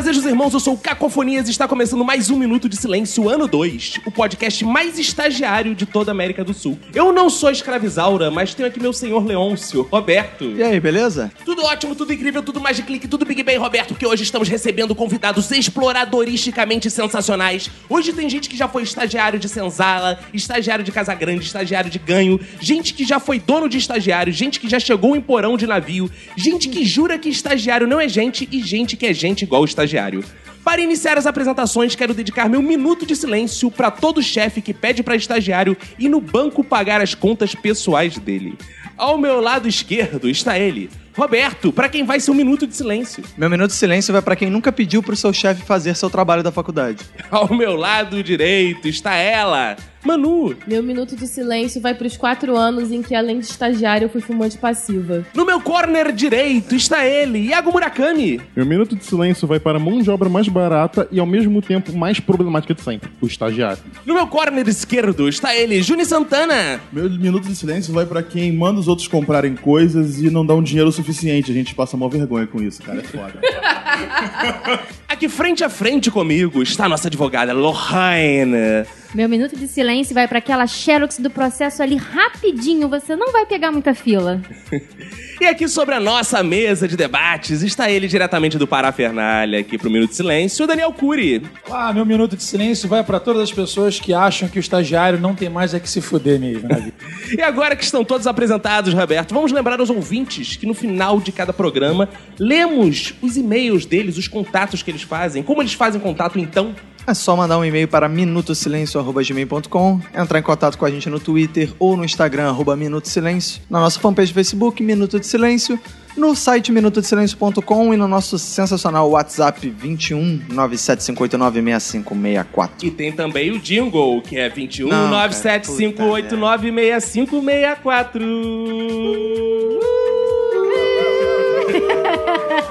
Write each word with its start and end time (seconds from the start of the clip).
Fazejos 0.00 0.24
irmãos, 0.24 0.54
eu 0.54 0.60
sou 0.60 0.72
o 0.72 0.78
Cacofonias 0.78 1.46
e 1.46 1.50
está 1.50 1.68
começando 1.68 2.02
mais 2.02 2.30
um 2.30 2.38
Minuto 2.38 2.70
de 2.70 2.74
Silêncio, 2.74 3.28
ano 3.28 3.46
2, 3.46 4.00
o 4.06 4.10
podcast 4.10 4.64
mais 4.64 4.98
estagiário 4.98 5.74
de 5.74 5.84
toda 5.84 6.10
a 6.10 6.14
América 6.14 6.42
do 6.42 6.54
Sul. 6.54 6.78
Eu 6.94 7.12
não 7.12 7.28
sou 7.28 7.50
escravizaura, 7.50 8.30
mas 8.30 8.54
tenho 8.54 8.66
aqui 8.66 8.80
meu 8.80 8.94
senhor 8.94 9.22
Leôncio, 9.22 9.86
Roberto. 9.92 10.54
E 10.56 10.62
aí, 10.62 10.80
beleza? 10.80 11.30
Tudo 11.44 11.62
ótimo, 11.64 11.94
tudo 11.94 12.14
incrível, 12.14 12.42
tudo 12.42 12.62
mais 12.62 12.78
de 12.78 12.82
clique, 12.82 13.06
tudo 13.06 13.26
Big 13.26 13.42
Bang, 13.42 13.58
Roberto, 13.58 13.94
que 13.94 14.06
hoje 14.06 14.22
estamos 14.22 14.48
recebendo 14.48 14.94
convidados 14.94 15.50
exploradoristicamente 15.50 16.88
sensacionais. 16.90 17.70
Hoje 17.86 18.14
tem 18.14 18.26
gente 18.30 18.48
que 18.48 18.56
já 18.56 18.66
foi 18.66 18.84
estagiário 18.84 19.38
de 19.38 19.50
senzala, 19.50 20.18
estagiário 20.32 20.82
de 20.82 20.90
casa 20.92 21.14
grande, 21.14 21.44
estagiário 21.44 21.90
de 21.90 21.98
ganho, 21.98 22.40
gente 22.58 22.94
que 22.94 23.04
já 23.04 23.20
foi 23.20 23.38
dono 23.38 23.68
de 23.68 23.76
estagiário, 23.76 24.32
gente 24.32 24.60
que 24.60 24.68
já 24.68 24.80
chegou 24.80 25.14
em 25.14 25.20
porão 25.20 25.58
de 25.58 25.66
navio, 25.66 26.10
gente 26.34 26.70
que 26.70 26.86
jura 26.86 27.18
que 27.18 27.28
estagiário 27.28 27.86
não 27.86 28.00
é 28.00 28.08
gente 28.08 28.48
e 28.50 28.62
gente 28.62 28.96
que 28.96 29.04
é 29.04 29.12
gente 29.12 29.42
igual 29.42 29.60
o 29.60 29.66
estagiário. 29.90 30.24
Para 30.64 30.80
iniciar 30.80 31.18
as 31.18 31.26
apresentações, 31.26 31.96
quero 31.96 32.14
dedicar 32.14 32.48
meu 32.48 32.62
minuto 32.62 33.04
de 33.04 33.16
silêncio 33.16 33.70
para 33.70 33.90
todo 33.90 34.22
chefe 34.22 34.60
que 34.60 34.74
pede 34.74 35.02
para 35.02 35.16
estagiário 35.16 35.76
ir 35.98 36.08
no 36.08 36.20
banco 36.20 36.62
pagar 36.62 37.00
as 37.00 37.14
contas 37.14 37.54
pessoais 37.54 38.18
dele. 38.18 38.56
Ao 38.96 39.16
meu 39.16 39.40
lado 39.40 39.66
esquerdo 39.66 40.28
está 40.28 40.58
ele, 40.58 40.90
Roberto, 41.16 41.72
para 41.72 41.88
quem 41.88 42.04
vai 42.04 42.20
ser 42.20 42.30
um 42.30 42.34
minuto 42.34 42.66
de 42.66 42.76
silêncio. 42.76 43.24
Meu 43.36 43.48
minuto 43.48 43.70
de 43.70 43.76
silêncio 43.76 44.12
vai 44.12 44.20
pra 44.20 44.36
quem 44.36 44.50
nunca 44.50 44.70
pediu 44.70 45.02
pro 45.02 45.16
seu 45.16 45.32
chefe 45.32 45.62
fazer 45.62 45.96
seu 45.96 46.10
trabalho 46.10 46.42
da 46.42 46.52
faculdade. 46.52 47.02
Ao 47.30 47.52
meu 47.52 47.74
lado 47.74 48.22
direito 48.22 48.86
está 48.86 49.14
ela, 49.14 49.76
Manu. 50.04 50.56
Meu 50.66 50.82
minuto 50.82 51.14
de 51.16 51.26
silêncio 51.26 51.80
vai 51.80 51.94
pros 51.94 52.16
quatro 52.16 52.56
anos 52.56 52.90
em 52.90 53.02
que, 53.02 53.14
além 53.14 53.38
de 53.38 53.46
estagiário, 53.46 54.06
eu 54.06 54.08
fui 54.08 54.20
fumante 54.20 54.58
passiva. 54.58 55.24
No 55.34 55.44
meu 55.44 55.60
corner 55.60 56.12
direito 56.12 56.74
está 56.74 57.06
ele, 57.06 57.38
Iago 57.38 57.70
Murakami. 57.70 58.40
Meu 58.56 58.64
minuto 58.66 58.96
de 58.96 59.04
silêncio 59.04 59.46
vai 59.46 59.60
para 59.60 59.78
a 59.78 59.80
mão 59.80 60.00
de 60.00 60.10
obra 60.10 60.28
mais 60.28 60.48
barata 60.48 61.06
e 61.10 61.20
ao 61.20 61.26
mesmo 61.26 61.60
tempo 61.60 61.96
mais 61.96 62.18
problemática 62.20 62.74
de 62.74 62.82
sempre, 62.82 63.10
o 63.20 63.26
estagiário. 63.26 63.82
No 64.06 64.14
meu 64.14 64.26
corner 64.26 64.66
esquerdo 64.68 65.28
está 65.28 65.54
ele, 65.54 65.82
Juni 65.82 66.04
Santana. 66.04 66.80
Meu 66.92 67.08
minuto 67.10 67.46
de 67.46 67.54
silêncio 67.54 67.92
vai 67.92 68.06
pra 68.06 68.22
quem 68.22 68.52
manda 68.52 68.80
os 68.80 68.88
outros 68.88 69.06
comprarem 69.08 69.54
coisas 69.54 70.20
e 70.20 70.30
não 70.30 70.44
dá 70.44 70.54
um 70.54 70.62
dinheiro 70.62 70.90
suficiente. 70.90 71.50
A 71.50 71.54
gente 71.54 71.74
passa 71.74 71.96
uma 71.96 72.08
vergonha 72.08 72.46
com 72.46 72.62
isso, 72.62 72.82
cara. 72.82 73.00
É 73.00 73.02
foda. 73.02 73.34
Aqui 75.08 75.28
frente 75.28 75.64
a 75.64 75.68
frente 75.68 76.10
comigo 76.10 76.62
está 76.62 76.84
a 76.84 76.88
nossa 76.88 77.08
advogada 77.08 77.52
Lohane. 77.52 78.86
Meu 79.14 79.28
minuto 79.28 79.56
de 79.56 79.66
silêncio 79.66 80.14
vai 80.14 80.28
para 80.28 80.38
aquela 80.38 80.66
xerox 80.66 81.18
do 81.18 81.30
processo 81.30 81.82
ali 81.82 81.96
rapidinho, 81.96 82.88
você 82.88 83.16
não 83.16 83.32
vai 83.32 83.44
pegar 83.44 83.72
muita 83.72 83.94
fila. 83.94 84.40
E 85.40 85.46
aqui 85.46 85.66
sobre 85.66 85.94
a 85.94 86.00
nossa 86.00 86.42
mesa 86.42 86.86
de 86.86 86.98
debates 86.98 87.62
está 87.62 87.90
ele 87.90 88.06
diretamente 88.06 88.58
do 88.58 88.66
Parafernália, 88.66 89.60
aqui 89.60 89.78
pro 89.78 89.88
Minuto 89.88 90.10
de 90.10 90.16
Silêncio, 90.16 90.64
o 90.64 90.68
Daniel 90.68 90.92
Cury. 90.92 91.42
Ah, 91.70 91.94
meu 91.94 92.04
minuto 92.04 92.36
de 92.36 92.42
silêncio 92.42 92.86
vai 92.86 93.02
pra 93.02 93.18
todas 93.18 93.44
as 93.44 93.50
pessoas 93.50 93.98
que 93.98 94.12
acham 94.12 94.50
que 94.50 94.58
o 94.58 94.60
estagiário 94.60 95.18
não 95.18 95.34
tem 95.34 95.48
mais 95.48 95.72
é 95.72 95.80
que 95.80 95.88
se 95.88 96.02
fuder 96.02 96.38
mesmo 96.38 96.68
vida. 96.68 96.92
E 97.38 97.40
agora 97.40 97.74
que 97.74 97.84
estão 97.84 98.04
todos 98.04 98.26
apresentados, 98.26 98.92
Roberto, 98.92 99.32
vamos 99.32 99.50
lembrar 99.50 99.80
aos 99.80 99.88
ouvintes 99.88 100.56
que 100.56 100.66
no 100.66 100.74
final 100.74 101.18
de 101.20 101.32
cada 101.32 101.54
programa 101.54 102.08
lemos 102.38 103.14
os 103.22 103.36
e-mails 103.38 103.86
deles, 103.86 104.18
os 104.18 104.28
contatos 104.28 104.82
que 104.82 104.90
eles 104.90 105.02
fazem. 105.02 105.42
Como 105.42 105.62
eles 105.62 105.72
fazem 105.72 106.00
contato 106.00 106.38
então? 106.38 106.74
É 107.06 107.14
só 107.14 107.36
mandar 107.36 107.58
um 107.58 107.64
e-mail 107.64 107.88
para 107.88 108.08
minutosilencio.gmail.com, 108.08 110.00
entrar 110.14 110.38
em 110.38 110.42
contato 110.42 110.76
com 110.78 110.84
a 110.84 110.90
gente 110.90 111.08
no 111.08 111.18
Twitter 111.18 111.72
ou 111.78 111.96
no 111.96 112.04
Instagram, 112.04 112.48
arroba 112.48 112.76
Minuto 112.76 113.08
Silêncio, 113.08 113.62
na 113.68 113.80
nossa 113.80 113.98
fanpage 113.98 114.32
do 114.32 114.34
Facebook, 114.34 114.82
Minuto 114.82 115.18
de 115.18 115.26
Silêncio, 115.26 115.80
no 116.16 116.34
site 116.34 116.72
minutodesilencio.com 116.72 117.94
e 117.94 117.96
no 117.96 118.08
nosso 118.08 118.36
sensacional 118.38 119.08
WhatsApp 119.10 119.68
21 119.68 120.40
975896564. 120.50 122.70
E 122.82 122.90
tem 122.90 123.12
também 123.12 123.52
o 123.52 123.58
jingle, 123.58 124.20
que 124.22 124.36
é 124.36 124.48
21 124.48 124.88
Não, 124.88 125.10
cara, 125.10 125.28
975896564. 125.30 128.20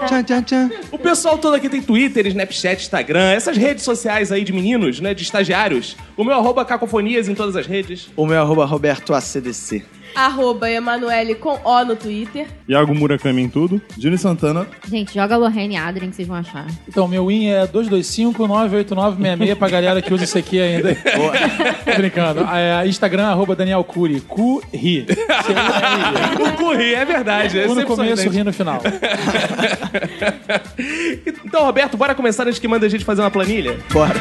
Tchan, 0.09 0.23
tchan, 0.23 0.41
tchan. 0.41 0.69
O 0.91 0.97
pessoal 0.97 1.37
todo 1.37 1.53
aqui 1.53 1.69
tem 1.69 1.83
Twitter, 1.83 2.25
Snapchat, 2.25 2.81
Instagram, 2.81 3.31
essas 3.31 3.55
redes 3.55 3.83
sociais 3.83 4.31
aí 4.31 4.43
de 4.43 4.51
meninos, 4.51 4.99
né, 4.99 5.13
de 5.13 5.21
estagiários. 5.21 5.95
O 6.17 6.23
meu 6.23 6.33
arroba 6.33 6.65
cacofonias 6.65 7.29
em 7.29 7.35
todas 7.35 7.55
as 7.55 7.67
redes. 7.67 8.09
O 8.15 8.25
meu 8.25 8.41
arroba 8.41 8.65
Roberto 8.65 9.13
ACDC. 9.13 9.85
Arroba 10.15 10.69
Emanuele 10.69 11.35
com 11.35 11.59
O 11.63 11.85
no 11.85 11.95
Twitter. 11.95 12.47
Iago 12.67 12.93
Murakami 12.93 13.41
em 13.41 13.49
tudo. 13.49 13.81
Júnior 13.97 14.19
Santana, 14.19 14.67
Gente, 14.89 15.13
joga 15.13 15.37
Lorraine 15.37 15.77
Adrien 15.77 16.09
que 16.09 16.15
vocês 16.15 16.27
vão 16.27 16.37
achar. 16.37 16.65
Então, 16.87 17.07
meu 17.07 17.27
win 17.27 17.47
é 17.47 17.65
225-989-66 17.67 19.55
pra 19.55 19.69
galera 19.69 20.01
que 20.01 20.13
usa 20.13 20.23
isso 20.23 20.37
aqui 20.37 20.59
ainda. 20.59 20.95
Tô 20.95 21.93
brincando. 21.97 22.41
É, 22.51 22.87
Instagram, 22.87 23.27
arroba 23.27 23.55
Daniel 23.55 23.83
Cury. 23.83 24.21
Cu-ri. 24.21 25.05
C-U-R-I. 25.07 26.39
O 26.49 26.51
Curry, 26.57 26.93
é 26.93 27.05
verdade. 27.05 27.59
É 27.59 27.67
Cu 27.67 27.75
no 27.75 27.85
começo, 27.85 28.29
ri 28.29 28.43
no 28.43 28.53
final. 28.53 28.81
Então, 31.45 31.63
Roberto, 31.63 31.97
bora 31.97 32.13
começar 32.13 32.47
antes 32.47 32.59
que 32.59 32.67
manda 32.67 32.85
a 32.85 32.89
gente 32.89 33.03
fazer 33.03 33.21
uma 33.21 33.31
planilha? 33.31 33.77
Bora. 33.91 34.13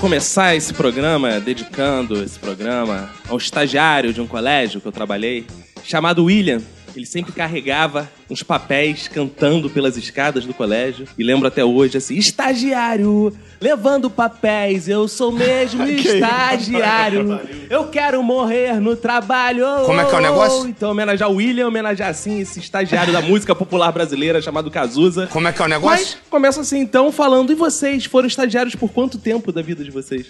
Começar 0.00 0.54
esse 0.54 0.74
programa 0.74 1.40
dedicando 1.40 2.22
esse 2.22 2.38
programa 2.38 3.10
ao 3.28 3.38
estagiário 3.38 4.12
de 4.12 4.20
um 4.20 4.26
colégio 4.26 4.80
que 4.80 4.86
eu 4.86 4.92
trabalhei, 4.92 5.46
chamado 5.82 6.24
William. 6.24 6.60
Ele 6.96 7.06
sempre 7.06 7.32
carregava 7.32 8.10
uns 8.30 8.42
papéis 8.42 9.06
cantando 9.06 9.68
pelas 9.68 9.96
escadas 9.96 10.46
do 10.46 10.54
colégio. 10.54 11.06
E 11.18 11.22
lembro 11.22 11.46
até 11.46 11.64
hoje 11.64 11.98
assim: 11.98 12.14
estagiário, 12.14 13.36
levando 13.60 14.08
papéis, 14.08 14.88
eu 14.88 15.06
sou 15.06 15.30
mesmo 15.30 15.84
estagiário. 15.86 17.38
Eu 17.68 17.88
quero 17.88 18.22
morrer 18.22 18.80
no 18.80 18.96
trabalho. 18.96 19.64
Como 19.84 20.00
é 20.00 20.04
que 20.04 20.14
é 20.14 20.18
o 20.18 20.22
negócio? 20.22 20.68
Então, 20.68 20.90
homenagear 20.90 21.30
o 21.30 21.34
William, 21.34 21.68
homenagear 21.68 22.10
assim 22.10 22.40
esse 22.40 22.60
estagiário 22.60 23.12
da 23.12 23.20
música 23.20 23.54
popular 23.54 23.92
brasileira 23.92 24.40
chamado 24.40 24.70
Cazuza. 24.70 25.26
Como 25.26 25.46
é 25.46 25.52
que 25.52 25.60
é 25.60 25.64
o 25.64 25.68
Mas 25.68 25.78
negócio? 25.78 26.18
começa 26.30 26.60
assim 26.60 26.78
então 26.78 27.12
falando, 27.12 27.52
e 27.52 27.54
vocês 27.54 28.06
foram 28.06 28.26
estagiários 28.26 28.74
por 28.74 28.90
quanto 28.90 29.18
tempo 29.18 29.52
da 29.52 29.60
vida 29.62 29.84
de 29.84 29.90
vocês? 29.90 30.26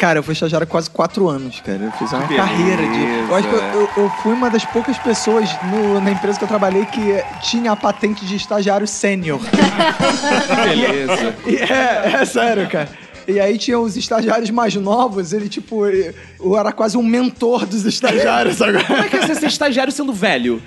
Cara, 0.00 0.18
eu 0.18 0.22
fui 0.22 0.32
estagiário 0.32 0.64
há 0.64 0.66
quase 0.66 0.88
quatro 0.88 1.28
anos, 1.28 1.60
cara. 1.60 1.78
Eu 1.78 1.92
fiz 1.92 2.10
uma 2.10 2.26
Que 2.26 2.34
carreira 2.34 2.82
de. 2.82 3.28
Eu 3.28 3.36
acho 3.36 3.46
que 3.48 3.54
eu, 3.54 3.60
eu- 3.62 3.90
eu 4.04 4.10
fui 4.22 4.32
uma 4.32 4.48
das 4.48 4.64
poucas 4.64 4.96
pessoas 4.96 5.50
no- 5.70 6.00
na 6.00 6.10
empresa 6.10 6.38
que 6.38 6.44
eu 6.44 6.48
trabalhei 6.48 6.86
que 6.86 7.22
tinha 7.42 7.70
a 7.72 7.76
patente 7.76 8.24
de 8.24 8.34
estagiário 8.34 8.86
sênior. 8.86 9.38
Beleza. 10.64 11.34
E 11.46 11.56
é, 11.56 12.20
é 12.22 12.24
sério, 12.24 12.66
cara. 12.68 12.88
E 13.28 13.38
aí 13.38 13.58
tinha 13.58 13.78
os 13.78 13.94
estagiários 13.96 14.48
mais 14.50 14.74
novos, 14.74 15.32
ele, 15.34 15.48
tipo, 15.48 15.84
eu 15.86 16.56
era 16.58 16.72
quase 16.72 16.96
um 16.96 17.02
mentor 17.02 17.66
dos 17.66 17.84
estagiários 17.84 18.56
Como 18.56 18.70
é 18.70 18.80
agora. 18.80 19.08
que 19.08 19.16
é 19.16 19.20
você 19.20 19.34
ser 19.34 19.46
estagiário 19.48 19.92
sendo 19.92 20.12
velho? 20.12 20.62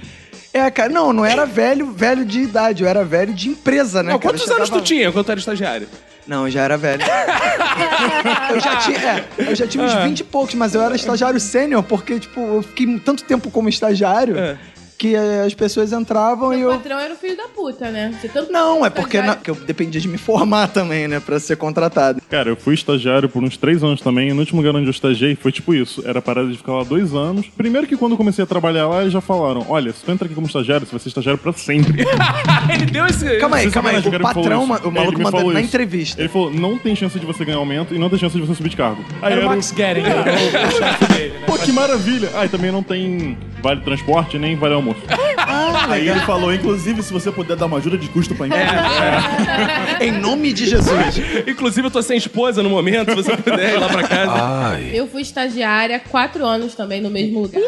É, 0.53 0.69
cara, 0.69 0.89
não, 0.89 1.11
não 1.11 1.25
era 1.25 1.45
velho, 1.47 1.91
velho 1.91 2.23
de 2.23 2.39
idade, 2.41 2.83
eu 2.83 2.87
era 2.87 3.03
velho 3.03 3.33
de 3.33 3.49
empresa, 3.49 4.03
né, 4.03 4.11
Não, 4.13 4.19
cara? 4.19 4.37
quantos 4.37 4.49
anos 4.51 4.69
tu 4.69 4.79
tinha 4.81 5.11
quando 5.11 5.25
tu 5.25 5.31
era 5.31 5.39
estagiário? 5.39 5.87
Não, 6.27 6.45
eu 6.47 6.51
já 6.51 6.61
era 6.61 6.77
velho. 6.77 7.03
eu 8.51 8.59
já 8.59 8.75
tinha, 8.77 8.97
é, 8.97 9.25
eu 9.37 9.55
já 9.55 9.67
tinha 9.67 9.83
uns 9.83 9.93
20 9.93 10.19
e 10.19 10.23
poucos, 10.23 10.55
mas 10.55 10.73
eu 10.73 10.81
era 10.81 10.95
estagiário 10.95 11.39
sênior, 11.39 11.83
porque, 11.83 12.19
tipo, 12.19 12.39
eu 12.39 12.63
fiquei 12.63 12.99
tanto 12.99 13.23
tempo 13.23 13.49
como 13.51 13.67
estagiário 13.69 14.37
É. 14.37 14.57
que 14.97 15.15
eh, 15.15 15.43
as 15.45 15.53
pessoas 15.53 15.91
entravam 15.91 16.53
e 16.53 16.57
O 16.65 16.71
eu. 16.71 16.77
patrão 16.77 16.99
era 16.99 17.13
o 17.13 17.17
filho 17.17 17.35
da 17.37 17.47
puta, 17.47 17.89
né? 17.91 18.13
Você 18.19 18.27
tanto 18.29 18.51
Não, 18.51 18.85
é 18.85 18.89
porque, 18.89 19.21
na- 19.21 19.37
eu 19.45 19.55
dependia 19.55 19.99
de 19.99 20.07
me 20.07 20.17
formar 20.17 20.67
também, 20.67 21.07
né? 21.07 21.19
Pra 21.19 21.39
ser 21.39 21.55
contratado. 21.57 22.21
Cara, 22.29 22.49
eu 22.49 22.55
fui 22.55 22.73
estagiário 22.73 23.27
por 23.29 23.43
uns 23.43 23.57
três 23.57 23.83
anos 23.83 24.01
também. 24.01 24.29
E 24.29 24.33
no 24.33 24.39
último 24.39 24.61
lugar 24.61 24.75
onde 24.75 24.87
eu 24.87 24.91
estagiei 24.91 25.35
foi 25.35 25.51
tipo 25.51 25.73
isso. 25.73 26.03
Era 26.05 26.21
parada 26.21 26.47
de 26.49 26.57
ficar 26.57 26.73
lá 26.73 26.83
dois 26.83 27.13
anos. 27.13 27.47
Primeiro 27.57 27.85
que 27.87 27.97
quando 27.97 28.13
eu 28.13 28.17
comecei 28.17 28.43
a 28.43 28.47
trabalhar 28.47 28.87
lá, 28.87 29.01
eles 29.01 29.13
já 29.13 29.21
falaram: 29.21 29.65
olha, 29.69 29.91
se 29.93 30.03
tu 30.03 30.11
entra 30.11 30.25
aqui 30.25 30.35
como 30.35 30.47
estagiário, 30.47 30.85
você 30.85 30.91
vai 30.91 30.99
ser 30.99 31.09
estagiário 31.09 31.39
pra 31.39 31.53
sempre. 31.53 32.03
Ele 32.73 32.85
deu 32.85 33.05
esse. 33.05 33.37
Calma 33.37 33.57
aí, 33.57 33.71
calma 33.71 33.89
aí. 33.89 33.99
O 33.99 34.19
patrão, 34.19 34.63
o 34.63 34.91
maluco 34.91 35.21
mandou 35.21 35.51
na 35.53 35.59
isso. 35.59 35.67
entrevista. 35.69 36.21
Ele 36.21 36.29
falou: 36.29 36.51
não 36.51 36.77
tem 36.77 36.95
chance 36.95 37.19
de 37.19 37.25
você 37.25 37.43
ganhar 37.45 37.57
aumento 37.57 37.93
e 37.93 37.99
não 37.99 38.09
tem 38.09 38.19
chance 38.19 38.35
de 38.39 38.45
você 38.45 38.55
subir 38.55 38.69
de 38.69 38.77
cargo. 38.77 39.03
Aí 39.21 39.31
Era 39.33 39.41
o 39.41 39.43
era 39.45 39.49
Max 39.55 39.73
Gering, 39.75 40.01
o 40.01 40.23
dele, 40.23 40.51
né? 40.51 41.31
Pô, 41.45 41.57
que 41.57 41.71
maravilha! 41.71 42.29
Ah, 42.35 42.45
e 42.45 42.49
também 42.49 42.71
não 42.71 42.81
tem 42.83 43.37
vale 43.61 43.81
transporte 43.81 44.37
nem 44.37 44.55
vale 44.55 44.73
almoço. 44.83 45.01
Aí 45.89 46.07
ele 46.09 46.19
falou, 46.21 46.53
inclusive, 46.53 47.01
se 47.01 47.11
você 47.11 47.31
puder 47.31 47.55
dar 47.55 47.65
uma 47.65 47.77
ajuda 47.77 47.97
de 47.97 48.07
custo 48.09 48.35
pra 48.35 48.47
empresa. 48.47 48.65
Em 50.01 50.11
nome 50.11 50.53
de 50.53 50.67
Jesus. 50.67 51.17
Inclusive, 51.47 51.87
eu 51.87 51.91
tô 51.91 52.01
sem 52.01 52.17
esposa 52.17 52.61
no 52.61 52.69
momento, 52.69 53.09
se 53.09 53.15
você 53.15 53.37
puder 53.37 53.73
ir 53.73 53.79
lá 53.79 53.87
pra 53.89 54.07
casa. 54.07 54.31
Ai. 54.33 54.91
Eu 54.93 55.07
fui 55.07 55.21
estagiária 55.21 55.99
quatro 55.99 56.45
anos 56.45 56.75
também 56.75 57.01
no 57.01 57.09
mesmo 57.09 57.41
lugar. 57.41 57.61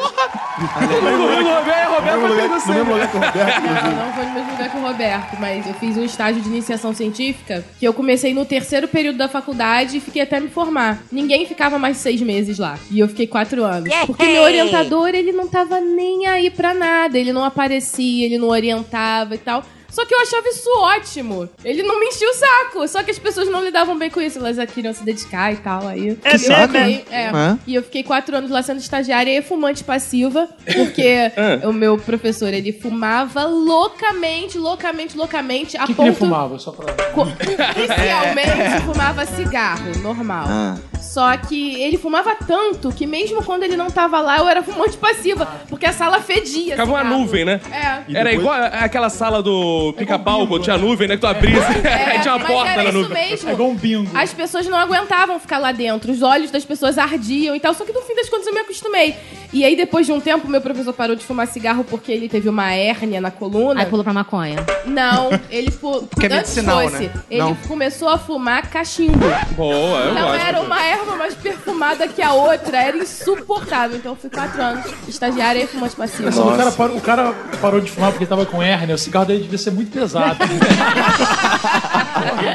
Roberto, 0.55 0.95
No 0.95 2.05
mesmo 2.05 2.27
lugar, 2.27 2.49
no 2.49 2.73
mesmo 2.73 2.93
lugar 2.93 3.09
que 3.09 3.17
o 3.17 3.19
Roberto. 3.19 3.61
Não, 3.65 4.05
não 4.05 4.13
foi 4.13 4.25
no 4.25 4.33
mesmo 4.33 4.51
lugar 4.51 4.69
que 4.71 4.77
o 4.77 4.81
Roberto, 4.81 5.37
mas 5.39 5.67
eu 5.67 5.73
fiz 5.75 5.97
um 5.97 6.03
estágio 6.03 6.41
de 6.41 6.47
iniciação 6.47 6.93
científica 6.93 7.63
que 7.79 7.87
eu 7.87 7.93
comecei 7.93 8.33
no 8.33 8.45
terceiro 8.45 8.87
período 8.87 9.17
da 9.17 9.27
faculdade 9.27 9.97
e 9.97 9.99
fiquei 9.99 10.21
até 10.21 10.39
me 10.39 10.49
formar. 10.49 11.03
Ninguém 11.11 11.45
ficava 11.45 11.77
mais 11.77 11.97
seis 11.97 12.21
meses 12.21 12.57
lá. 12.57 12.77
E 12.91 12.99
eu 12.99 13.07
fiquei 13.07 13.27
quatro 13.27 13.63
anos. 13.63 13.93
Porque 14.05 14.25
meu 14.25 14.43
orientador, 14.43 15.09
ele 15.09 15.31
não 15.31 15.47
tava 15.47 15.79
nem 15.79 16.25
aí 16.27 16.49
pra 16.49 16.73
nada. 16.73 17.04
Ele 17.13 17.31
não 17.33 17.43
aparecia, 17.43 18.25
ele 18.25 18.37
não 18.37 18.47
orientava 18.49 19.35
e 19.35 19.37
tal. 19.37 19.63
Só 19.87 20.05
que 20.05 20.13
eu 20.13 20.19
achava 20.19 20.45
isso 20.49 20.69
ótimo. 20.79 21.47
Ele 21.63 21.81
não 21.81 21.97
me 21.97 22.07
enchia 22.07 22.29
o 22.29 22.33
saco. 22.33 22.85
Só 22.85 23.01
que 23.01 23.11
as 23.11 23.17
pessoas 23.19 23.47
não 23.49 23.63
lidavam 23.63 23.97
bem 23.97 24.09
com 24.09 24.19
isso. 24.19 24.39
Elas 24.39 24.57
queriam 24.69 24.93
se 24.93 25.05
dedicar 25.05 25.53
e 25.53 25.55
tal. 25.55 25.87
Aí. 25.87 26.15
Que 26.17 26.35
eu 26.35 26.39
saco, 26.39 26.73
fiquei- 26.73 27.05
é. 27.09 27.21
É. 27.27 27.57
E 27.65 27.75
eu 27.75 27.81
fiquei 27.81 28.03
quatro 28.03 28.35
anos 28.35 28.51
lá 28.51 28.61
sendo 28.61 28.79
estagiária 28.79 29.31
e 29.31 29.41
fumante 29.41 29.85
passiva, 29.85 30.49
porque 30.75 31.31
o 31.63 31.71
meu 31.71 31.97
professor, 31.97 32.53
ele 32.53 32.73
fumava 32.73 33.45
loucamente, 33.45 34.57
loucamente, 34.57 35.15
loucamente, 35.15 35.77
a 35.77 35.81
que, 35.81 35.87
que 35.87 35.93
ponto... 35.93 36.07
ele 36.07 36.15
fumava? 36.17 36.59
Só 36.59 36.71
pra... 36.73 36.91
Co- 37.13 37.27
Inicialmente 37.77 38.81
fumava 38.85 39.25
cigarro, 39.25 39.97
normal. 40.01 40.45
Ah. 40.49 40.75
Só 41.15 41.37
que 41.37 41.81
ele 41.81 41.97
fumava 41.97 42.35
tanto 42.45 42.91
que 42.91 43.07
mesmo 43.07 43.41
quando 43.41 43.63
ele 43.63 43.77
não 43.77 43.89
tava 43.89 44.19
lá, 44.19 44.37
eu 44.39 44.49
era 44.49 44.61
fumante 44.61 44.97
passiva, 44.97 45.47
porque 45.69 45.85
a 45.85 45.93
sala 45.93 46.19
fedia. 46.19 46.71
Ficava 46.71 46.91
uma 46.91 47.05
nuvem, 47.05 47.45
né? 47.45 47.61
É. 47.71 47.79
Era 47.79 48.03
depois- 48.31 48.33
igual 48.33 48.55
aquela 48.81 49.09
sala 49.09 49.41
do 49.41 49.93
pica-pau, 49.97 50.45
quando 50.45 50.63
tinha 50.63 50.77
nuvem, 50.77 51.07
né? 51.07 51.15
Que 51.15 51.21
tu 51.21 51.27
abrisse. 51.27 51.61
É, 51.87 52.19
tinha 52.19 52.35
uma 52.35 52.43
mas 52.43 52.51
porta 52.51 52.71
era 52.71 52.83
na 52.83 52.89
isso 52.89 52.97
nuvem. 52.99 53.29
mesmo. 53.29 53.49
É 53.49 53.53
igual 53.53 53.69
um 53.69 53.75
bingo. 53.75 54.11
As 54.13 54.33
pessoas 54.33 54.67
não 54.67 54.77
aguentavam 54.77 55.39
ficar 55.39 55.57
lá 55.57 55.71
dentro, 55.71 56.11
os 56.11 56.21
olhos 56.21 56.51
das 56.51 56.65
pessoas 56.65 56.97
ardiam 56.97 57.55
e 57.55 57.61
tal, 57.61 57.73
só 57.73 57.85
que 57.85 57.93
no 57.93 58.01
fim 58.01 58.13
das 58.13 58.27
contas 58.27 58.47
eu 58.47 58.53
me 58.53 58.59
acostumei. 58.59 59.15
E 59.53 59.63
aí, 59.63 59.77
depois 59.77 60.05
de 60.05 60.11
um 60.11 60.19
tempo, 60.19 60.49
meu 60.49 60.59
professor 60.59 60.91
parou 60.91 61.15
de 61.15 61.23
fumar 61.23 61.47
cigarro 61.47 61.85
porque 61.85 62.11
ele 62.11 62.27
teve 62.27 62.49
uma 62.49 62.73
hérnia 62.73 63.21
na 63.21 63.31
coluna. 63.31 63.79
Aí 63.79 63.85
pulou 63.85 64.03
pra 64.03 64.11
maconha. 64.11 64.57
Não, 64.85 65.29
ele 65.49 65.71
fu... 65.71 66.03
Porque 66.07 66.25
é 66.25 66.29
medicinal, 66.29 66.81
fosse, 66.81 67.03
né? 67.03 67.13
Ele 67.31 67.39
Não. 67.41 67.55
começou 67.55 68.09
a 68.09 68.17
fumar 68.17 68.69
cachimbo. 68.69 69.17
Boa, 69.55 69.99
eu 70.01 70.13
Não 70.13 70.21
gosto. 70.23 70.45
era 70.45 70.59
uma 70.61 70.83
erva 71.05 71.15
mais 71.15 71.35
perfumada 71.35 72.07
que 72.07 72.21
a 72.21 72.33
outra, 72.33 72.77
era 72.81 72.97
insuportável. 72.97 73.97
Então 73.97 74.13
eu 74.13 74.15
fui 74.15 74.29
quatro 74.29 74.61
anos 74.61 74.85
estagiária 75.07 75.63
e 75.63 75.67
fumante 75.67 75.95
passivo. 75.95 76.23
Nossa, 76.23 76.41
o, 76.41 76.57
cara 76.57 76.71
parou, 76.71 76.97
o 76.97 77.01
cara 77.01 77.33
parou 77.61 77.79
de 77.79 77.91
fumar 77.91 78.11
porque 78.11 78.25
tava 78.25 78.45
com 78.45 78.61
hérnia. 78.61 78.95
O 78.95 78.97
cigarro 78.97 79.25
dele 79.25 79.43
devia 79.43 79.57
ser 79.57 79.71
muito 79.71 79.91
pesado. 79.91 80.37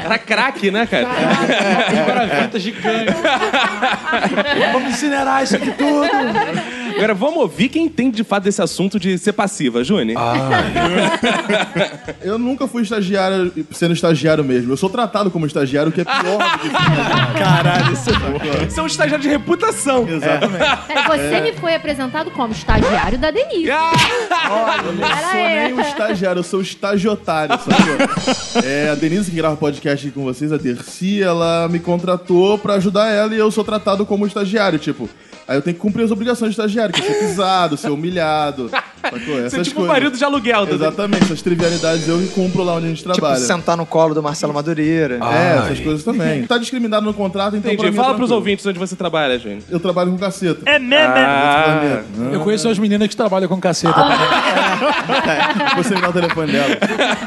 Era 0.03 0.17
craque, 0.17 0.71
né, 0.71 0.85
cara? 0.85 1.07
Guaravita 2.05 2.59
gigante. 2.59 3.13
Vamos 4.73 4.89
incinerar 4.91 5.43
isso 5.43 5.55
aqui 5.55 5.71
tudo. 5.71 6.07
Agora, 7.01 7.15
vamos 7.15 7.37
ouvir 7.37 7.69
quem 7.69 7.85
entende 7.85 8.17
de 8.17 8.23
fato 8.23 8.43
desse 8.43 8.61
assunto 8.61 8.99
de 8.99 9.17
ser 9.17 9.33
passiva, 9.33 9.83
Júnior. 9.83 10.21
Eu 12.21 12.37
nunca 12.37 12.67
fui 12.67 12.83
estagiário 12.83 13.51
sendo 13.71 13.93
estagiário 13.93 14.43
mesmo. 14.43 14.71
Eu 14.71 14.77
sou 14.77 14.87
tratado 14.87 15.31
como 15.31 15.47
estagiário, 15.47 15.89
o 15.89 15.91
que 15.91 16.01
é 16.01 16.03
pior 16.03 16.21
do 16.21 16.59
que 16.59 16.69
Caralho, 17.39 17.93
isso 17.93 18.11
Você 18.69 18.79
é 18.79 18.83
um 18.83 18.85
estagiário 18.85 19.23
de 19.23 19.29
reputação. 19.29 20.07
Exatamente. 20.07 20.63
Pera, 20.87 21.07
Você 21.07 21.41
me 21.41 21.53
foi 21.53 21.73
apresentado 21.73 22.29
como 22.29 22.53
estagiário 22.53 23.17
da 23.17 23.31
Denise. 23.31 23.67
Eu 23.67 24.93
não 24.93 25.07
sou 25.07 25.39
é. 25.39 25.65
nem 25.65 25.73
um 25.73 25.81
estagiário, 25.81 26.39
eu 26.39 26.43
sou 26.43 26.59
um 26.59 26.63
estagiotário, 26.63 27.59
sabe? 27.59 28.63
é, 28.63 28.89
a 28.89 28.95
Denise 28.95 29.31
que 29.31 29.37
grava 29.37 29.55
podcast 29.55 30.05
aqui 30.05 30.13
com 30.13 30.23
vocês, 30.23 30.51
a 30.51 30.57
Dercy, 30.57 31.23
ela 31.23 31.67
me 31.67 31.79
contratou 31.79 32.59
pra 32.59 32.75
ajudar 32.75 33.09
ela 33.09 33.33
e 33.33 33.39
eu 33.39 33.49
sou 33.49 33.63
tratado 33.63 34.05
como 34.05 34.27
estagiário, 34.27 34.77
tipo. 34.77 35.09
Aí 35.47 35.57
eu 35.57 35.61
tenho 35.61 35.75
que 35.75 35.81
cumprir 35.81 36.03
as 36.03 36.11
obrigações 36.11 36.49
de 36.51 36.61
estagiário, 36.61 36.93
que 36.93 37.01
é 37.01 37.03
ser 37.03 37.13
pisado, 37.19 37.75
ser 37.77 37.89
humilhado. 37.89 38.69
Sacou? 39.01 39.19
Você 39.19 39.31
é 39.41 39.45
Essas 39.47 39.67
tipo 39.67 39.81
o 39.81 39.85
coisas. 39.85 39.87
marido 40.03 40.17
de 40.17 40.23
aluguel. 40.23 40.67
tá? 40.67 40.73
Exatamente, 40.75 41.23
essas 41.23 41.41
trivialidades 41.41 42.07
eu 42.07 42.19
cumpro 42.35 42.63
lá 42.63 42.73
onde 42.75 42.85
a 42.85 42.89
gente 42.89 42.99
Tipo, 43.01 43.13
trabalha. 43.13 43.39
sentar 43.39 43.75
no 43.75 43.85
colo 43.85 44.13
do 44.13 44.21
Marcelo 44.21 44.53
Madureira. 44.53 45.19
É, 45.21 45.57
essas 45.57 45.79
coisas 45.79 46.03
também. 46.03 46.45
Tá 46.45 46.57
discriminado 46.59 47.05
no 47.05 47.13
contrato, 47.13 47.55
então 47.55 47.63
pra 47.63 47.73
Entendi. 47.73 47.91
mim 47.91 47.95
é 47.97 47.97
Fala 47.97 48.07
pros 48.15 48.27
tranquilo. 48.29 48.35
ouvintes 48.37 48.65
onde 48.65 48.77
você 48.79 48.95
trabalha, 48.95 49.39
Júnior. 49.39 49.61
Eu 49.69 49.79
trabalho 49.79 50.11
com 50.11 50.17
caceta. 50.19 50.61
É 50.69 50.77
mesmo, 50.77 51.13
é? 51.15 51.25
Ah, 51.25 52.03
Eu 52.31 52.41
conheço 52.41 52.69
as 52.69 52.77
meninas 52.77 53.07
que 53.07 53.15
trabalham 53.17 53.49
com 53.49 53.59
caceta. 53.59 53.93
Você 55.77 55.95
me 55.95 56.01
dá 56.01 56.09
o 56.09 56.13
telefone 56.13 56.51
dela. 56.51 56.75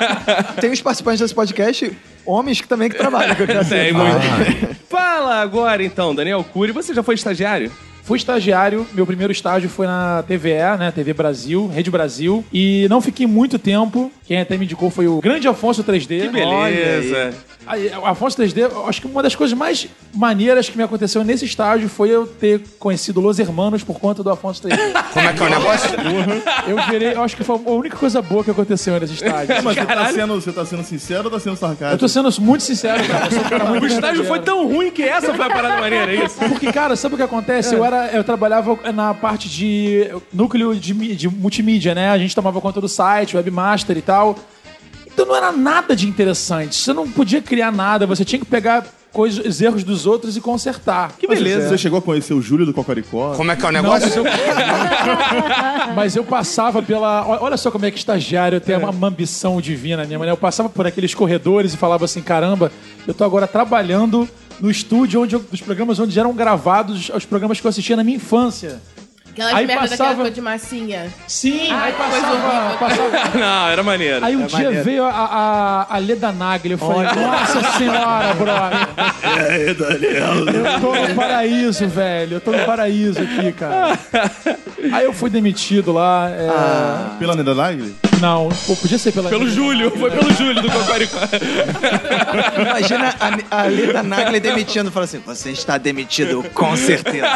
Tem 0.61 0.71
os 0.71 0.81
participantes 0.81 1.21
desse 1.21 1.35
podcast, 1.35 1.93
homens 2.25 2.61
que 2.61 2.69
também 2.69 2.89
que 2.89 2.97
trabalham 2.97 3.35
com 3.35 3.47
cacete. 3.47 3.69
tem 3.71 3.93
muito. 3.93 4.77
Fala 4.89 5.41
agora, 5.41 5.83
então, 5.83 6.15
Daniel 6.15 6.45
Cury. 6.45 6.73
Você 6.73 6.95
já 6.95 7.03
foi 7.03 7.15
estagiário? 7.17 7.71
Fui 8.05 8.19
estagiário, 8.19 8.87
meu 8.93 9.07
primeiro 9.07 9.33
estágio 9.33 9.69
foi 9.69 9.87
na 9.87 10.23
TVE, 10.29 10.77
né? 10.79 10.93
TV 10.95 11.15
Brasil, 11.15 11.67
Rede 11.67 11.91
Brasil. 11.91 12.45
E 12.53 12.87
não 12.91 13.01
fiquei 13.01 13.27
muito 13.27 13.59
tempo. 13.59 14.13
Quem 14.27 14.39
até 14.39 14.59
me 14.59 14.67
indicou 14.67 14.91
foi 14.91 15.09
o 15.09 15.21
grande 15.23 15.49
Afonso 15.49 15.83
3D. 15.83 16.21
Que 16.21 16.29
beleza. 16.29 17.35
Aí, 17.67 17.91
Afonso 18.05 18.41
3D, 18.41 18.59
eu 18.59 18.87
acho 18.87 19.01
que 19.01 19.07
uma 19.07 19.23
das 19.23 19.35
coisas 19.35 19.57
mais 19.57 19.89
maneiras 20.13 20.69
que 20.69 20.77
me 20.77 20.83
aconteceu 20.83 21.25
nesse 21.25 21.45
estágio 21.45 21.89
foi 21.89 22.11
eu 22.11 22.27
ter 22.27 22.61
conhecido 22.79 23.21
Los 23.21 23.39
Hermanos 23.39 23.83
por 23.83 23.99
conta 23.99 24.23
do 24.23 24.31
Afonso 24.31 24.63
3D. 24.63 24.79
Como 25.13 25.27
é 25.27 25.33
que 25.33 25.43
é 25.43 25.47
o 25.47 25.51
negócio? 25.51 25.91
eu 26.69 26.77
virei, 26.91 27.15
eu 27.15 27.23
acho 27.23 27.37
que 27.37 27.45
foi 27.45 27.57
a 27.57 27.71
única 27.71 27.97
coisa 27.97 28.21
boa 28.21 28.45
que 28.45 28.51
aconteceu 28.51 28.99
nesse 29.01 29.15
estágio. 29.15 29.63
Mas 29.63 29.77
você 29.77 29.87
tá, 29.87 30.13
sendo, 30.13 30.35
você 30.35 30.53
tá 30.53 30.67
sendo 30.67 30.85
sincero 30.85 31.25
ou 31.25 31.31
tá 31.31 31.41
sendo 31.41 31.57
sarcástico? 31.57 31.95
Eu 31.95 31.99
tô 31.99 32.09
sendo 32.09 32.31
muito 32.41 32.63
sincero, 32.63 33.03
cara. 33.07 33.25
Muito 33.65 33.85
O 33.85 33.87
estágio 33.87 34.25
foi 34.25 34.41
tão 34.41 34.67
ruim 34.67 34.91
que 34.91 35.03
essa 35.03 35.33
foi 35.33 35.47
a 35.47 35.51
parada 35.51 35.81
maneira, 35.81 36.13
é 36.13 36.25
isso? 36.25 36.37
Porque, 36.49 36.71
cara, 36.73 36.97
sabe 36.97 37.15
o 37.15 37.17
que 37.17 37.23
acontece? 37.23 37.75
Eu, 37.75 37.85
era, 37.85 38.09
eu 38.09 38.23
trabalhava 38.23 38.79
na 38.93 39.15
parte 39.15 39.49
de 39.49 40.11
núcleo 40.33 40.75
de, 40.75 40.93
de 41.15 41.29
multimídia, 41.29 41.95
né? 41.95 42.11
A 42.11 42.19
gente 42.19 42.35
tomava 42.35 42.61
conta 42.61 42.81
do 42.81 42.89
site, 42.89 43.37
webmaster 43.37 43.97
e 43.97 44.03
tal. 44.03 44.37
Então 45.15 45.27
não 45.27 45.37
era 45.37 45.53
nada 45.53 45.95
de 45.95 46.09
interessante. 46.09 46.75
Você 46.75 46.93
não 46.93 47.09
podia 47.09 47.41
criar 47.41 47.71
nada, 47.73 48.05
você 48.07 48.25
tinha 48.25 48.39
que 48.41 48.45
pegar 48.45 48.85
coisas, 49.13 49.47
os 49.47 49.61
erros 49.61 49.85
dos 49.85 50.07
outros 50.07 50.37
e 50.37 50.41
consertar. 50.41 51.13
Que 51.17 51.29
beleza. 51.29 51.69
Você 51.69 51.79
chegou 51.79 52.01
a 52.01 52.03
conhecer 52.03 52.35
o 52.35 52.43
Júlio 52.43 52.67
do 52.67 52.75
Cocoricó? 52.75 53.33
Como 53.37 53.51
é 53.53 53.55
que 53.57 53.65
é 53.65 53.69
o 53.69 53.73
Não, 53.73 53.81
negócio? 53.83 54.09
mas, 54.09 54.17
eu, 54.17 55.95
mas 55.95 56.17
eu 56.17 56.25
passava 56.25 56.83
pela. 56.83 57.25
Olha 57.41 57.57
só 57.57 57.71
como 57.71 57.87
é 57.87 57.91
que 57.93 57.99
estagiário 57.99 58.61
tem 58.61 58.77
uma, 58.77 58.91
uma 58.91 59.07
ambição 59.09 59.61
divina 59.61 60.05
minha, 60.05 60.19
né? 60.19 60.31
Eu 60.31 60.37
passava 60.37 60.69
por 60.69 60.85
aqueles 60.85 61.15
corredores 61.15 61.75
e 61.75 61.77
falava 61.77 62.05
assim: 62.05 62.21
caramba, 62.21 62.73
eu 63.07 63.15
tô 63.15 63.23
agora 63.23 63.47
trabalhando 63.47 64.29
no 64.61 64.69
estúdio 64.71 65.23
onde 65.23 65.37
eu, 65.37 65.41
dos 65.41 65.61
programas 65.61 65.99
onde 66.01 66.19
eram 66.19 66.33
gravados 66.33 67.11
os 67.15 67.25
programas 67.25 67.61
que 67.61 67.67
eu 67.67 67.69
assistia 67.69 67.97
na 67.97 68.03
minha 68.03 68.17
infância. 68.17 68.81
Aquelas 69.35 69.55
Aí 69.55 69.67
merda 69.67 69.89
passava- 69.89 70.11
daquela 70.11 70.31
de 70.31 70.41
massinha. 70.41 71.13
Sim, 71.27 71.69
Ai, 71.73 71.89
aí 71.89 71.93
passava, 71.93 72.77
passava- 72.79 73.11
Não, 73.39 73.69
era 73.69 73.83
maneiro. 73.83 74.25
Aí 74.25 74.37
um 74.37 74.45
É 74.45 74.47
dia 74.47 74.59
maneiro. 74.59 74.85
veio 74.85 75.05
a, 75.05 75.11
a, 75.11 75.97
a 75.97 75.99
Leda 75.99 76.31
Nagli, 76.31 76.71
eu 76.73 76.79
falei, 76.79 77.09
nossa 77.21 77.73
senhora, 77.79 78.35
brother. 78.35 78.89
É, 79.25 79.75
Daniel. 79.75 80.47
Eu 80.47 80.81
tô 80.81 80.95
no 81.09 81.15
paraíso, 81.17 81.89
velho. 81.89 82.37
Eu 82.37 82.41
tô 82.41 82.53
no 82.53 82.65
paraíso 82.65 83.21
aqui, 83.21 83.53
cara. 83.53 83.99
Aí 84.93 85.05
eu 85.05 85.13
fui 85.13 85.29
demitido 85.31 85.93
lá. 85.93 86.29
é, 86.31 87.19
Pela 87.19 87.35
Neda 87.35 87.55
Nagli? 87.55 87.95
Não, 88.21 88.49
pô, 88.67 88.77
podia 88.77 88.97
ser 88.99 89.13
pela. 89.13 89.29
Pelo 89.29 89.49
Júlio, 89.51 89.91
foi 89.91 90.11
pelo 90.11 90.33
Júlio 90.35 90.63
do 90.63 90.71
Cocoricó. 90.71 91.19
Imagina 92.61 93.15
a, 93.51 93.63
a 93.63 93.63
Leda 93.65 94.03
Nagli 94.03 94.39
demitindo, 94.41 94.91
falando 94.93 95.09
assim, 95.09 95.23
você 95.27 95.51
está 95.51 95.77
demitido, 95.79 96.45
com 96.55 96.77
certeza. 96.77 97.27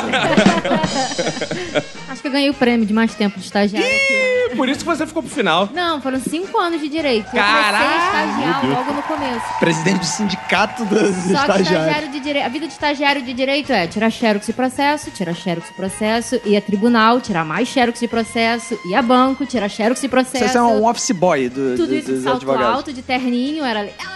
Que 2.28 2.30
eu 2.30 2.32
ganhei 2.32 2.50
o 2.50 2.54
prêmio 2.54 2.84
de 2.86 2.92
mais 2.92 3.14
tempo 3.14 3.38
de 3.38 3.44
estagiário 3.46 3.88
aqui. 3.88 4.56
por 4.56 4.68
isso 4.68 4.80
que 4.80 4.84
você 4.86 5.06
ficou 5.06 5.22
pro 5.22 5.32
final. 5.32 5.68
Não, 5.72 6.00
foram 6.02 6.20
cinco 6.20 6.58
anos 6.58 6.80
de 6.80 6.88
direito. 6.88 7.26
Eu 7.28 7.32
Caraca! 7.32 7.84
comecei 7.84 7.96
a 7.96 8.26
estagiar 8.26 8.66
logo 8.66 8.92
no 8.92 9.02
começo. 9.02 9.58
Presidente 9.58 9.98
do 10.00 10.04
sindicato 10.06 10.84
dos 10.84 11.00
Só 11.00 11.06
que 11.06 11.22
estagiários. 11.32 11.60
estagiário 11.70 12.08
de 12.10 12.20
direito. 12.20 12.44
A 12.44 12.48
vida 12.48 12.66
de 12.66 12.72
estagiário 12.72 13.22
de 13.22 13.32
direito 13.32 13.72
é 13.72 13.86
tirar 13.86 14.10
xerox 14.10 14.46
de 14.46 14.52
processo, 14.52 15.10
tirar 15.10 15.34
xerox 15.34 15.68
de 15.68 15.74
processo, 15.74 16.40
ir 16.44 16.56
a 16.56 16.60
tribunal, 16.60 17.20
tirar 17.20 17.44
mais 17.44 17.68
xerox 17.68 17.98
de 18.00 18.08
processo, 18.08 18.78
ir 18.84 18.94
a 18.94 19.00
banco, 19.02 19.46
tirar 19.46 19.68
xerox 19.68 20.00
de 20.00 20.08
processo. 20.08 20.52
Você 20.52 20.58
é 20.58 20.62
um 20.62 20.86
office 20.86 21.10
boy 21.12 21.48
do, 21.48 21.76
Tudo 21.76 21.86
do- 21.88 21.94
isso 21.94 22.06
de 22.08 22.12
dos 22.14 22.24
salto 22.24 22.36
advogados. 22.38 22.74
alto, 22.76 22.92
de 22.92 23.02
terninho, 23.02 23.64
era 23.64 23.80
legal 23.80 24.12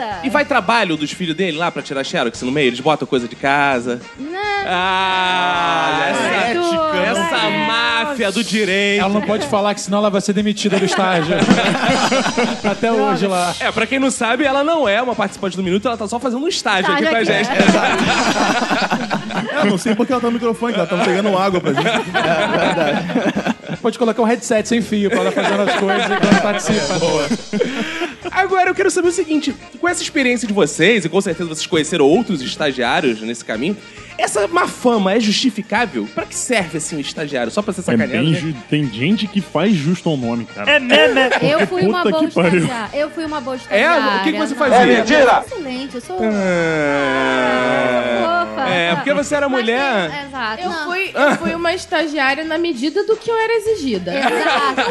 a 0.00 0.04
beça. 0.04 0.20
E 0.24 0.30
vai 0.30 0.44
trabalho 0.44 0.96
dos 0.96 1.10
filhos 1.12 1.34
dele 1.36 1.56
lá 1.56 1.70
pra 1.70 1.82
tirar 1.82 2.04
xerox 2.04 2.42
no 2.42 2.50
meio? 2.52 2.68
Eles 2.68 2.80
botam 2.80 3.06
coisa 3.06 3.28
de 3.28 3.36
casa. 3.36 4.00
Ah, 4.66 6.06
essa, 6.10 6.22
ética, 6.22 6.96
essa 7.10 7.36
né? 7.50 7.66
máfia 7.66 8.32
do 8.32 8.42
direito. 8.42 9.00
Ela 9.02 9.12
não 9.12 9.22
pode 9.22 9.46
falar 9.46 9.74
que 9.74 9.80
senão 9.80 9.98
ela 9.98 10.10
vai 10.10 10.20
ser 10.20 10.32
demitida 10.32 10.78
do 10.78 10.84
estágio. 10.84 11.36
Até 12.68 12.90
hoje 12.92 13.26
lá. 13.26 13.54
É, 13.60 13.70
pra 13.70 13.86
quem 13.86 13.98
não 13.98 14.10
sabe, 14.10 14.44
ela 14.44 14.64
não 14.64 14.88
é 14.88 15.02
uma 15.02 15.14
participante 15.14 15.56
do 15.56 15.62
Minuto, 15.62 15.86
ela 15.86 15.96
tá 15.96 16.06
só 16.08 16.18
fazendo 16.18 16.42
um 16.44 16.48
estágio 16.48 16.92
aqui 16.92 17.04
Estágio 17.04 17.26
pra 17.26 17.36
aqui, 17.36 17.44
gente. 17.44 17.50
é. 19.54 19.60
Eu 19.60 19.66
não 19.70 19.78
sei 19.78 19.94
porque 19.94 20.12
ela 20.12 20.20
tá 20.20 20.26
no 20.28 20.32
microfone, 20.34 20.72
que 20.72 20.78
ela 20.80 20.88
tá 20.88 20.96
pegando 20.98 21.36
água 21.36 21.60
pra 21.60 21.72
gente. 21.72 21.84
Pode 23.84 23.98
colocar 23.98 24.22
um 24.22 24.24
headset 24.24 24.66
sem 24.66 24.80
fio 24.80 25.10
pra 25.10 25.20
ela 25.20 25.30
fazendo 25.30 25.60
as 25.60 25.74
coisas 25.74 26.04
enquanto 26.06 26.40
participa. 26.40 26.94
Agora 28.32 28.70
eu 28.70 28.74
quero 28.74 28.90
saber 28.90 29.08
o 29.08 29.12
seguinte: 29.12 29.54
com 29.78 29.86
essa 29.86 30.02
experiência 30.02 30.48
de 30.48 30.54
vocês, 30.54 31.04
e 31.04 31.08
com 31.10 31.20
certeza 31.20 31.50
vocês 31.50 31.66
conheceram 31.66 32.06
outros 32.06 32.40
estagiários 32.40 33.20
nesse 33.20 33.44
caminho, 33.44 33.76
essa 34.18 34.46
má 34.48 34.66
fama 34.66 35.12
é 35.14 35.20
justificável? 35.20 36.08
Pra 36.14 36.24
que 36.24 36.34
serve 36.34 36.78
assim 36.78 36.96
um 36.96 37.00
estagiário? 37.00 37.50
Só 37.52 37.62
pra 37.62 37.72
ser 37.72 37.80
É 37.80 37.84
sacaneado? 37.84 38.12
bem 38.24 38.30
né? 38.32 38.38
ju- 38.38 38.54
Tem 38.68 38.84
gente 38.92 39.26
que 39.26 39.40
faz 39.40 39.74
justo 39.74 40.08
ao 40.08 40.16
nome, 40.16 40.44
cara. 40.46 40.70
É 40.72 40.80
Eu 41.42 41.66
fui 41.66 41.82
uma 41.86 42.02
boa 42.04 42.26
que 42.26 42.34
pariu. 42.34 42.60
estagiária. 42.62 42.96
Eu 42.98 43.10
fui 43.10 43.24
uma 43.24 43.40
boa 43.40 43.56
É? 43.56 43.58
estagiária. 43.58 44.20
O 44.20 44.24
que, 44.24 44.32
que 44.32 44.38
você 44.38 44.54
fazia? 44.54 44.76
É 44.76 44.86
mentira! 44.98 45.44
Excelente, 45.46 45.94
eu 45.96 46.00
sou 46.00 46.18
Ah, 47.14 48.46
fofa. 48.54 48.68
É, 48.70 48.94
porque 48.94 49.12
você 49.14 49.34
era 49.34 49.48
Mas 49.48 49.60
mulher. 49.60 50.24
Exato. 50.26 50.62
Eu 50.62 50.70
não. 50.70 50.84
fui, 50.86 51.10
eu 51.14 51.36
fui 51.36 51.54
uma 51.54 51.72
estagiária 51.74 52.44
na 52.44 52.56
medida 52.58 53.04
do 53.04 53.16
que 53.16 53.30
eu 53.30 53.36
era 53.36 53.52
exigida. 53.54 54.12
Exato. 54.14 54.90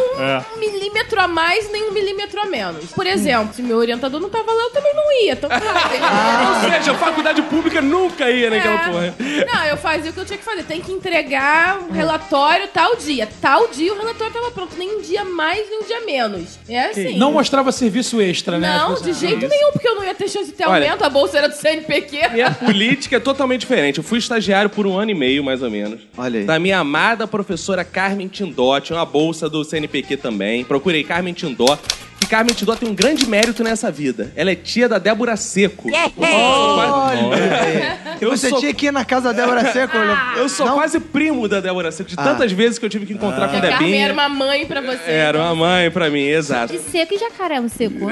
Um 0.56 0.60
milímetro 0.60 1.20
a 1.20 1.28
mais, 1.28 1.72
nem 1.72 1.90
um 1.90 1.94
milímetro 1.94 2.40
a 2.42 2.46
menos. 2.46 2.86
Por 2.92 3.06
exemplo, 3.08 3.54
se 3.54 3.62
meu 3.62 3.78
orientador 3.78 4.20
não 4.20 4.30
tava 4.30 4.52
lá, 4.52 4.64
eu 4.64 4.72
também 4.72 4.94
não 4.94 5.12
ia. 5.24 5.34
Então, 5.34 5.50
claro, 5.98 6.66
Ou 6.66 6.72
seja, 6.72 6.94
faculdade 6.96 7.42
pública 7.44 7.82
nunca 7.82 8.30
ia 8.30 8.50
naquela 8.50 8.76
É. 8.76 8.78
porra. 8.90 9.13
Não, 9.20 9.66
eu 9.66 9.78
fazia 9.78 10.12
o 10.12 10.14
que 10.14 10.20
eu 10.20 10.26
tinha 10.26 10.38
que 10.38 10.44
fazer. 10.44 10.64
Tem 10.64 10.82
que 10.82 10.92
entregar 10.92 11.80
um 11.80 11.92
relatório 11.92 12.68
tal 12.68 12.96
dia. 12.96 13.28
Tal 13.42 13.68
dia 13.68 13.94
o 13.94 13.98
relatório 13.98 14.34
tava 14.34 14.52
pronto. 14.52 14.76
Nem 14.78 14.98
um 14.98 15.02
dia 15.02 15.24
mais, 15.24 15.70
nem 15.70 15.80
um 15.82 15.84
dia 15.84 16.02
menos. 16.02 16.60
É 16.68 16.86
assim. 16.86 17.18
Não 17.18 17.32
mostrava 17.32 17.72
serviço 17.72 18.22
extra, 18.22 18.60
né? 18.60 18.78
Não, 18.78 18.96
de 18.96 19.14
jeito 19.14 19.48
nenhum, 19.48 19.72
porque 19.72 19.88
eu 19.88 19.96
não 19.96 20.04
ia 20.04 20.14
ter 20.14 20.28
chance 20.28 20.48
de 20.48 20.54
ter 20.54 20.66
Olha. 20.66 20.86
aumento. 20.86 21.04
A 21.04 21.10
bolsa 21.10 21.38
era 21.38 21.50
do 21.50 21.56
CNPq. 21.56 22.30
Minha 22.30 22.52
política 22.52 23.18
é 23.18 23.20
totalmente 23.20 23.62
diferente. 23.62 23.98
Eu 23.98 24.04
fui 24.04 24.20
estagiário 24.20 24.70
por 24.70 24.86
um 24.88 24.98
ano 24.98 25.12
e 25.12 25.16
meio, 25.16 25.44
mais 25.44 25.62
ou 25.62 25.70
menos. 25.70 26.02
Olha 26.18 26.40
aí. 26.42 26.46
Da 26.46 26.60
minha 26.60 26.80
amada 26.80 27.28
professora 27.28 27.84
Carmen 27.84 28.28
Tindó. 28.28 28.80
Tinha 28.80 28.98
uma 28.98 29.06
bolsa 29.06 29.50
do 29.50 29.64
CNPq 29.64 30.18
também. 30.18 30.64
Procurei 30.64 31.04
Carmen 31.04 31.34
Tindó. 31.34 31.78
Que 32.24 32.30
Carmen 32.30 32.56
Tindó 32.56 32.74
tem 32.76 32.88
um 32.88 32.96
grande 32.96 33.28
mérito 33.28 33.64
nessa 33.64 33.92
vida. 33.92 34.32
Ela 34.36 34.52
é 34.52 34.56
tia 34.56 34.88
da 34.88 34.98
Débora 34.98 35.36
Seco. 35.36 35.90
Eu 38.22 38.30
Você 38.32 38.50
sou, 38.50 38.60
tinha 38.60 38.74
que 38.74 38.86
ir 38.86 38.92
na 38.92 39.04
casa 39.04 39.34
da 39.34 39.42
Débora 39.42 39.72
Seco. 39.74 39.98
eu 40.38 40.48
sou 40.48 40.66
Não? 40.66 40.76
quase 40.76 41.00
primo 41.02 41.48
da 41.50 41.60
Débora 41.60 41.92
Seco, 41.92 42.10
de 42.10 42.16
tantas 42.16 42.52
vezes 42.54 42.80
que 42.80 42.86
eu 42.86 42.90
tive 42.90 43.06
que 43.06 43.14
encontrar 43.14 43.50
com 43.50 43.56
a 43.56 43.60
A 43.60 43.62
Carmen 43.62 43.78
Debinha. 43.80 44.06
era 44.06 44.14
uma 44.14 44.30
mãe 44.30 44.66
pra 44.66 44.80
você. 44.80 45.12
Era 45.12 45.38
uma 45.40 45.54
mãe 45.56 45.92
pra 45.92 46.10
mim, 46.10 46.22
exato. 46.24 46.74
E 46.74 46.80
seco 46.80 47.14
e 47.14 47.18
jacaré 47.18 47.60
um 47.60 47.68
seco. 47.68 48.08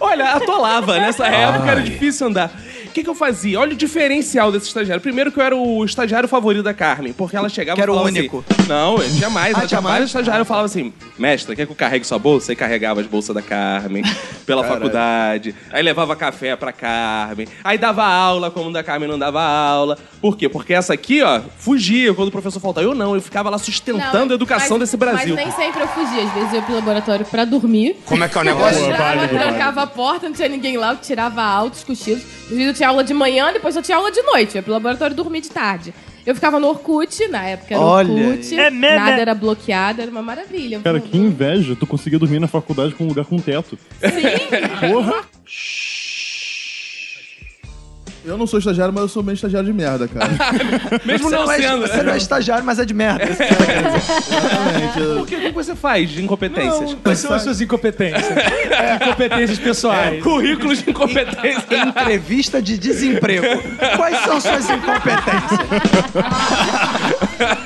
Olha, 0.00 0.30
atolava. 0.32 0.98
Nessa 0.98 1.26
época 1.26 1.70
era 1.70 1.82
difícil 1.82 2.28
andar. 2.28 2.50
O 2.90 2.92
que, 2.92 3.04
que 3.04 3.08
eu 3.08 3.14
fazia? 3.14 3.58
Olha 3.60 3.72
o 3.72 3.76
diferencial 3.76 4.50
desse 4.50 4.66
estagiário. 4.66 5.00
Primeiro 5.00 5.30
que 5.30 5.38
eu 5.38 5.44
era 5.44 5.56
o 5.56 5.84
estagiário 5.84 6.28
favorito 6.28 6.64
da 6.64 6.74
Carmen, 6.74 7.12
porque 7.12 7.36
ela 7.36 7.48
chegava 7.48 7.76
Que 7.76 7.82
era 7.82 7.90
e 7.90 7.94
o 7.94 7.96
falava 7.96 8.08
único. 8.12 8.44
Assim, 8.50 8.68
não, 8.68 8.98
eu 9.00 9.08
tinha 9.10 9.30
mais. 9.30 9.54
Ah, 9.54 9.58
ela 9.58 9.58
tinha 9.58 9.68
tinha 9.68 9.80
mais? 9.80 9.92
vários 9.94 10.10
estagiários. 10.10 10.40
Eu 10.40 10.44
falava 10.44 10.66
assim, 10.66 10.92
mestra, 11.16 11.54
quer 11.54 11.66
que 11.66 11.72
eu 11.72 11.76
carregue 11.76 12.04
sua 12.04 12.18
bolsa? 12.18 12.52
E 12.52 12.56
carregava 12.56 13.00
as 13.00 13.06
bolsas 13.06 13.32
da 13.34 13.40
Carmen 13.42 14.02
pela 14.44 14.64
faculdade. 14.64 15.54
Aí 15.70 15.82
levava 15.82 16.16
café 16.16 16.56
pra 16.56 16.72
Carmen. 16.72 17.46
Aí 17.62 17.78
dava 17.78 18.04
aula, 18.04 18.50
como 18.50 18.72
da 18.72 18.82
Carmen 18.82 19.08
não 19.08 19.18
dava 19.18 19.40
aula. 19.40 19.96
Por 20.20 20.36
quê? 20.36 20.48
Porque 20.48 20.74
essa 20.74 20.92
aqui, 20.92 21.22
ó, 21.22 21.40
fugia 21.58 22.12
quando 22.12 22.28
o 22.28 22.32
professor 22.32 22.58
faltava. 22.58 22.84
Eu 22.86 22.94
não, 22.94 23.14
eu 23.14 23.22
ficava 23.22 23.48
lá 23.50 23.58
sustentando 23.58 24.26
Não, 24.26 24.32
a 24.32 24.34
educação 24.34 24.78
mas- 24.78 24.80
desse 24.88 24.96
Brasil. 24.96 25.36
Mas 25.36 25.44
nem 25.46 25.54
sempre 25.54 25.80
eu 25.82 25.88
fugia. 25.88 26.24
Às 26.24 26.32
vezes 26.32 26.50
eu 26.52 26.56
ia 26.56 26.62
pro 26.62 26.74
laboratório 26.74 27.24
pra 27.24 27.44
dormir. 27.44 27.96
Como 28.04 28.24
é 28.24 28.28
que 28.28 28.36
é 28.36 28.40
o 28.40 28.44
Eu 28.44 28.44
negócio? 28.56 28.84
entrava, 28.84 29.02
válido, 29.14 29.28
trancava 29.38 29.82
a 29.82 29.86
porta, 29.86 30.28
não 30.28 30.34
tinha 30.34 30.48
ninguém 30.48 30.76
lá, 30.76 30.90
eu 30.92 30.96
tirava 30.96 31.40
altos 31.42 31.84
cochilos. 31.84 32.22
Às 32.44 32.48
vezes 32.56 32.66
eu 32.66 32.74
tinha 32.80 32.88
aula 32.88 33.04
de 33.04 33.12
manhã, 33.12 33.52
depois 33.52 33.76
eu 33.76 33.82
tinha 33.82 33.98
aula 33.98 34.10
de 34.10 34.22
noite. 34.22 34.54
Eu 34.54 34.60
ia 34.60 34.62
pro 34.62 34.72
laboratório 34.72 35.14
dormir 35.14 35.42
de 35.42 35.50
tarde. 35.50 35.92
Eu 36.24 36.34
ficava 36.34 36.58
no 36.58 36.68
Orkut, 36.68 37.28
na 37.28 37.44
época 37.44 37.74
era 37.74 37.82
Olha 37.82 38.28
Orkut. 38.28 38.58
aí. 38.58 38.70
nada 38.70 39.20
era 39.20 39.34
bloqueado, 39.34 40.00
era 40.00 40.10
uma 40.10 40.22
maravilha. 40.22 40.80
Cara, 40.80 40.98
que 41.00 41.16
inveja. 41.16 41.76
Tu 41.76 41.86
conseguia 41.86 42.18
dormir 42.18 42.38
na 42.38 42.48
faculdade 42.48 42.94
com 42.94 43.04
um 43.04 43.08
lugar 43.08 43.24
com 43.26 43.38
teto. 43.38 43.78
Sim. 44.00 44.90
Porra! 44.92 45.24
Eu 48.24 48.36
não 48.36 48.46
sou 48.46 48.58
estagiário, 48.58 48.92
mas 48.92 49.02
eu 49.02 49.08
sou 49.08 49.22
meio 49.22 49.34
estagiário 49.34 49.66
de 49.66 49.72
merda, 49.72 50.06
cara. 50.06 50.28
Mesmo 51.06 51.28
Você 51.30 51.36
não 51.36 51.44
não, 51.46 51.52
é, 51.52 51.58
sendo. 51.60 51.80
você 51.88 52.02
não 52.02 52.12
é 52.12 52.16
estagiário, 52.18 52.64
mas 52.64 52.78
é 52.78 52.84
de 52.84 52.92
merda. 52.94 53.24
Exatamente. 53.24 55.00
eu- 55.00 55.16
Por 55.18 55.26
que, 55.26 55.36
o 55.36 55.40
que 55.40 55.50
você 55.52 55.74
faz 55.74 56.10
de 56.10 56.22
incompetências? 56.22 56.96
Quais 57.02 57.18
são 57.18 57.32
as 57.32 57.42
suas 57.42 57.60
incompetências? 57.60 58.24
Incompetências 59.02 59.58
pessoais. 59.58 60.22
Currículos 60.22 60.82
de 60.82 60.90
incompetência. 60.90 61.64
Entrevista 61.86 62.60
de 62.60 62.76
desemprego. 62.76 63.46
Quais 63.96 64.18
são 64.24 64.40
suas 64.40 64.68
incompetências? 64.68 65.60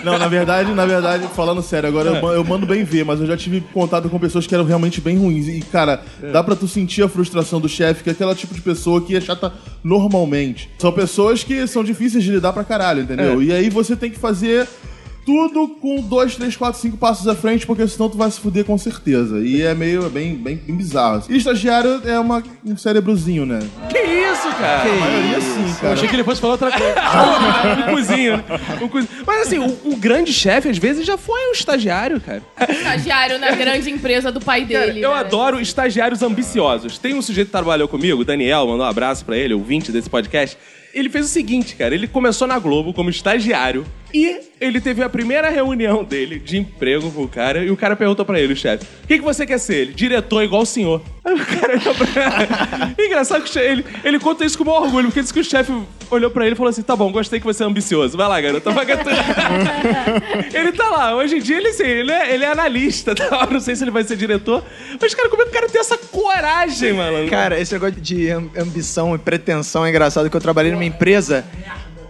Não, 0.04 0.18
na 0.18 0.28
verdade, 0.28 0.72
na 0.72 0.86
verdade, 0.86 1.26
falando 1.34 1.62
sério, 1.62 1.88
agora 1.88 2.10
eu, 2.10 2.22
ma- 2.22 2.32
eu 2.32 2.44
mando 2.44 2.66
bem 2.66 2.84
ver, 2.84 3.04
mas 3.04 3.20
eu 3.20 3.26
já 3.26 3.36
tive 3.36 3.60
contato 3.72 4.08
com 4.08 4.18
pessoas 4.18 4.46
que 4.46 4.54
eram 4.54 4.64
realmente 4.64 5.00
bem 5.00 5.16
ruins. 5.18 5.48
E, 5.48 5.60
cara, 5.62 6.00
dá 6.32 6.42
pra 6.44 6.54
tu 6.54 6.68
sentir 6.68 7.02
a 7.02 7.08
frustração 7.08 7.60
do 7.60 7.68
chefe, 7.68 8.02
que 8.04 8.10
é 8.10 8.12
aquela 8.12 8.34
tipo 8.34 8.54
de 8.54 8.60
pessoa 8.60 9.00
que 9.00 9.16
é 9.16 9.20
chata 9.20 9.52
normalmente. 9.82 10.43
São 10.78 10.92
pessoas 10.92 11.42
que 11.44 11.66
são 11.66 11.82
difíceis 11.84 12.22
de 12.24 12.30
lidar 12.30 12.52
pra 12.52 12.64
caralho, 12.64 13.02
entendeu? 13.02 13.42
E 13.42 13.52
aí 13.52 13.70
você 13.70 13.96
tem 13.96 14.10
que 14.10 14.18
fazer 14.18 14.68
tudo 15.24 15.68
com 15.80 16.00
dois, 16.02 16.36
três, 16.36 16.56
quatro, 16.56 16.80
cinco 16.80 16.96
passos 16.96 17.26
à 17.26 17.34
frente, 17.34 17.66
porque 17.66 17.86
senão 17.88 18.08
tu 18.10 18.16
vai 18.18 18.30
se 18.30 18.38
fuder 18.40 18.64
com 18.64 18.76
certeza. 18.76 19.40
E 19.40 19.62
é 19.62 19.74
meio, 19.74 20.04
é 20.06 20.08
bem, 20.08 20.34
bem, 20.34 20.56
bem 20.56 20.76
bizarro. 20.76 21.22
E 21.28 21.36
estagiário 21.36 22.02
é 22.04 22.18
uma, 22.18 22.42
um 22.64 22.76
cérebrozinho, 22.76 23.46
né? 23.46 23.60
Que 23.90 23.98
isso, 23.98 24.48
cara? 24.58 24.82
A 24.90 24.94
maioria 24.96 25.40
sim, 25.40 25.68
Eu 25.68 25.74
cara. 25.80 25.92
achei 25.94 26.08
que 26.08 26.14
ele 26.16 26.24
fosse 26.24 26.40
falar 26.40 26.52
outra 26.54 26.70
coisa. 26.70 26.94
um 27.90 27.94
cozinho. 27.94 28.36
né? 28.36 28.44
Um 28.82 28.88
cozinho. 28.88 29.10
Mas 29.26 29.46
assim, 29.46 29.58
o, 29.58 29.92
o 29.92 29.96
grande 29.96 30.32
chefe, 30.32 30.68
às 30.68 30.78
vezes, 30.78 31.06
já 31.06 31.16
foi 31.16 31.40
um 31.48 31.52
estagiário, 31.52 32.20
cara. 32.20 32.42
Estagiário 32.68 33.38
na 33.38 33.50
grande 33.52 33.90
empresa 33.90 34.30
do 34.30 34.40
pai 34.40 34.66
Cara, 34.66 34.86
dele. 34.86 35.00
eu 35.02 35.10
né? 35.10 35.16
adoro 35.16 35.60
estagiários 35.60 36.22
ambiciosos. 36.22 36.98
Tem 36.98 37.14
um 37.14 37.22
sujeito 37.22 37.46
que 37.48 37.52
trabalhou 37.52 37.88
comigo, 37.88 38.20
o 38.20 38.24
Daniel, 38.24 38.66
mandou 38.66 38.84
um 38.84 38.88
abraço 38.88 39.24
pra 39.24 39.36
ele, 39.36 39.54
ouvinte 39.54 39.90
desse 39.90 40.10
podcast. 40.10 40.56
Ele 40.92 41.08
fez 41.08 41.24
o 41.26 41.28
seguinte, 41.28 41.74
cara, 41.74 41.94
ele 41.94 42.06
começou 42.06 42.46
na 42.46 42.58
Globo 42.58 42.92
como 42.92 43.10
estagiário 43.10 43.84
e 44.14 44.40
ele 44.60 44.80
teve 44.80 45.02
a 45.02 45.08
primeira 45.08 45.50
reunião 45.50 46.04
dele 46.04 46.38
de 46.38 46.56
emprego 46.56 47.10
com 47.10 47.24
o 47.24 47.28
cara 47.28 47.64
e 47.64 47.70
o 47.70 47.76
cara 47.76 47.96
perguntou 47.96 48.24
pra 48.24 48.38
ele, 48.40 48.52
o 48.52 48.56
chefe, 48.56 48.84
o 49.02 49.06
que, 49.08 49.18
que 49.18 49.24
você 49.24 49.44
quer 49.44 49.58
ser? 49.58 49.74
Ele, 49.74 49.92
diretor 49.92 50.42
igual 50.44 50.62
o 50.62 50.66
senhor. 50.66 51.02
Aí 51.24 51.34
o 51.34 51.44
cara 51.44 51.72
olhou 51.78 51.94
pra 51.94 52.94
Engraçado 53.04 53.42
que 53.42 53.58
ele, 53.58 53.84
ele 54.04 54.18
conta 54.20 54.44
isso 54.44 54.56
com 54.56 54.62
o 54.62 54.66
maior 54.68 54.82
orgulho, 54.82 55.06
porque 55.08 55.20
disse 55.20 55.32
que 55.34 55.40
o 55.40 55.44
chefe 55.44 55.72
olhou 56.10 56.30
pra 56.30 56.44
ele 56.44 56.54
e 56.54 56.56
falou 56.56 56.70
assim, 56.70 56.82
tá 56.82 56.94
bom, 56.94 57.10
gostei 57.10 57.40
que 57.40 57.46
você 57.46 57.64
é 57.64 57.66
ambicioso, 57.66 58.16
vai 58.16 58.28
lá, 58.28 58.40
garoto, 58.40 58.70
vai 58.70 58.86
Ele 60.54 60.70
tá 60.72 60.88
lá, 60.90 61.16
hoje 61.16 61.38
em 61.38 61.40
dia 61.40 61.56
ele, 61.56 61.68
assim, 61.68 61.82
ele, 61.82 62.12
é, 62.12 62.34
ele 62.34 62.44
é 62.44 62.52
analista, 62.52 63.14
tá? 63.14 63.48
não 63.50 63.58
sei 63.58 63.74
se 63.74 63.82
ele 63.84 63.90
vai 63.90 64.04
ser 64.04 64.16
diretor, 64.16 64.62
mas, 65.00 65.14
cara, 65.14 65.28
como 65.28 65.42
é 65.42 65.44
que 65.46 65.50
o 65.50 65.54
cara 65.54 65.68
tem 65.68 65.80
essa 65.80 65.98
coragem, 65.98 66.92
mano? 66.92 67.28
Cara, 67.28 67.58
esse 67.58 67.72
negócio 67.72 68.00
de 68.00 68.30
am- 68.30 68.50
ambição 68.56 69.14
e 69.14 69.18
pretensão 69.18 69.84
é 69.84 69.88
engraçado 69.88 70.30
que 70.30 70.36
eu 70.36 70.40
trabalhei 70.40 70.70
numa 70.72 70.84
empresa 70.84 71.44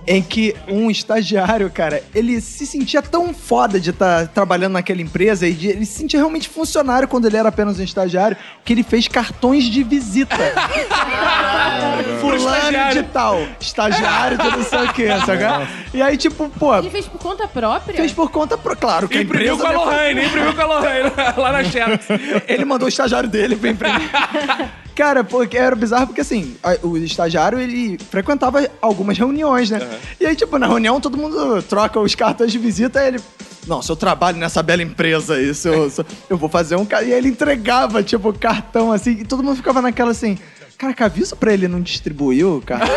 em 0.07 0.23
que 0.23 0.55
um 0.69 0.91
estagiário, 0.91 1.71
cara, 1.71 2.03
ele 2.15 2.41
se 2.41 2.67
sentia 2.67 3.01
tão 3.01 3.33
foda 3.33 3.81
de 3.81 3.91
estar 3.91 4.29
trabalhando 4.29 4.73
naquela 4.75 5.01
empresa 5.01 5.47
e 5.47 5.53
de, 5.53 5.69
ele 5.69 5.87
se 5.87 5.95
sentia 5.99 6.19
realmente 6.19 6.49
funcionário 6.49 7.09
quando 7.09 7.27
ele 7.27 7.37
era 7.37 7.49
apenas 7.49 7.79
um 7.79 7.83
estagiário, 7.83 8.37
que 8.65 8.73
ele 8.73 8.83
fez 8.83 9.09
cartões 9.09 9.65
de 9.65 9.83
visita. 9.83 10.37
Fulano 12.21 12.93
de 12.93 13.03
tal, 13.05 13.47
estagiário 13.61 14.39
de 14.39 14.51
não 14.57 14.63
sei 14.65 14.79
o 14.85 14.93
que, 14.93 15.07
sabe? 15.25 15.69
E 15.93 16.03
aí, 16.03 16.17
tipo, 16.17 16.49
pô, 16.51 16.77
Ele 16.77 16.91
fez 16.91 17.07
por 17.07 17.19
conta 17.21 17.47
própria? 17.49 17.95
fez 17.97 18.13
por 18.13 18.31
conta, 18.31 18.59
pro- 18.59 18.77
claro, 18.77 19.09
que 19.09 19.19
a 19.19 19.23
Imprimiu 19.23 19.55
empresa... 19.55 19.73
com 19.75 19.81
a 19.81 19.85
Lohane, 19.85 20.25
imprimiu 20.27 20.55
com 20.55 20.61
a 20.61 20.67
Lohane 20.67 21.13
lá 21.37 21.53
na 21.53 21.65
Xerox. 21.65 22.07
Ele 22.49 22.65
mandou 22.65 22.87
o 22.87 22.89
estagiário 22.89 23.29
dele 23.29 23.57
pra 23.57 23.71
imprimir. 23.71 24.11
Cara, 24.95 25.25
porque 25.25 25.57
era 25.57 25.75
bizarro 25.75 26.07
porque 26.07 26.21
assim, 26.21 26.55
o 26.83 26.97
estagiário 26.97 27.59
ele 27.59 27.99
frequentava 28.11 28.69
algumas 28.81 29.19
reuniões, 29.19 29.69
né? 29.71 29.81
E 30.21 30.27
aí, 30.27 30.37
tipo, 30.37 30.57
na 30.59 30.67
reunião 30.67 31.01
todo 31.01 31.17
mundo 31.19 31.61
troca 31.63 31.99
os 31.99 32.15
cartões 32.15 32.53
de 32.53 32.59
visita, 32.59 33.05
ele 33.05 33.19
Não, 33.67 33.81
se 33.83 33.91
eu 33.91 33.97
trabalho 33.97 34.37
nessa 34.37 34.63
bela 34.63 34.83
empresa 34.83 35.35
aí, 35.35 35.55
se 35.55 35.67
eu, 35.69 35.89
se 35.91 36.05
eu- 36.29 36.37
vou 36.37 36.49
fazer 36.51 36.77
um... 36.77 36.85
ca-" 36.85 37.03
E 37.03 37.07
aí 37.07 37.19
ele 37.19 37.29
entregava, 37.29 38.03
tipo, 38.03 38.33
cartão 38.33 38.93
assim, 38.93 39.13
e 39.21 39.25
todo 39.25 39.43
mundo 39.43 39.57
ficava 39.57 39.81
naquela 39.83 40.11
assim... 40.11 40.39
Caraca, 40.77 41.05
avisa 41.07 41.37
pra 41.37 41.53
ele 41.53 41.69
não 41.69 41.81
distribuir 41.81 42.47
o 42.47 42.61
cartão. 42.61 42.89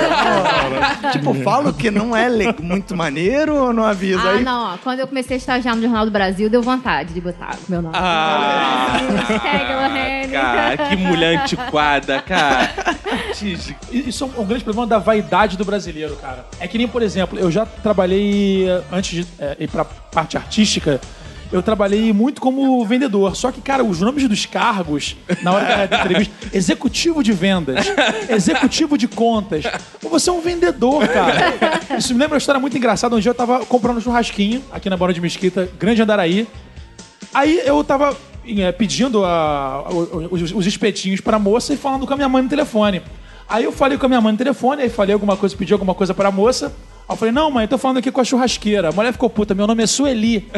tipo, 1.11 1.33
falo 1.43 1.73
que 1.73 1.91
não 1.91 2.15
é 2.15 2.29
muito 2.61 2.95
maneiro 2.95 3.55
ou 3.55 3.73
não 3.73 3.83
avisa? 3.83 4.21
Ah, 4.21 4.31
aí, 4.31 4.43
não, 4.43 4.73
ó. 4.73 4.77
Quando 4.77 4.99
eu 4.99 5.07
comecei 5.07 5.35
a 5.35 5.37
estagiar 5.37 5.75
no 5.75 5.81
Jornal 5.81 6.05
do 6.05 6.11
Brasil, 6.11 6.49
deu 6.49 6.61
vontade 6.61 7.13
de 7.13 7.21
botar 7.21 7.55
o 7.67 7.71
meu 7.71 7.81
nome. 7.81 7.95
Ah, 7.97 8.97
Lohane. 9.69 10.31
cara, 10.31 10.77
que 10.77 10.95
mulher 10.95 11.39
antiquada, 11.39 12.21
cara. 12.21 12.71
Isso 13.91 14.23
é 14.23 14.41
um, 14.41 14.45
grande 14.45 14.63
problema 14.63 14.87
da 14.87 14.97
vaidade 14.97 15.57
do 15.57 15.65
brasileiro, 15.65 16.15
cara. 16.15 16.45
É 16.59 16.67
que 16.67 16.77
nem, 16.77 16.87
por 16.87 17.01
exemplo, 17.01 17.37
eu 17.37 17.51
já 17.51 17.65
trabalhei, 17.65 18.67
eh, 18.67 18.81
antes 18.91 19.23
de 19.23 19.31
eh, 19.39 19.57
ir 19.59 19.69
pra 19.69 19.85
parte 19.85 20.37
artística, 20.37 20.99
eu 21.51 21.61
trabalhei 21.63 22.11
muito 22.13 22.41
como 22.41 22.83
vendedor. 22.85 23.35
Só 23.35 23.51
que, 23.51 23.61
cara, 23.61 23.83
os 23.83 23.99
nomes 24.01 24.27
dos 24.27 24.45
cargos, 24.45 25.15
na 25.41 25.51
hora 25.53 25.87
da 25.87 25.97
entrevista, 25.99 26.33
executivo 26.55 27.23
de 27.23 27.31
vendas, 27.33 27.85
executivo 28.29 28.97
de 28.97 29.07
contas. 29.07 29.63
Pô, 30.01 30.09
Você 30.09 30.29
é 30.29 30.33
um 30.33 30.41
vendedor, 30.41 31.07
cara. 31.07 31.53
Isso 31.97 32.13
me 32.13 32.19
lembra 32.19 32.35
uma 32.35 32.39
história 32.39 32.59
muito 32.59 32.77
engraçada. 32.77 33.15
Um 33.15 33.19
dia 33.19 33.29
eu 33.31 33.35
tava 33.35 33.65
comprando 33.65 33.97
um 33.97 34.01
churrasquinho 34.01 34.61
aqui 34.71 34.89
na 34.89 34.97
Barão 34.97 35.13
de 35.13 35.21
Mesquita, 35.21 35.69
Grande 35.79 36.01
Andaraí. 36.01 36.47
Aí 37.33 37.61
eu 37.65 37.83
tava 37.83 38.15
eh, 38.47 38.71
pedindo 38.71 39.23
a- 39.25 39.87
o- 39.89 40.27
os, 40.31 40.51
os 40.53 40.65
espetinhos 40.67 41.21
pra 41.21 41.37
moça 41.37 41.73
e 41.73 41.77
falando 41.77 42.05
com 42.07 42.13
a 42.13 42.15
minha 42.15 42.29
mãe 42.29 42.41
no 42.43 42.49
telefone. 42.49 43.01
Aí 43.49 43.63
eu 43.63 43.71
falei 43.71 43.97
com 43.97 44.05
a 44.05 44.09
minha 44.09 44.21
mãe 44.21 44.31
no 44.31 44.37
telefone, 44.37 44.81
aí 44.83 44.89
falei 44.89 45.13
alguma 45.13 45.37
coisa, 45.37 45.55
pedi 45.55 45.71
alguma 45.73 45.93
coisa 45.93 46.13
pra 46.13 46.31
moça. 46.31 46.73
Aí 47.09 47.13
eu 47.13 47.17
falei, 47.17 47.31
não, 47.31 47.49
mãe, 47.49 47.63
eu 47.63 47.69
tô 47.69 47.77
falando 47.77 47.99
aqui 47.99 48.11
com 48.11 48.19
a 48.19 48.23
churrasqueira. 48.23 48.89
A 48.89 48.91
mulher 48.91 49.13
ficou 49.13 49.29
puta, 49.29 49.55
meu 49.55 49.65
nome 49.65 49.81
é 49.81 49.87
Sueli. 49.87 50.41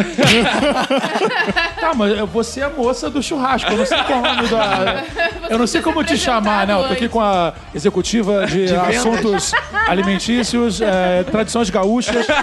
tá, 1.79 1.93
mas 1.93 2.17
você 2.31 2.61
é 2.61 2.63
a 2.63 2.69
moça 2.69 3.07
do 3.07 3.21
churrasco, 3.21 3.71
eu 3.71 3.77
não 3.77 3.85
sei 3.85 3.99
qual 3.99 4.17
é 4.17 4.21
o 4.21 4.35
nome 4.35 4.47
da. 4.47 5.03
Eu 5.47 5.59
não 5.59 5.67
sei 5.67 5.79
como 5.79 6.03
te 6.03 6.17
chamar, 6.17 6.65
né? 6.65 6.73
Eu 6.73 6.87
tô 6.87 6.93
aqui 6.93 7.07
com 7.07 7.21
a 7.21 7.53
executiva 7.73 8.47
de, 8.47 8.75
assuntos 8.75 9.51
alimentícios, 9.87 10.81
eh, 10.81 11.23
tradições 11.29 11.69
gaúchas. 11.69 12.25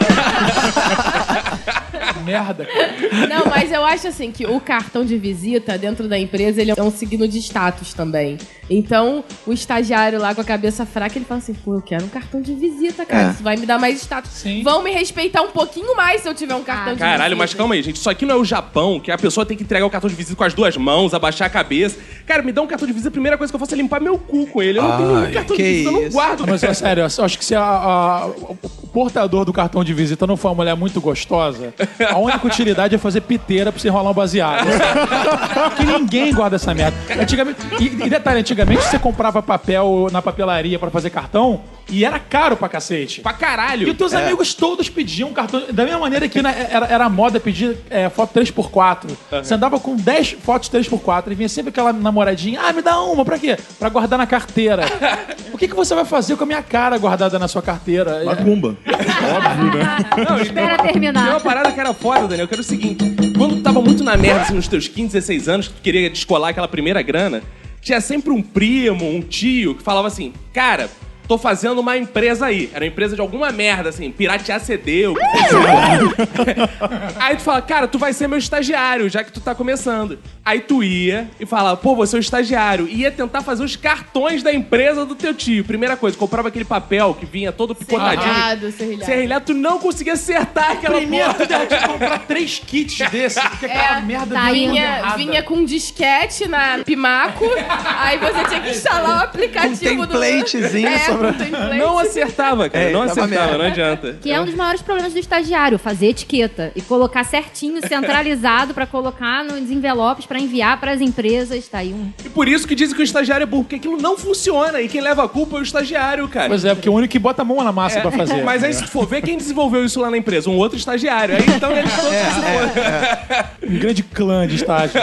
Merda, 2.25 2.65
cara. 2.67 3.27
Não, 3.29 3.47
mas 3.47 3.71
eu 3.73 3.85
acho 3.85 4.09
assim 4.09 4.31
que 4.31 4.47
o 4.47 4.61
cartão 4.61 5.05
de 5.05 5.17
visita 5.19 5.77
dentro 5.79 6.09
da 6.09 6.19
empresa 6.19 6.61
ele 6.61 6.73
é 6.77 6.83
um 6.83 6.91
signo 6.91 7.27
de 7.29 7.39
status 7.39 7.93
também. 7.95 8.39
Então, 8.69 9.23
o 9.47 9.53
estagiário 9.53 10.19
lá 10.19 10.35
com 10.35 10.41
a 10.41 10.45
cabeça 10.45 10.85
fraca, 10.85 11.17
ele 11.17 11.25
fala 11.25 11.39
assim: 11.39 11.55
pô, 11.55 11.77
eu 11.77 11.83
quero 11.83 12.05
um 12.05 12.09
cartão 12.09 12.41
de 12.43 12.53
visita, 12.55 13.07
cara. 13.07 13.29
É. 13.29 13.31
Isso 13.31 13.43
vai 13.43 13.57
me 13.57 13.65
dar 13.65 13.79
mais 13.79 14.01
status. 14.03 14.31
Sim. 14.33 14.63
Vão 14.65 14.83
me 14.83 14.91
respeitar 14.91 15.43
um 15.43 15.51
pouquinho 15.51 15.95
mais 15.97 16.23
se 16.23 16.29
eu 16.29 16.35
tiver 16.35 16.55
um 16.55 16.65
cartão 16.65 16.87
de 16.95 16.99
visita. 16.99 17.07
Caralho, 17.11 17.37
mas 17.37 17.55
calma 17.55 17.75
aí, 17.77 17.83
gente. 17.83 17.97
Isso 17.97 18.11
aqui 18.11 18.27
não 18.27 18.35
é 18.35 18.39
o 18.39 18.45
Japão, 18.45 18.99
que 18.99 19.11
a 19.13 19.17
pessoa 19.19 19.47
tem 19.47 19.57
que 19.57 19.63
entregar 19.63 19.87
o 19.87 19.91
cartão 19.91 20.11
de 20.11 20.17
visita 20.17 20.35
com 20.37 20.43
as 20.45 20.53
duas 20.53 20.77
mãos, 20.77 21.15
abaixar 21.15 21.47
a 21.47 21.51
cabeça. 21.51 21.97
Cara, 22.27 22.43
me 22.43 22.51
dá 22.51 22.61
um 22.61 22.67
cartão 22.67 22.87
de 22.89 22.93
visita, 22.93 23.09
a 23.09 23.13
primeira 23.13 23.39
coisa 23.39 23.53
que 23.53 23.55
eu 23.55 23.61
faço 23.61 23.75
é 23.75 23.77
limpar 23.77 24.01
meu 24.01 24.19
cu 24.19 24.47
com 24.49 24.61
ele. 24.61 24.79
Eu 24.79 24.83
não 24.83 24.97
tenho 24.97 25.09
nenhum 25.11 25.25
Ai, 25.27 25.33
cartão 25.33 25.57
de 25.57 25.63
que 25.63 25.69
visita, 25.69 25.89
eu 25.89 25.93
não 25.93 26.03
isso. 26.03 26.13
guardo. 26.13 26.47
Mas 26.49 26.63
é 26.65 26.75
sério, 26.75 27.01
eu 27.03 27.25
acho 27.25 27.39
que 27.39 27.45
se 27.45 27.55
a- 27.55 27.61
a- 27.63 28.27
o 28.27 28.57
portador 28.93 29.45
do 29.45 29.53
cartão 29.53 29.85
de 29.85 29.95
visita 29.95 30.27
não 30.27 30.37
for 30.37 30.49
uma 30.49 30.57
mulher 30.57 30.75
muito 30.75 31.01
gostosa, 31.01 31.73
a 32.13 32.19
única 32.19 32.47
utilidade 32.47 32.95
é 32.95 32.99
fazer 32.99 33.21
piteira 33.23 33.73
pra 33.73 33.81
você 33.81 33.89
enrolar 33.89 34.13
um 34.13 34.15
baseado. 34.15 34.67
Porque 35.71 35.85
ninguém 35.85 36.33
guarda 36.33 36.57
essa 36.57 36.75
merda. 36.75 36.97
Antigamente, 37.21 37.59
e, 37.81 37.85
e 38.07 38.11
detalhe, 38.11 38.41
antigamente 38.41 38.83
você 38.83 38.99
comprava 38.99 39.43
papel 39.43 40.09
na 40.13 40.23
papelaria 40.23 40.79
pra 40.79 40.91
fazer 40.91 41.11
cartão 41.11 41.61
e 41.89 42.05
era 42.05 42.19
caro 42.19 42.57
pra 42.57 42.69
cacete. 42.69 43.21
Pra 43.21 43.33
caralho. 43.33 43.87
E 43.87 43.91
os 43.91 43.97
teus 43.97 44.13
amigos 44.13 44.55
todos 44.55 44.89
pediam 44.89 45.33
cartão. 45.33 45.63
Da 45.73 45.85
mesma 45.85 46.01
maneira 46.01 46.29
que 46.29 46.43
né, 46.43 46.69
era, 46.71 46.87
era 46.87 47.09
moda 47.09 47.39
pedir 47.39 47.77
é, 47.89 48.09
foto 48.09 48.39
3x4. 48.39 49.11
Você 49.31 49.55
andava 49.55 49.79
com 49.79 49.95
10 49.95 50.33
fotos 50.43 50.69
3x4 50.69 51.31
e 51.31 51.35
vinha 51.35 51.49
sempre 51.49 51.71
aquela 51.71 51.93
namoradinha. 51.93 52.61
Ah, 52.61 52.73
me 52.73 52.83
dá 52.83 53.01
uma, 53.01 53.25
pra 53.25 53.39
quê? 53.39 53.57
Pra 53.79 53.89
guardar 53.89 54.19
na 54.19 54.27
carteira. 54.27 54.85
o 55.57 55.59
que, 55.59 55.69
que 55.69 55.75
você 55.75 55.95
vai 55.95 56.05
fazer 56.05 56.37
com 56.37 56.45
a 56.45 56.47
minha 56.47 56.63
cara 56.63 56.99
guardada 56.99 57.39
na 57.39 57.49
sua 57.49 57.63
carteira? 57.63 58.23
Macumba. 58.25 58.77
Não, 60.29 60.39
e 60.39 60.43
Espera 60.43 60.77
tem 60.77 60.93
terminar. 60.93 61.31
uma 61.31 61.41
parada 61.41 61.73
que 61.73 61.81
era 61.81 61.95
foda, 61.95 62.29
Daniel, 62.29 62.47
que 62.47 62.55
era 62.55 62.61
o 62.61 62.65
seguinte: 62.65 63.03
quando 63.37 63.57
tu 63.57 63.63
tava 63.63 63.81
muito 63.81 64.05
na 64.05 64.19
merda, 64.19 64.43
assim, 64.43 64.55
nos 64.55 64.69
teus 64.69 64.87
15, 64.87 65.15
16 65.15 65.49
anos, 65.49 65.69
que 65.69 65.75
tu 65.75 65.81
queria 65.81 66.11
descolar 66.11 66.51
aquela 66.51 66.69
primeira 66.69 67.01
grana, 67.01 67.43
tinha 67.81 68.03
sempre 68.03 68.31
um 68.31 68.43
primo, 68.43 69.09
um 69.09 69.23
tio, 69.23 69.75
que 69.75 69.83
falava 69.83 70.09
assim: 70.09 70.35
Cara, 70.53 70.91
tô 71.27 71.39
fazendo 71.39 71.81
uma 71.81 71.97
empresa 71.97 72.47
aí. 72.47 72.71
Era 72.73 72.85
uma 72.85 72.89
empresa 72.89 73.15
de 73.15 73.21
alguma 73.21 73.51
merda, 73.51 73.89
assim, 73.89 74.11
piratear 74.11 74.61
CD, 74.61 75.07
o 75.07 75.15
que 75.15 75.21
seja. 75.49 76.71
Aí 77.19 77.37
tu 77.37 77.43
fala, 77.43 77.63
cara, 77.63 77.89
tu 77.89 77.99
vai 77.99 78.13
ser 78.13 78.29
meu 78.29 78.39
estagiário, 78.39 79.09
já 79.09 79.23
que 79.25 79.33
tu 79.33 79.41
tá 79.41 79.55
começando. 79.55 80.19
Aí 80.45 80.61
tu 80.61 80.83
ia 80.83 81.29
e 81.41 81.47
falava, 81.47 81.77
pô, 81.77 81.95
você 81.97 82.17
é 82.17 82.19
o 82.19 82.21
estagiário. 82.21 82.87
E 82.89 83.01
ia 83.03 83.11
tentar 83.11 83.43
fazer 83.43 83.65
os 83.65 83.75
cartões 83.77 84.43
da 84.43 84.53
empresa 84.53 85.05
do 85.05 85.15
teu 85.15 85.35
tio. 85.35 85.65
Primeira 85.65 85.97
coisa, 85.97 86.17
comprava 86.17 86.49
aquele 86.49 86.65
papel 86.65 87.15
que 87.15 87.27
vinha 87.27 87.51
todo 87.51 87.75
picotadinho. 87.75 88.23
Serrilhado, 88.23 88.73
serrilhado. 88.73 89.05
Serrilhado, 89.05 89.45
tu 89.47 89.55
não 89.55 89.79
conseguia 89.79 90.13
acertar 90.13 90.73
aquela 90.73 90.99
Primeiro 90.99 91.35
porra. 91.35 91.47
tu 91.47 91.49
deve 91.49 91.87
comprar 91.89 92.19
três 92.21 92.59
kits 92.59 92.99
desses, 93.11 93.43
porque 93.43 93.67
aquela 93.67 94.01
merda 94.01 94.35
tá 94.35 94.53
vinha 94.53 95.17
Vinha, 95.17 95.43
com 95.43 95.55
um 95.57 95.65
disquete 95.65 96.49
na 96.49 96.79
Pimaco, 96.85 97.45
aí 97.99 98.19
você 98.19 98.45
tinha 98.49 98.61
que 98.61 98.71
instalar 98.71 99.21
o 99.21 99.25
aplicativo 99.25 99.97
Com 99.97 100.07
templatezinho 100.07 100.89
do... 100.91 100.95
É, 100.95 101.16
template. 101.33 101.79
Não 101.79 101.99
acertava, 101.99 102.69
cara. 102.69 102.85
É, 102.85 102.93
não 102.93 103.07
tava 103.07 103.25
acertava, 103.25 103.59
não 103.59 103.65
adianta. 103.65 104.19
Que 104.21 104.31
é 104.31 104.41
um 104.41 104.45
dos 104.45 104.55
maiores 104.55 104.83
problemas 104.83 105.13
do 105.13 105.19
estagiário, 105.19 105.79
fazer 105.79 106.07
etiqueta 106.09 106.73
e 106.75 106.83
colocar 106.83 107.25
certinho, 107.25 107.81
centralizado 107.87 108.75
pra 108.75 108.87
colocar 108.87 109.45
nos 109.45 109.71
envelopes 109.71 110.27
pra 110.27 110.39
enviar 110.39 110.79
pras 110.81 111.01
empresas. 111.01 111.67
Tá 111.69 111.79
aí 111.79 111.93
um. 111.93 112.11
E 112.25 112.29
por 112.29 112.49
isso 112.49 112.67
que 112.67 112.75
dizem 112.75 112.95
que 112.95 113.03
o 113.03 113.05
estagiário 113.05 113.45
é 113.45 113.47
burro, 113.47 113.65
porque 113.65 113.77
aquilo 113.77 113.97
não 113.97 114.17
funciona. 114.17 114.81
E 114.81 114.89
quem 114.89 115.01
leva 115.01 115.25
a 115.25 115.29
culpa 115.29 115.57
é 115.57 115.61
o 115.61 115.63
estagiário, 115.63 116.27
cara. 116.29 116.49
Pois 116.49 116.65
é, 116.65 116.75
porque 116.75 116.89
o 116.89 116.93
único 116.93 117.13
que 117.13 117.19
bota 117.19 117.43
a 117.43 117.45
mão 117.45 117.63
na 117.63 117.73
massa 117.73 117.99
É, 117.99 118.03
pra 118.03 118.11
fazer. 118.11 118.43
Mas 118.45 118.63
aí, 118.63 118.73
se 118.73 118.83
tu 118.83 118.91
for 118.91 119.07
ver, 119.07 119.23
quem 119.23 119.37
desenvolveu 119.37 119.85
isso 119.85 120.01
lá 120.01 120.11
na 120.11 120.17
empresa? 120.19 120.51
Um 120.51 120.57
outro 120.57 120.79
estagiário. 120.79 121.37
Aí 121.37 121.45
então 121.57 121.73
eles 121.73 121.93
todos 121.95 122.11
se 122.11 122.41
foram. 122.41 123.71
Um 123.75 123.79
grande 123.79 124.03
clã 124.03 124.47
de 124.47 124.57
estágios. 124.57 125.03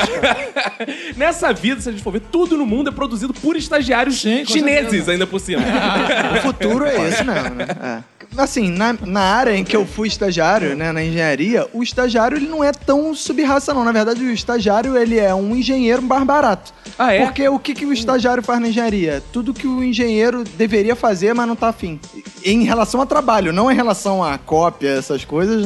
Nessa 1.15 1.51
vida, 1.53 1.81
se 1.81 1.89
a 1.89 1.91
gente 1.91 2.03
for 2.03 2.11
ver, 2.11 2.21
tudo 2.31 2.57
no 2.57 2.65
mundo 2.65 2.89
é 2.89 2.91
produzido 2.91 3.33
por 3.33 3.55
estagiários 3.55 4.21
Sim, 4.21 4.45
chineses, 4.45 5.09
ainda 5.09 5.25
por 5.27 5.39
cima. 5.39 5.61
O 6.37 6.41
futuro 6.41 6.85
é 6.85 7.07
esse 7.09 7.23
mesmo, 7.23 7.55
né? 7.55 7.65
É. 8.09 8.13
Assim, 8.35 8.67
na, 8.69 8.93
na 9.05 9.21
área 9.21 9.55
em 9.55 9.63
que 9.63 9.75
eu 9.75 9.85
fui 9.85 10.07
estagiário, 10.07 10.75
né, 10.75 10.91
na 10.91 11.03
engenharia, 11.03 11.67
o 11.71 11.83
estagiário 11.83 12.35
ele 12.35 12.47
não 12.47 12.63
é 12.63 12.71
tão 12.71 13.13
subraça, 13.13 13.75
não. 13.75 13.83
Na 13.83 13.91
verdade, 13.91 14.23
o 14.23 14.31
estagiário 14.31 14.97
ele 14.97 15.19
é 15.19 15.35
um 15.35 15.55
engenheiro 15.55 16.01
mais 16.01 16.23
barato. 16.23 16.73
Ah, 16.97 17.13
é? 17.13 17.23
Porque 17.25 17.47
o 17.47 17.59
que, 17.59 17.75
que 17.75 17.85
o 17.85 17.93
estagiário 17.93 18.41
faz 18.41 18.59
na 18.59 18.69
engenharia? 18.69 19.21
Tudo 19.31 19.53
que 19.53 19.67
o 19.67 19.83
engenheiro 19.83 20.43
deveria 20.57 20.95
fazer, 20.95 21.35
mas 21.35 21.47
não 21.47 21.55
tá 21.55 21.67
afim. 21.69 21.99
Em 22.43 22.63
relação 22.63 22.99
a 23.01 23.05
trabalho, 23.05 23.53
não 23.53 23.71
em 23.71 23.75
relação 23.75 24.23
a 24.23 24.35
cópia, 24.39 24.89
essas 24.97 25.23
coisas. 25.23 25.63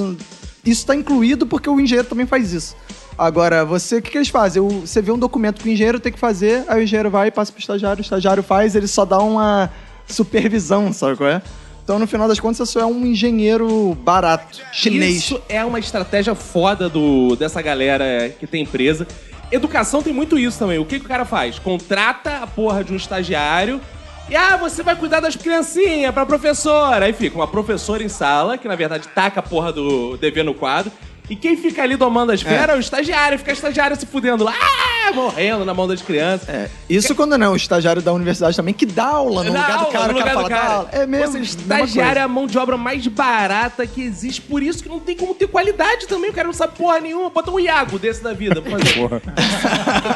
Isso 0.66 0.82
está 0.82 0.94
incluído 0.94 1.48
porque 1.48 1.70
o 1.70 1.80
engenheiro 1.80 2.10
também 2.10 2.26
faz 2.26 2.52
isso. 2.52 2.76
Agora, 3.18 3.64
você, 3.64 3.96
o 3.98 4.02
que, 4.02 4.12
que 4.12 4.18
eles 4.18 4.28
fazem? 4.28 4.62
O- 4.62 4.82
Você 4.86 5.02
vê 5.02 5.12
um 5.14 5.18
documento 5.18 5.62
que 5.64 5.70
o 5.70 5.72
engenheiro 5.72 6.02
tem 6.02 6.12
que 6.12 6.20
fazer, 6.20 6.66
aí 6.68 6.82
o 6.82 6.84
engenheiro 6.84 7.10
vai 7.10 7.30
e 7.30 7.32
passa 7.32 7.50
pro 7.52 7.62
estagiário, 7.62 8.00
o 8.00 8.04
estagiário 8.04 8.44
faz, 8.44 8.76
ele 8.76 8.88
só 8.88 9.06
dá 9.06 9.20
uma 9.20 9.70
supervisão, 10.08 10.92
sabe 10.94 11.18
qual 11.18 11.30
é? 11.30 11.42
Então, 11.84 11.98
no 11.98 12.06
final 12.06 12.28
das 12.28 12.38
contas, 12.38 12.58
você 12.58 12.66
só 12.66 12.82
é 12.82 12.86
um 12.86 13.06
engenheiro 13.06 13.96
barato, 14.02 14.60
chinês. 14.74 15.20
Isso 15.20 15.42
é 15.48 15.64
uma 15.64 15.80
estratégia 15.80 16.36
foda 16.36 16.90
do, 16.90 17.36
dessa 17.38 17.62
galera 17.62 18.30
que 18.38 18.46
tem 18.46 18.64
empresa. 18.64 19.08
Educação 19.50 20.04
tem 20.04 20.12
muito 20.12 20.38
isso 20.38 20.60
também. 20.60 20.78
O 20.78 20.86
que, 20.86 21.00
que 21.00 21.06
o 21.06 21.08
cara 21.08 21.24
faz? 21.24 21.58
Contrata 21.60 22.40
a 22.40 22.48
porra 22.48 22.84
de 22.84 22.92
um 22.92 22.98
estagiário. 22.98 23.80
E 24.30 24.36
ah, 24.36 24.58
você 24.58 24.84
vai 24.84 24.98
cuidar 24.98 25.22
das 25.22 25.38
criancinhas 25.38 26.14
pra 26.14 26.26
professora. 26.26 27.06
Aí 27.06 27.14
fica 27.14 27.38
uma 27.38 27.48
professora 27.48 28.04
em 28.04 28.10
sala, 28.10 28.58
que 28.58 28.68
na 28.68 28.76
verdade 28.76 29.08
taca 29.08 29.40
a 29.40 29.44
porra 29.44 29.72
do 29.72 30.18
dever 30.18 30.44
no 30.44 30.54
quadro. 30.54 30.92
E 31.30 31.36
quem 31.36 31.56
fica 31.56 31.84
ali 31.84 31.96
domando 31.96 32.34
as 32.34 32.42
veras 32.42 32.76
é. 32.76 32.78
o 32.78 32.80
estagiário. 32.82 33.40
Fica 33.40 33.52
a 33.52 33.54
estagiária 33.54 33.96
se 33.96 34.06
fudendo 34.06 34.44
lá, 34.44 34.54
ah, 34.54 34.97
morrendo 35.12 35.66
na 35.66 35.74
mão 35.74 35.88
das 35.88 36.02
crianças. 36.02 36.48
É, 36.50 36.70
isso 36.90 37.16
quando 37.16 37.38
não, 37.38 37.54
o 37.54 37.56
estagiário 37.56 38.02
da 38.02 38.14
universidade 38.14 38.56
também, 38.56 38.74
que 38.74 38.86
dá 38.86 39.06
aula 39.06 39.44
no 39.44 39.52
Dá 39.52 39.62
lugar 39.62 39.78
do 39.78 39.86
aula, 39.86 39.92
cara, 39.92 40.14
no 40.14 40.20
o 40.20 40.24
cara 40.24 40.34
lugar 40.34 40.36
do 40.36 40.36
fala, 40.36 40.50
cara. 40.50 40.68
dá 40.68 40.74
aula. 40.76 40.90
É 40.92 41.06
mesmo. 41.06 41.32
Seja, 41.34 41.44
estagiário 41.44 42.20
é 42.20 42.24
a 42.24 42.28
mão 42.28 42.48
de 42.48 42.58
obra 42.58 42.78
mais 42.78 43.06
barata 43.08 43.86
que 43.86 44.02
existe, 44.02 44.42
por 44.42 44.62
isso 44.62 44.84
que 44.84 44.90
não 44.90 45.00
tem 45.00 45.16
como 45.16 45.34
ter 45.34 45.48
qualidade 45.48 46.08
também. 46.08 46.30
O 46.30 46.34
cara 46.34 46.48
não 46.48 46.54
sabe 46.54 46.78
porra 46.78 47.00
nenhuma. 47.00 47.30
Bota 47.30 47.52
um 47.52 47.60
Iago 47.60 48.00
desse 48.00 48.24
da 48.24 48.34
vida. 48.34 48.62
Porra. 48.62 49.22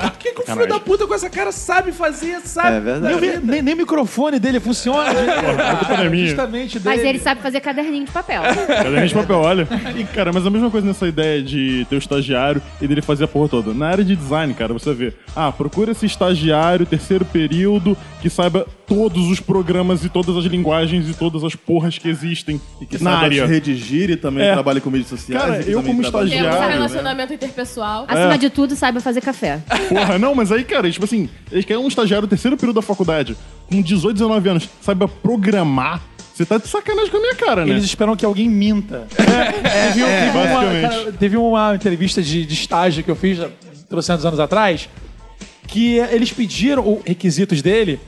O 0.08 0.18
que, 0.18 0.32
que 0.32 0.42
o 0.42 0.46
filho 0.46 0.68
da 0.68 0.80
puta 0.80 1.08
com 1.08 1.14
essa 1.14 1.30
cara 1.30 1.52
sabe 1.52 1.92
fazer, 1.92 2.42
sabe? 2.42 2.78
É 2.78 2.80
verdade. 2.80 3.22
Nem, 3.22 3.40
nem, 3.40 3.62
nem 3.62 3.74
o 3.74 3.78
microfone 3.78 4.40
dele 4.40 4.60
funciona. 4.60 5.12
é 6.04 6.10
minha. 6.10 6.28
Justamente 6.28 6.80
dele. 6.80 6.96
Mas 6.96 7.06
ele 7.06 7.20
sabe 7.20 7.42
fazer 7.42 7.60
caderninho 7.60 8.06
de 8.06 8.12
papel. 8.12 8.42
Caderninho 8.42 9.08
de 9.08 9.14
papel, 9.14 9.38
olha. 9.38 9.68
E, 9.96 10.04
cara, 10.04 10.32
mas 10.34 10.46
a 10.46 10.50
mesma 10.50 10.70
coisa 10.70 10.86
nessa 10.86 11.08
ideia 11.08 11.42
de 11.42 11.86
ter 11.90 11.96
o 11.96 12.00
estagiário 12.00 12.62
e 12.82 12.88
dele 12.88 13.02
fazer 13.02 13.26
a 13.26 13.28
porra 13.28 13.50
toda. 13.50 13.74
Na 13.74 13.88
área 13.88 14.04
de 14.04 14.16
design, 14.16 14.54
cara, 14.54 14.74
você 14.84 14.94
vê. 14.94 15.14
Ah, 15.36 15.52
procura 15.52 15.92
esse 15.92 16.06
estagiário, 16.06 16.86
terceiro 16.86 17.24
período, 17.26 17.98
que 18.22 18.30
saiba 18.30 18.66
todos 18.88 19.28
os 19.30 19.40
programas 19.40 20.04
e 20.04 20.10
todas 20.10 20.36
as 20.36 20.46
linguagens 20.46 21.10
e 21.10 21.14
todas 21.14 21.44
as 21.44 21.56
porras 21.56 21.98
que 21.98 22.08
existem 22.10 22.60
Que 22.90 23.02
na 23.04 23.12
saiba 23.12 23.26
área. 23.26 23.46
redigir 23.48 24.10
e 24.10 24.16
também 24.18 24.44
É. 24.46 24.54
trabalha 24.54 24.82
com 24.82 24.90
mídias 24.90 25.10
sociais. 25.10 25.42
Cara, 25.42 25.64
e 25.64 25.72
eu 25.72 25.82
como 25.84 26.02
estagiário, 26.02 26.58
um 26.58 26.62
né? 26.68 26.74
relacionamento 26.74 27.34
interpessoal. 27.34 28.06
Acima 28.08 28.38
de 28.38 28.50
tudo, 28.50 28.76
saiba 28.76 29.00
fazer 29.00 29.22
café. 29.22 29.62
Porra, 29.90 30.18
não, 30.20 30.36
mas 30.36 30.52
aí, 30.52 30.64
cara, 30.64 30.90
tipo 30.92 31.06
assim, 31.06 31.30
eles 31.52 31.66
querem 31.66 31.82
um 31.84 31.88
estagiário 31.88 32.28
terceiro 32.28 32.58
período 32.58 32.76
da 32.78 32.82
faculdade, 32.82 33.36
com 33.70 33.82
18, 33.82 34.14
19 34.16 34.50
anos, 34.50 34.70
saiba 34.82 35.08
programar. 35.08 36.02
Você 36.34 36.46
tá 36.46 36.58
de 36.58 36.68
sacanagem 36.68 37.12
com 37.12 37.18
a 37.18 37.20
minha 37.20 37.36
cara, 37.36 37.66
né? 37.66 37.72
Eles 37.72 37.84
esperam 37.84 38.16
que 38.16 38.26
alguém 38.26 38.50
minta. 38.50 39.06
teve, 39.16 40.04
um- 40.04 40.08
teve 40.08 40.30
uma, 40.32 40.44
basicamente. 40.48 40.82
cara, 40.90 41.12
teve 41.14 41.38
uma 41.38 41.76
entrevista 41.76 42.22
de, 42.22 42.46
de 42.46 42.54
estágio 42.54 43.04
que 43.04 43.12
eu 43.12 43.16
fiz 43.16 43.38
300 43.92 44.26
anos 44.26 44.40
atrás, 44.40 44.90
que 45.68 45.98
eles 45.98 46.32
pediram, 46.32 46.94
os 46.94 47.04
requisitos 47.06 47.62
dele, 47.62 48.00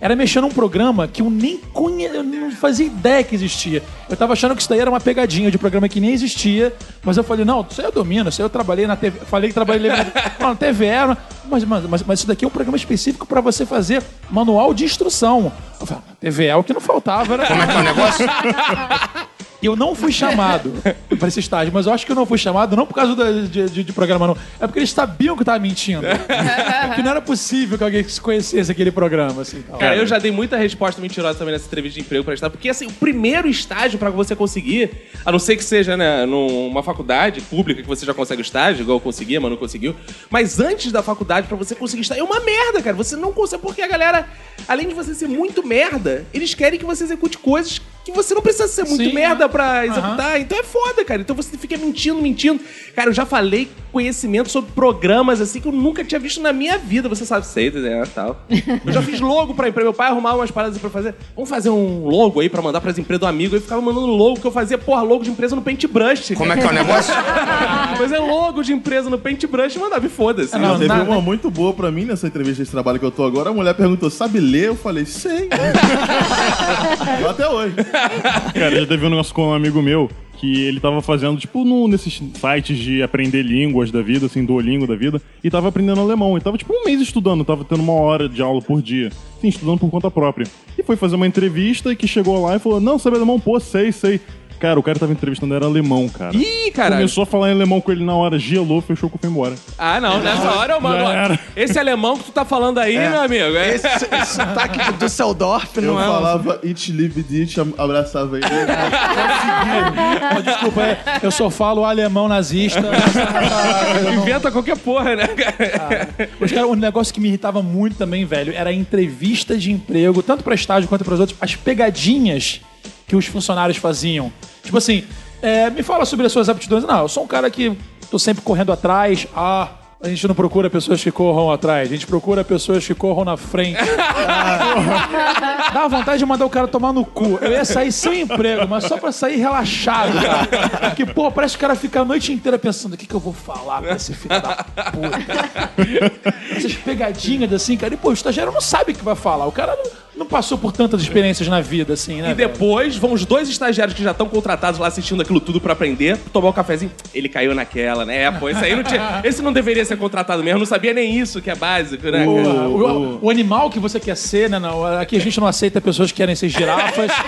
era 0.00 0.16
mexer 0.16 0.40
num 0.40 0.48
programa 0.48 1.06
que 1.06 1.20
eu 1.20 1.28
nem 1.30 1.58
conhe... 1.58 2.04
eu 2.06 2.22
não 2.22 2.50
fazia 2.52 2.86
ideia 2.86 3.22
que 3.22 3.34
existia. 3.34 3.82
Eu 4.08 4.16
tava 4.16 4.32
achando 4.32 4.54
que 4.54 4.62
isso 4.62 4.70
daí 4.70 4.80
era 4.80 4.88
uma 4.88 5.00
pegadinha 5.00 5.50
de 5.50 5.58
programa 5.58 5.88
que 5.88 6.00
nem 6.00 6.12
existia, 6.12 6.72
mas 7.02 7.16
eu 7.18 7.24
falei, 7.24 7.44
não, 7.44 7.66
isso 7.68 7.80
aí 7.80 7.86
eu 7.86 7.92
domino, 7.92 8.30
isso 8.30 8.40
aí 8.40 8.46
eu 8.46 8.50
trabalhei 8.50 8.86
na 8.86 8.96
TV, 8.96 9.18
falei 9.26 9.50
que 9.50 9.54
trabalhei 9.54 9.90
na 9.90 10.54
TVE, 10.54 11.16
mas, 11.50 11.64
mas, 11.64 11.84
mas, 11.84 12.02
mas 12.02 12.18
isso 12.20 12.28
daqui 12.28 12.44
é 12.44 12.48
um 12.48 12.50
programa 12.50 12.76
específico 12.76 13.26
pra 13.26 13.42
você 13.42 13.66
fazer 13.66 14.02
manual 14.30 14.72
de 14.72 14.84
instrução. 14.84 15.52
Eu 15.78 15.86
falei, 15.86 16.02
"Ah, 16.08 16.14
TVE 16.18 16.46
é 16.46 16.56
o 16.56 16.64
que 16.64 16.72
não 16.72 16.80
faltava, 16.80 17.34
era 17.34 17.46
Como 17.46 17.62
é 17.62 17.66
que 17.66 17.72
é 17.72 17.76
o 17.76 17.82
negócio? 17.82 18.26
eu 19.66 19.76
não 19.76 19.94
fui 19.94 20.10
chamado 20.12 20.72
pra 21.18 21.28
esse 21.28 21.40
estágio, 21.40 21.72
mas 21.72 21.86
eu 21.86 21.92
acho 21.92 22.06
que 22.06 22.12
eu 22.12 22.16
não 22.16 22.24
fui 22.26 22.38
chamado 22.38 22.76
não 22.76 22.86
por 22.86 22.94
causa 22.94 23.14
da- 23.14 23.30
de, 23.30 23.68
de- 23.68 23.84
de 23.84 23.92
programa, 23.92 24.26
não. 24.28 24.36
É 24.58 24.66
porque 24.66 24.78
eles 24.78 24.90
sabiam 24.92 25.34
que 25.36 25.42
eu 25.42 25.46
tava 25.46 25.58
mentindo. 25.58 26.02
que 26.94 27.02
não 27.02 27.10
era 27.10 27.20
possível 27.20 27.76
que 27.76 27.84
alguém 27.84 28.04
conhecesse 28.22 28.70
aquele 28.70 28.90
programa, 28.90 29.42
assim. 29.42 29.62
tal. 29.62 29.78
Cara, 29.78 29.96
eu 29.96 30.06
já 30.06 30.18
dei 30.18 30.30
muita 30.30 30.56
resposta 30.56 31.00
mentirosa 31.00 31.38
também 31.38 31.52
nessa 31.52 31.66
entrevista 31.66 31.98
de 31.98 32.04
emprego 32.06 32.24
pra 32.24 32.34
estar, 32.34 32.48
porque 32.50 32.68
assim, 32.68 32.86
o 32.86 32.92
primeiro 32.92 33.48
estágio 33.48 33.98
pra 33.98 34.10
você 34.10 34.34
conseguir, 34.36 34.90
a 35.24 35.30
não 35.32 35.38
ser 35.38 35.56
que 35.56 35.64
seja, 35.64 35.96
né, 35.96 36.24
numa 36.26 36.82
faculdade 36.82 37.40
pública 37.42 37.82
que 37.82 37.88
você 37.88 38.06
já 38.06 38.14
consegue 38.14 38.40
o 38.40 38.44
estágio, 38.44 38.82
igual 38.82 38.96
eu 38.96 39.00
conseguia, 39.00 39.40
mas 39.40 39.50
não 39.50 39.58
conseguiu. 39.58 39.94
Mas 40.30 40.58
antes 40.60 40.90
da 40.92 41.02
faculdade, 41.02 41.46
pra 41.46 41.56
você 41.56 41.74
conseguir 41.74 42.02
estágio, 42.02 42.22
é 42.22 42.24
uma 42.24 42.40
merda, 42.40 42.82
cara. 42.82 42.96
Você 42.96 43.16
não 43.16 43.32
consegue, 43.32 43.62
porque 43.62 43.82
a 43.82 43.88
galera, 43.88 44.26
além 44.68 44.88
de 44.88 44.94
você 44.94 45.14
ser 45.14 45.28
muito 45.28 45.66
merda, 45.66 46.24
eles 46.32 46.54
querem 46.54 46.78
que 46.78 46.84
você 46.84 47.04
execute 47.04 47.38
coisas 47.38 47.80
que 48.04 48.12
você 48.12 48.34
não 48.34 48.40
precisa 48.42 48.66
ser 48.66 48.84
muito 48.84 49.04
Sim, 49.04 49.12
merda 49.12 49.44
aham. 49.44 49.52
pra 49.52 49.86
executar. 49.86 50.40
Então 50.40 50.58
é 50.58 50.62
foda, 50.62 51.04
cara. 51.04 51.20
Então 51.20 51.36
você 51.36 51.56
fica 51.56 51.76
mentindo, 51.76 52.20
mentindo. 52.20 52.60
Cara, 52.96 53.10
eu 53.10 53.14
já 53.14 53.26
falei 53.26 53.70
conhecimento 53.92 54.50
sobre 54.50 54.70
programas 54.72 55.40
assim 55.40 55.60
que 55.60 55.66
eu 55.68 55.72
nunca 55.72 56.02
tinha 56.04 56.18
visto 56.18 56.40
na 56.40 56.52
minha 56.52 56.78
vida. 56.78 57.08
Você 57.08 57.26
sabe, 57.26 57.46
sei, 57.46 57.70
né, 57.70 58.02
tal. 58.14 58.40
Eu 58.86 58.92
já 58.92 59.02
fiz 59.02 59.20
logo 59.20 59.54
pra 59.54 59.68
empresa. 59.68 59.84
Meu 59.84 59.94
pai 59.94 60.08
arrumava 60.08 60.36
umas 60.38 60.50
paradas 60.50 60.78
pra 60.78 60.88
fazer. 60.90 61.14
Vamos 61.34 61.50
fazer 61.50 61.70
um 61.70 62.06
logo 62.06 62.40
aí 62.40 62.48
pra 62.48 62.62
mandar 62.62 62.80
pras 62.80 62.98
empresas 62.98 63.20
do 63.20 63.26
amigo. 63.26 63.54
Eu 63.56 63.60
ficava 63.60 63.80
mandando 63.82 64.06
logo, 64.06 64.40
que 64.40 64.46
eu 64.46 64.50
fazia, 64.52 64.78
porra, 64.78 65.02
logo 65.02 65.22
de 65.22 65.30
empresa 65.30 65.54
no 65.54 65.62
Paintbrush. 65.62 66.34
Como 66.36 66.52
é 66.52 66.56
que 66.56 66.64
é 66.64 66.68
o 66.68 66.72
negócio? 66.72 67.12
Fazer 67.98 68.18
logo 68.18 68.62
de 68.62 68.72
empresa 68.72 69.10
no 69.10 69.18
Paintbrush 69.18 69.76
e 69.76 69.78
mandava, 69.78 70.06
e 70.06 70.08
foda-se. 70.08 70.56
Não, 70.58 70.74
Teve 70.78 70.88
na- 70.88 71.02
uma 71.02 71.20
muito 71.20 71.50
boa 71.50 71.72
pra 71.74 71.90
mim 71.90 72.04
nessa 72.06 72.26
entrevista 72.26 72.64
de 72.64 72.70
trabalho 72.70 72.98
que 72.98 73.04
eu 73.04 73.10
tô 73.10 73.24
agora. 73.24 73.50
A 73.50 73.52
mulher 73.52 73.74
perguntou, 73.74 74.08
sabe 74.08 74.40
ler? 74.40 74.68
Eu 74.68 74.76
falei, 74.76 75.04
sei. 75.04 75.48
Eu 77.20 77.28
Até 77.30 77.46
hoje. 77.48 77.74
Cara, 78.54 78.80
já 78.80 78.86
teve 78.86 79.06
um 79.06 79.10
negócio 79.10 79.34
com 79.34 79.48
um 79.48 79.54
amigo 79.54 79.80
meu 79.82 80.10
que 80.40 80.64
ele 80.64 80.80
tava 80.80 81.02
fazendo, 81.02 81.38
tipo, 81.38 81.64
no, 81.66 81.86
nesses 81.86 82.14
sites 82.14 82.78
de 82.78 83.02
aprender 83.02 83.42
línguas 83.42 83.90
da 83.90 84.00
vida, 84.00 84.24
assim, 84.24 84.42
Duolingo 84.42 84.86
da 84.86 84.96
vida, 84.96 85.20
e 85.44 85.50
tava 85.50 85.68
aprendendo 85.68 86.00
alemão. 86.00 86.36
E 86.38 86.40
tava, 86.40 86.56
tipo, 86.56 86.72
um 86.72 86.86
mês 86.86 86.98
estudando, 86.98 87.44
tava 87.44 87.62
tendo 87.62 87.82
uma 87.82 87.92
hora 87.92 88.26
de 88.26 88.40
aula 88.40 88.62
por 88.62 88.80
dia. 88.80 89.10
Sim, 89.38 89.48
estudando 89.48 89.78
por 89.78 89.90
conta 89.90 90.10
própria. 90.10 90.46
E 90.78 90.82
foi 90.82 90.96
fazer 90.96 91.16
uma 91.16 91.26
entrevista 91.26 91.92
e 91.92 91.96
que 91.96 92.08
chegou 92.08 92.42
lá 92.42 92.56
e 92.56 92.58
falou, 92.58 92.80
não, 92.80 92.98
sabe 92.98 93.16
alemão? 93.16 93.38
Pô, 93.38 93.60
sei, 93.60 93.92
sei. 93.92 94.18
Cara, 94.60 94.78
o 94.78 94.82
cara 94.82 94.94
que 94.94 95.00
tava 95.00 95.12
entrevistando 95.12 95.54
era 95.54 95.64
alemão, 95.64 96.06
cara. 96.06 96.36
Ih, 96.36 96.70
caralho. 96.70 96.96
Começou 96.96 97.22
a 97.22 97.26
falar 97.26 97.48
em 97.48 97.52
alemão 97.52 97.80
com 97.80 97.90
ele 97.90 98.04
na 98.04 98.14
hora, 98.14 98.38
gelou, 98.38 98.82
fechou 98.82 99.06
o 99.08 99.10
cu 99.10 99.16
e 99.16 99.20
foi 99.22 99.30
embora. 99.30 99.54
Ah, 99.78 99.98
não, 99.98 100.20
nessa 100.20 100.50
hora 100.50 100.74
eu 100.74 100.80
mando. 100.82 100.98
Já 101.00 101.12
era. 101.14 101.40
Esse 101.56 101.78
alemão 101.78 102.18
que 102.18 102.24
tu 102.24 102.32
tá 102.32 102.44
falando 102.44 102.76
aí, 102.76 102.98
meu 102.98 103.22
amigo. 103.22 103.56
É. 103.56 103.74
Esse, 103.74 103.86
esse 103.86 104.34
sotaque 104.34 104.78
de 104.84 104.92
Düsseldorf 104.98 105.74
Eu 105.76 105.82
não 105.82 105.98
é... 106.00 106.04
um- 106.06 106.12
falava 106.12 106.60
It 106.62 106.92
Live 106.92 107.22
Dit, 107.22 107.56
abraçava 107.78 108.36
ele. 108.36 108.46
Desculpa, 110.44 110.82
é, 110.82 110.98
eu 111.22 111.30
só 111.30 111.48
falo 111.48 111.84
alemão 111.84 112.28
nazista. 112.28 112.82
Inventa 114.12 114.50
qualquer 114.50 114.76
porra, 114.76 115.16
né, 115.16 115.26
cara? 115.26 116.08
Mas, 116.38 116.52
cara, 116.52 116.66
um 116.66 116.74
negócio 116.74 117.14
que 117.14 117.20
me 117.20 117.28
irritava 117.28 117.62
muito 117.62 117.96
também, 117.96 118.26
velho, 118.26 118.52
era 118.54 118.68
a 118.70 118.72
entrevista 118.74 119.56
de 119.56 119.72
emprego, 119.72 120.22
tanto 120.22 120.44
pra 120.44 120.54
estágio 120.54 120.86
quanto 120.88 121.04
pros 121.04 121.18
outros, 121.18 121.38
as 121.40 121.56
pegadinhas 121.56 122.60
que 123.06 123.16
os 123.16 123.24
funcionários 123.26 123.76
faziam. 123.78 124.30
Tipo 124.62 124.78
assim, 124.78 125.04
é, 125.42 125.70
me 125.70 125.82
fala 125.82 126.04
sobre 126.04 126.26
as 126.26 126.32
suas 126.32 126.48
aptidões. 126.48 126.84
Não, 126.84 127.02
eu 127.02 127.08
sou 127.08 127.24
um 127.24 127.26
cara 127.26 127.50
que 127.50 127.76
tô 128.10 128.18
sempre 128.18 128.42
correndo 128.42 128.72
atrás. 128.72 129.26
Ah, 129.34 129.68
a 130.02 130.08
gente 130.08 130.26
não 130.26 130.34
procura 130.34 130.70
pessoas 130.70 131.02
que 131.02 131.12
corram 131.12 131.50
atrás, 131.50 131.86
a 131.86 131.92
gente 131.92 132.06
procura 132.06 132.42
pessoas 132.42 132.86
que 132.86 132.94
corram 132.94 133.22
na 133.22 133.36
frente. 133.36 133.78
Ah, 133.78 135.70
dá 135.74 135.88
vontade 135.88 136.18
de 136.18 136.24
mandar 136.24 136.46
o 136.46 136.50
cara 136.50 136.66
tomar 136.66 136.90
no 136.92 137.04
cu. 137.04 137.38
Eu 137.42 137.50
ia 137.50 137.64
sair 137.66 137.92
sem 137.92 138.22
emprego, 138.22 138.66
mas 138.66 138.84
só 138.84 138.96
pra 138.96 139.12
sair 139.12 139.36
relaxado, 139.36 140.18
cara. 140.18 140.88
Porque, 140.88 141.04
pô, 141.04 141.30
parece 141.30 141.52
que 141.52 141.58
o 141.58 141.68
cara 141.68 141.74
fica 141.74 142.00
a 142.00 142.04
noite 142.04 142.32
inteira 142.32 142.58
pensando: 142.58 142.94
o 142.94 142.96
que, 142.96 143.06
que 143.06 143.14
eu 143.14 143.20
vou 143.20 143.34
falar 143.34 143.82
pra 143.82 143.94
esse 143.94 144.14
filho 144.14 144.40
da 144.40 144.64
puta? 144.64 146.30
Essas 146.56 146.74
pegadinhas 146.74 147.52
assim, 147.52 147.76
cara. 147.76 147.92
E, 147.92 147.96
pô, 147.98 148.08
o 148.08 148.14
estagiário 148.14 148.52
não 148.52 148.60
sabe 148.60 148.92
o 148.92 148.94
que 148.94 149.04
vai 149.04 149.14
falar. 149.14 149.46
O 149.46 149.52
cara 149.52 149.76
não, 149.76 149.90
não 150.20 150.26
passou 150.26 150.58
por 150.58 150.70
tantas 150.70 151.00
experiências 151.00 151.48
na 151.48 151.62
vida, 151.62 151.94
assim, 151.94 152.20
né? 152.20 152.32
E 152.32 152.34
depois 152.34 152.94
vão 152.96 153.14
os 153.14 153.24
dois 153.24 153.48
estagiários 153.48 153.96
que 153.96 154.02
já 154.04 154.10
estão 154.10 154.28
contratados 154.28 154.78
lá 154.78 154.86
assistindo 154.86 155.22
aquilo 155.22 155.40
tudo 155.40 155.58
pra 155.60 155.72
aprender, 155.72 156.18
tomar 156.30 156.50
um 156.50 156.52
cafezinho. 156.52 156.92
Ele 157.14 157.26
caiu 157.26 157.54
naquela, 157.54 158.04
né? 158.04 158.24
É, 158.24 158.30
pô, 158.30 158.48
esse 158.50 158.62
aí 158.62 158.76
não 158.76 158.82
tinha. 158.82 159.20
Esse 159.24 159.40
não 159.40 159.50
deveria 159.52 159.82
ser 159.84 159.96
contratado 159.96 160.42
mesmo, 160.44 160.58
não 160.58 160.66
sabia 160.66 160.92
nem 160.92 161.18
isso, 161.18 161.40
que 161.40 161.50
é 161.50 161.54
básico, 161.54 162.06
né? 162.10 162.26
O, 162.26 162.30
o- 162.30 163.18
o 163.22 163.30
animal 163.30 163.70
que 163.70 163.78
você 163.78 163.98
quer 163.98 164.14
ser, 164.16 164.50
né? 164.50 164.58
Não, 164.58 164.84
aqui 164.84 165.16
a 165.16 165.20
gente 165.20 165.40
não 165.40 165.46
aceita 165.46 165.80
pessoas 165.80 166.10
que 166.12 166.16
querem 166.18 166.34
ser 166.34 166.48
girafas. 166.50 167.10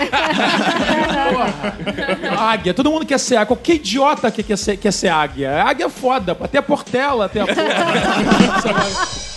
Porra. 1.33 2.51
águia. 2.51 2.73
Todo 2.73 2.91
mundo 2.91 3.05
quer 3.05 3.17
ser 3.19 3.35
águia. 3.37 3.45
Qualquer 3.47 3.73
idiota 3.75 4.29
que 4.29 4.43
quer 4.43 4.57
ser, 4.57 4.77
quer 4.77 4.93
ser 4.93 5.07
águia. 5.09 5.63
Águia 5.63 5.85
é 5.85 5.89
foda. 5.89 6.37
Até 6.39 6.59
a 6.59 6.61
Portela, 6.61 7.25
até 7.25 7.41
a 7.41 7.47
porra. 7.47 9.23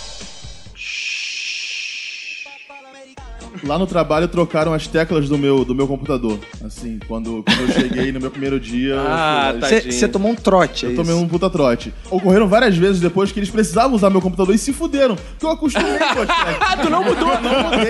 Lá 3.67 3.77
no 3.77 3.85
trabalho 3.85 4.29
trocaram 4.29 4.73
as 4.73 4.87
teclas 4.87 5.27
do 5.27 5.37
meu, 5.37 5.65
do 5.65 5.75
meu 5.75 5.85
computador. 5.87 6.39
Assim, 6.65 6.99
quando, 7.05 7.43
quando 7.43 7.59
eu 7.59 7.67
cheguei 7.73 8.13
no 8.13 8.19
meu 8.21 8.31
primeiro 8.31 8.59
dia. 8.59 8.95
Ah, 9.19 9.53
tá. 9.59 9.67
Você 9.67 10.07
tomou 10.07 10.31
um 10.31 10.35
trote, 10.35 10.85
é 10.85 10.89
eu 10.89 10.95
tomei 10.95 11.13
isso? 11.13 11.23
um 11.23 11.27
puta 11.27 11.49
trote. 11.49 11.93
Ocorreram 12.09 12.47
várias 12.47 12.77
vezes 12.77 13.01
depois 13.01 13.31
que 13.31 13.39
eles 13.39 13.49
precisavam 13.49 13.95
usar 13.95 14.09
meu 14.09 14.21
computador 14.21 14.53
e 14.53 14.57
se 14.57 14.71
fuderam. 14.71 15.15
Porque 15.15 15.45
eu 15.45 15.51
acostumei 15.51 15.97
com 15.97 16.03
as 16.03 16.27
teclas. 16.27 16.57
Ah, 16.59 16.77
tu 16.77 16.89
não 16.89 17.03
mudou. 17.03 17.27
Não 17.41 17.63
mudei. 17.63 17.87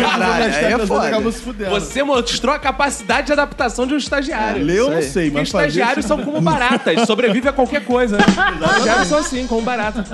Caralho, 0.00 0.44
é 0.44 0.86
foda. 0.86 1.32
se 1.32 1.42
fudendo. 1.42 1.70
Você 1.70 2.02
mostrou 2.02 2.54
a 2.54 2.58
capacidade 2.58 3.26
de 3.26 3.32
adaptação 3.32 3.86
de 3.86 3.94
um 3.94 3.96
estagiário. 3.96 4.64
Leu, 4.64 4.86
eu 4.86 4.90
não 4.90 5.02
sei, 5.02 5.30
mas 5.30 5.48
estagiários 5.48 6.06
são 6.06 6.22
como 6.22 6.40
baratas, 6.40 7.02
sobrevive 7.06 7.48
a 7.48 7.52
qualquer 7.52 7.84
coisa. 7.84 8.16
né? 8.16 8.24
Estagiários 8.62 9.08
são 9.08 9.18
assim, 9.18 9.46
como 9.46 9.62
barata. 9.62 10.04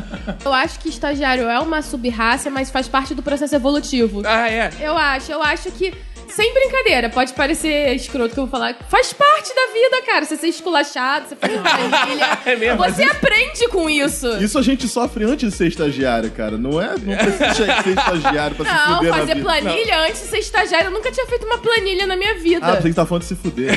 Eu 0.45 0.53
acho 0.53 0.79
que 0.81 0.89
estagiário 0.89 1.45
é 1.45 1.59
uma 1.61 1.83
sub-raça, 1.83 2.51
mas 2.51 2.71
faz 2.71 2.89
parte 2.89 3.15
do 3.15 3.23
processo 3.23 3.55
evolutivo. 3.55 4.23
Ah, 4.25 4.49
é. 4.49 4.64
Eu 4.81 4.97
acho, 4.97 5.33
eu 5.33 5.43
acho 5.43 5.71
que. 5.73 5.95
Sem 6.29 6.53
brincadeira, 6.53 7.09
pode 7.11 7.33
parecer 7.35 7.95
escroto 7.95 8.35
que 8.35 8.41
eu 8.41 8.45
vou 8.47 8.51
falar. 8.51 8.75
Faz 8.89 9.13
parte 9.13 9.55
da 9.55 9.73
vida, 9.73 10.03
cara. 10.07 10.25
Você 10.25 10.37
ser 10.37 10.49
esculachado, 10.49 11.29
você 11.29 11.37
fazer 11.37 11.59
planilha. 11.61 12.39
É 12.45 12.57
mesmo, 12.57 12.79
mas 12.79 12.97
Você 12.97 13.03
aprende 13.05 13.69
com 13.69 13.89
isso. 13.89 14.27
Isso 14.43 14.59
a 14.59 14.63
gente 14.63 14.87
sofre 14.89 15.25
antes 15.25 15.51
de 15.51 15.57
ser 15.57 15.67
estagiário, 15.69 16.31
cara. 16.31 16.57
Não 16.59 16.81
é? 16.81 16.89
Não 16.99 17.17
precisa 17.17 17.55
ser 17.83 17.91
estagiário 17.97 18.57
pra 18.57 18.67
se 18.67 18.73
Não, 18.73 18.97
fuder 18.97 19.11
na 19.13 19.19
fazer 19.19 19.35
vida. 19.35 19.45
planilha 19.47 20.01
antes 20.03 20.21
de 20.23 20.27
ser 20.29 20.39
estagiário. 20.39 20.87
Eu 20.89 20.91
nunca 20.93 21.11
tinha 21.11 21.27
feito 21.27 21.47
uma 21.47 21.59
planilha 21.59 22.07
na 22.07 22.17
minha 22.17 22.35
vida. 22.35 22.67
Ah, 22.67 22.77
pensei 22.77 22.91
que 22.91 22.97
tá 22.97 23.07
falando 23.07 23.23
de 23.23 23.29
se 23.29 23.37
fuder. 23.37 23.75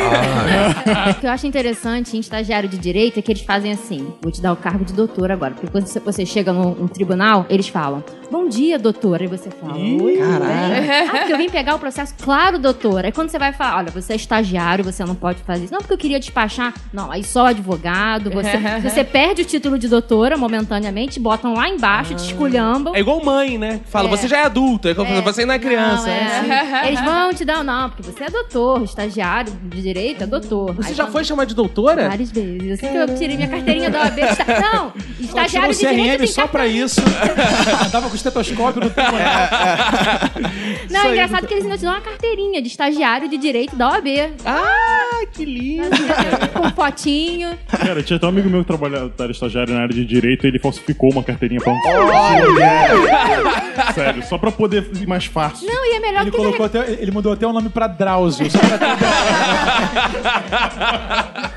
O 1.12 1.20
que 1.20 1.26
eu 1.28 1.32
acho 1.32 1.48
interessante 1.48 2.18
em 2.18 2.20
estagiário 2.20 2.68
de 2.70 2.78
direito 2.78 3.20
é 3.20 3.22
que 3.22 3.32
eles 3.32 3.42
fazem 3.44 3.72
assim: 3.72 4.14
vou 4.22 4.32
te 4.32 4.42
dar 4.42 4.54
o 4.54 4.56
cargo 4.56 4.84
de 4.84 4.94
doutor 4.94 5.32
agora. 5.32 5.54
Porque 5.54 5.68
quando 5.72 5.86
você- 5.88 6.00
você 6.00 6.26
chega 6.26 6.52
num, 6.52 6.72
num 6.74 6.88
tribunal, 6.88 7.46
eles 7.50 7.68
falam: 7.68 8.04
Bom 8.32 8.48
dia, 8.50 8.78
doutora. 8.80 9.24
E 9.24 9.28
você 9.28 9.50
fala: 9.50 9.78
Oi, 9.78 10.18
caralho. 10.18 11.10
Ah, 11.10 11.18
porque 11.20 11.34
eu 11.34 11.38
vim 11.38 11.50
pegar 11.50 11.76
o 11.76 11.80
processo. 11.80 12.14
Claro 12.22 12.37
claro, 12.38 12.60
doutor. 12.60 13.04
Aí 13.04 13.12
quando 13.12 13.30
você 13.30 13.40
vai 13.40 13.52
falar, 13.52 13.78
olha, 13.78 13.92
você 13.92 14.14
é 14.14 14.16
estagiário, 14.16 14.84
você 14.84 15.04
não 15.04 15.16
pode 15.16 15.42
fazer 15.42 15.64
isso. 15.64 15.74
Não, 15.74 15.80
porque 15.80 15.94
eu 15.94 15.98
queria 15.98 16.20
despachar. 16.20 16.72
Não, 16.94 17.12
aí 17.12 17.24
só 17.24 17.48
advogado. 17.48 18.30
Você, 18.30 18.58
você 18.84 19.04
perde 19.04 19.42
o 19.42 19.46
título 19.46 19.80
de 19.80 19.88
doutora 19.88 20.38
momentaneamente, 20.38 21.20
botam 21.20 21.56
lá 21.56 21.68
embaixo, 21.68 22.14
te 22.14 22.26
esculhambam. 22.28 22.96
É 22.96 23.00
igual 23.00 23.24
mãe, 23.26 23.58
né? 23.58 23.82
Fala, 23.90 24.08
É. 24.08 24.12
você 24.12 24.28
já 24.28 24.38
é 24.38 24.44
adulto, 24.46 24.88
é 24.88 24.94
como 24.94 25.12
É. 25.12 25.22
você 25.22 25.42
ainda 25.42 25.56
é 25.56 25.60
criança. 25.60 26.06
Não, 26.06 26.14
é 26.14 26.60
assim. 26.60 26.88
Eles 26.90 27.02
vão 27.02 27.34
te 27.34 27.44
dar, 27.44 27.64
não, 27.64 27.90
porque 27.90 28.04
você 28.04 28.26
é 28.26 28.30
doutor, 28.30 28.84
estagiário 28.84 29.52
de 29.64 29.82
direito 29.82 30.24
é 30.24 30.28
doutor. 30.28 30.74
Você 30.76 30.90
Aí 30.90 30.94
já 30.96 31.06
quando- 31.06 31.14
foi 31.14 31.24
chamar 31.24 31.46
de 31.46 31.56
doutora? 31.56 32.08
Várias 32.08 32.30
vezes. 32.32 32.74
Assim 32.74 32.92
que 32.92 32.98
eu 32.98 33.16
tirei 33.16 33.36
minha 33.36 33.48
carteirinha 33.50 33.90
da 33.90 34.02
OAB. 34.04 34.20
Está... 34.20 34.46
Não, 34.74 34.94
estagiário 35.20 35.74
de 35.74 35.80
direito 35.80 36.20
CRM 36.20 36.28
só 36.28 36.46
pra 36.48 36.68
isso. 36.68 37.02
Andava 37.86 38.08
com 38.08 38.14
o 38.14 38.16
estetoscópio 38.16 38.84
no 38.84 38.90
tempo. 38.92 39.12
Não, 40.92 41.02
é 41.06 41.12
engraçado 41.12 41.48
que 41.48 41.54
eles 41.54 41.64
ainda 41.66 41.78
te 41.78 41.84
dão 41.84 41.92
uma 41.94 42.02
carteirinha 42.28 42.62
de 42.62 42.68
estagiário 42.68 43.30
de 43.30 43.38
direito 43.38 43.76
da 43.76 43.90
OAB. 43.92 44.08
Ah, 44.46 45.26
que 45.32 45.46
lindo. 45.46 45.90
Com 46.54 46.70
fotinho. 46.72 47.58
Cara, 47.68 48.04
tinha 48.04 48.18
até 48.18 48.26
um 48.26 48.30
amigo 48.30 48.50
meu 48.50 48.62
que 48.62 48.68
trabalhava, 48.68 49.12
era 49.18 49.32
estagiário 49.32 49.74
na 49.74 49.82
área 49.82 49.94
de 49.94 50.04
direito 50.06 50.46
e 50.46 50.50
ele 50.50 50.60
falsificou 50.60 51.12
uma 51.12 51.24
carteirinha 51.24 51.62
pra 51.62 51.74
um. 51.74 51.78
Sério, 53.94 54.24
só 54.24 54.38
pra 54.38 54.52
poder 54.52 54.90
ir 55.00 55.08
mais 55.08 55.26
fácil. 55.26 55.68
Não, 55.68 55.86
e 55.86 55.96
é 55.96 56.00
melhor 56.00 56.22
Ele 56.24 56.32
que 56.32 56.38
colocou 56.38 56.66
até, 56.66 56.92
ele 56.92 57.12
mudou 57.12 57.32
até 57.32 57.48
o 57.48 57.54
nome 57.54 57.70
pra 57.70 57.88
Drauzio. 57.88 58.50
Só 58.52 58.60
pra 58.60 58.78
ter 58.78 58.88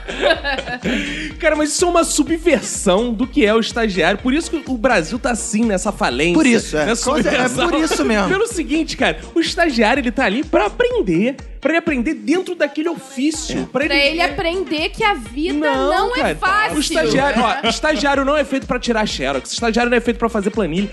Cara, 1.38 1.56
mas 1.56 1.70
isso 1.70 1.84
é 1.84 1.88
uma 1.88 2.04
subversão 2.04 3.12
do 3.12 3.26
que 3.26 3.44
é 3.44 3.54
o 3.54 3.60
estagiário. 3.60 4.18
Por 4.20 4.32
isso 4.34 4.50
que 4.50 4.62
o 4.70 4.76
Brasil 4.76 5.18
tá 5.18 5.30
assim 5.30 5.64
nessa 5.64 5.90
falência. 5.92 6.34
Por 6.34 6.46
isso, 6.46 6.76
é. 6.76 6.90
É 6.90 6.94
subversão. 6.94 7.68
por 7.68 7.80
isso 7.80 8.04
mesmo. 8.04 8.28
Pelo 8.28 8.46
seguinte, 8.46 8.96
cara, 8.96 9.18
o 9.34 9.40
estagiário 9.40 10.00
ele 10.00 10.10
tá 10.10 10.24
ali 10.24 10.44
pra 10.44 10.66
aprender. 10.66 11.36
Pra 11.60 11.72
ele 11.72 11.78
aprender 11.78 12.14
dentro 12.14 12.54
daquele 12.54 12.88
ofício. 12.88 13.66
Pra 13.66 13.84
ele, 13.84 13.88
Pra 13.94 14.04
ele 14.06 14.20
aprender 14.22 14.88
que 14.88 15.04
a 15.04 15.12
vida 15.12 15.70
não, 15.70 16.16
é 16.16 16.20
cara. 16.20 16.34
fácil. 16.36 16.76
O 16.78 16.80
estagiário, 16.80 17.42
ó, 17.42 17.68
estagiário 17.68 18.24
não 18.24 18.34
é 18.36 18.44
feito 18.44 18.66
pra 18.66 18.78
tirar 18.78 19.06
xerox. 19.06 19.52
Estagiário 19.52 19.90
não 19.90 19.96
é 19.98 20.00
feito 20.00 20.16
pra 20.16 20.30
fazer 20.30 20.48
planilha. 20.50 20.90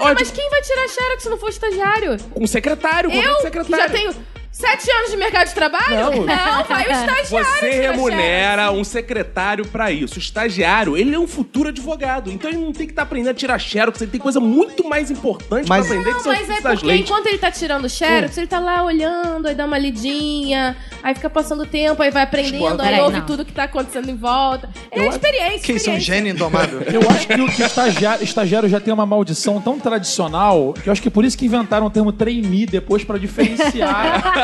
Ó, 0.00 0.14
Mas 0.14 0.30
quem 0.30 0.48
vai 0.50 0.62
tirar 0.62 0.88
xerox 0.88 1.22
se 1.24 1.28
não 1.28 1.36
for 1.36 1.48
estagiário? 1.50 2.16
um 2.36 2.46
secretário, 2.46 3.10
Eu, 3.10 3.40
secretário. 3.40 3.76
já 3.76 3.88
tenho 3.90 4.14
sete 4.54 4.88
anos 4.90 5.10
de 5.10 5.16
mercado 5.16 5.48
de 5.48 5.54
trabalho? 5.54 5.96
Não. 5.96 6.24
vai 6.64 6.86
o 6.88 6.92
estagiário 6.92 7.26
Você 7.28 7.70
remunera 7.70 8.62
xerox. 8.62 8.78
um 8.78 8.84
secretário 8.84 9.66
pra 9.66 9.90
isso. 9.90 10.14
O 10.14 10.18
estagiário, 10.18 10.96
ele 10.96 11.14
é 11.14 11.18
um 11.18 11.26
futuro 11.26 11.70
advogado. 11.70 12.30
Então 12.30 12.48
ele 12.48 12.58
não 12.60 12.72
tem 12.72 12.86
que 12.86 12.92
estar 12.92 13.02
aprendendo 13.02 13.30
a 13.30 13.34
tirar 13.34 13.58
xerox. 13.58 14.00
Ele 14.00 14.10
tem 14.12 14.20
coisa 14.20 14.38
muito 14.38 14.88
mais 14.88 15.10
importante 15.10 15.68
Mas- 15.68 15.86
pra 15.86 15.96
aprender 15.96 16.10
que 16.10 16.14
Não, 16.16 16.20
são 16.22 16.32
mas 16.32 16.48
é 16.50 16.60
porque 16.60 16.86
leis. 16.86 17.00
enquanto 17.00 17.26
ele 17.26 17.38
tá 17.38 17.50
tirando 17.50 17.88
xerox, 17.88 18.38
ele 18.38 18.46
tá 18.46 18.58
lá 18.60 18.82
olhando, 18.84 19.48
aí 19.48 19.54
dá 19.54 19.64
uma 19.66 19.76
lidinha, 19.78 20.76
aí 21.02 21.14
fica 21.14 21.28
passando 21.28 21.64
o 21.64 21.66
tempo, 21.66 22.00
aí 22.02 22.10
vai 22.10 22.22
aprendendo, 22.22 22.80
aí 22.80 23.00
ouve 23.00 23.18
não. 23.18 23.26
tudo 23.26 23.44
que 23.44 23.52
tá 23.52 23.64
acontecendo 23.64 24.08
em 24.08 24.16
volta. 24.16 24.70
É 24.92 25.06
experiência, 25.08 25.60
Quem 25.62 25.78
são 25.78 25.98
gênio 25.98 26.30
indomável? 26.32 26.80
Eu 26.82 27.00
acho 27.10 27.26
que 27.26 27.40
o 27.40 27.46
que 27.48 27.62
estagiário, 27.62 28.22
estagiário 28.22 28.68
já 28.68 28.78
tem 28.80 28.94
uma 28.94 29.04
maldição 29.04 29.60
tão 29.60 29.78
tradicional 29.80 30.72
que 30.80 30.88
eu 30.88 30.92
acho 30.92 31.02
que 31.02 31.08
é 31.08 31.10
por 31.10 31.24
isso 31.24 31.36
que 31.36 31.46
inventaram 31.46 31.86
o 31.86 31.90
termo 31.90 32.12
trainee 32.12 32.66
depois 32.66 33.02
pra 33.04 33.18
diferenciar, 33.18 34.22
não 34.36 34.43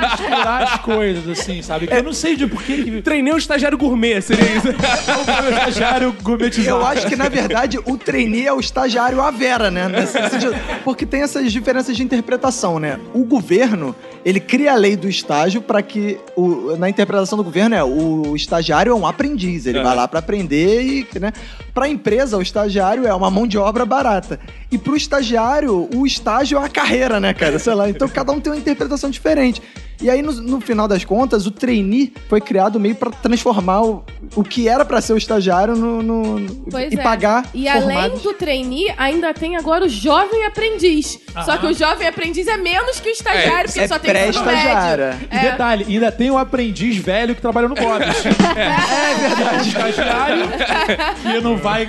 misturar 0.00 0.62
as 0.62 0.78
coisas, 0.80 1.28
assim, 1.28 1.62
sabe? 1.62 1.86
Que 1.86 1.94
Eu 1.94 2.02
não 2.02 2.12
sei 2.12 2.36
de 2.36 2.46
por 2.46 2.62
que 2.62 2.82
que 2.84 3.02
Treinei 3.02 3.32
um 3.32 3.36
estagiário 3.36 3.76
gourmet, 3.78 4.20
seria 4.20 4.44
isso. 4.56 4.68
o 4.68 5.50
estagiário 5.50 6.14
gourmetizado. 6.22 6.76
Eu 6.78 6.86
acho 6.86 7.06
que, 7.06 7.16
na 7.16 7.28
verdade, 7.28 7.78
o 7.84 7.96
trainee 7.96 8.46
é 8.46 8.52
o 8.52 8.60
estagiário 8.60 9.20
à 9.20 9.30
vera, 9.30 9.70
né? 9.70 9.88
Nesse 9.88 10.12
sentido. 10.12 10.54
Porque 10.84 11.04
tem 11.06 11.22
essas 11.22 11.50
diferenças 11.52 11.96
de 11.96 12.02
interpretação, 12.02 12.78
né? 12.78 12.98
O 13.14 13.24
governo, 13.24 13.94
ele 14.24 14.40
cria 14.40 14.72
a 14.72 14.76
lei 14.76 14.96
do 14.96 15.08
estágio 15.08 15.60
para 15.62 15.82
que, 15.82 16.18
o- 16.36 16.76
na 16.78 16.88
interpretação 16.88 17.36
do 17.38 17.44
governo, 17.44 17.74
é 17.74 17.82
o 17.84 18.34
estagiário 18.36 18.92
é 18.92 18.94
um 18.94 19.06
aprendiz. 19.06 19.66
Ele 19.66 19.82
vai 19.82 19.94
lá 19.96 20.06
para 20.08 20.18
aprender 20.18 20.82
e, 20.82 21.06
né? 21.20 21.32
Pra 21.74 21.88
empresa, 21.88 22.36
o 22.36 22.42
estagiário 22.42 23.06
é 23.06 23.14
uma 23.14 23.30
mão 23.30 23.46
de 23.46 23.56
obra 23.56 23.86
barata. 23.86 24.38
E 24.70 24.76
pro 24.76 24.94
estagiário, 24.96 25.88
o 25.94 26.06
estágio 26.06 26.58
é 26.58 26.64
a 26.64 26.68
carreira, 26.68 27.18
né, 27.18 27.32
cara? 27.32 27.58
Sei 27.58 27.72
lá. 27.74 27.88
Então, 27.88 28.08
cada 28.08 28.30
um 28.32 28.40
tem 28.40 28.52
uma 28.52 28.58
interpretação 28.58 29.08
diferente. 29.10 29.62
E 30.00 30.10
aí, 30.10 30.20
no, 30.20 30.32
no 30.32 30.60
final 30.60 30.88
das 30.88 31.04
contas, 31.04 31.46
o 31.46 31.50
trainee 31.52 32.12
foi 32.28 32.40
criado 32.40 32.80
meio 32.80 32.94
para 32.96 33.08
transformar 33.10 33.82
o, 33.82 34.04
o 34.34 34.42
que 34.42 34.68
era 34.68 34.84
para 34.84 35.00
ser 35.00 35.12
o 35.12 35.16
estagiário 35.16 35.76
no, 35.76 36.02
no- 36.02 36.38
no- 36.40 36.54
Pois 36.68 36.92
e 36.92 36.98
é. 36.98 37.02
pagar 37.02 37.46
E 37.54 37.68
além 37.68 37.82
formados. 37.96 38.22
do 38.22 38.34
trainee, 38.34 38.92
ainda 38.98 39.32
tem 39.32 39.56
agora 39.56 39.84
o 39.84 39.88
jovem 39.88 40.44
aprendiz. 40.44 41.20
Só 41.44 41.56
que 41.56 41.66
o 41.66 41.72
jovem 41.72 42.08
aprendiz 42.08 42.48
é 42.48 42.56
menos 42.56 42.98
que 42.98 43.08
o 43.10 43.12
estagiário, 43.12 43.66
porque 43.66 43.80
é 43.80 43.86
só 43.88 43.96
tem 43.98 44.10
ensino 44.10 44.42
pré-estagiário. 44.44 45.04
médio. 45.04 45.28
E 45.30 45.38
detalhe, 45.38 45.84
ainda 45.88 46.10
tem 46.10 46.30
o 46.32 46.36
aprendiz 46.38 46.96
velho 46.96 47.34
que 47.36 47.40
trabalha 47.40 47.68
no 47.68 47.74
Bob's. 47.76 48.22
É, 48.56 49.28
verdade. 49.28 49.56
O 49.58 49.68
estagiário 49.68 50.44
que 51.22 51.40
não 51.40 51.56
vai... 51.62 51.82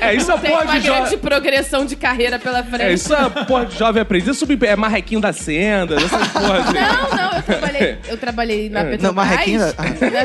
É, 0.00 0.08
É, 0.10 0.14
isso 0.14 0.30
é 0.32 0.36
porra 0.38 0.62
uma 0.64 0.72
de 0.74 0.80
jo... 0.80 0.92
grande 0.92 1.16
progressão 1.16 1.84
de 1.84 1.96
carreira 1.96 2.38
pela 2.38 2.62
frente. 2.62 2.82
É, 2.82 2.92
isso 2.92 3.14
é 3.14 3.28
porra 3.44 3.66
de 3.66 3.78
jovem 3.78 4.02
aprendiz. 4.02 4.36
Isso 4.36 4.46
é 4.64 4.76
marrequinho 4.76 5.20
da 5.20 5.32
senda, 5.32 5.96
essas 5.96 6.28
porra 6.28 6.58
assim. 6.58 6.72
Não, 6.74 7.16
não, 7.16 7.32
eu 7.36 7.42
trabalhei, 7.42 7.98
eu 8.08 8.16
trabalhei 8.18 8.68
na 8.70 8.80
Petrobras. 8.80 9.02
Não, 9.02 9.12
marrequinho 9.14 9.60
da- 9.60 9.66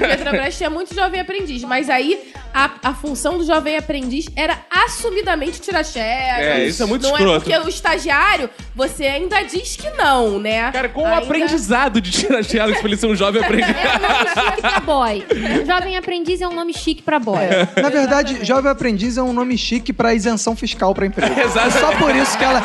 Na 0.01 0.07
Petrobras 0.07 0.57
tinha 0.57 0.69
muito 0.69 0.93
jovem 0.95 1.19
aprendiz, 1.21 1.63
mas 1.63 1.89
aí 1.89 2.31
a, 2.53 2.69
a 2.83 2.93
função 2.93 3.37
do 3.37 3.45
jovem 3.45 3.77
aprendiz 3.77 4.27
era 4.35 4.57
assumidamente 4.69 5.59
tirar 5.61 5.83
xerox. 5.83 6.05
É, 6.05 6.65
isso 6.65 6.81
é 6.83 6.85
muito 6.85 7.03
Não 7.03 7.11
escroto. 7.11 7.35
é 7.35 7.39
porque 7.55 7.67
o 7.67 7.69
estagiário, 7.69 8.49
você 8.75 9.05
ainda 9.05 9.41
diz 9.43 9.75
que 9.75 9.89
não, 9.91 10.39
né? 10.39 10.71
Cara, 10.71 10.89
com 10.89 11.01
o 11.01 11.05
Ainda- 11.05 11.17
aprendizado 11.19 11.99
de 12.01 12.11
tirar 12.11 12.43
xerox 12.43 12.79
pra 12.79 12.87
ele 12.87 12.97
ser 12.97 13.07
um 13.07 13.15
jovem 13.15 13.41
aprendiz. 13.43 13.65
É 13.75 13.97
um 13.97 14.01
nome 14.01 14.27
chique 14.55 14.61
pra 14.61 14.79
boy. 14.79 15.25
Jovem 15.65 15.97
aprendiz 15.97 16.41
é 16.41 16.47
um 16.47 16.53
nome 16.53 16.73
chique 16.73 17.01
pra 17.03 17.19
boy. 17.19 17.39
Na 17.81 17.89
verdade, 17.89 18.39
jovem 18.55 18.71
aprendiz 18.71 19.17
é 19.17 19.21
um 19.21 19.33
nome 19.33 19.57
chique 19.57 19.91
pra 19.93 20.13
isenção 20.13 20.55
fiscal 20.55 20.93
pra 20.93 21.05
empresa. 21.05 21.33
Exato. 21.41 21.71
Só 21.79 21.91
por 21.97 22.15
isso 22.15 22.37
que 22.37 22.43
ela. 22.43 22.61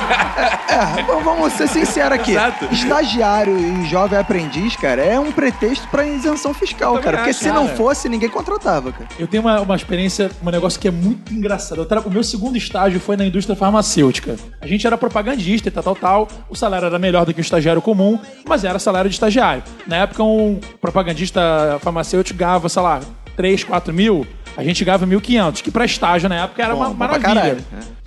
É, 0.68 1.00
é, 1.00 1.22
vamos 1.22 1.52
ser 1.54 1.68
sinceros 1.68 2.12
aqui. 2.12 2.32
Exato. 2.32 2.66
Estagiário 2.72 3.56
e 3.58 3.86
jovem 3.86 4.18
aprendiz, 4.18 4.76
cara, 4.76 5.02
é 5.02 5.18
um 5.18 5.32
pretexto 5.32 5.86
pra 5.88 6.06
isenção 6.06 6.54
fiscal, 6.54 6.98
cara. 6.98 7.18
Porque 7.18 7.30
acho, 7.30 7.40
se 7.40 7.48
não 7.48 7.64
cara. 7.66 7.76
fosse, 7.76 8.08
ninguém 8.08 8.28
contratava, 8.28 8.92
cara. 8.92 9.06
Eu 9.18 9.26
tenho 9.26 9.42
uma, 9.42 9.60
uma 9.60 9.76
experiência, 9.76 10.30
um 10.44 10.50
negócio 10.50 10.78
que 10.80 10.88
é 10.88 10.90
muito 10.90 11.32
engraçado. 11.32 11.78
Eu 11.80 11.86
tra- 11.86 12.00
O 12.00 12.10
meu 12.10 12.22
segundo 12.24 12.56
estágio 12.56 13.00
foi 13.00 13.16
na 13.16 13.24
indústria 13.24 13.56
farmacêutica. 13.56 14.36
A 14.60 14.66
gente 14.66 14.86
era 14.86 14.96
propagandista 14.96 15.68
e 15.68 15.70
tal, 15.70 15.82
tal, 15.82 15.96
tal. 15.96 16.28
O 16.48 16.54
salário 16.54 16.86
era 16.86 16.98
melhor 16.98 17.24
do 17.26 17.34
que 17.34 17.40
o 17.40 17.42
estagiário 17.42 17.82
comum, 17.82 18.18
mas 18.46 18.64
era 18.64 18.78
salário 18.78 19.08
de 19.10 19.16
estagiário. 19.16 19.62
Na 19.86 19.96
época, 19.96 20.22
um 20.22 20.58
propagandista 20.80 21.78
farmacêutico 21.80 22.38
ganhava, 22.38 22.68
sei 22.68 22.82
lá, 22.82 23.00
3, 23.36 23.64
4 23.64 23.92
mil. 23.94 24.26
A 24.56 24.64
gente 24.64 24.84
ganhava 24.84 25.06
1.500, 25.06 25.62
que 25.62 25.70
pra 25.70 25.84
estágio 25.84 26.28
na 26.28 26.44
época 26.44 26.62
era 26.62 26.74
Bom, 26.74 26.80
uma 26.80 26.88
bom 26.90 26.94
maravilha. 26.94 27.58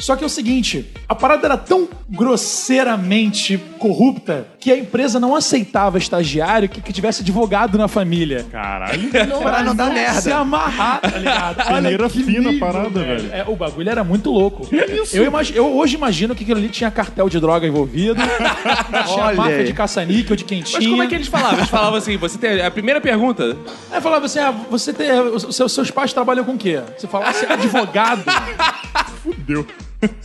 Só 0.03 0.17
que 0.17 0.23
é 0.23 0.27
o 0.27 0.29
seguinte, 0.29 0.85
a 1.07 1.15
parada 1.15 1.47
era 1.47 1.55
tão 1.55 1.87
grosseiramente 2.09 3.57
corrupta 3.79 4.45
que 4.59 4.69
a 4.69 4.77
empresa 4.77 5.17
não 5.17 5.33
aceitava 5.33 5.97
estagiário 5.97 6.67
que, 6.67 6.81
que 6.81 6.91
tivesse 6.91 7.21
advogado 7.21 7.77
na 7.77 7.87
família. 7.87 8.45
Caralho. 8.51 9.09
Pra 9.41 9.63
não 9.63 9.73
dar 9.73 9.87
Se 9.87 9.93
merda. 9.93 10.35
amarrar, 10.37 10.99
tá 10.99 11.17
ligado? 11.79 12.09
Que 12.09 12.21
fina 12.21 12.49
a 12.49 12.59
parada, 12.59 12.99
velho. 13.01 13.29
É, 13.31 13.45
o 13.47 13.55
bagulho 13.55 13.89
era 13.89 14.03
muito 14.03 14.29
louco. 14.29 14.67
Eu, 15.13 15.23
imagi- 15.25 15.55
eu 15.55 15.73
hoje 15.73 15.95
imagino 15.95 16.35
que 16.35 16.43
aquilo 16.43 16.59
ali 16.59 16.67
tinha 16.67 16.91
cartel 16.91 17.29
de 17.29 17.39
droga 17.39 17.65
envolvido, 17.65 18.15
tinha 19.07 19.23
Olha 19.25 19.35
máfia 19.37 19.55
aí. 19.59 19.63
de 19.63 19.73
caça-níquel, 19.73 20.35
de 20.35 20.43
quentinha. 20.43 20.79
Mas 20.81 20.89
como 20.89 21.01
é 21.03 21.07
que 21.07 21.15
eles 21.15 21.27
falavam? 21.29 21.59
Eles 21.59 21.69
falavam 21.69 21.95
assim, 21.97 22.17
você 22.17 22.37
tem... 22.37 22.61
A 22.61 22.69
primeira 22.69 22.99
pergunta... 22.99 23.55
Aí 23.89 24.01
falava 24.01 24.25
assim, 24.25 24.39
ah, 24.39 24.51
você 24.69 24.91
tem... 24.91 25.09
Os 25.21 25.55
seus, 25.55 25.89
pais 25.91 26.11
trabalham 26.11 26.43
com 26.43 26.55
o 26.55 26.57
quê? 26.57 26.81
Você 26.97 27.07
falasse 27.07 27.45
advogado. 27.45 28.23
Fudeu. 29.23 29.65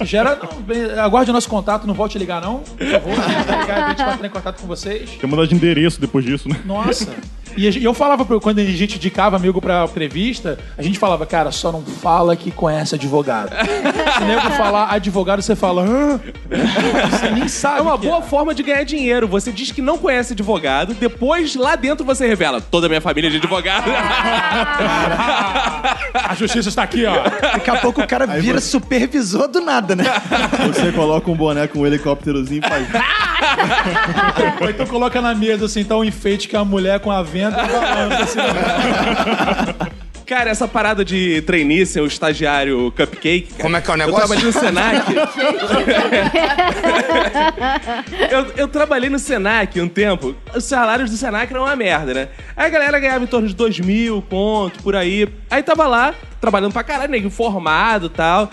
Gera... 0.05 0.37
Não, 0.37 1.03
aguarde 1.03 1.31
o 1.31 1.35
nosso 1.35 1.49
contato, 1.49 1.87
não 1.87 1.95
volte 1.95 2.17
a 2.17 2.21
ligar 2.21 2.41
não. 2.41 2.61
Por 2.61 2.87
favor, 2.87 3.11
ligar, 3.61 3.85
a 3.85 3.89
gente 3.91 4.05
vai 4.05 4.15
entrar 4.15 4.27
em 4.27 4.31
contato 4.31 4.61
com 4.61 4.67
vocês. 4.67 5.11
Tem 5.11 5.19
que 5.19 5.27
mudar 5.27 5.47
de 5.47 5.55
endereço 5.55 6.01
depois 6.01 6.25
disso, 6.25 6.49
né? 6.49 6.61
Nossa. 6.65 7.15
E 7.57 7.67
a 7.67 7.71
eu 7.79 7.95
falava, 7.95 8.25
quando 8.41 8.59
a 8.59 8.65
gente 8.65 8.97
indicava 8.97 9.37
amigo 9.37 9.61
pra 9.61 9.85
entrevista, 9.85 10.59
a 10.77 10.83
gente 10.83 10.99
falava, 10.99 11.25
cara, 11.27 11.51
só 11.51 11.71
não 11.71 11.83
fala 11.83 12.35
que 12.37 12.51
conhece 12.51 12.95
advogado. 12.95 13.51
Se 14.19 14.25
nego 14.25 14.51
falar 14.51 14.93
advogado, 14.93 15.43
você 15.43 15.55
fala, 15.55 15.83
Hã? 15.83 16.21
você 17.11 17.31
nem 17.31 17.49
sabe. 17.49 17.79
É 17.79 17.83
uma 17.83 17.99
que 17.99 18.07
boa 18.07 18.23
forma 18.23 18.55
de 18.55 18.63
ganhar 18.63 18.85
dinheiro. 18.85 19.29
Você 19.29 19.53
diz 19.53 19.71
que 19.71 19.83
não 19.83 19.99
conhece 19.99 20.33
advogado, 20.33 20.95
depois 20.95 21.55
lá 21.55 21.77
dentro 21.77 22.05
você 22.05 22.27
revela 22.27 22.61
toda 22.61 22.87
a 22.87 22.89
minha 22.89 23.01
família 23.01 23.29
é 23.29 23.31
de 23.31 23.37
advogado. 23.37 23.91
A 26.15 26.35
justiça 26.35 26.69
está 26.69 26.83
aqui, 26.83 27.05
ó. 27.07 27.23
Daqui 27.41 27.71
a 27.71 27.77
pouco 27.77 28.03
o 28.03 28.07
cara 28.07 28.27
vira 28.27 28.61
supervisor 28.61 29.49
do 29.49 29.61
nada, 29.61 29.95
né? 29.95 30.05
Você 30.67 30.93
coloca 30.93 31.31
um 31.31 31.35
boné 31.35 31.67
com 31.67 31.81
um 31.81 31.87
helicópterozinho 31.87 32.63
e 32.65 32.69
faz. 32.69 32.87
Ou 34.61 34.71
então 34.71 34.87
coloca 34.87 35.21
na 35.21 35.35
mesa, 35.35 35.67
assim, 35.67 35.85
tá 35.85 35.97
um 35.97 36.05
enfeite 36.05 36.49
que 36.49 36.57
é 36.57 36.59
uma 36.59 36.65
mulher 36.65 37.01
com 37.01 37.11
a 37.11 37.23
venda 37.23 37.38
e 37.39 38.23
assim. 38.23 38.39
Cara, 40.29 40.51
essa 40.51 40.69
parada 40.69 41.03
de 41.03 41.41
trainee 41.41 41.87
ser 41.87 42.03
o 42.03 42.07
estagiário 42.07 42.93
cupcake. 42.95 43.49
cara, 43.49 43.63
Como 43.63 43.77
é 43.79 43.81
que 43.81 43.91
é 43.91 43.93
o 43.93 43.95
Eu 43.95 43.99
negócio? 43.99 44.27
trabalhei 44.27 44.45
no 44.45 44.53
Senac. 44.53 45.15
eu, 48.31 48.47
eu 48.57 48.69
trabalhei 48.69 49.09
no 49.11 49.19
Senac 49.19 49.81
um 49.81 49.89
tempo. 49.89 50.35
Os 50.55 50.65
salários 50.65 51.11
do 51.11 51.17
Senac 51.17 51.51
eram 51.51 51.63
uma 51.65 51.75
merda, 51.75 52.13
né? 52.13 52.29
Aí 52.57 52.67
a 52.67 52.69
galera 52.69 52.99
ganhava 53.01 53.25
em 53.25 53.27
torno 53.27 53.49
de 53.49 53.55
dois 53.55 53.79
mil 53.81 54.21
pontos, 54.23 54.81
por 54.83 54.95
aí. 54.95 55.27
Aí 55.51 55.63
tava 55.63 55.87
lá, 55.87 56.15
trabalhando 56.41 56.73
pra 56.73 56.85
caralho, 56.85 57.11
nego 57.11 57.31
formado 57.31 58.07
e 58.07 58.11
tal. 58.11 58.51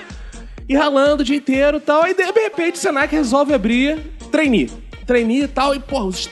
E 0.68 0.76
ralando 0.76 1.22
o 1.24 1.26
dia 1.26 1.36
inteiro 1.38 1.78
e 1.78 1.82
tal. 1.82 2.04
Aí 2.04 2.14
de 2.14 2.24
repente 2.24 2.76
o 2.76 2.80
Senac 2.80 3.14
resolve 3.14 3.54
abrir 3.54 3.98
trainee. 4.32 4.72
Trainee 5.06 5.44
e 5.44 5.48
tal. 5.50 5.76
E, 5.76 5.80
porra, 5.80 6.06
os- 6.06 6.30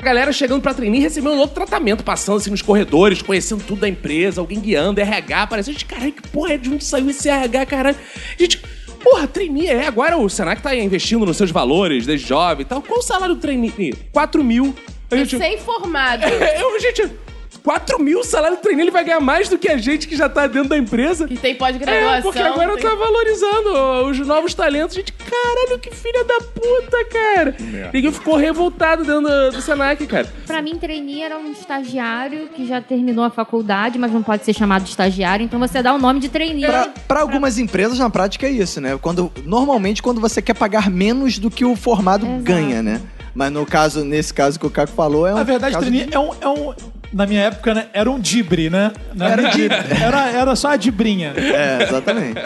a 0.00 0.02
galera 0.02 0.32
chegando 0.32 0.62
pra 0.62 0.72
trainee 0.72 1.00
recebendo 1.00 1.34
um 1.34 1.38
outro 1.38 1.54
tratamento, 1.54 2.02
passando 2.02 2.38
assim 2.38 2.50
nos 2.50 2.62
corredores, 2.62 3.20
conhecendo 3.20 3.62
tudo 3.62 3.82
da 3.82 3.88
empresa, 3.88 4.40
alguém 4.40 4.58
guiando, 4.58 4.98
RH, 4.98 5.46
parece, 5.46 5.72
gente, 5.72 5.84
caralho, 5.84 6.12
que 6.12 6.26
porra 6.28 6.54
é 6.54 6.56
de 6.56 6.70
onde 6.70 6.82
saiu 6.82 7.10
esse 7.10 7.28
RH, 7.28 7.66
caralho? 7.66 7.96
Gente, 8.38 8.62
porra, 9.02 9.28
trainee 9.28 9.66
é, 9.66 9.86
agora 9.86 10.16
o 10.16 10.26
Senac 10.28 10.62
tá 10.62 10.74
investindo 10.74 11.26
nos 11.26 11.36
seus 11.36 11.50
valores, 11.50 12.06
desde 12.06 12.26
jovem 12.26 12.62
e 12.62 12.64
tal. 12.64 12.80
Qual 12.80 13.00
o 13.00 13.02
salário 13.02 13.34
do 13.34 13.40
trainee? 13.42 13.94
4 14.10 14.42
mil. 14.42 14.74
A 15.10 15.16
gente, 15.16 15.36
Recém-formado. 15.36 16.24
eu, 16.24 16.80
gente, 16.80 17.10
4 17.62 18.02
mil 18.02 18.24
salário 18.24 18.56
do 18.56 18.60
trainee, 18.62 18.82
ele 18.84 18.90
vai 18.90 19.04
ganhar 19.04 19.20
mais 19.20 19.48
do 19.48 19.58
que 19.58 19.68
a 19.68 19.76
gente 19.76 20.08
que 20.08 20.16
já 20.16 20.28
tá 20.28 20.46
dentro 20.46 20.68
da 20.70 20.78
empresa. 20.78 21.26
Que 21.28 21.36
tem 21.36 21.54
pós-graduação. 21.54 22.14
É, 22.18 22.22
porque 22.22 22.38
agora 22.38 22.74
tem- 22.74 22.82
tá 22.82 22.94
valorizando 22.94 24.08
os 24.10 24.18
novos 24.26 24.54
talentos. 24.54 24.96
Gente, 24.96 25.12
caralho, 25.12 25.78
que 25.78 25.90
filha 25.94 26.24
da 26.24 26.38
puta, 26.40 27.04
cara. 27.10 27.56
Ninguém 27.92 28.12
ficou 28.12 28.36
revoltado 28.36 29.04
dentro 29.04 29.22
do, 29.22 29.50
do 29.52 29.60
Senac, 29.62 30.06
cara. 30.06 30.26
Pra 30.46 30.62
mim, 30.62 30.76
trainee 30.76 31.22
era 31.22 31.36
um 31.38 31.52
estagiário 31.52 32.48
que 32.54 32.66
já 32.66 32.80
terminou 32.80 33.24
a 33.24 33.30
faculdade, 33.30 33.98
mas 33.98 34.12
não 34.12 34.22
pode 34.22 34.44
ser 34.44 34.52
chamado 34.54 34.82
de 34.84 34.90
estagiário, 34.90 35.44
então 35.44 35.58
você 35.58 35.82
dá 35.82 35.92
o 35.94 35.98
nome 35.98 36.20
de 36.20 36.28
trainee. 36.28 36.66
Pra, 36.66 36.88
pra 37.06 37.20
algumas 37.20 37.58
empresas, 37.58 37.98
na 37.98 38.10
prática, 38.10 38.46
é 38.46 38.50
isso, 38.50 38.80
né? 38.80 38.98
Quando, 39.00 39.30
normalmente, 39.44 40.02
quando 40.02 40.20
você 40.20 40.40
quer 40.42 40.54
pagar 40.54 40.90
menos 40.90 41.38
do 41.38 41.50
que 41.50 41.64
o 41.64 41.76
formado 41.76 42.26
Exato. 42.26 42.42
ganha, 42.42 42.82
né? 42.82 43.00
Mas 43.34 43.52
no 43.52 43.64
caso, 43.64 44.04
nesse 44.04 44.34
caso 44.34 44.58
que 44.58 44.66
o 44.66 44.70
Caco 44.70 44.92
falou, 44.92 45.26
é 45.26 45.32
um. 45.32 45.36
Na 45.36 45.42
verdade, 45.44 45.74
caso 45.74 45.86
trainee 45.86 46.06
de- 46.06 46.14
é 46.14 46.18
um, 46.18 46.30
é 46.40 46.48
um- 46.48 46.74
Na 47.12 47.26
minha 47.26 47.40
época, 47.42 47.74
né, 47.74 47.86
era 47.92 48.08
um 48.08 48.20
dibre, 48.20 48.70
né? 48.70 48.92
Na 49.14 49.30
Era 49.30 49.42
minha- 49.42 49.54
dibre. 49.54 49.76
Era, 50.00 50.30
era 50.30 50.54
só 50.54 50.68
a 50.68 50.76
dibrinha. 50.76 51.32
É, 51.36 51.82
exatamente. 51.82 52.40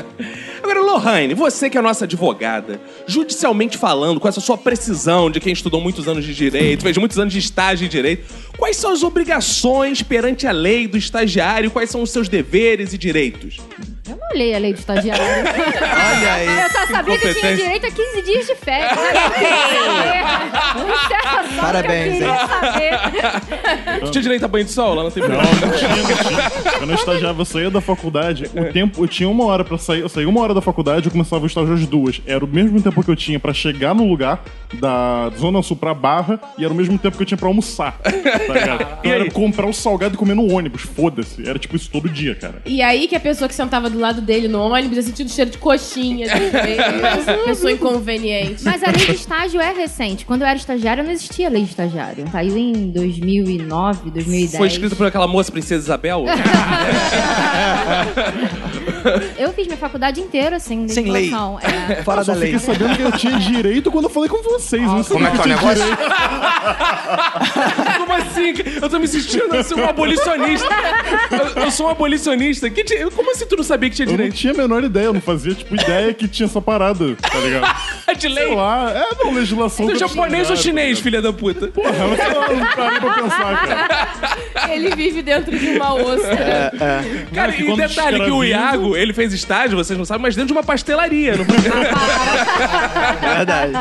Agora, 0.62 0.81
Lohane, 0.81 1.35
você 1.35 1.68
que 1.68 1.77
é 1.77 1.81
a 1.81 1.83
nossa 1.83 2.07
advogada, 2.07 2.81
judicialmente 3.07 3.77
falando, 3.77 4.18
com 4.18 4.27
essa 4.27 4.40
sua 4.40 4.57
precisão 4.57 5.31
de 5.31 5.38
quem 5.38 5.53
estudou 5.53 5.81
muitos 5.83 6.09
anos 6.09 6.24
de 6.24 6.35
direito, 6.35 6.83
fez 6.83 6.96
muitos 6.96 7.18
anos 7.18 7.33
de 7.35 7.38
estágio 7.38 7.85
em 7.85 7.88
direito, 7.88 8.24
quais 8.57 8.77
são 8.79 8.90
as 8.90 9.03
obrigações 9.03 10.03
perante 10.03 10.46
a 10.46 10.53
lei 10.53 10.87
do 10.88 10.96
estagiário? 10.96 11.70
Quais 11.70 11.90
são 11.90 12.00
os 12.03 12.11
seus 12.11 12.27
deveres 12.29 12.94
e 12.94 12.98
direitos? 12.98 13.59
Eu 14.07 14.17
não 14.17 14.29
olhei 14.35 14.55
a 14.55 14.59
lei 14.59 14.75
do 14.75 14.79
estagiário. 14.79 15.25
Olha 15.25 16.35
aí. 16.35 16.47
Eu 16.47 16.71
só 16.71 16.87
sabia 16.87 17.19
que 17.19 17.33
tinha 17.33 17.57
direito 17.57 17.87
a 17.87 17.90
15 17.90 18.23
dias 18.23 18.47
de 18.47 18.55
férias. 18.55 18.93
Parabéns, 21.59 22.19
que 22.19 22.25
hein? 22.25 24.11
Tinha 24.12 24.23
direito 24.23 24.45
a 24.45 24.49
banho 24.49 24.67
de 24.67 24.73
sol? 24.73 24.95
Lá 24.95 25.05
não 25.05 25.11
tem 25.11 25.23
Não, 25.23 25.31
não 25.31 25.45
tinha, 25.45 25.88
não 25.88 26.05
tinha. 26.05 26.51
Quando 26.79 26.90
eu 26.90 26.97
estagiava, 26.97 27.40
eu 27.40 27.45
saía 27.47 27.71
da 27.71 27.81
faculdade, 27.81 28.45
o 28.55 28.73
tempo, 28.73 29.03
eu 29.03 29.09
tinha 29.09 29.29
uma 29.29 29.45
hora 29.47 29.64
pra 29.64 29.79
sair, 29.79 30.01
eu 30.01 30.09
saía 30.09 30.29
uma 30.29 30.40
hora 30.43 30.53
da 30.53 30.61
faculdade 30.61 31.07
e 31.07 31.09
eu 31.09 31.12
começava 31.12 31.43
o 31.43 31.47
estágio 31.47 31.73
às 31.73 31.87
duas. 31.87 32.21
Era 32.27 32.45
o 32.45 32.49
mesmo 32.49 32.83
tempo 32.83 33.03
que 33.03 33.11
eu 33.11 33.17
tinha 33.17 33.40
pra 33.40 33.55
chegar 33.55 33.95
no 33.95 34.07
lugar 34.07 34.45
da 34.75 35.31
Zona 35.38 35.62
Sul 35.62 35.77
pra 35.77 35.95
Barra 35.95 36.38
e 36.59 36.64
era 36.64 36.73
o 36.73 36.77
mesmo 36.77 36.99
tempo 36.99 37.17
que 37.17 37.23
eu 37.23 37.27
tinha 37.27 37.38
pra 37.38 37.49
almoçar, 37.49 37.99
tá 38.03 38.11
ligado? 38.53 38.85
Então 39.05 39.12
era 39.12 39.31
comprar 39.31 39.67
o 39.67 39.73
salgado 39.73 40.14
e 40.14 40.17
comer 40.17 40.35
no 40.35 40.51
ônibus, 40.51 40.83
foda-se. 40.83 41.47
Era 41.47 41.59
tipo 41.59 41.77
isso 41.77 41.90
todo 41.90 42.09
dia, 42.09 42.35
cara. 42.35 42.62
E 42.64 42.83
aí 42.83 43.07
que 43.07 43.14
a 43.14 43.21
pessoa 43.21 43.49
que 43.49 43.55
sentava 43.55 43.88
do 43.94 44.00
lado 44.00 44.20
dele 44.20 44.48
no 44.48 44.61
ônibus 44.61 44.96
ia 44.96 45.02
sentindo 45.02 45.30
cheiro 45.30 45.50
de 45.50 45.59
coxinha. 45.59 46.26
de 46.28 46.50
vez. 46.50 46.78
pessoa 47.44 47.72
inconveniente. 47.72 48.62
Mas 48.64 48.83
a 48.83 48.90
lei 48.90 49.07
de 49.07 49.14
estágio 49.14 49.61
é 49.61 49.72
recente. 49.72 50.26
Quando 50.26 50.42
eu 50.42 50.48
era 50.48 50.57
estagiária, 50.57 51.02
não 51.02 51.11
existia 51.11 51.48
lei 51.48 51.62
de 51.62 51.70
estagiário. 51.70 52.28
Saiu 52.30 52.59
em 52.59 52.90
2009, 52.90 54.11
2010. 54.11 54.57
Foi 54.57 54.66
escrito 54.66 54.96
por 54.96 55.07
aquela 55.07 55.26
moça, 55.26 55.50
Princesa 55.50 55.85
Isabel? 55.85 56.24
Eu 59.38 59.53
fiz 59.53 59.67
minha 59.67 59.77
faculdade 59.77 60.21
inteira 60.21 60.59
sem 60.59 60.88
Sem 60.88 61.05
lei. 61.05 61.12
legislação. 61.23 61.59
É. 61.61 62.03
Fora 62.05 62.21
Eu 62.21 62.25
só 62.25 62.33
da 62.33 62.38
lei. 62.38 62.53
fiquei 62.59 62.75
sabendo 62.75 62.97
que 62.97 63.03
eu 63.03 63.12
tinha 63.12 63.38
direito 63.38 63.90
quando 63.90 64.05
eu 64.05 64.11
falei 64.11 64.29
com 64.29 64.43
vocês. 64.43 64.83
não 64.83 65.03
Como 65.05 65.27
é 65.27 65.31
que 65.31 65.37
é 65.37 65.40
o 65.40 65.43
tinha 65.43 65.57
negócio? 65.57 65.85
Como 67.99 68.12
assim? 68.12 68.55
Eu 68.83 68.88
tô 68.88 68.99
me 68.99 69.07
sentindo 69.07 69.55
assim, 69.57 69.75
um 69.75 69.85
abolicionista. 69.88 70.69
Eu, 71.57 71.62
eu 71.64 71.71
sou 71.71 71.87
um 71.87 71.90
abolicionista. 71.90 72.69
Que 72.71 72.85
ti- 72.85 72.99
Como 73.14 73.31
assim 73.31 73.47
tu 73.47 73.57
não 73.57 73.64
sabia 73.64 73.90
que 73.90 73.97
tinha 73.97 74.07
Eu 74.07 74.11
não 74.11 74.17
direito? 74.17 74.35
tinha 74.37 74.53
a 74.53 74.57
menor 74.57 74.83
ideia, 74.85 75.07
eu 75.07 75.14
não 75.14 75.21
fazia, 75.21 75.55
tipo, 75.55 75.75
ideia 75.75 76.12
que 76.14 76.27
tinha 76.29 76.47
essa 76.47 76.61
parada, 76.61 77.14
tá 77.17 77.38
ligado? 77.38 77.75
De 78.19 78.29
lei? 78.29 78.47
Sei 78.47 78.55
lá, 78.55 78.90
é, 78.93 79.09
não, 79.25 79.33
legislação... 79.35 79.87
Tu 79.87 79.90
é 79.90 79.95
do 79.95 79.99
japonês 79.99 80.49
ou 80.49 80.55
estagiário, 80.55 80.62
chinês, 80.62 80.99
tá 80.99 81.03
filha 81.03 81.21
da 81.21 81.33
puta? 81.33 81.67
Porra, 81.69 81.88
eu 81.90 82.17
sei 82.17 82.35
lá, 82.35 82.47
eu 82.49 82.57
não 82.57 82.67
parei 82.67 83.01
pra 83.01 83.12
pensar, 83.14 83.67
cara. 83.67 84.73
Ele 84.73 84.95
vive 84.95 85.21
dentro 85.23 85.59
de 85.59 85.71
uma 85.71 85.95
ostra. 85.95 86.73
É, 86.81 87.27
Cara, 87.35 87.53
que 87.53 87.62
e 87.62 87.67
quando 87.67 87.79
detalhe 87.79 88.21
que 88.25 88.31
o 88.31 88.45
escraviza- 88.45 88.47
Iago, 88.47 88.93
ele 88.96 89.12
fez 89.12 89.33
estágio, 89.33 89.76
vocês 89.76 89.98
não 89.98 90.04
sabem, 90.04 90.22
mas 90.22 90.35
dentro 90.35 90.48
de 90.48 90.52
uma 90.52 90.62
pastelaria. 90.62 91.37
Não... 91.37 91.44
é 91.44 93.37
verdade. 93.37 93.72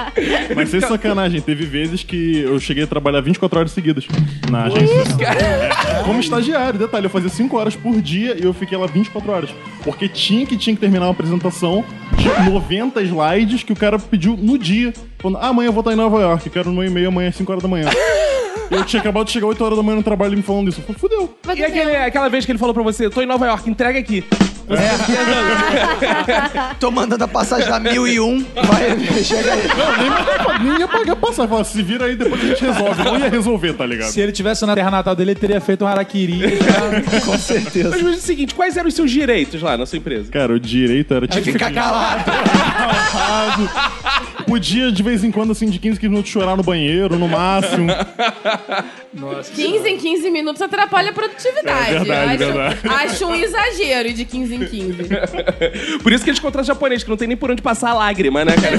Mas 0.55 0.69
sem 0.69 0.81
sacanagem, 0.81 1.41
teve 1.41 1.65
vezes 1.65 2.03
que 2.03 2.39
eu 2.39 2.59
cheguei 2.59 2.83
a 2.83 2.87
trabalhar 2.87 3.21
24 3.21 3.59
horas 3.59 3.71
seguidas 3.71 4.05
na 4.49 4.63
agência. 4.65 5.27
É, 5.27 6.03
como 6.03 6.19
estagiário, 6.19 6.79
detalhe, 6.79 7.05
eu 7.05 7.09
fazia 7.09 7.29
5 7.29 7.57
horas 7.57 7.75
por 7.75 8.01
dia 8.01 8.37
e 8.39 8.43
eu 8.43 8.53
fiquei 8.53 8.77
lá 8.77 8.87
24 8.87 9.31
horas. 9.31 9.49
Porque 9.83 10.07
tinha 10.07 10.45
que 10.45 10.57
tinha 10.57 10.75
que 10.75 10.79
terminar 10.81 11.05
uma 11.05 11.11
apresentação 11.11 11.83
de 12.17 12.49
90 12.49 13.01
slides 13.01 13.63
que 13.63 13.73
o 13.73 13.75
cara 13.75 13.97
pediu 13.99 14.37
no 14.37 14.57
dia. 14.57 14.93
Falando, 15.19 15.37
ah, 15.41 15.47
amanhã 15.47 15.69
eu 15.69 15.73
vou 15.73 15.81
estar 15.81 15.93
em 15.93 15.95
Nova 15.95 16.19
York, 16.19 16.49
quero 16.49 16.69
no 16.69 16.75
meu 16.75 16.85
e-mail 16.85 17.07
amanhã 17.07 17.29
às 17.29 17.35
5 17.35 17.51
horas 17.51 17.63
da 17.63 17.69
manhã. 17.69 17.89
Eu 18.71 18.83
tinha 18.85 18.99
acabado 18.99 19.25
de 19.25 19.31
chegar 19.31 19.47
8 19.47 19.63
horas 19.63 19.77
da 19.77 19.83
manhã 19.83 19.97
no 19.97 20.03
trabalho 20.03 20.33
e 20.33 20.37
me 20.37 20.41
falando 20.41 20.69
isso. 20.69 20.81
Eu 20.81 20.85
falei, 20.85 20.99
fudeu. 20.99 21.37
E 21.55 21.63
aquele, 21.63 21.95
aquela 21.95 22.29
vez 22.29 22.45
que 22.45 22.51
ele 22.51 22.59
falou 22.59 22.73
pra 22.73 22.83
você, 22.83 23.09
tô 23.09 23.21
em 23.21 23.25
Nova 23.25 23.45
York, 23.45 23.69
entrega 23.69 23.99
aqui. 23.99 24.23
Tô 26.79 26.91
mandando 26.91 27.23
a 27.23 27.27
passagem 27.27 27.69
da 27.69 27.79
1001. 27.79 28.45
Vai, 28.63 29.23
chega 29.23 29.53
aí. 29.53 29.61
Não, 29.67 29.97
nem, 29.97 30.07
ia- 30.07 30.59
nem 30.71 30.79
ia 30.79 30.87
pagar 30.87 31.15
passagem. 31.15 31.47
Falava, 31.49 31.63
se 31.63 31.81
vira 31.81 32.05
aí, 32.05 32.15
depois 32.15 32.41
a 32.41 32.45
gente 32.47 32.65
resolve. 32.65 33.03
Não 33.03 33.19
ia 33.19 33.29
resolver, 33.29 33.73
tá 33.73 33.85
ligado? 33.85 34.09
Se 34.09 34.19
ele 34.21 34.31
tivesse 34.31 34.65
na 34.65 34.75
terra 34.75 34.91
natal 34.91 35.15
dele, 35.15 35.31
ele 35.31 35.39
teria 35.39 35.59
feito 35.61 35.83
um 35.85 35.87
harakiri. 35.87 36.41
Com 37.25 37.37
certeza. 37.37 37.89
Mas 37.91 38.01
me 38.01 38.11
diz 38.11 38.19
o 38.23 38.25
seguinte, 38.25 38.53
quais 38.55 38.75
eram 38.77 38.87
os 38.87 38.93
seus 38.95 39.09
direitos 39.11 39.61
lá 39.61 39.77
na 39.77 39.85
sua 39.85 39.97
empresa? 39.97 40.31
Cara, 40.31 40.53
o 40.53 40.59
direito 40.59 41.13
era 41.13 41.27
tipo. 41.27 41.43
Fica 41.43 41.71
calado. 41.71 42.23
calado. 43.11 43.69
Podia, 44.47 44.91
de 44.91 45.01
vez 45.01 45.23
em 45.23 45.31
quando, 45.31 45.51
assim, 45.51 45.69
de 45.69 45.79
15 45.79 45.93
15 45.99 46.09
minutos, 46.09 46.31
chorar 46.31 46.55
no 46.57 46.63
banheiro, 46.63 47.17
no 47.17 47.27
máximo. 47.27 47.87
15 49.55 49.87
em 49.87 49.97
15 49.97 50.29
minutos 50.31 50.61
atrapalha 50.61 51.11
a 51.11 51.13
produtividade. 51.13 51.95
É 51.95 51.99
verdade, 51.99 52.43
acho, 52.43 52.53
verdade. 52.53 52.79
acho 53.05 53.25
um 53.27 53.35
exagero 53.35 54.11
de 54.13 54.25
15 54.25 54.52
em 54.55 54.65
15. 54.65 55.03
Por 56.01 56.11
isso 56.11 56.23
que 56.23 56.29
eles 56.29 56.39
contratam 56.39 56.65
japonês, 56.65 57.03
que 57.03 57.09
não 57.09 57.17
tem 57.17 57.27
nem 57.27 57.37
por 57.37 57.51
onde 57.51 57.61
passar 57.61 57.91
a 57.91 57.93
lágrima, 57.93 58.43
né, 58.45 58.53
cara? 58.55 58.77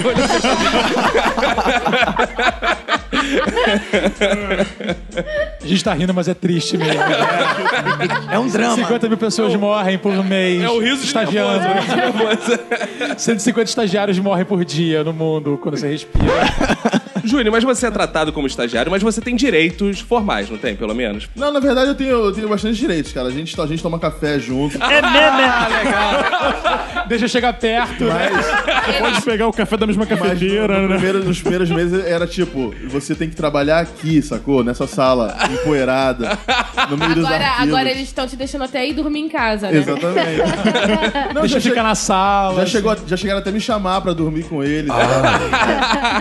A 5.62 5.66
gente 5.66 5.82
tá 5.82 5.94
rindo, 5.94 6.12
mas 6.12 6.28
é 6.28 6.34
triste 6.34 6.76
mesmo. 6.76 7.02
É 8.30 8.38
um 8.38 8.48
drama. 8.48 8.76
50 8.76 9.08
mil 9.08 9.18
pessoas 9.18 9.54
morrem 9.56 9.98
por 9.98 10.12
mês. 10.24 10.62
É 10.62 10.68
o 10.68 10.78
riso 10.78 11.00
de 11.00 11.06
estagiando. 11.06 11.64
nervoso. 11.96 12.58
150 13.16 13.70
estagiários 13.70 14.18
morrem 14.18 14.44
por 14.44 14.64
dia 14.64 15.02
no 15.02 15.12
mundo 15.12 15.58
quando 15.62 15.76
você 15.76 15.88
respira. 15.88 16.24
Júnior, 17.24 17.50
mas 17.52 17.64
você 17.64 17.86
é 17.86 17.90
tratado 17.90 18.32
como 18.32 18.46
estagiário, 18.46 18.90
mas 18.90 19.02
você 19.02 19.20
tem 19.20 19.34
direitos 19.34 20.00
formais, 20.00 20.48
não 20.50 20.58
tem, 20.58 20.76
pelo 20.76 20.94
menos? 20.94 21.28
Não, 21.34 21.52
na 21.52 21.60
verdade 21.60 21.88
eu 21.88 21.94
tenho, 21.94 22.10
eu 22.10 22.32
tenho 22.32 22.48
bastante 22.48 22.78
direitos, 22.78 23.12
cara. 23.12 23.28
A 23.28 23.30
gente, 23.30 23.58
a 23.60 23.66
gente 23.66 23.82
toma 23.82 23.98
café 23.98 24.38
junto. 24.38 24.78
Deixa 27.08 27.24
eu 27.26 27.28
chegar 27.28 27.52
perto. 27.54 28.04
Você 28.04 28.92
pode 28.98 29.22
pegar 29.22 29.46
o 29.48 29.52
café 29.52 29.76
da 29.76 29.86
mesma 29.86 30.06
Mas 30.08 30.18
no- 30.18 30.24
cafeteira, 30.24 30.80
no 30.80 30.88
né? 30.88 30.94
primeiro- 30.94 31.24
nos 31.24 31.40
primeiros 31.40 31.70
meses 31.70 32.04
era 32.06 32.26
tipo, 32.26 32.74
você 32.88 33.14
tem 33.14 33.28
que 33.28 33.36
trabalhar 33.36 33.80
aqui, 33.80 34.20
sacou? 34.22 34.64
Nessa 34.64 34.86
sala 34.86 35.36
empoeirada, 35.52 36.38
no 36.88 36.96
meio 36.96 37.14
dos 37.14 37.24
Agora, 37.24 37.44
arquivos. 37.44 37.68
agora 37.74 37.90
eles 37.90 38.02
estão 38.02 38.26
te 38.26 38.36
deixando 38.36 38.64
até 38.64 38.86
ir 38.86 38.94
dormir 38.94 39.20
em 39.20 39.28
casa, 39.28 39.70
né? 39.70 39.78
Exatamente. 39.78 41.34
Não, 41.34 41.42
Deixa 41.42 41.60
ficar 41.60 41.82
na 41.82 41.94
sala. 41.94 42.56
já, 42.56 42.62
assim. 42.62 42.72
chegou, 42.72 42.96
já 43.06 43.16
chegaram 43.16 43.40
até 43.40 43.50
a 43.50 43.52
me 43.52 43.60
chamar 43.60 44.00
pra 44.00 44.12
dormir 44.12 44.44
com 44.44 44.62
eles. 44.62 44.90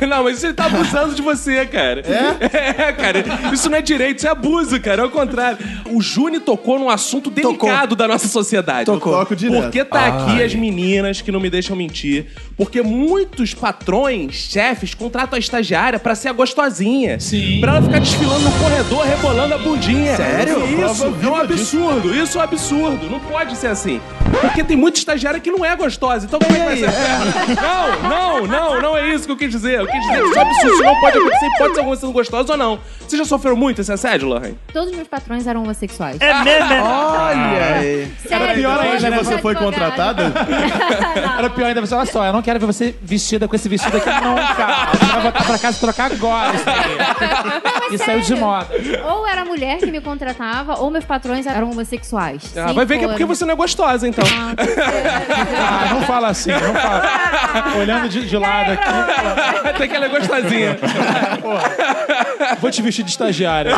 não, 0.09 0.23
mas 0.23 0.39
você 0.39 0.53
tá 0.53 0.65
abusando. 0.65 0.92
Abusando 0.93 1.15
de 1.15 1.21
você, 1.21 1.65
cara. 1.65 2.01
É? 2.01 2.53
É, 2.83 2.91
cara. 2.91 3.23
Isso 3.53 3.69
não 3.69 3.77
é 3.77 3.81
direito, 3.81 4.19
isso 4.19 4.27
é 4.27 4.29
abuso, 4.29 4.79
cara. 4.79 5.01
É 5.01 5.05
o 5.05 5.09
contrário. 5.09 5.57
O 5.89 6.01
Juni 6.01 6.39
tocou 6.39 6.79
num 6.79 6.89
assunto 6.89 7.29
delicado 7.29 7.95
da 7.95 8.07
nossa 8.07 8.27
sociedade. 8.27 8.85
Tocou. 8.85 9.13
Toco 9.13 9.35
direto. 9.35 9.61
Porque 9.61 9.83
tá 9.83 10.07
aqui 10.07 10.41
as 10.41 10.53
meninas 10.53 11.21
que 11.21 11.31
não 11.31 11.39
me 11.39 11.49
deixam 11.49 11.75
mentir. 11.75 12.27
Porque 12.55 12.81
muitos 12.81 13.53
patrões, 13.53 14.35
chefes, 14.35 14.93
contratam 14.93 15.35
a 15.35 15.39
estagiária 15.39 15.99
pra 15.99 16.15
ser 16.15 16.29
a 16.29 16.33
gostosinha. 16.33 17.19
Sim. 17.19 17.59
Pra 17.59 17.73
ela 17.73 17.81
ficar 17.81 17.99
desfilando 17.99 18.39
no 18.39 18.51
corredor, 18.51 19.05
rebolando 19.05 19.53
a 19.53 19.57
bundinha. 19.57 20.15
Sério? 20.15 20.63
Isso, 20.65 21.05
é 21.23 21.27
um 21.27 21.35
absurdo. 21.35 22.15
Isso 22.15 22.37
é 22.37 22.41
um 22.41 22.43
absurdo. 22.43 23.09
Não 23.09 23.19
pode 23.19 23.55
ser 23.55 23.67
assim. 23.67 24.01
Porque 24.41 24.63
tem 24.63 24.77
muita 24.77 24.99
estagiária 24.99 25.39
que 25.39 25.51
não 25.51 25.63
é 25.63 25.75
gostosa. 25.75 26.25
Então 26.25 26.39
como 26.39 26.55
é 26.55 26.59
que 26.59 26.65
vai 26.65 26.77
ser? 26.77 27.55
Não, 27.61 28.09
não, 28.09 28.47
não, 28.47 28.81
não 28.81 28.97
é 28.97 29.13
isso 29.13 29.25
que 29.25 29.31
eu 29.31 29.37
quis 29.37 29.49
dizer. 29.51 29.79
Eu 29.79 29.87
quis 29.87 30.01
dizer 30.01 30.21
que 30.21 30.29
isso 30.29 30.39
é 30.39 30.43
um 30.43 30.47
absurdo. 30.47 30.82
Isso 30.83 30.93
não 30.93 30.99
pode 31.01 31.17
acontecer. 31.17 31.49
Pode 31.57 31.73
ser 31.73 31.79
alguma 31.79 31.95
sendo 31.95 32.11
gostosa 32.11 32.51
ou 32.53 32.57
não. 32.57 32.79
Você 33.07 33.17
já 33.17 33.25
sofreu 33.25 33.55
muito 33.55 33.81
esse 33.81 33.91
assédio, 33.91 34.27
Lorraine? 34.27 34.57
Todos 34.71 34.89
os 34.89 34.95
meus 34.95 35.07
patrões 35.07 35.45
eram 35.47 35.63
homossexuais. 35.63 36.17
Olha 36.21 37.75
aí. 37.79 38.11
Sério, 38.27 38.55
pior 38.55 38.77
todos 38.77 38.93
ainda, 39.03 39.09
né? 39.09 39.17
Você 39.23 39.37
foi 39.37 39.55
contratada? 39.55 40.33
Era 41.37 41.49
pior 41.49 41.67
ainda, 41.67 41.81
você, 41.81 41.95
olha 41.95 42.05
só, 42.05 42.25
eu 42.25 42.33
não 42.33 42.41
quero 42.41 42.59
ver 42.59 42.65
você 42.65 42.95
vestida 43.01 43.47
com 43.47 43.55
esse 43.55 43.67
vestido 43.69 43.97
aqui 43.97 44.09
nunca. 44.09 44.89
Você 44.97 45.05
vai 45.05 45.21
voltar 45.21 45.43
pra 45.45 45.59
casa 45.59 45.77
e 45.77 45.79
trocar 45.79 46.11
agora 46.11 46.55
isso 46.55 46.69
aí. 46.69 47.93
E 47.93 47.97
saiu 47.97 48.21
de 48.21 48.35
moda. 48.35 48.67
Ou 49.09 49.27
era 49.27 49.41
a 49.41 49.45
mulher 49.45 49.77
que 49.77 49.91
me 49.91 50.01
contratava, 50.01 50.79
ou 50.79 50.89
meus 50.89 51.05
patrões 51.05 51.45
eram 51.45 51.71
homossexuais. 51.71 52.43
Ah, 52.55 52.67
Sempre 52.67 52.73
vai 52.73 52.85
ver 52.85 52.97
que 52.99 53.05
é 53.05 53.07
porque 53.07 53.23
foram. 53.23 53.35
você 53.35 53.45
não 53.45 53.53
é 53.53 53.55
gostosa, 53.55 54.07
então. 54.07 54.23
Ah, 54.25 54.53
pode 54.55 54.71
ser. 54.73 54.83
Ah, 55.57 55.93
não 55.93 56.01
fala 56.03 56.27
assim, 56.29 56.51
não 56.51 56.73
fala. 56.73 57.03
Olhando 57.77 58.09
de, 58.09 58.27
de 58.27 58.37
lado 58.37 58.71
aqui, 58.71 59.67
Até 59.69 59.87
que 59.87 59.95
ela 59.95 60.05
é 60.05 60.09
gostosinha. 60.09 60.72
Vou 62.59 62.71
te 62.71 62.81
vestir 62.81 63.03
de 63.03 63.11
estagiária. 63.11 63.73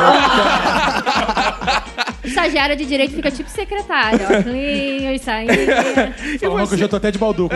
Estagiária 2.24 2.76
de 2.76 2.86
direito 2.86 3.16
fica 3.16 3.30
tipo 3.30 3.50
secretária. 3.50 4.26
Ó, 4.26 4.44
clean, 4.44 5.18
sainha. 5.20 6.14
Falando 6.40 6.68
que 6.68 6.74
eu 6.74 6.80
já 6.80 6.88
tô 6.88 6.96
até 6.96 7.12
de 7.12 7.18
balduco. 7.18 7.54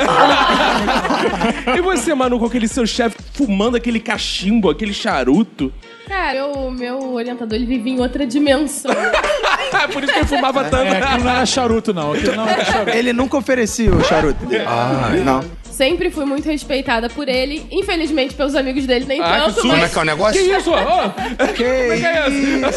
E 1.75 1.81
você, 1.81 2.13
Manu, 2.13 2.39
com 2.39 2.45
aquele 2.45 2.67
seu 2.67 2.85
chefe 2.85 3.17
fumando 3.33 3.75
aquele 3.75 3.99
cachimbo, 3.99 4.69
aquele 4.69 4.93
charuto? 4.93 5.73
Cara, 6.07 6.47
o 6.47 6.71
meu 6.71 7.13
orientador, 7.13 7.55
ele 7.55 7.65
vivia 7.67 7.93
em 7.93 7.99
outra 7.99 8.25
dimensão. 8.25 8.91
Por 9.93 10.03
isso 10.03 10.11
que 10.11 10.19
ele 10.19 10.27
fumava 10.27 10.63
tanto. 10.63 10.91
É, 10.91 10.97
aquilo 10.97 11.23
não 11.23 11.31
era 11.31 11.45
charuto, 11.45 11.93
não. 11.93 12.13
Aquilo 12.13 12.35
não 12.35 12.47
era 12.47 12.65
charuto. 12.65 12.97
Ele 12.97 13.13
nunca 13.13 13.37
oferecia 13.37 13.93
o 13.93 14.03
charuto 14.03 14.43
dele. 14.47 14.65
Ah, 14.67 15.11
Não. 15.23 15.43
Sempre 15.79 16.09
fui 16.09 16.25
muito 16.25 16.45
respeitada 16.45 17.09
por 17.09 17.29
ele. 17.29 17.65
Infelizmente, 17.71 18.33
pelos 18.33 18.53
amigos 18.53 18.85
dele, 18.85 19.05
nem 19.05 19.21
Ah, 19.21 19.23
que 19.23 19.31
tanto, 19.37 19.53
susto. 19.53 19.61
Como 19.61 19.75
é 19.75 19.79
mas... 19.79 19.93
que 19.93 19.97
é 19.97 20.01
o 20.01 20.05
negócio? 20.05 20.33
Que 20.33 20.57
isso? 20.57 20.71
Ô, 20.71 21.45
Que 21.47 21.53
que 21.53 21.63
é 21.63 22.27
isso? 22.27 22.67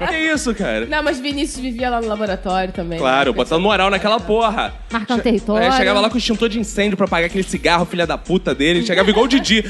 que 0.08 0.16
isso, 0.32 0.54
cara? 0.54 0.86
Não, 0.86 1.02
mas 1.02 1.20
Vinícius 1.20 1.60
vivia 1.60 1.90
lá 1.90 2.00
no 2.00 2.08
laboratório 2.08 2.72
também. 2.72 2.98
Claro, 2.98 3.34
botando 3.34 3.60
moral 3.60 3.90
naquela 3.90 4.18
porra. 4.18 4.72
Marcando 4.90 5.20
território. 5.20 5.68
É, 5.68 5.72
chegava 5.72 6.00
lá 6.00 6.08
com 6.08 6.14
o 6.14 6.18
extintor 6.18 6.48
de 6.48 6.58
incêndio 6.58 6.96
pra 6.96 7.04
apagar 7.04 7.26
aquele 7.26 7.44
cigarro, 7.44 7.84
filha 7.84 8.06
da 8.06 8.16
puta 8.16 8.54
dele. 8.54 8.86
Chegava 8.86 9.10
igual 9.10 9.26
o 9.26 9.28
Didi. 9.28 9.62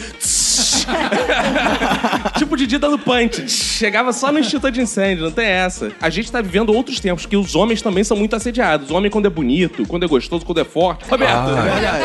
tipo 2.38 2.54
o 2.54 2.56
Didi 2.56 2.78
dando 2.78 2.98
punch. 2.98 3.48
Chegava 3.48 4.12
só 4.12 4.30
no 4.30 4.38
extintor 4.38 4.70
de 4.70 4.80
incêndio, 4.80 5.24
não 5.24 5.32
tem 5.32 5.46
essa. 5.46 5.90
A 6.00 6.08
gente 6.08 6.30
tá 6.30 6.40
vivendo 6.40 6.72
outros 6.72 7.00
tempos, 7.00 7.26
que 7.26 7.36
os 7.36 7.54
homens 7.54 7.82
também 7.82 8.04
são 8.04 8.16
muito 8.16 8.34
assediados. 8.36 8.90
O 8.90 8.94
homem, 8.94 9.10
quando 9.10 9.26
é 9.26 9.30
bonito, 9.30 9.86
quando 9.86 10.04
é 10.04 10.08
gostoso, 10.08 10.44
quando 10.44 10.60
é 10.60 10.64
forte. 10.64 11.04
Roberto, 11.08 11.50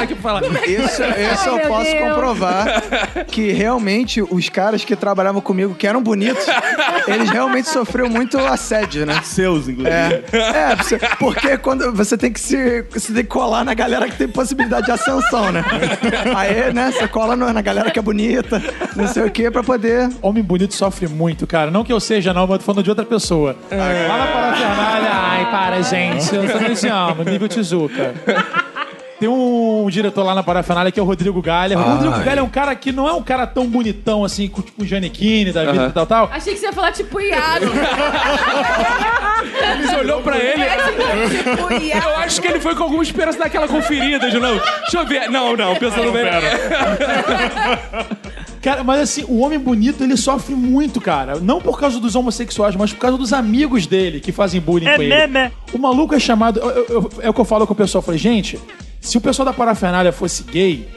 aqui 0.01 0.15
pra 0.15 0.22
falar. 0.23 0.43
Isso, 0.43 1.03
isso 1.03 1.49
eu 1.49 1.59
posso 1.67 1.91
Deus. 1.91 2.07
comprovar 2.07 2.81
que 3.27 3.51
realmente 3.51 4.21
os 4.21 4.49
caras 4.49 4.83
que 4.83 4.95
trabalhavam 4.95 5.41
comigo, 5.41 5.75
que 5.75 5.85
eram 5.85 6.01
bonitos, 6.01 6.45
eles 7.07 7.29
realmente 7.29 7.69
sofreram 7.69 8.09
muito 8.09 8.37
assédio, 8.39 9.05
né? 9.05 9.21
Seus, 9.23 9.67
inclusive. 9.67 9.95
É, 9.95 10.23
é 10.31 11.15
porque 11.19 11.57
quando 11.57 11.91
você 11.93 12.17
tem 12.17 12.31
que 12.31 12.39
se 12.39 12.83
você 12.83 13.13
tem 13.13 13.23
que 13.23 13.29
colar 13.29 13.63
na 13.63 13.73
galera 13.73 14.07
que 14.09 14.17
tem 14.17 14.27
possibilidade 14.27 14.85
de 14.85 14.91
ascensão, 14.91 15.51
né? 15.51 15.63
Aí, 16.35 16.73
né, 16.73 16.91
você 16.91 17.07
cola 17.07 17.35
na 17.35 17.61
galera 17.61 17.91
que 17.91 17.99
é 17.99 18.01
bonita, 18.01 18.61
não 18.95 19.07
sei 19.07 19.23
o 19.23 19.31
quê, 19.31 19.51
pra 19.51 19.63
poder. 19.63 20.09
Homem 20.21 20.43
bonito 20.43 20.73
sofre 20.73 21.07
muito, 21.07 21.45
cara. 21.45 21.69
Não 21.69 21.83
que 21.83 21.91
eu 21.91 21.99
seja, 21.99 22.33
não, 22.33 22.41
mas 22.41 22.51
eu 22.51 22.59
tô 22.59 22.65
falando 22.65 22.83
de 22.83 22.89
outra 22.89 23.05
pessoa. 23.05 23.55
Lá 23.71 24.17
na 24.17 24.27
parafernália, 24.27 25.09
ai, 25.11 25.51
para, 25.51 25.81
gente. 25.81 26.35
Eu 26.35 26.51
também 26.51 26.73
te 26.73 26.87
amo, 26.87 27.23
nível 27.23 27.47
Tizuka. 27.47 28.13
Tem 29.19 29.29
um 29.29 29.87
diretor 29.89 30.23
lá 30.23 30.35
na 30.35 30.43
parafernália 30.43 30.91
que 30.91 30.99
é 30.99 31.03
o 31.03 31.05
Rodrigo 31.05 31.41
Galha. 31.41 31.77
O 31.77 31.81
Rodrigo 31.81 32.13
Ai. 32.15 32.23
Galha 32.25 32.39
é 32.39 32.43
um 32.43 32.49
cara 32.49 32.75
que 32.75 32.91
não 32.91 33.07
é 33.07 33.13
um 33.13 33.21
cara 33.21 33.47
tão 33.47 33.65
bonitão 33.67 34.25
assim, 34.25 34.47
com, 34.49 34.61
tipo 34.61 34.83
o 34.83 34.85
Janequine 34.85 35.51
da 35.53 35.71
vida 35.71 35.87
e 35.87 35.91
tal, 35.91 36.05
tal. 36.05 36.29
Achei 36.31 36.53
que 36.53 36.59
você 36.59 36.65
ia 36.65 36.73
falar 36.73 36.91
tipo 36.91 37.19
Iago. 37.21 37.65
Você 39.85 39.95
olhou 39.95 40.21
pra 40.21 40.37
ele. 40.37 40.63
tipo 41.29 41.73
Iago. 41.83 42.09
Eu 42.09 42.17
acho 42.17 42.41
que 42.41 42.47
ele 42.47 42.59
foi 42.59 42.75
com 42.75 42.83
alguma 42.83 43.03
esperança 43.03 43.39
daquela 43.39 43.67
conferida 43.67 44.29
de 44.29 44.39
novo. 44.39 44.59
Deixa 44.81 44.97
eu 44.97 45.05
ver. 45.05 45.29
Não, 45.29 45.55
não, 45.55 45.75
pensando 45.75 46.11
bem. 46.11 46.25
Cara, 48.61 48.83
mas 48.83 49.01
assim, 49.01 49.25
o 49.27 49.39
homem 49.39 49.59
bonito, 49.59 50.03
ele 50.03 50.15
sofre 50.15 50.55
muito, 50.55 51.01
cara. 51.01 51.35
Não 51.39 51.59
por 51.59 51.77
causa 51.79 51.99
dos 51.99 52.15
homossexuais, 52.15 52.75
mas 52.75 52.93
por 52.93 52.99
causa 52.99 53.17
dos 53.17 53.33
amigos 53.33 53.85
dele 53.85 54.19
que 54.21 54.31
fazem 54.31 54.59
bullying 54.61 54.85
com 54.85 55.01
ele. 55.01 55.13
O 55.73 55.77
maluco 55.77 56.15
é 56.15 56.19
chamado. 56.19 56.59
eu- 56.59 56.69
eu- 56.69 56.85
eu- 56.89 57.11
é 57.21 57.29
o 57.29 57.33
que 57.33 57.41
eu 57.41 57.45
falo 57.45 57.67
com 57.67 57.73
o 57.73 57.75
pessoal. 57.75 57.99
Eu 58.01 58.05
falei, 58.05 58.19
gente, 58.19 58.57
se 59.03 59.17
o 59.17 59.21
pessoal 59.21 59.45
da 59.45 59.53
parafernália 59.53 60.11
fosse 60.11 60.43
gay. 60.43 60.87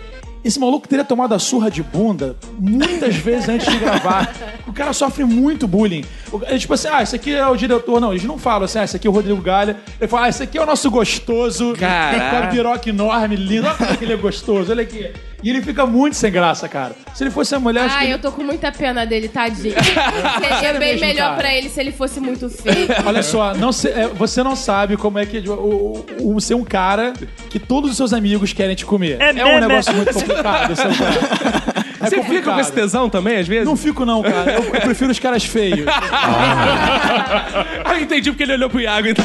Esse 0.45 0.61
maluco 0.61 0.87
teria 0.87 1.05
tomado 1.05 1.35
a 1.35 1.41
surra 1.41 1.69
de 1.69 1.83
bunda 1.83 2.37
muitas 2.57 3.17
vezes 3.17 3.49
antes 3.49 3.69
de 3.69 3.79
gravar. 3.79 4.33
O 4.65 4.73
cara 4.73 4.93
sofre 4.93 5.25
muito 5.25 5.67
bullying. 5.67 6.05
É 6.43 6.57
tipo 6.57 6.73
assim, 6.73 6.87
ah, 6.89 7.03
esse 7.03 7.17
aqui 7.17 7.35
é 7.35 7.45
o 7.49 7.57
diretor. 7.57 8.01
Não, 8.01 8.13
eles 8.13 8.23
não 8.23 8.39
falam 8.39 8.65
assim, 8.65 8.79
ah, 8.79 8.85
esse 8.85 8.95
aqui 8.95 9.09
é 9.09 9.11
o 9.11 9.13
Rodrigo 9.13 9.43
Galha. 9.43 9.77
Ele 10.01 10.09
fala, 10.09 10.27
ah, 10.27 10.29
esse 10.29 10.45
aqui 10.45 10.57
é 10.57 10.63
o 10.63 10.67
nosso 10.67 10.89
gostoso. 10.89 11.75
Caraca. 11.75 12.31
Com 12.31 12.45
a 12.45 12.47
piroca 12.47 12.89
enorme, 12.89 13.35
lindo. 13.35 13.67
Olha 13.67 13.77
como 13.77 13.91
é 13.91 13.99
ele 14.01 14.13
é 14.13 14.17
gostoso, 14.17 14.71
olha 14.71 14.83
aqui. 14.83 15.11
E 15.47 15.51
ele 15.51 15.63
fica 15.63 15.87
muito 15.87 16.17
sem 16.17 16.33
graça, 16.33 16.69
cara. 16.69 16.93
Se 17.15 17.23
ele 17.23 17.31
fosse 17.31 17.55
a 17.55 17.61
mulher, 17.61 17.83
acho 17.85 17.95
que 17.95 18.01
Ai, 18.01 18.07
ele- 18.07 18.15
eu 18.15 18.19
tô 18.19 18.33
com 18.33 18.43
muita 18.43 18.73
pena 18.73 19.07
dele, 19.07 19.29
tadinho. 19.29 19.77
Seria 20.61 20.73
bem 20.73 20.95
mesmo, 20.95 21.07
melhor 21.07 21.25
cara. 21.29 21.37
pra 21.37 21.55
ele 21.55 21.69
se 21.69 21.79
ele 21.79 21.93
fosse 21.93 22.19
muito 22.19 22.51
feio. 22.51 22.89
Olha 23.07 23.23
só, 23.23 23.55
não 23.55 23.71
se- 23.71 23.87
é, 23.89 24.09
você 24.09 24.43
não 24.43 24.57
sabe 24.57 24.97
como 24.97 25.21
é 25.21 25.25
que 25.25 25.39
o, 25.49 25.53
o, 25.53 26.35
o- 26.35 26.41
ser 26.41 26.55
um 26.55 26.65
cara 26.65 27.13
que 27.49 27.61
todos 27.61 27.93
os 27.93 27.97
seus 27.97 28.13
amigos 28.13 28.53
querem 28.53 28.75
te 28.75 28.85
comer. 28.85 29.21
É, 29.21 29.45
um 29.45 29.61
negócio 29.61 29.95
muito 29.95 30.13
complicado. 30.13 30.75
Ser 30.75 30.89
um 30.89 30.95
cara. 30.97 31.77
É 31.99 32.11
Você 32.11 32.17
fica 32.17 32.23
com 32.25 32.29
complicado. 32.29 32.61
esse 32.61 32.73
tesão 32.73 33.09
também, 33.09 33.39
às 33.39 33.49
vezes? 33.49 33.65
Não 33.65 33.75
fico 33.75 34.05
não, 34.05 34.21
cara. 34.23 34.53
Eu, 34.53 34.65
eu 34.67 34.81
prefiro 34.83 35.11
os 35.11 35.19
caras 35.19 35.45
feios. 35.45 35.87
Ah, 35.89 37.55
entendi 37.99 38.31
porque 38.31 38.43
ele 38.43 38.53
olhou 38.53 38.69
pro 38.69 38.79
Iago, 38.81 39.09
então. 39.09 39.25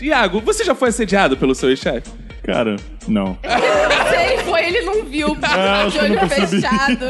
Iago, 0.00 0.40
você 0.42 0.64
já 0.64 0.74
foi 0.74 0.90
assediado 0.90 1.36
pelo 1.36 1.54
seu 1.54 1.74
chefe? 1.76 2.10
Cara, 2.42 2.76
não. 3.06 3.38
Se 3.42 4.16
ele 4.32 4.42
foi, 4.44 4.64
ele 4.66 4.80
não 4.82 5.04
viu. 5.04 5.36
Ah, 5.42 5.86
de 5.88 5.96
eu 5.98 6.08
não 6.08 6.18
olho 6.18 6.28
fechado. 6.28 7.06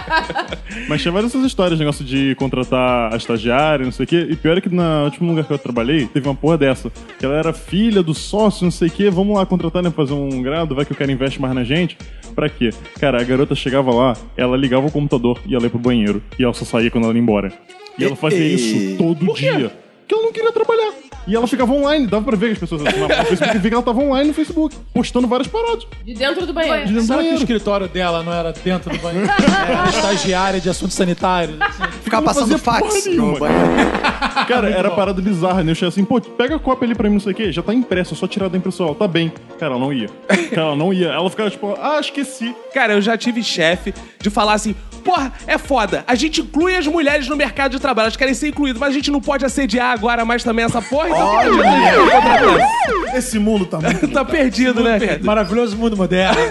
Mas 0.88 1.00
tinha 1.02 1.12
várias 1.12 1.32
essas 1.34 1.46
histórias, 1.46 1.78
negócio 1.78 2.04
de 2.04 2.34
contratar 2.36 3.12
a 3.12 3.16
estagiária, 3.16 3.84
não 3.84 3.92
sei 3.92 4.04
o 4.04 4.06
quê. 4.06 4.26
E 4.30 4.36
pior 4.36 4.56
é 4.58 4.60
que 4.60 4.68
no 4.68 5.04
último 5.04 5.30
lugar 5.30 5.44
que 5.44 5.52
eu 5.52 5.58
trabalhei, 5.58 6.06
teve 6.06 6.28
uma 6.28 6.34
porra 6.34 6.58
dessa. 6.58 6.90
Que 7.18 7.24
ela 7.24 7.36
era 7.36 7.52
filha 7.52 8.02
do 8.02 8.14
sócio, 8.14 8.64
não 8.64 8.70
sei 8.70 8.88
o 8.88 8.90
quê. 8.90 9.10
Vamos 9.10 9.36
lá 9.36 9.46
contratar, 9.46 9.82
né? 9.82 9.90
Fazer 9.90 10.14
um 10.14 10.42
grado, 10.42 10.74
vai 10.74 10.84
que 10.84 10.92
o 10.92 10.96
cara 10.96 11.10
investe 11.12 11.40
mais 11.40 11.54
na 11.54 11.64
gente. 11.64 11.96
Pra 12.34 12.48
quê? 12.48 12.70
Cara, 13.00 13.20
a 13.20 13.24
garota 13.24 13.54
chegava 13.54 13.92
lá, 13.94 14.14
ela 14.36 14.56
ligava 14.56 14.86
o 14.86 14.90
computador 14.90 15.38
e 15.46 15.54
ela 15.54 15.64
ia 15.64 15.70
pro 15.70 15.78
banheiro. 15.78 16.22
E 16.38 16.44
ela 16.44 16.54
só 16.54 16.64
saía 16.64 16.90
quando 16.90 17.04
ela 17.04 17.14
ia 17.14 17.20
embora. 17.20 17.52
E 17.98 18.04
ela 18.04 18.16
fazia 18.16 18.40
E- 18.40 18.54
isso 18.54 18.96
todo 18.98 19.32
dia. 19.34 19.70
Porque 20.00 20.14
ela 20.14 20.22
não 20.24 20.32
queria 20.32 20.52
trabalhar. 20.52 20.92
E 21.26 21.34
ela 21.34 21.46
ficava 21.46 21.72
online, 21.72 22.06
dava 22.06 22.24
pra 22.24 22.36
ver 22.36 22.48
que 22.48 22.52
as 22.52 22.58
pessoas 22.58 22.82
assinavam 22.86 23.08
no 23.16 23.24
Facebook 23.24 23.56
e 23.56 23.58
ver 23.58 23.68
que 23.70 23.74
ela 23.74 23.82
tava 23.82 24.00
online 24.00 24.28
no 24.28 24.34
Facebook, 24.34 24.76
postando 24.92 25.26
várias 25.26 25.48
paradas. 25.48 25.86
De 26.04 26.14
dentro 26.14 26.44
do 26.46 26.52
banheiro. 26.52 26.86
De 26.86 26.92
dentro 26.92 27.00
do 27.00 27.06
Será 27.06 27.06
que 27.06 27.12
o 27.12 27.16
banheiro. 27.30 27.38
escritório 27.38 27.88
dela 27.88 28.22
não 28.22 28.32
era 28.32 28.52
dentro 28.52 28.90
do 28.92 28.98
banheiro? 28.98 29.26
Era 29.28 29.88
estagiária 29.88 30.60
de 30.60 30.68
assuntos 30.68 30.94
sanitários. 30.94 31.56
assim. 31.60 31.82
Ficar 32.16 32.34
passando 32.34 32.58
fax 32.58 33.06
nenhuma. 33.06 33.38
banheiro. 33.38 33.64
Cara, 34.48 34.68
era 34.68 34.90
parada 34.90 35.22
bizarra, 35.22 35.62
né? 35.62 35.70
Eu 35.70 35.74
cheguei 35.74 35.88
assim, 35.88 36.04
pô, 36.04 36.20
pega 36.20 36.56
a 36.56 36.58
cópia 36.58 36.86
ali 36.86 36.94
pra 36.94 37.08
mim, 37.08 37.14
não 37.14 37.20
sei 37.20 37.32
o 37.32 37.34
quê, 37.34 37.52
já 37.52 37.62
tá 37.62 37.72
impresso, 37.72 38.14
é 38.14 38.16
só 38.16 38.26
tirar 38.26 38.48
da 38.48 38.58
impressora. 38.58 38.90
Ela, 38.90 38.98
Tá 38.98 39.08
bem. 39.08 39.32
Cara, 39.58 39.72
ela 39.74 39.80
não 39.80 39.92
ia. 39.92 40.08
Cara, 40.50 40.68
ela 40.68 40.76
não 40.76 40.92
ia. 40.92 41.08
Ela 41.08 41.30
ficava 41.30 41.50
tipo, 41.50 41.76
ah, 41.80 41.98
esqueci. 42.00 42.54
Cara, 42.72 42.94
eu 42.94 43.00
já 43.00 43.16
tive 43.16 43.42
chefe 43.42 43.94
de 44.20 44.30
falar 44.30 44.54
assim: 44.54 44.74
porra, 45.04 45.32
é 45.46 45.56
foda, 45.58 46.04
a 46.06 46.14
gente 46.14 46.40
inclui 46.40 46.76
as 46.76 46.86
mulheres 46.86 47.28
no 47.28 47.36
mercado 47.36 47.72
de 47.72 47.80
trabalho, 47.80 48.06
elas 48.06 48.16
querem 48.16 48.34
ser 48.34 48.48
incluídas, 48.48 48.78
mas 48.80 48.90
a 48.90 48.92
gente 48.92 49.10
não 49.10 49.20
pode 49.20 49.44
assediar 49.44 49.92
agora 49.92 50.24
mais 50.24 50.42
também 50.42 50.64
essa 50.64 50.82
porra, 50.82 51.08
então 51.08 51.30
que 51.30 51.36
adianta 51.36 51.70
a 51.70 51.86
gente 51.86 52.10
contratar? 52.10 53.16
Esse 53.16 53.38
mundo 53.38 53.66
tá 53.66 53.80
muito. 53.80 54.08
Tá 54.08 54.24
perdido, 54.24 54.82
né, 54.82 54.98
cara? 54.98 55.20
Maravilhoso 55.22 55.76
mundo 55.76 55.96
moderno. 55.96 56.40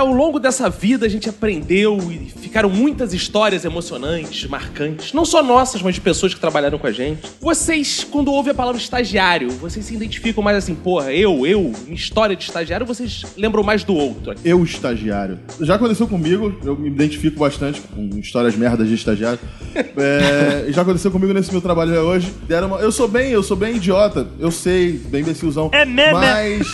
Ao 0.00 0.10
longo 0.10 0.40
dessa 0.40 0.70
vida 0.70 1.04
a 1.04 1.08
gente 1.10 1.28
aprendeu 1.28 1.98
e 2.10 2.30
ficaram 2.40 2.70
muitas 2.70 3.12
histórias 3.12 3.66
emocionantes, 3.66 4.48
marcantes, 4.48 5.12
não 5.12 5.26
só 5.26 5.42
nossas, 5.42 5.82
mas 5.82 5.94
de 5.94 6.00
pessoas 6.00 6.32
que 6.32 6.40
trabalharam 6.40 6.78
com 6.78 6.86
a 6.86 6.90
gente. 6.90 7.20
Vocês, 7.38 8.02
quando 8.02 8.32
ouvem 8.32 8.52
a 8.52 8.54
palavra 8.54 8.80
estagiário, 8.80 9.50
vocês 9.50 9.84
se 9.84 9.94
identificam 9.94 10.42
mais 10.42 10.56
assim, 10.56 10.74
porra, 10.74 11.12
eu, 11.12 11.46
eu, 11.46 11.70
minha 11.84 11.94
história 11.94 12.34
de 12.34 12.44
estagiário, 12.44 12.86
ou 12.88 12.94
vocês 12.94 13.26
lembram 13.36 13.62
mais 13.62 13.84
do 13.84 13.94
outro? 13.94 14.34
Eu, 14.42 14.64
estagiário. 14.64 15.38
Já 15.60 15.74
aconteceu 15.74 16.08
comigo, 16.08 16.58
eu 16.64 16.74
me 16.74 16.88
identifico 16.88 17.38
bastante 17.38 17.82
com 17.82 18.08
histórias 18.18 18.56
merdas 18.56 18.88
de 18.88 18.94
estagiário. 18.94 19.38
É, 19.96 20.72
já 20.72 20.82
aconteceu 20.82 21.10
comigo 21.10 21.32
nesse 21.32 21.52
meu 21.52 21.60
trabalho 21.60 21.92
hoje. 22.00 22.32
Deram 22.48 22.68
uma- 22.68 22.78
eu 22.78 22.90
sou 22.90 23.06
bem, 23.06 23.30
eu 23.30 23.42
sou 23.42 23.56
bem 23.56 23.76
idiota, 23.76 24.26
eu 24.38 24.50
sei, 24.50 24.92
bem 24.92 25.20
imbecilzão. 25.20 25.68
É 25.72 25.84
mesmo? 25.84 26.18
Mas. 26.18 26.66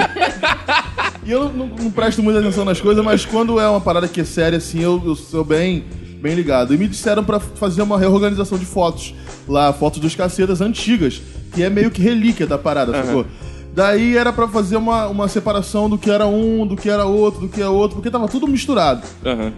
e 1.24 1.30
eu 1.30 1.52
não, 1.52 1.66
não 1.66 1.90
presto 1.90 2.22
muita 2.22 2.40
atenção 2.40 2.64
nas 2.64 2.80
coisas, 2.80 3.04
mas 3.04 3.24
quando 3.24 3.60
é 3.60 3.68
uma 3.68 3.80
parada 3.80 4.08
que 4.08 4.20
é 4.20 4.24
séria, 4.24 4.58
assim, 4.58 4.80
eu, 4.80 5.02
eu 5.04 5.14
sou 5.14 5.44
bem, 5.44 5.84
bem 6.20 6.34
ligado. 6.34 6.72
E 6.72 6.78
me 6.78 6.88
disseram 6.88 7.22
pra 7.22 7.38
fazer 7.38 7.82
uma 7.82 7.98
reorganização 7.98 8.58
de 8.58 8.64
fotos 8.64 9.14
lá, 9.46 9.72
fotos 9.72 10.00
dos 10.00 10.14
cacetas 10.14 10.60
antigas, 10.60 11.20
que 11.52 11.62
é 11.62 11.68
meio 11.70 11.90
que 11.90 12.00
relíquia 12.00 12.46
da 12.46 12.56
parada, 12.56 12.92
sacou? 13.04 13.26
Daí 13.80 14.14
era 14.14 14.30
pra 14.30 14.46
fazer 14.46 14.76
uma, 14.76 15.06
uma 15.06 15.26
separação 15.26 15.88
do 15.88 15.96
que 15.96 16.10
era 16.10 16.26
um, 16.26 16.66
do 16.66 16.76
que 16.76 16.90
era 16.90 17.06
outro, 17.06 17.40
do 17.40 17.48
que 17.48 17.62
é 17.62 17.66
outro, 17.66 17.96
porque 17.96 18.10
tava 18.10 18.28
tudo 18.28 18.46
misturado. 18.46 19.00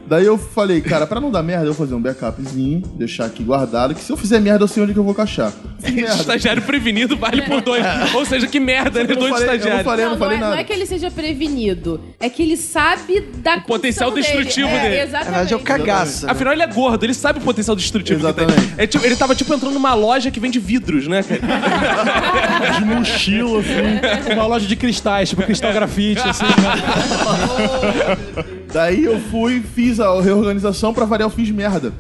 Daí 0.06 0.24
eu 0.24 0.38
falei, 0.38 0.80
cara, 0.80 1.08
pra 1.08 1.20
não 1.20 1.28
dar 1.28 1.42
merda, 1.42 1.64
eu 1.66 1.72
vou 1.72 1.84
fazer 1.86 1.96
um 1.96 2.00
backupzinho, 2.00 2.82
deixar 2.94 3.24
aqui 3.24 3.42
guardado, 3.42 3.96
que 3.96 4.00
se 4.00 4.12
eu 4.12 4.16
fizer 4.16 4.38
merda, 4.40 4.62
eu 4.62 4.68
sei 4.68 4.80
onde 4.84 4.92
que 4.92 4.98
eu 5.00 5.02
vou 5.02 5.12
merda. 5.12 5.52
Estagiário 5.82 6.62
prevenido 6.62 7.16
vale 7.16 7.42
por 7.42 7.60
dois. 7.60 7.84
Ou 8.14 8.24
seja, 8.24 8.46
que 8.46 8.60
merda, 8.60 9.02
né? 9.02 9.08
Não 9.12 9.16
Dois 9.16 9.30
falei- 9.32 9.44
eu 9.44 9.48
não 9.48 9.54
estagiários. 9.56 9.84
falei- 9.84 10.04
Não, 10.06 10.16
falei 10.16 10.38
não, 10.38 10.46
é, 10.46 10.48
não 10.50 10.50
nada. 10.50 10.60
é 10.60 10.64
que 10.64 10.72
ele 10.72 10.86
seja 10.86 11.10
prevenido, 11.10 12.00
é 12.20 12.28
que 12.30 12.42
ele 12.44 12.56
sabe 12.56 13.20
da 13.42 13.56
o 13.56 13.62
potencial 13.62 14.12
destrutivo 14.12 14.68
dele. 14.68 14.78
É, 14.78 14.98
Na 14.98 15.02
exatamente. 15.02 15.24
verdade, 15.30 15.52
é 15.54 15.56
o 15.56 15.60
cagaço. 15.60 16.26
né? 16.26 16.32
Afinal, 16.32 16.52
ele 16.52 16.62
é 16.62 16.66
gordo, 16.68 17.04
ele 17.04 17.14
sabe 17.14 17.40
o 17.40 17.42
potencial 17.42 17.74
destrutivo 17.74 18.20
que 18.20 18.26
Exatamente. 18.26 18.60
tem. 18.60 18.74
É 18.78 18.86
tipo- 18.86 19.04
ele 19.04 19.16
tava 19.16 19.34
tipo 19.34 19.52
entrando 19.52 19.74
numa 19.74 19.94
loja 19.94 20.30
que 20.30 20.38
vende 20.38 20.60
vidros, 20.60 21.08
né? 21.08 21.24
De 22.78 22.84
mochila, 22.84 23.58
assim. 23.60 23.72
Uma 24.34 24.46
loja 24.46 24.66
de 24.66 24.76
cristais, 24.76 25.28
tipo 25.30 25.42
cristal 25.42 25.72
grafite, 25.72 26.20
assim. 26.20 26.44
né? 26.44 28.16
Daí 28.72 29.04
eu 29.04 29.20
fui, 29.20 29.62
fiz 29.74 30.00
a 30.00 30.20
reorganização, 30.20 30.94
pra 30.94 31.04
variar, 31.04 31.28
eu 31.28 31.34
fiz 31.34 31.50
merda. 31.50 31.92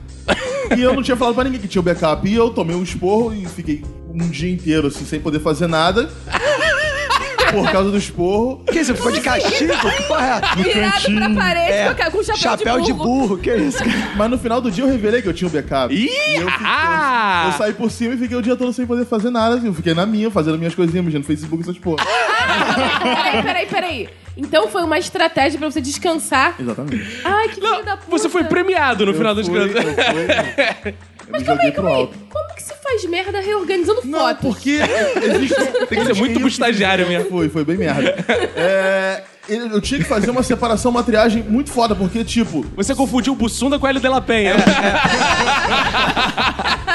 E 0.76 0.80
eu 0.80 0.94
não 0.94 1.02
tinha 1.02 1.16
falado 1.16 1.34
pra 1.34 1.44
ninguém 1.44 1.60
que 1.60 1.68
tinha 1.68 1.80
o 1.80 1.84
backup. 1.84 2.26
E 2.26 2.34
eu 2.34 2.48
tomei 2.50 2.74
um 2.74 2.82
esporro 2.82 3.34
e 3.34 3.44
fiquei 3.46 3.82
um 4.12 4.28
dia 4.28 4.50
inteiro, 4.50 4.88
assim, 4.88 5.04
sem 5.04 5.20
poder 5.20 5.40
fazer 5.40 5.66
nada. 5.66 6.08
Por 7.52 7.70
causa 7.70 7.90
do 7.90 7.98
esporro. 7.98 8.64
Que 8.70 8.80
isso? 8.80 8.94
Ficou 8.94 9.12
de 9.12 9.20
castigo? 9.20 9.72
Que 9.74 10.02
porra 10.04 10.26
é 10.26 10.30
essa? 10.30 10.56
Virado 10.56 11.14
pra 11.14 11.30
parede 11.42 11.72
É, 11.72 11.94
com, 11.94 12.10
com 12.18 12.22
chapéu, 12.22 12.36
Chapéu 12.36 12.80
de 12.80 12.92
burro, 12.92 13.38
que 13.38 13.54
isso? 13.54 13.78
cara? 13.78 13.90
Mas 14.16 14.30
no 14.30 14.38
final 14.38 14.60
do 14.60 14.70
dia 14.70 14.84
eu 14.84 14.88
revelei 14.88 15.22
que 15.22 15.28
eu 15.28 15.32
tinha 15.34 15.48
o 15.48 15.50
backup. 15.50 15.94
Ih, 15.94 16.06
E 16.08 16.34
eu, 16.36 16.50
fiquei- 16.50 16.66
ah! 16.66 17.50
eu 17.52 17.58
saí 17.58 17.72
por 17.72 17.90
cima 17.90 18.14
e 18.14 18.18
fiquei 18.18 18.36
o 18.36 18.42
dia 18.42 18.56
todo 18.56 18.72
sem 18.72 18.86
poder 18.86 19.04
fazer 19.06 19.30
nada. 19.30 19.56
Assim. 19.56 19.66
Eu 19.66 19.74
fiquei 19.74 19.94
na 19.94 20.06
minha, 20.06 20.30
fazendo 20.30 20.58
minhas 20.58 20.74
coisinhas, 20.74 21.04
mexendo 21.04 21.20
no 21.22 21.26
Facebook 21.26 21.62
e 21.62 21.62
essas 21.62 21.78
porra. 21.78 22.04
Peraí, 23.02 23.42
peraí, 23.42 23.66
peraí. 23.66 24.08
Então 24.36 24.66
foi 24.68 24.82
uma 24.82 24.98
estratégia 24.98 25.58
pra 25.58 25.70
você 25.70 25.80
descansar. 25.80 26.54
Exatamente. 26.58 27.20
Ai, 27.24 27.48
que 27.48 27.56
filho 27.56 27.84
da 27.84 27.96
puta. 27.98 28.10
Você 28.10 28.28
foi 28.30 28.44
premiado 28.44 29.04
no 29.04 29.12
final 29.12 29.34
das 29.34 29.46
fui, 29.46 29.58
contas. 29.68 29.84
eu 29.84 29.92
fui, 29.94 30.94
eu 31.28 31.38
me 31.38 31.44
Calma 31.44 31.44
joguei 31.44 31.66
aí, 31.66 31.72
pro 31.72 31.82
calma 31.82 31.90
aí. 31.90 31.96
alto. 32.02 32.18
Como 32.30 32.41
faz 32.92 33.04
merda 33.06 33.40
reorganizando 33.40 34.02
Não, 34.04 34.18
fotos? 34.20 34.40
porque 34.40 34.78
existe. 35.22 35.54
Tem 35.88 35.98
que 35.98 36.06
ser 36.06 36.14
muito 36.14 36.38
pro 36.38 36.48
estagiário 36.48 37.08
mesmo. 37.08 37.30
Foi, 37.30 37.48
foi 37.48 37.64
bem 37.64 37.78
merda. 37.78 38.14
É, 38.56 39.22
eu 39.48 39.80
tinha 39.80 40.00
que 40.00 40.06
fazer 40.06 40.30
uma 40.30 40.42
separação, 40.42 40.90
uma 40.90 41.02
triagem 41.02 41.42
muito 41.42 41.70
foda, 41.70 41.94
porque, 41.94 42.22
tipo, 42.24 42.64
Você 42.76 42.94
confundiu 42.94 43.32
o 43.32 43.36
Bussunda 43.36 43.78
com 43.78 43.86
a 43.86 43.90
Hélio 43.90 44.00
de 44.00 44.08
la 44.08 44.20
Penha. 44.20 44.56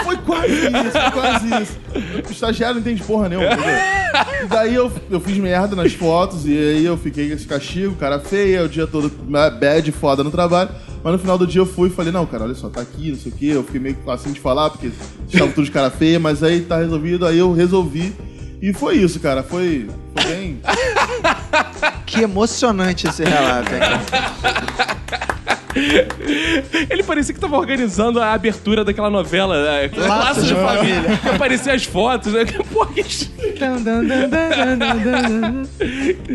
foi 0.07 0.17
quase 0.17 0.53
isso, 0.53 0.91
foi 0.91 1.11
quase 1.11 1.63
isso. 1.63 1.77
O 2.27 2.31
estagiário 2.31 2.75
não 2.75 2.81
entende 2.81 3.03
porra 3.03 3.27
nenhuma, 3.27 3.47
entendeu? 3.47 4.45
E 4.45 4.47
daí 4.47 4.73
eu, 4.73 4.91
eu 5.09 5.19
fiz 5.19 5.37
merda 5.37 5.75
nas 5.75 5.93
fotos, 5.93 6.45
e 6.45 6.57
aí 6.57 6.85
eu 6.85 6.97
fiquei 6.97 7.27
com 7.27 7.35
esse 7.35 7.45
castigo, 7.45 7.93
cara 7.95 8.19
feia, 8.19 8.63
o 8.63 8.69
dia 8.69 8.87
todo 8.87 9.11
né, 9.27 9.49
bad, 9.49 9.91
foda 9.91 10.23
no 10.23 10.31
trabalho. 10.31 10.69
Mas 11.03 11.13
no 11.13 11.19
final 11.19 11.37
do 11.37 11.45
dia 11.45 11.61
eu 11.61 11.65
fui 11.65 11.89
e 11.89 11.91
falei, 11.91 12.11
não, 12.11 12.25
cara, 12.25 12.45
olha 12.45 12.55
só, 12.55 12.69
tá 12.69 12.81
aqui, 12.81 13.11
não 13.11 13.17
sei 13.17 13.31
o 13.31 13.35
quê. 13.35 13.45
Eu 13.47 13.63
fiquei 13.63 13.79
meio 13.79 13.97
assim 14.07 14.31
de 14.31 14.39
falar, 14.39 14.69
porque 14.69 14.91
estavam 15.27 15.51
tudo 15.51 15.65
de 15.65 15.71
cara 15.71 15.89
feia, 15.89 16.19
mas 16.19 16.41
aí 16.41 16.61
tá 16.61 16.77
resolvido, 16.77 17.25
aí 17.25 17.37
eu 17.37 17.53
resolvi. 17.53 18.15
E 18.61 18.73
foi 18.73 18.97
isso, 18.97 19.19
cara. 19.19 19.43
Foi, 19.43 19.87
foi 20.15 20.25
bem. 20.25 20.61
Que 22.05 22.21
emocionante 22.21 23.07
esse 23.07 23.23
relato, 23.23 23.69
hein? 23.73 24.96
Ele 26.89 27.03
parecia 27.03 27.33
que 27.33 27.39
tava 27.39 27.57
organizando 27.57 28.19
a 28.19 28.33
abertura 28.33 28.83
daquela 28.83 29.09
novela, 29.09 29.55
é, 29.55 29.89
Laços 29.95 30.45
de 30.47 30.53
Família. 30.55 31.17
Que 31.21 31.29
apareciam 31.29 31.75
as 31.75 31.83
fotos, 31.83 32.33
né? 32.33 32.45
Porra, 32.71 32.93
que... 32.93 33.03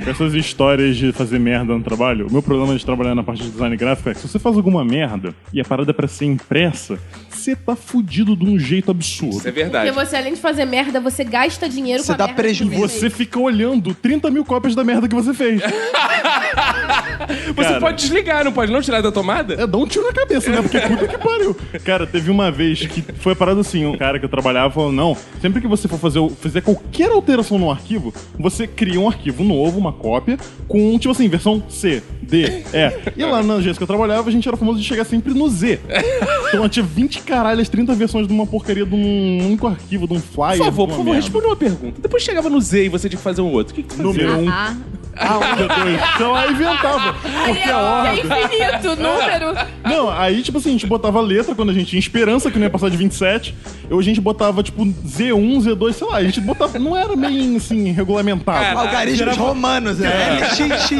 Com 0.04 0.10
essas 0.10 0.34
histórias 0.34 0.96
de 0.96 1.12
fazer 1.12 1.38
merda 1.38 1.72
no 1.74 1.82
trabalho, 1.82 2.26
o 2.26 2.32
meu 2.32 2.42
problema 2.42 2.76
de 2.76 2.84
trabalhar 2.84 3.14
na 3.14 3.22
parte 3.22 3.42
de 3.42 3.50
design 3.50 3.76
gráfico 3.76 4.10
é 4.10 4.14
que 4.14 4.20
se 4.20 4.28
você 4.28 4.38
faz 4.38 4.56
alguma 4.56 4.84
merda 4.84 5.34
e 5.52 5.60
a 5.60 5.64
parada 5.64 5.90
é 5.90 5.94
pra 5.94 6.08
ser 6.08 6.26
impressa, 6.26 6.98
você 7.42 7.56
tá 7.56 7.74
fudido 7.74 8.36
de 8.36 8.44
um 8.44 8.58
jeito 8.58 8.90
absurdo. 8.90 9.38
Isso 9.38 9.48
é 9.48 9.50
verdade. 9.50 9.90
Porque 9.90 10.06
você, 10.06 10.16
além 10.16 10.34
de 10.34 10.40
fazer 10.40 10.64
merda, 10.64 11.00
você 11.00 11.24
gasta 11.24 11.68
dinheiro 11.68 12.02
Você 12.02 12.08
com 12.08 12.12
a 12.12 12.16
dá 12.16 12.26
merda 12.26 12.42
prejuízo. 12.42 12.74
E 12.74 12.78
você 12.78 13.10
fica 13.10 13.38
olhando 13.38 13.92
30 13.94 14.30
mil 14.30 14.44
cópias 14.44 14.74
da 14.74 14.84
merda 14.84 15.08
que 15.08 15.14
você 15.14 15.34
fez. 15.34 15.60
Você 17.54 17.68
Cara. 17.68 17.80
pode 17.80 18.02
desligar, 18.02 18.44
não 18.44 18.52
pode 18.52 18.72
não 18.72 18.80
tirar 18.80 19.00
da 19.00 19.12
tomada? 19.12 19.54
É, 19.54 19.66
dá 19.66 19.78
um 19.78 19.86
tiro 19.86 20.06
na 20.06 20.12
cabeça, 20.12 20.50
né? 20.50 20.60
Porque 20.60 20.80
puta 20.80 21.06
que 21.06 21.18
pariu. 21.18 21.56
Cara, 21.84 22.06
teve 22.06 22.30
uma 22.30 22.50
vez 22.50 22.80
que 22.80 23.02
foi 23.18 23.32
a 23.32 23.36
parada 23.36 23.60
assim, 23.60 23.84
um 23.86 23.96
cara 23.96 24.18
que 24.18 24.24
eu 24.24 24.28
trabalhava 24.28 24.72
falou, 24.72 24.92
não, 24.92 25.16
sempre 25.40 25.60
que 25.60 25.68
você 25.68 25.86
for 25.86 25.98
fazer, 25.98 26.20
fizer 26.40 26.60
qualquer 26.60 27.10
alteração 27.10 27.58
no 27.58 27.70
arquivo, 27.70 28.12
você 28.38 28.66
cria 28.66 28.98
um 28.98 29.08
arquivo 29.08 29.44
novo, 29.44 29.78
uma 29.78 29.92
cópia, 29.92 30.38
com, 30.66 30.98
tipo 30.98 31.12
assim, 31.12 31.28
versão 31.28 31.62
C, 31.68 32.02
D, 32.20 32.64
E. 32.72 33.12
E 33.16 33.24
lá 33.24 33.42
na 33.42 33.54
agência 33.54 33.76
que 33.76 33.82
eu 33.82 33.86
trabalhava, 33.86 34.28
a 34.28 34.32
gente 34.32 34.48
era 34.48 34.56
famoso 34.56 34.80
de 34.80 34.84
chegar 34.84 35.04
sempre 35.04 35.32
no 35.32 35.48
Z. 35.48 35.80
Então 36.48 36.68
tinha 36.68 36.84
20 36.84 37.20
caralhas, 37.32 37.66
30 37.70 37.94
versões 37.94 38.26
de 38.28 38.32
uma 38.34 38.46
porcaria 38.46 38.84
de 38.84 38.94
um 38.94 39.46
único 39.46 39.66
arquivo, 39.66 40.06
de 40.06 40.12
um 40.12 40.20
flyer. 40.20 40.58
Por 40.58 40.64
favor, 40.66 40.88
por 40.88 40.96
favor, 40.98 41.14
responda 41.14 41.46
uma 41.46 41.56
pergunta. 41.56 42.02
Depois 42.02 42.22
chegava 42.22 42.50
no 42.50 42.60
Z 42.60 42.84
e 42.84 42.88
você 42.90 43.08
tinha 43.08 43.16
que 43.16 43.24
fazer 43.24 43.40
um 43.40 43.50
outro. 43.50 43.72
O 43.72 43.74
que, 43.76 43.82
que 43.82 43.88
tu 43.88 43.96
fazia? 43.96 44.28
Número 44.28 44.50
1. 44.50 44.50
Ah, 44.50 44.76
Então 46.14 46.34
aí 46.34 46.50
inventava. 46.50 47.14
Porque 47.46 47.70
a 47.70 47.78
ordem. 47.78 48.12
É 48.12 48.44
infinito 48.44 48.88
o 48.88 48.96
número. 48.96 49.68
Não, 49.84 50.10
aí, 50.10 50.42
tipo 50.42 50.58
assim, 50.58 50.70
a 50.70 50.72
gente 50.72 50.86
botava 50.86 51.20
letra 51.20 51.54
quando 51.54 51.70
a 51.70 51.72
gente 51.72 51.86
tinha 51.86 52.00
esperança 52.00 52.50
que 52.50 52.58
não 52.58 52.64
ia 52.64 52.70
passar 52.70 52.90
de 52.90 52.96
27. 52.96 53.54
Ou 53.90 53.98
a 53.98 54.02
gente 54.02 54.20
botava, 54.20 54.62
tipo, 54.62 54.84
Z1, 54.84 55.58
Z2, 55.64 55.92
sei 55.92 56.06
lá. 56.06 56.16
A 56.16 56.24
gente 56.24 56.40
botava. 56.40 56.78
Não 56.78 56.96
era 56.96 57.14
meio 57.14 57.56
assim, 57.56 57.92
regulamentado. 57.92 58.78
Algarismos 58.78 59.36
romanos, 59.36 59.98
né? 59.98 60.40
LXX. 60.40 60.90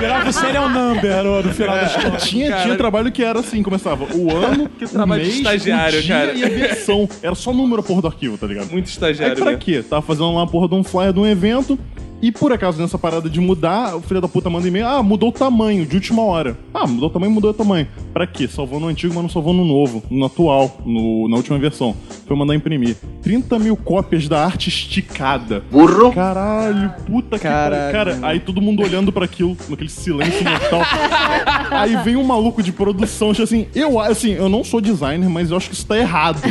Virava 0.00 0.28
o 0.28 0.32
serial 0.32 0.68
number 0.68 1.22
no, 1.22 1.54
final 1.54 1.76
das 1.76 1.96
contas. 1.96 2.24
Tinha, 2.24 2.62
tinha 2.62 2.76
trabalho 2.76 3.10
que 3.10 3.22
era 3.22 3.40
assim, 3.40 3.62
começava 3.62 4.04
o 4.14 4.34
ano, 4.34 4.68
que 4.78 4.86
trabalho 4.86 5.24
de 5.24 5.42
estagiário, 5.70 6.32
cara. 6.32 6.38
e 6.38 6.44
a 6.44 6.48
versão. 6.48 7.08
Era 7.22 7.34
só 7.34 7.52
número 7.52 7.82
porra 7.82 8.02
do 8.02 8.06
arquivo, 8.08 8.36
tá 8.38 8.46
ligado? 8.46 8.70
Muito 8.70 8.86
Aí 8.86 8.90
estagiário, 8.90 9.36
pra 9.36 9.52
né? 9.52 9.58
quê? 9.60 9.82
Tava 9.82 10.02
fazendo 10.02 10.34
lá 10.34 10.42
a 10.42 10.46
porra 10.46 10.68
de 10.68 10.74
um 10.74 10.84
flyer 10.84 11.12
de 11.12 11.20
um 11.20 11.26
evento. 11.26 11.78
E 12.22 12.32
por 12.32 12.52
acaso, 12.52 12.80
nessa 12.80 12.98
parada 12.98 13.28
de 13.28 13.40
mudar, 13.40 13.94
o 13.94 14.00
filho 14.00 14.20
da 14.20 14.28
puta 14.28 14.48
manda 14.48 14.66
e-mail. 14.66 14.86
Ah, 14.86 15.02
mudou 15.02 15.28
o 15.28 15.32
tamanho, 15.32 15.84
de 15.84 15.96
última 15.96 16.22
hora. 16.22 16.56
Ah, 16.72 16.86
mudou 16.86 17.08
o 17.08 17.12
tamanho, 17.12 17.30
mudou 17.30 17.50
o 17.50 17.54
tamanho. 17.54 17.86
Pra 18.12 18.26
quê? 18.26 18.48
Salvou 18.48 18.80
no 18.80 18.86
antigo, 18.86 19.12
mas 19.14 19.22
não 19.22 19.30
salvou 19.30 19.52
no 19.52 19.64
novo, 19.64 20.02
no 20.10 20.24
atual, 20.24 20.78
no, 20.84 21.28
na 21.28 21.36
última 21.36 21.58
versão. 21.58 21.94
Foi 22.26 22.36
mandar 22.36 22.54
imprimir. 22.54 22.96
30 23.22 23.58
mil 23.58 23.76
cópias 23.76 24.28
da 24.28 24.44
arte 24.44 24.68
esticada. 24.68 25.62
Burro. 25.70 26.12
Caralho, 26.12 26.94
puta 27.06 27.36
que 27.36 27.42
Caralho. 27.42 27.92
pariu. 27.92 28.14
Cara, 28.14 28.26
aí 28.26 28.40
todo 28.40 28.62
mundo 28.62 28.82
olhando 28.82 29.12
pra 29.12 29.26
aquilo, 29.26 29.56
naquele 29.68 29.90
silêncio 29.90 30.42
mortal. 30.42 30.80
aí 31.70 31.96
vem 31.98 32.16
um 32.16 32.24
maluco 32.24 32.62
de 32.62 32.72
produção, 32.72 33.32
tipo 33.32 33.42
assim, 33.44 33.66
eu, 33.74 34.00
assim, 34.00 34.32
eu 34.32 34.48
não 34.48 34.64
sou 34.64 34.80
designer, 34.80 35.28
mas 35.28 35.50
eu 35.50 35.56
acho 35.56 35.68
que 35.68 35.74
isso 35.74 35.86
tá 35.86 35.98
errado. 35.98 36.40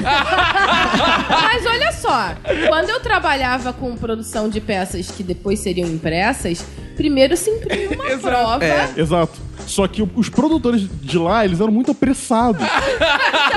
Mas 1.30 1.66
olha 1.66 1.91
só, 1.91 2.36
quando 2.68 2.89
eu 2.89 2.99
trabalhava 2.99 3.72
com 3.74 3.95
produção 3.95 4.49
de 4.49 4.59
peças 4.59 5.09
que 5.09 5.24
depois 5.24 5.55
seriam 5.56 5.88
impressas, 5.89 6.66
primeiro 6.95 7.36
se 7.38 7.49
imprimia 7.49 7.89
uma 7.91 8.06
Exato. 8.12 8.22
prova. 8.22 8.66
É. 8.66 8.89
Exato. 8.97 9.45
Só 9.66 9.88
que 9.88 10.08
os 10.16 10.30
produtores 10.30 10.88
de 11.01 11.18
lá, 11.18 11.43
eles 11.43 11.60
eram 11.60 11.72
muito 11.72 11.89
apressados. 11.91 12.62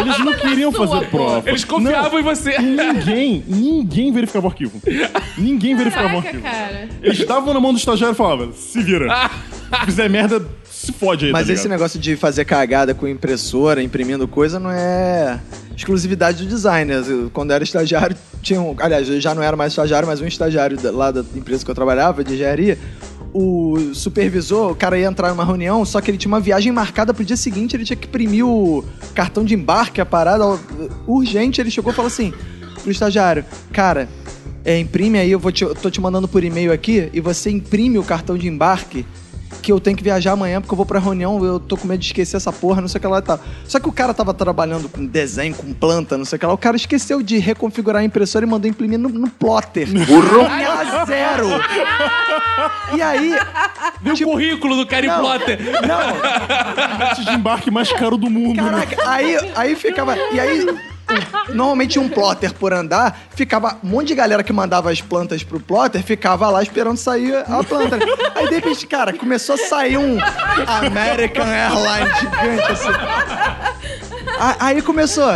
Eles 0.01 0.19
não 0.21 0.33
queriam 0.33 0.71
sua, 0.73 0.87
fazer 0.87 1.07
prova. 1.11 1.49
Eles 1.51 1.65
confiavam 1.65 2.21
em 2.21 2.23
você. 2.23 2.57
Não, 2.57 2.93
ninguém, 2.95 3.45
ninguém 3.49 4.13
verificava 4.13 4.47
o 4.47 4.51
arquivo. 4.51 4.81
Ninguém 5.37 5.75
verificava 5.75 6.07
o 6.19 6.23
Caraca, 6.23 6.29
arquivo. 6.29 6.43
cara. 6.45 6.89
Eles 7.03 7.19
estavam 7.19 7.53
na 7.53 7.59
mão 7.59 7.73
do 7.73 7.79
estagiário 7.81 8.15
e 8.15 8.17
falavam, 8.17 8.53
se 8.53 8.81
vira. 8.81 9.09
Se 9.81 9.85
fizer 9.85 10.09
merda, 10.09 10.41
se 10.89 10.93
fode 10.93 11.27
aí, 11.27 11.33
Mas 11.33 11.47
tá 11.47 11.53
esse 11.53 11.69
negócio 11.69 11.99
de 11.99 12.17
fazer 12.17 12.45
cagada 12.45 12.95
com 12.95 13.07
impressora, 13.07 13.83
imprimindo 13.83 14.27
coisa, 14.27 14.59
não 14.59 14.71
é 14.71 15.39
exclusividade 15.77 16.43
do 16.43 16.49
designer. 16.49 17.03
Quando 17.33 17.51
eu 17.51 17.57
era 17.57 17.65
estagiário, 17.65 18.17
tinha 18.43 18.61
um. 18.61 18.75
Aliás, 18.79 19.09
eu 19.09 19.21
já 19.21 19.35
não 19.35 19.43
era 19.43 19.57
mais 19.57 19.73
estagiário, 19.73 20.09
mas 20.09 20.21
um 20.21 20.27
estagiário 20.27 20.79
lá 20.93 21.11
da 21.11 21.21
empresa 21.35 21.65
que 21.65 21.71
eu 21.71 21.75
trabalhava, 21.75 22.25
de 22.25 22.35
engenharia. 22.35 22.79
o 23.33 23.93
supervisor, 23.95 24.73
o 24.73 24.75
cara 24.75 24.99
ia 24.99 25.07
entrar 25.07 25.29
numa 25.29 25.45
reunião, 25.45 25.85
só 25.85 26.01
que 26.01 26.11
ele 26.11 26.19
tinha 26.19 26.33
uma 26.33 26.41
viagem 26.41 26.73
marcada 26.73 27.13
pro 27.13 27.25
dia 27.25 27.37
seguinte, 27.37 27.77
ele 27.77 27.85
tinha 27.85 27.97
que 27.97 28.09
imprimir 28.09 28.47
o 28.47 28.83
cartão 29.15 29.45
de 29.45 29.55
embarque, 29.55 30.01
a 30.01 30.07
parada 30.07 30.45
urgente. 31.07 31.61
Ele 31.61 31.71
chegou 31.71 31.93
e 31.93 31.95
falou 31.95 32.09
assim 32.09 32.33
pro 32.83 32.91
estagiário: 32.91 33.45
Cara, 33.73 34.09
é, 34.65 34.79
imprime 34.79 35.19
aí, 35.19 35.31
eu 35.31 35.39
vou 35.39 35.53
te, 35.53 35.65
eu 35.65 35.75
tô 35.75 35.91
te 35.91 36.01
mandando 36.01 36.27
por 36.27 36.43
e-mail 36.43 36.73
aqui, 36.73 37.11
e 37.13 37.21
você 37.21 37.51
imprime 37.51 37.99
o 37.99 38.05
cartão 38.05 38.39
de 38.39 38.49
embarque. 38.49 39.05
Que 39.63 39.73
eu 39.73 39.81
tenho 39.81 39.97
que 39.97 40.03
viajar 40.05 40.33
amanhã 40.33 40.61
porque 40.61 40.73
eu 40.73 40.77
vou 40.77 40.87
pra 40.87 40.99
reunião, 40.99 41.45
eu 41.45 41.59
tô 41.61 41.77
com 41.77 41.87
medo 41.87 42.01
de 42.01 42.07
esquecer 42.07 42.37
essa 42.37 42.53
porra, 42.53 42.81
não 42.81 42.89
sei 42.89 42.99
o 42.99 43.01
que 43.03 43.07
lá 43.07 43.19
e 43.19 43.23
tal. 43.23 43.39
Só 43.67 43.79
que 43.81 43.89
o 43.89 43.93
cara 43.93 44.15
tava 44.15 44.33
trabalhando 44.33 44.89
com 44.89 45.05
desenho, 45.05 45.55
com 45.55 45.73
planta, 45.75 46.17
não 46.17 46.25
sei 46.25 46.37
o 46.37 46.41
que 46.41 46.47
lá. 46.47 46.53
O 46.53 46.59
cara 46.59 46.77
esqueceu 46.77 47.23
de 47.23 47.39
reconfigurar 47.39 48.03
a 48.03 48.05
impressora 48.05 48.45
e 48.45 48.49
mandou 48.49 48.71
imprimir 48.71 48.99
no, 48.99 49.09
no 49.09 49.29
plotter. 49.29 49.89
Burro! 50.07 50.47
a 50.47 51.05
zero! 51.05 51.49
E 52.97 53.03
aí, 53.03 53.37
Viu 54.01 54.15
o 54.15 54.31
currículo 54.33 54.85
do 54.85 54.91
Harry 54.91 55.07
Não. 55.07 55.21
Potter? 55.21 55.59
não, 55.87 57.13
Esse 57.13 57.25
de 57.25 57.33
embarque 57.33 57.71
mais 57.71 57.93
caro 57.93 58.17
do 58.17 58.31
mundo. 58.31 58.63
né? 58.63 58.71
Caraca, 58.71 59.11
aí, 59.11 59.37
aí 59.55 59.75
ficava. 59.77 60.17
E 60.33 60.41
aí, 60.41 60.67
normalmente 61.49 61.99
um 61.99 62.09
plotter 62.09 62.53
por 62.55 62.73
andar, 62.73 63.19
ficava. 63.35 63.79
Um 63.83 63.89
monte 63.89 64.09
de 64.09 64.15
galera 64.15 64.43
que 64.43 64.53
mandava 64.53 64.91
as 64.91 65.01
plantas 65.01 65.43
pro 65.43 65.61
plotter 65.61 66.03
ficava 66.03 66.49
lá 66.51 66.63
esperando 66.63 66.97
sair 66.97 67.37
a 67.37 67.63
planta. 67.63 67.99
Aí 68.35 68.49
de 68.49 68.55
repente, 68.57 68.87
cara, 68.87 69.13
começou 69.13 69.55
a 69.55 69.59
sair 69.59 69.97
um 69.97 70.19
American 70.67 71.47
Airlines 71.47 72.19
gigante 72.19 72.73
assim. 72.73 72.89
Aí 74.61 74.83
começou. 74.83 75.31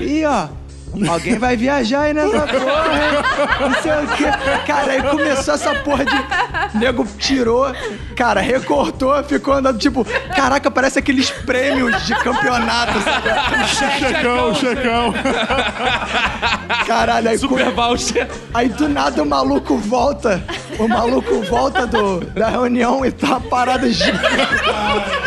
Ih, 0.00 0.24
ó. 0.24 0.61
Alguém 1.08 1.38
vai 1.38 1.56
viajar 1.56 2.02
aí 2.02 2.14
nessa 2.14 2.40
porra, 2.46 2.92
hein? 2.92 3.60
Não 3.60 3.82
sei 3.82 3.92
o 3.92 4.16
quê. 4.16 4.24
Cara, 4.66 4.92
aí 4.92 5.02
começou 5.02 5.54
essa 5.54 5.74
porra 5.76 6.04
de. 6.04 6.78
Nego 6.78 7.06
tirou, 7.18 7.72
cara, 8.16 8.40
recortou, 8.40 9.22
ficou 9.24 9.54
andando 9.54 9.78
tipo. 9.78 10.04
Caraca, 10.34 10.70
parece 10.70 10.98
aqueles 10.98 11.30
prêmios 11.30 12.04
de 12.06 12.14
campeonato. 12.16 13.00
sabe? 13.00 13.28
Checão, 13.68 14.54
checão. 14.54 15.14
Caralho, 16.86 17.28
aí, 17.30 17.38
Super 17.38 17.66
co- 17.66 17.70
voucher. 17.72 18.28
aí 18.52 18.68
do 18.68 18.88
nada 18.88 19.22
o 19.22 19.26
maluco 19.26 19.76
volta. 19.78 20.42
O 20.78 20.88
maluco 20.88 21.42
volta 21.42 21.86
do, 21.86 22.20
da 22.20 22.48
reunião 22.48 23.04
e 23.04 23.10
tá 23.12 23.28
uma 23.28 23.40
parada 23.40 23.88
gigante. 23.90 24.22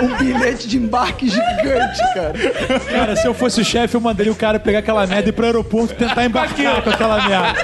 Um 0.02 0.16
bilhete 0.18 0.68
de 0.68 0.78
embarque 0.78 1.30
gigante, 1.30 2.02
cara. 2.14 2.34
Cara, 2.92 3.16
se 3.16 3.28
eu 3.28 3.34
fosse 3.34 3.62
o 3.62 3.66
chefe, 3.66 3.96
eu 3.96 4.02
mandaria 4.02 4.32
o 4.32 4.36
cara 4.36 4.60
pegar 4.60 4.80
aquela 4.80 5.06
merda 5.08 5.28
e 5.28 5.30
ir 5.30 5.34
pro 5.34 5.46
aeroporto 5.56 5.94
tentar 5.96 6.26
embarcar 6.26 6.82
com 6.84 6.90
aquela 6.90 7.28
merda. 7.28 7.56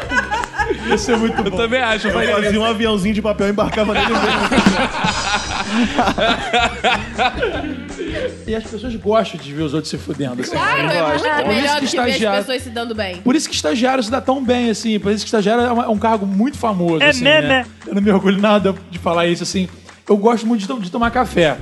Isso 0.93 1.11
é 1.11 1.15
muito 1.17 1.37
Eu 1.37 1.51
bom. 1.51 1.57
também 1.57 1.81
acho. 1.81 2.07
eu 2.07 2.19
Eu 2.21 2.35
fazia 2.41 2.59
um 2.59 2.65
aviãozinho 2.65 3.13
de 3.13 3.21
papel 3.21 3.47
e 3.47 3.49
embarcava 3.51 3.93
nele 3.93 4.07
mesmo. 4.07 4.21
E 8.47 8.55
as 8.55 8.63
pessoas 8.63 8.95
gostam 8.95 9.39
de 9.39 9.53
ver 9.53 9.63
os 9.63 9.73
outros 9.73 9.89
se 9.89 9.97
fudendo. 9.97 10.41
assim. 10.41 10.51
Claro, 10.51 10.79
é 10.81 10.83
muito 10.83 10.93
Por 10.93 11.15
isso 11.15 11.47
melhor 11.47 11.79
que 11.79 11.85
que 11.87 11.95
ver 11.95 12.01
as 12.01 12.07
estagiário- 12.07 12.39
pessoas 12.39 12.61
se 12.63 12.69
dando 12.69 12.95
bem. 12.95 13.17
Por 13.17 13.35
isso 13.35 13.49
que 13.49 13.55
estagiário 13.55 14.03
se 14.03 14.11
dá 14.11 14.21
tão 14.21 14.43
bem, 14.43 14.69
assim. 14.69 14.99
Por 14.99 15.11
isso 15.11 15.23
que 15.23 15.27
estagiário 15.27 15.63
é 15.63 15.67
é 15.85 15.87
um 15.89 15.97
cargo 15.97 16.25
muito 16.25 16.57
famoso. 16.57 17.01
É 17.03 17.09
assim, 17.09 17.23
né, 17.23 17.41
né? 17.41 17.47
né? 17.47 17.65
Eu 17.87 17.95
não 17.95 18.01
me 18.01 18.11
orgulho 18.11 18.39
nada 18.41 18.73
de 18.89 18.99
falar 18.99 19.27
isso, 19.27 19.43
assim. 19.43 19.67
Eu 20.07 20.17
gosto 20.17 20.45
muito 20.47 20.61
de, 20.61 20.67
to- 20.67 20.79
de 20.79 20.91
tomar 20.91 21.11
café. 21.11 21.57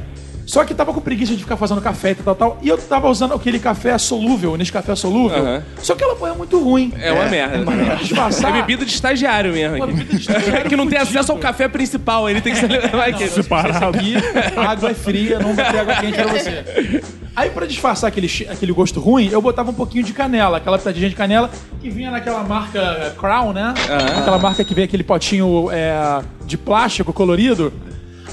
Só 0.50 0.66
que 0.66 0.74
tava 0.74 0.92
com 0.92 1.00
preguiça 1.00 1.36
de 1.36 1.44
ficar 1.44 1.58
fazendo 1.58 1.80
café 1.80 2.10
e 2.10 2.16
tal, 2.16 2.34
tal, 2.34 2.36
tal. 2.54 2.58
E 2.64 2.70
eu 2.70 2.76
tava 2.76 3.08
usando 3.08 3.36
aquele 3.36 3.60
café 3.60 3.96
solúvel, 4.00 4.58
nesse 4.58 4.72
café 4.72 4.96
solúvel. 4.96 5.38
Aham. 5.38 5.64
Só 5.78 5.94
que 5.94 6.04
ela 6.04 6.18
é 6.28 6.34
muito 6.36 6.60
ruim. 6.60 6.92
É 7.00 7.12
uma 7.12 7.26
merda. 7.26 7.64
Pra 7.64 7.94
disfarçar. 7.94 8.50
É 8.50 8.60
bebida 8.60 8.84
de 8.84 8.92
estagiário 8.92 9.54
mesmo 9.54 9.76
Uma 9.76 9.86
bebida 9.86 10.10
de 10.16 10.22
estagiário 10.22 10.68
que 10.68 10.76
não 10.76 10.88
tem 10.88 10.98
acesso 10.98 11.32
ao 11.32 11.38
café 11.38 11.68
principal, 11.68 12.28
ele 12.28 12.42
tem 12.42 12.54
que 12.54 12.62
ser. 12.62 12.68
Vai 12.90 13.14
que- 13.14 13.28
Separado. 13.28 13.96
Aqui, 13.96 14.16
a 14.58 14.72
água 14.72 14.90
é 14.90 14.94
fria, 14.96 15.38
não 15.38 15.54
vai 15.54 15.72
ter 15.72 15.78
água 15.82 15.96
quente 15.98 16.14
pra 16.14 16.28
você. 16.34 17.04
Aí, 17.36 17.52
pra 17.52 17.68
disfarçar 17.68 18.08
aquele, 18.08 18.28
aquele 18.50 18.72
gosto 18.72 19.00
ruim, 19.00 19.30
eu 19.32 19.40
botava 19.44 19.70
um 19.70 19.74
pouquinho 19.74 20.04
de 20.04 20.14
canela, 20.14 20.58
aquela 20.58 20.80
pitadinha 20.80 21.10
de 21.10 21.16
canela 21.16 21.52
que 21.80 21.92
vinha 21.92 22.10
naquela 22.10 22.44
marca 22.44 22.80
eh, 22.80 23.14
Crown, 23.18 23.54
né? 23.54 23.76
Aquela 24.18 24.40
marca 24.40 24.64
que 24.64 24.74
vem 24.74 24.86
aquele 24.86 25.04
potinho 25.04 25.70
eh, 25.72 26.22
de 26.48 26.58
plástico 26.58 27.14
colorido. 27.14 27.72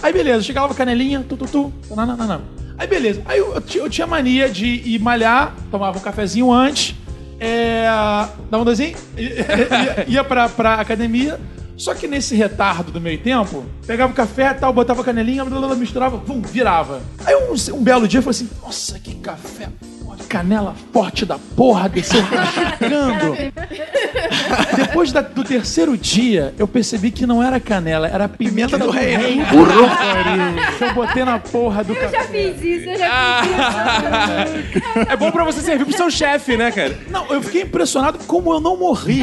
Aí, 0.02 0.12
beleza, 0.12 0.42
chegava 0.42 0.74
canelinha, 0.74 1.24
tu, 1.28 1.36
tu, 1.36 1.46
tu, 1.46 1.72
não. 2.26 2.42
Aí, 2.78 2.86
beleza. 2.86 3.22
Aí 3.24 3.38
eu, 3.38 3.54
eu 3.54 3.60
ti- 3.60 3.78
eu 3.78 3.88
tinha 3.90 4.06
mania 4.06 4.48
de 4.48 4.66
ir 4.66 4.98
malhar, 5.00 5.54
tomava 5.70 5.98
um 5.98 6.00
cafezinho 6.00 6.52
antes, 6.52 6.94
é, 7.40 7.86
dava 8.50 8.62
um 8.62 8.64
doisinho, 8.64 8.96
ia, 9.16 10.04
ia 10.08 10.24
pra, 10.24 10.48
pra 10.48 10.74
academia. 10.74 11.38
Só 11.76 11.92
que 11.94 12.06
nesse 12.08 12.34
retardo 12.34 12.90
do 12.90 12.98
meio 12.98 13.18
tempo, 13.18 13.62
pegava 13.86 14.10
o 14.10 14.16
café 14.16 14.54
tal, 14.54 14.72
botava 14.72 15.04
canelinha, 15.04 15.44
misturava, 15.74 16.16
vum, 16.16 16.40
virava. 16.40 17.02
Aí 17.24 17.34
um, 17.36 17.74
um 17.74 17.82
belo 17.82 18.08
dia 18.08 18.18
eu 18.18 18.22
falei 18.22 18.36
assim: 18.36 18.48
nossa, 18.62 18.98
que 18.98 19.14
café, 19.16 19.68
canela 20.28 20.74
forte 20.92 21.24
da 21.24 21.38
porra, 21.56 21.88
desceu 21.88 22.20
rasgando. 22.26 23.36
Depois 24.76 25.12
da- 25.12 25.20
do 25.20 25.44
terceiro 25.44 25.96
dia, 25.96 26.54
eu 26.58 26.66
percebi 26.66 27.10
que 27.10 27.26
não 27.26 27.42
era 27.42 27.58
canela, 27.60 28.08
era 28.08 28.28
pimenta, 28.28 28.76
do, 28.78 28.90
reino. 28.90 29.44
Que 30.78 30.84
eu 30.84 30.94
botei 30.94 31.24
na 31.24 31.38
porra 31.38 31.84
do 31.84 31.92
Eu 31.94 32.10
já 32.10 32.22
fiz 32.24 32.62
isso, 32.62 32.88
eu 32.90 32.98
já 32.98 33.42
fiz 33.42 34.76
isso. 34.76 34.86
É 35.08 35.16
bom 35.16 35.30
pra 35.30 35.44
você 35.44 35.60
servir 35.60 35.84
pro 35.84 35.96
seu 35.96 36.10
chefe, 36.10 36.56
né, 36.56 36.70
cara? 36.70 36.96
Não, 37.08 37.26
eu 37.32 37.42
fiquei 37.42 37.62
impressionado 37.62 38.18
como 38.26 38.52
eu 38.52 38.60
não 38.60 38.76
morri. 38.76 39.22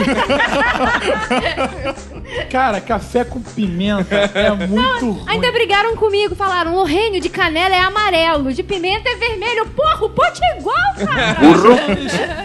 Cara, 2.49 2.79
café 2.79 3.23
com 3.23 3.41
pimenta 3.41 4.15
é 4.33 4.49
muito 4.51 5.11
ruim. 5.11 5.25
Ainda 5.27 5.51
brigaram 5.51 5.95
comigo, 5.95 6.35
falaram: 6.35 6.75
o 6.75 6.83
reino 6.83 7.19
de 7.19 7.29
canela 7.29 7.75
é 7.75 7.79
amarelo, 7.79 8.53
de 8.53 8.63
pimenta 8.63 9.09
é 9.09 9.15
vermelho. 9.15 9.65
Porra, 9.67 10.05
o 10.05 10.09
pote 10.09 10.43
é 10.43 10.57
igual, 10.57 10.75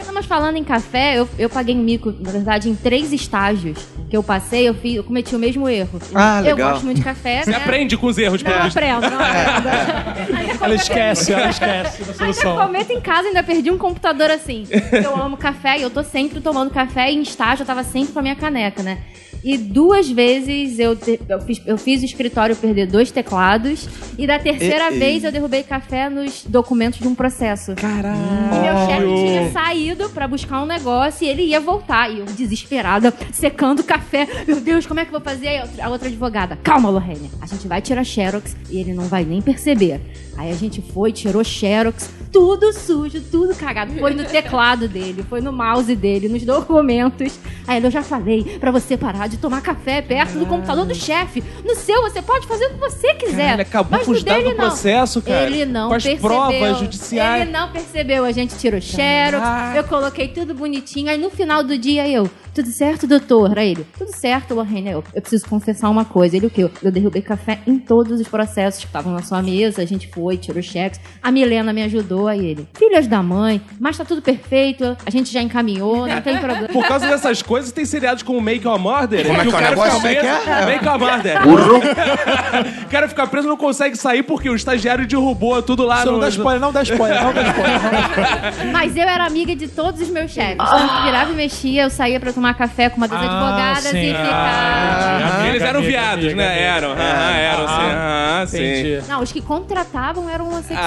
Não, 0.07 0.13
Mas 0.15 0.27
falando 0.27 0.57
em 0.57 0.65
café, 0.65 1.19
eu, 1.19 1.29
eu 1.39 1.49
paguei 1.49 1.75
mico, 1.75 2.13
na 2.19 2.31
verdade, 2.31 2.69
em 2.69 2.75
três 2.75 3.13
estágios 3.13 3.79
que 4.11 4.17
eu 4.17 4.23
passei, 4.23 4.69
eu, 4.69 4.75
fiz, 4.75 4.97
eu 4.97 5.05
cometi 5.05 5.37
o 5.37 5.39
mesmo 5.39 5.69
erro. 5.69 6.01
Ah, 6.15 6.39
eu 6.41 6.57
legal. 6.57 6.71
gosto 6.73 6.85
muito 6.85 6.99
de 6.99 7.05
café, 7.05 7.43
Você 7.43 7.51
né? 7.51 7.57
aprende 7.59 7.97
com 7.97 8.07
os 8.07 8.17
erros, 8.19 8.43
Não 8.43 8.51
pelo 8.51 8.65
visto. 8.65 8.77
aprendo, 8.79 9.01
não 9.11 9.19
aprendo. 9.21 10.65
Ela 10.65 10.75
esquece, 10.75 11.33
ela 11.33 11.51
esquece 11.51 12.03
da 12.03 12.11
Ainda 12.13 12.15
solução. 12.33 12.57
comento 12.57 12.93
em 12.93 13.01
casa, 13.01 13.29
ainda 13.29 13.43
perdi 13.43 13.71
um 13.71 13.79
computador 13.79 14.31
assim. 14.31 14.67
Eu 14.93 15.15
amo 15.21 15.37
café 15.37 15.79
e 15.79 15.83
eu 15.83 15.91
tô 15.91 16.03
sempre 16.03 16.41
tomando 16.41 16.71
café 16.71 17.11
e 17.13 17.17
em 17.17 17.23
estágio 17.23 17.63
eu 17.63 17.67
tava 17.67 17.85
sempre 17.85 18.13
com 18.13 18.19
a 18.19 18.23
minha 18.23 18.37
caneca, 18.37 18.83
né? 18.83 18.99
E 19.45 19.57
duas 19.57 20.11
vezes 20.11 20.79
eu, 20.79 20.97
te- 20.97 21.21
eu, 21.29 21.41
fiz, 21.41 21.63
eu 21.67 21.79
fiz 21.79 22.03
o 22.03 22.05
escritório 22.05 22.57
perder 22.57 22.87
dois 22.87 23.11
teclados. 23.11 23.89
E 24.19 24.27
da 24.27 24.39
terceira 24.39 24.91
E- 24.91 24.97
e- 24.97 24.99
vez 24.99 25.25
eu 25.25 25.31
derrubei 25.33 25.63
café 25.63 26.09
nos 26.11 26.45
documentos 26.45 26.99
de 26.99 27.07
um 27.07 27.15
processo. 27.15 27.75
Caralho. 27.77 28.19
E 28.19 28.59
meu 28.61 28.87
chefe 28.87 29.27
tinha 29.27 29.51
saído 29.53 30.09
pra 30.11 30.27
buscar 30.27 30.63
um 30.63 30.67
negócio 30.67 31.25
e 31.25 31.29
ele 31.29 31.43
ia 31.43 31.61
voltar. 31.61 32.11
E 32.11 32.19
eu, 32.21 32.25
desesperada, 32.27 33.15
secando 33.33 33.81
o 33.81 33.85
café. 33.85 34.27
Meu 34.47 34.61
Deus, 34.61 34.87
como 34.87 34.99
é 35.01 35.05
que 35.05 35.15
eu 35.15 35.21
vou 35.21 35.21
fazer? 35.21 35.49
Aí 35.49 35.63
a 35.81 35.89
outra- 35.89 36.09
advogada, 36.09 36.57
calma, 36.63 36.91
Lorraine. 36.91 37.31
A 37.41 37.47
gente 37.47 37.69
vai 37.69 37.81
tirar 37.81 38.03
Xerox 38.05 38.57
e 38.71 38.79
ele 38.81 38.93
não 38.95 39.05
vai 39.05 39.25
nem 39.25 39.41
perceber. 39.43 40.01
Aí 40.37 40.51
a 40.51 40.55
gente 40.55 40.81
foi, 40.81 41.13
tirou 41.13 41.43
Xerox, 41.45 42.11
tudo 42.33 42.73
sujo, 42.73 43.21
tudo 43.31 43.55
cagado. 43.55 43.93
Foi 43.95 44.15
no 44.15 44.25
teclado 44.25 44.87
dele, 44.89 45.25
foi 45.29 45.41
no 45.41 45.53
mouse 45.53 45.95
dele, 45.97 46.29
nos 46.29 46.45
documentos. 46.45 47.39
Aí 47.67 47.83
eu 47.83 47.91
já 47.91 48.03
falei 48.03 48.45
pra 48.59 48.71
você 48.71 48.97
parar 48.97 49.28
de 49.29 49.37
tomar 49.37 49.61
café 49.61 50.03
perto 50.03 50.39
do 50.39 50.47
computador 50.47 50.85
do 50.87 50.95
chefe. 50.95 51.43
No 51.65 51.75
seu, 51.77 52.03
você 52.03 52.21
pode 52.23 52.47
fazer 52.47 52.67
o 52.67 52.71
que 52.71 52.81
você 52.81 53.15
quiser. 53.15 53.37
Caralho, 53.37 53.63
acabou 53.63 53.99
mas 53.99 54.07
com 54.07 54.13
os 54.13 54.23
dados 54.25 54.45
do 54.45 54.57
processo, 54.57 55.23
cara. 55.23 55.47
Ele 55.47 55.65
não 55.65 55.89
Com 55.89 55.95
as 55.95 56.03
percebeu. 56.03 56.31
provas 56.31 56.79
judiciais. 56.79 57.43
Ele 57.43 57.51
não 57.51 57.71
percebeu. 57.71 58.25
A 58.25 58.33
gente 58.33 58.57
tirou 58.57 58.81
Xerox, 58.81 59.77
eu 59.77 59.85
coloquei 59.85 60.29
tudo 60.29 60.55
bonitinho. 60.55 61.11
Aí 61.11 61.19
no 61.19 61.31
final 61.31 61.63
do 61.63 61.77
dia 61.79 62.09
eu, 62.09 62.29
tudo 62.55 62.69
certo, 62.69 63.07
doutor? 63.07 63.59
Aí 63.59 63.71
ele, 63.73 63.87
tudo 63.97 64.15
certo, 64.15 64.55
Lorraine. 64.55 64.91
Eu, 64.91 65.05
eu 65.15 65.21
preciso 65.21 65.47
confessar 65.47 65.89
uma 65.91 66.05
coisa. 66.05 66.37
Ele 66.37 66.47
o 66.47 66.51
quê? 66.51 66.69
Eu 66.83 66.91
derrubei 66.91 67.23
café 67.23 67.59
em 67.67 67.79
todos 67.79 68.21
os 68.21 68.29
processos 68.29 68.81
que 68.81 68.87
estavam 68.87 69.13
na 69.13 69.23
sua 69.23 69.43
mesa. 69.43 69.83
A 69.83 69.87
gente 69.87 70.09
foi, 70.09 70.37
tirou 70.37 70.63
cheques. 70.63 71.01
A 71.23 71.31
Milena 71.31 71.73
me 71.73 71.83
ajudou. 71.83 72.29
Aí 72.29 72.45
ele, 72.47 72.69
filhas 72.77 73.07
da 73.07 73.23
mãe, 73.23 73.61
mas 73.79 73.97
tá 73.97 74.05
tudo 74.05 74.23
perfeito. 74.23 74.97
A 75.05 75.11
gente 75.11 75.33
já 75.33 75.41
encaminhou, 75.43 76.07
não 76.07 76.21
tem 76.21 76.39
problema. 76.39 76.69
Por 76.69 76.87
causa 76.87 77.07
dessas 77.07 77.43
coisas, 77.43 77.73
tem 77.73 77.85
seriados 77.85 78.23
como 78.23 78.41
Make 78.41 78.67
or 78.67 78.79
Murder. 78.79 79.27
Como 79.27 79.41
é 79.41 79.43
que 79.43 79.47
é 79.47 79.49
o 79.49 79.53
cara 79.53 79.71
negócio? 79.71 79.95
fica 79.97 80.09
é 80.09 80.15
que 80.15 80.21
preso- 80.21 80.51
é? 80.51 80.67
Make 80.67 80.89
or 80.89 80.99
Murder. 80.99 81.39
o 82.85 82.89
cara 82.89 83.09
fica 83.09 83.27
preso 83.27 83.47
e 83.47 83.51
não 83.51 83.57
consegue 83.57 83.97
sair 83.97 84.23
porque 84.23 84.49
o 84.49 84.55
estagiário 84.55 85.07
derrubou 85.07 85.63
tudo 85.63 85.85
lá 85.85 85.99
Você 85.99 86.07
no... 86.07 86.13
não 86.13 86.21
dá 86.21 86.29
spoiler, 86.29 86.61
não 86.61 86.73
dá 86.73 86.83
spoiler, 86.83 87.23
não 87.23 87.33
dá 87.33 87.43
spoiler. 87.43 88.73
Mas 88.73 88.97
eu 88.97 89.03
era 89.03 89.25
amiga 89.27 89.55
de 89.55 89.69
todos 89.69 90.01
os 90.01 90.09
meus 90.09 90.31
chefes. 90.31 90.57
Quando 90.57 91.05
virava 91.05 91.33
e 91.33 91.35
mexia, 91.35 91.83
eu 91.85 91.91
saía 91.91 92.19
pra 92.21 92.33
tomar 92.39 92.55
café 92.55 92.89
com 92.89 92.97
uma 92.99 93.09
das 93.09 93.19
Ah, 93.21 93.25
advogadas 93.25 93.83
sim. 93.91 93.99
e 94.11 94.15
ficava. 94.15 95.49
Eles 95.49 95.63
eram 95.63 95.83
viados, 95.83 96.35
né? 96.35 96.63
Eram. 96.63 96.93
Aham, 96.93 97.37
eram, 97.37 97.67
sim. 97.69 97.75
Aham, 97.75 98.47
sim. 98.47 99.03
Não, 99.09 99.23
os 99.23 99.33
que 99.33 99.41
contratavam 99.41 100.29
eram 100.31 100.47
homossexuais. 100.47 100.79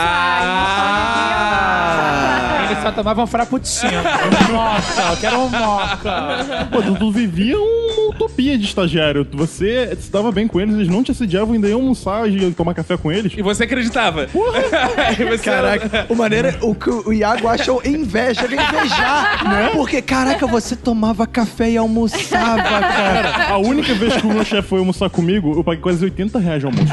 Ah. 1.51 2.67
Eles 2.69 2.81
só 2.83 2.91
tomavam 2.91 3.27
frappuccino. 3.27 3.91
Moca, 4.51 5.01
eu 5.11 5.17
quero 5.17 5.39
um 5.39 5.49
moca. 5.49 6.67
Pô, 6.71 6.81
Dudu 6.81 7.11
vivia 7.11 7.57
uma 7.57 8.09
utopia 8.11 8.57
de 8.57 8.63
estagiário. 8.65 9.27
Você 9.33 9.95
se 9.99 10.09
dava 10.11 10.31
bem 10.31 10.47
com 10.47 10.59
eles, 10.61 10.75
eles 10.75 10.87
não 10.87 11.03
te 11.03 11.11
assediavam, 11.11 11.53
ainda 11.53 11.67
iam 11.67 11.79
almoçar 11.81 12.29
e 12.29 12.51
tomar 12.53 12.73
café 12.73 12.95
com 12.95 13.11
eles. 13.11 13.33
E 13.35 13.41
você 13.41 13.63
acreditava? 13.65 14.27
Você- 14.31 15.37
Caraca, 15.43 16.05
o 16.09 16.15
maneiro 16.15 16.47
é 16.49 16.55
o 16.61 16.73
que 16.75 16.89
o 16.89 17.11
Iago 17.11 17.47
achou 17.47 17.81
inveja, 17.83 18.43
ele 18.45 18.55
invejar, 18.55 19.43
né? 19.43 19.69
Porque, 19.73 20.01
caraca, 20.01 20.45
você 20.47 20.75
tomava 20.75 21.25
café 21.27 21.40
e 21.71 21.77
almoçava, 21.77 22.61
cara. 22.63 23.47
A 23.49 23.57
única 23.57 23.93
vez 23.93 24.15
que 24.17 24.25
o 24.25 24.29
meu 24.29 24.43
chefe 24.43 24.67
foi 24.67 24.79
almoçar 24.79 25.09
comigo, 25.09 25.53
eu 25.55 25.63
paguei 25.63 25.81
quase 25.81 26.03
80 26.03 26.39
reais 26.39 26.59
de 26.59 26.65
almoço. 26.65 26.87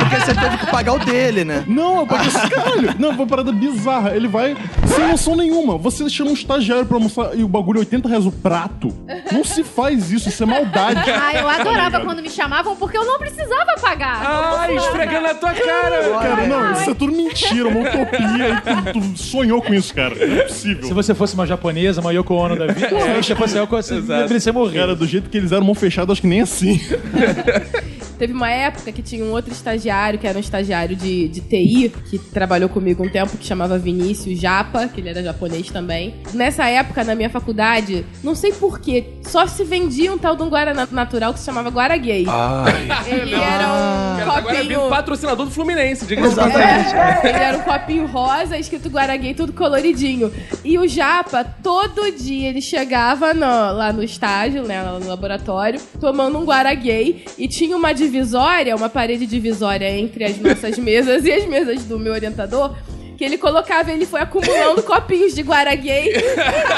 Porque 0.00 0.16
você 0.16 0.34
teve 0.34 0.58
que 0.58 0.66
pagar 0.66 0.94
o 0.94 0.98
dele, 0.98 1.44
né? 1.44 1.64
Não, 1.66 2.00
eu 2.00 2.06
paguei 2.06 2.28
esse 2.28 2.48
caralho. 2.48 2.94
Não, 2.98 3.08
foi 3.10 3.18
uma 3.18 3.26
parada 3.26 3.52
bizarra. 3.52 4.14
Ele 4.14 4.28
vai 4.28 4.56
sem 4.86 5.08
noção 5.08 5.36
nenhuma. 5.36 5.78
Você 5.78 6.08
chama 6.08 6.30
um 6.30 6.34
estagiário 6.34 6.86
pra 6.86 6.96
almoçar 6.96 7.36
e 7.36 7.42
o 7.42 7.48
bagulho 7.48 7.78
é 7.78 7.80
80 7.80 8.08
reais 8.08 8.26
o 8.26 8.32
prato. 8.32 8.94
Não 9.32 9.44
se 9.44 9.62
faz 9.64 10.10
isso, 10.10 10.28
isso 10.28 10.42
é 10.42 10.46
maldade. 10.46 11.10
Ah, 11.10 11.34
eu 11.34 11.48
adorava 11.48 12.00
quando 12.00 12.22
me 12.22 12.30
chamavam 12.30 12.76
porque 12.76 12.96
eu 12.96 13.04
não 13.04 13.18
precisava 13.18 13.74
pagar. 13.80 14.20
Ai, 14.58 14.76
esfregando 14.76 15.28
na 15.28 15.34
tua 15.34 15.52
cara. 15.52 16.18
Cara, 16.20 16.46
não, 16.46 16.72
isso 16.72 16.90
é 16.90 16.94
tudo 16.94 17.12
mentira, 17.12 17.68
uma 17.68 17.80
utopia. 17.80 18.48
E 18.48 18.92
tu, 18.92 19.00
tu 19.00 19.18
sonhou 19.18 19.60
com 19.62 19.74
isso, 19.74 19.94
cara. 19.94 20.14
Não 20.14 20.36
é 20.36 20.42
possível. 20.42 20.84
Se 20.84 20.94
você 20.94 21.14
fosse 21.14 21.34
uma 21.34 21.46
japonesa, 21.46 22.00
uma 22.00 22.12
Yoko 22.12 22.34
Ono 22.34 22.56
da 22.56 22.66
vida, 22.66 22.88
se 22.88 23.14
você 23.22 23.34
fosse 23.34 23.57
Yoko, 23.58 23.76
você 23.76 23.96
Exato. 23.96 24.28
deveria 24.28 24.52
morrer. 24.52 24.78
Cara, 24.78 24.94
do 24.94 25.06
jeito 25.06 25.28
que 25.28 25.36
eles 25.36 25.52
eram 25.52 25.64
mão 25.64 25.74
fechada, 25.74 26.12
acho 26.12 26.20
que 26.20 26.26
nem 26.26 26.40
assim. 26.40 26.80
Teve 28.18 28.32
uma 28.32 28.50
época 28.50 28.90
que 28.92 29.02
tinha 29.02 29.24
um 29.24 29.30
outro 29.30 29.52
estagiário, 29.52 30.18
que 30.18 30.26
era 30.26 30.36
um 30.36 30.40
estagiário 30.40 30.96
de, 30.96 31.28
de 31.28 31.40
TI, 31.40 31.92
que 32.10 32.18
trabalhou 32.18 32.68
comigo 32.68 33.04
um 33.04 33.08
tempo, 33.08 33.36
que 33.36 33.46
chamava 33.46 33.78
Vinícius 33.78 34.38
Japa, 34.40 34.88
que 34.88 35.00
ele 35.00 35.08
era 35.10 35.22
japonês 35.22 35.68
também. 35.70 36.16
Nessa 36.34 36.66
época, 36.68 37.04
na 37.04 37.14
minha 37.14 37.30
faculdade, 37.30 38.04
não 38.22 38.34
sei 38.34 38.52
porquê, 38.52 39.04
só 39.22 39.46
se 39.46 39.62
vendia 39.64 40.12
um 40.12 40.18
tal 40.18 40.34
de 40.36 40.42
um 40.42 40.48
Guaraná 40.48 40.88
natural 40.90 41.32
que 41.32 41.38
se 41.38 41.46
chamava 41.46 41.70
Guaragay. 41.70 42.26
Ele 43.08 43.34
era 43.34 43.66
um 43.68 44.18
Cara, 44.18 44.38
agora 44.38 44.56
é 44.56 44.60
copinho... 44.62 44.88
patrocinador 44.88 45.46
do 45.46 45.52
Fluminense, 45.52 46.04
diga-se 46.06 46.28
de 46.34 46.40
Exatamente. 46.40 46.94
É, 46.94 47.20
ele 47.28 47.38
era 47.38 47.58
um 47.58 47.62
copinho 47.62 48.06
rosa, 48.06 48.58
escrito 48.58 48.88
Guaragay, 48.88 49.34
tudo 49.34 49.52
coloridinho. 49.52 50.32
E 50.64 50.78
o 50.78 50.86
Japa, 50.88 51.44
todo 51.44 52.10
dia 52.12 52.48
ele 52.48 52.60
chegava 52.60 53.32
no- 53.34 53.40
lá 53.46 53.92
no 53.92 54.02
estágio, 54.02 54.62
né, 54.64 54.82
no 55.00 55.06
laboratório, 55.08 55.80
tomando 56.00 56.38
um 56.38 56.44
Guaragay 56.44 57.24
e 57.38 57.46
tinha 57.48 57.76
uma 57.76 57.92
divisória, 58.10 58.74
uma 58.74 58.88
parede 58.88 59.26
divisória 59.26 59.90
entre 59.90 60.24
as 60.24 60.38
nossas 60.38 60.78
mesas 60.78 61.24
e 61.24 61.32
as 61.32 61.46
mesas 61.46 61.84
do 61.84 61.98
meu 61.98 62.12
orientador. 62.12 62.74
Que 63.18 63.24
ele 63.24 63.36
colocava, 63.36 63.90
ele 63.90 64.06
foi 64.06 64.20
acumulando 64.20 64.80
copinhos 64.84 65.34
de 65.34 65.42
Guaragay. 65.42 66.12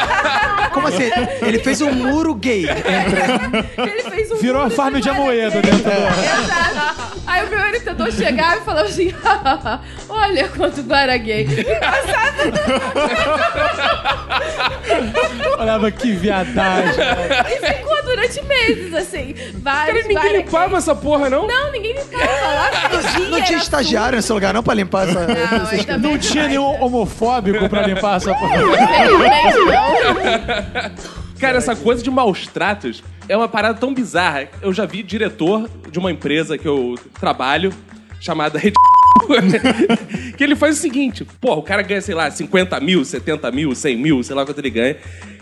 Como 0.73 0.87
assim? 0.87 1.11
Ele 1.43 1.59
fez 1.59 1.83
um 1.83 1.93
muro 1.93 2.35
gay. 2.35 2.65
Ele 2.67 4.03
fez 4.11 4.33
um 4.33 4.37
Virou 4.37 4.63
a 4.63 4.71
farm 4.71 4.95
de 4.95 5.11
Guaraguay. 5.11 5.45
Amoedo 5.45 5.61
dentro 5.61 5.83
do... 5.83 5.91
Exato. 5.91 7.21
Aí 7.27 7.47
o 7.47 7.51
meu 7.51 7.61
orientador 7.61 8.11
chegava 8.11 8.57
e 8.57 8.61
falava 8.63 8.89
assim: 8.89 9.15
Olha 10.09 10.49
quanto 10.49 10.81
Guaragay. 10.81 11.47
Olhava 15.59 15.91
que 15.91 16.13
viadagem. 16.13 17.05
E 17.51 17.67
ficou 17.67 18.03
durante 18.03 18.43
meses, 18.43 18.95
assim. 18.95 19.35
Vários, 19.55 20.03
Cara, 20.03 20.09
ninguém 20.09 20.39
limpava 20.39 20.79
essa 20.79 20.95
porra, 20.95 21.29
não? 21.29 21.47
Não, 21.47 21.71
ninguém 21.71 21.93
limpava. 21.93 22.25
Lá 22.25 22.71
Não 23.31 23.43
tinha 23.43 23.59
estagiário 23.59 24.17
nesse 24.17 24.33
lugar 24.33 24.55
não 24.55 24.63
pra 24.63 24.75
limpar 24.75 25.09
essa... 25.09 25.27
Não, 25.27 25.99
Não 25.99 26.19
tinha 26.19 26.30
nenhum 26.35 26.83
homofóbico 26.83 27.69
pra 27.69 27.87
limpar 27.87 28.17
essa 28.17 28.35
porra. 28.35 28.57
Infelizmente, 28.57 29.59
não. 29.67 31.21
Cara, 31.39 31.59
essa 31.59 31.75
coisa 31.75 32.03
de 32.03 32.11
maus 32.11 32.47
tratos 32.47 33.03
é 33.29 33.37
uma 33.37 33.49
parada 33.49 33.79
tão 33.79 33.95
bizarra. 33.95 34.49
Eu 34.61 34.73
já 34.73 34.85
vi 34.85 35.03
diretor 35.03 35.69
de 35.91 35.99
uma 35.99 36.11
empresa 36.11 36.59
que 36.59 36.69
eu 36.69 36.97
trabalho, 37.19 37.73
chamada 38.21 38.59
Rede 38.59 38.75
que 40.37 40.43
ele 40.43 40.57
faz 40.57 40.79
o 40.79 40.81
seguinte, 40.81 41.27
pô, 41.41 41.55
o 41.55 41.63
cara 41.63 41.83
ganha, 41.83 42.01
sei 42.01 42.15
lá, 42.15 42.31
50 42.31 42.79
mil, 42.81 43.05
70 43.05 43.51
mil, 43.51 43.75
100 43.75 43.97
mil, 43.97 44.23
sei 44.23 44.35
lá 44.35 44.45
quanto 44.45 44.59
ele 44.59 44.71
ganha. 44.71 44.97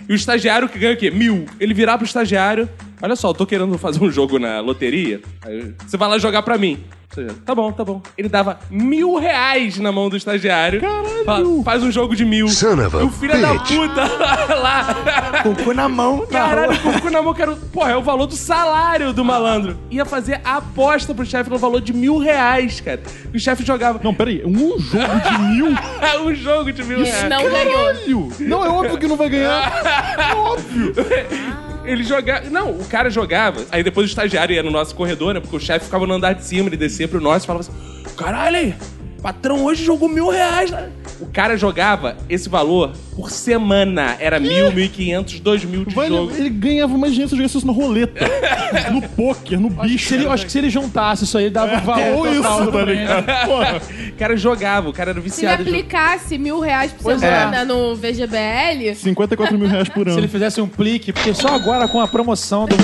E 0.08 0.12
o 0.12 0.16
estagiário 0.16 0.68
que 0.68 0.78
ganha 0.78 0.94
o 0.94 0.96
quê? 0.96 1.10
Mil. 1.10 1.46
Ele 1.60 1.74
virar 1.74 1.98
pro 1.98 2.06
estagiário, 2.06 2.68
olha 3.00 3.14
só, 3.14 3.30
eu 3.30 3.34
tô 3.34 3.46
querendo 3.46 3.76
fazer 3.78 4.02
um 4.02 4.10
jogo 4.10 4.38
na 4.38 4.60
loteria, 4.60 5.20
aí 5.44 5.74
você 5.86 5.96
vai 5.96 6.08
lá 6.08 6.18
jogar 6.18 6.42
pra 6.42 6.58
mim. 6.58 6.82
Estagiário, 7.10 7.42
Tá 7.44 7.54
bom, 7.54 7.72
tá 7.72 7.84
bom. 7.84 8.02
Ele 8.18 8.28
dava 8.28 8.58
mil 8.70 9.16
reais 9.16 9.78
na 9.78 9.90
mão 9.90 10.08
do 10.10 10.16
estagiário. 10.16 10.80
Caralho! 10.80 11.62
Faz 11.64 11.82
um 11.82 11.90
jogo 11.90 12.14
de 12.14 12.24
mil. 12.24 12.48
Son 12.48 12.74
of 12.86 12.96
a 12.96 13.00
e 13.00 13.02
o 13.04 13.10
filho 13.10 13.40
da 13.40 13.54
puta 13.54 14.04
lá, 14.54 15.40
Com 15.42 15.50
o 15.50 15.56
cu 15.56 15.72
na 15.72 15.88
mão. 15.88 16.18
na 16.20 16.26
Caralho, 16.26 16.72
rua. 16.74 16.92
com 16.92 16.98
o 16.98 17.02
cu 17.02 17.10
na 17.10 17.22
mão, 17.22 17.32
quero. 17.34 17.56
Porra, 17.72 17.92
é 17.92 17.96
o 17.96 18.02
valor 18.02 18.26
do 18.26 18.36
salário 18.36 19.12
do 19.12 19.24
malandro. 19.24 19.78
Ia 19.90 20.04
fazer 20.04 20.40
a 20.44 20.58
aposta 20.58 21.14
pro 21.14 21.24
chefe 21.24 21.48
no 21.48 21.56
valor 21.58 21.80
de 21.80 21.92
mil 21.94 22.18
reais, 22.18 22.80
cara. 22.80 23.00
E 23.32 23.36
o 23.36 23.40
chefe 23.40 23.64
jogava. 23.64 24.00
Não, 24.04 24.14
peraí, 24.14 24.42
um 24.44 24.78
jogo 24.78 25.20
de 25.30 25.38
mil? 25.42 25.66
um 26.24 26.34
jogo 26.34 26.72
de 26.72 26.84
mil 26.84 27.02
reais. 27.02 27.28
Não 27.28 27.42
ganhou. 27.50 27.84
Caralho! 27.86 28.28
Não, 28.40 28.64
é 28.64 28.68
óbvio 28.68 28.98
que 28.98 29.06
não 29.06 29.16
vai 29.16 29.28
ganhar. 29.30 29.72
Ele 31.88 32.04
jogava. 32.04 32.50
Não, 32.50 32.70
o 32.72 32.84
cara 32.84 33.08
jogava. 33.08 33.64
Aí 33.72 33.82
depois 33.82 34.06
o 34.06 34.10
estagiário 34.10 34.54
ia 34.54 34.62
no 34.62 34.70
nosso 34.70 34.94
corredor, 34.94 35.32
né? 35.32 35.40
Porque 35.40 35.56
o 35.56 35.60
chefe 35.60 35.86
ficava 35.86 36.06
no 36.06 36.14
andar 36.14 36.34
de 36.34 36.44
cima, 36.44 36.68
ele 36.68 36.76
descia 36.76 37.08
pro 37.08 37.20
nosso 37.20 37.44
e 37.44 37.46
falava 37.46 37.66
assim: 37.68 38.14
Caralho, 38.16 38.74
patrão 39.22 39.64
hoje 39.64 39.84
jogou 39.84 40.08
mil 40.08 40.28
reais. 40.28 40.70
né?" 40.70 40.90
O 41.20 41.26
cara 41.26 41.56
jogava 41.56 42.16
esse 42.28 42.48
valor 42.48 42.92
por 43.18 43.32
semana. 43.32 44.16
Era 44.20 44.38
mil, 44.38 44.70
mil 44.72 44.84
e 44.84 44.88
quinhentos, 44.88 45.40
dois 45.40 45.64
mil 45.64 45.84
de 45.84 45.92
Vai, 45.92 46.06
jogo. 46.08 46.32
ele 46.36 46.48
ganhava 46.48 46.96
mais 46.96 47.12
dinheiro 47.12 47.28
se 47.28 47.34
eu 47.34 47.38
jogasse 47.38 47.58
isso 47.58 47.66
na 47.66 47.72
roleta. 47.72 48.24
no 48.92 49.02
pôquer, 49.02 49.58
no 49.58 49.66
Acho 49.68 49.76
que, 49.80 49.88
bicho. 49.88 50.08
se 50.08 50.14
ele, 50.14 50.26
acho 50.28 50.46
que 50.46 50.52
se 50.52 50.58
ele 50.58 50.70
juntasse 50.70 51.24
isso 51.24 51.36
aí, 51.36 51.44
ele 51.46 51.50
dava 51.50 51.76
um 51.76 51.80
valor 51.80 52.16
Ou 52.28 52.34
total 52.36 52.60
isso, 52.62 52.72
tá 52.72 52.78
prêmio. 52.84 52.94
ligado? 52.94 53.46
Porra. 53.46 53.82
O 54.08 54.18
cara 54.18 54.36
jogava, 54.36 54.88
o 54.88 54.92
cara 54.92 55.10
era 55.10 55.20
Se 55.20 55.26
ele 55.26 55.30
viciado. 55.30 55.62
em 55.62 55.64
jogo. 55.66 55.76
aplicasse 55.76 56.38
mil 56.38 56.58
reais 56.58 56.90
por 56.92 57.02
Pois 57.04 57.20
semana 57.20 57.64
no 57.64 57.94
VGBL, 57.94 58.94
54 58.96 59.56
mil 59.56 59.68
reais 59.68 59.88
por 59.88 60.06
Se 60.06 60.10
ano. 60.10 60.18
ele 60.20 60.26
fizesse 60.28 60.60
um 60.60 60.66
plique, 60.66 61.12
porque 61.12 61.32
só 61.32 61.48
agora 61.54 61.86
com 61.86 62.00
a 62.00 62.08
promoção 62.08 62.66
do 62.66 62.76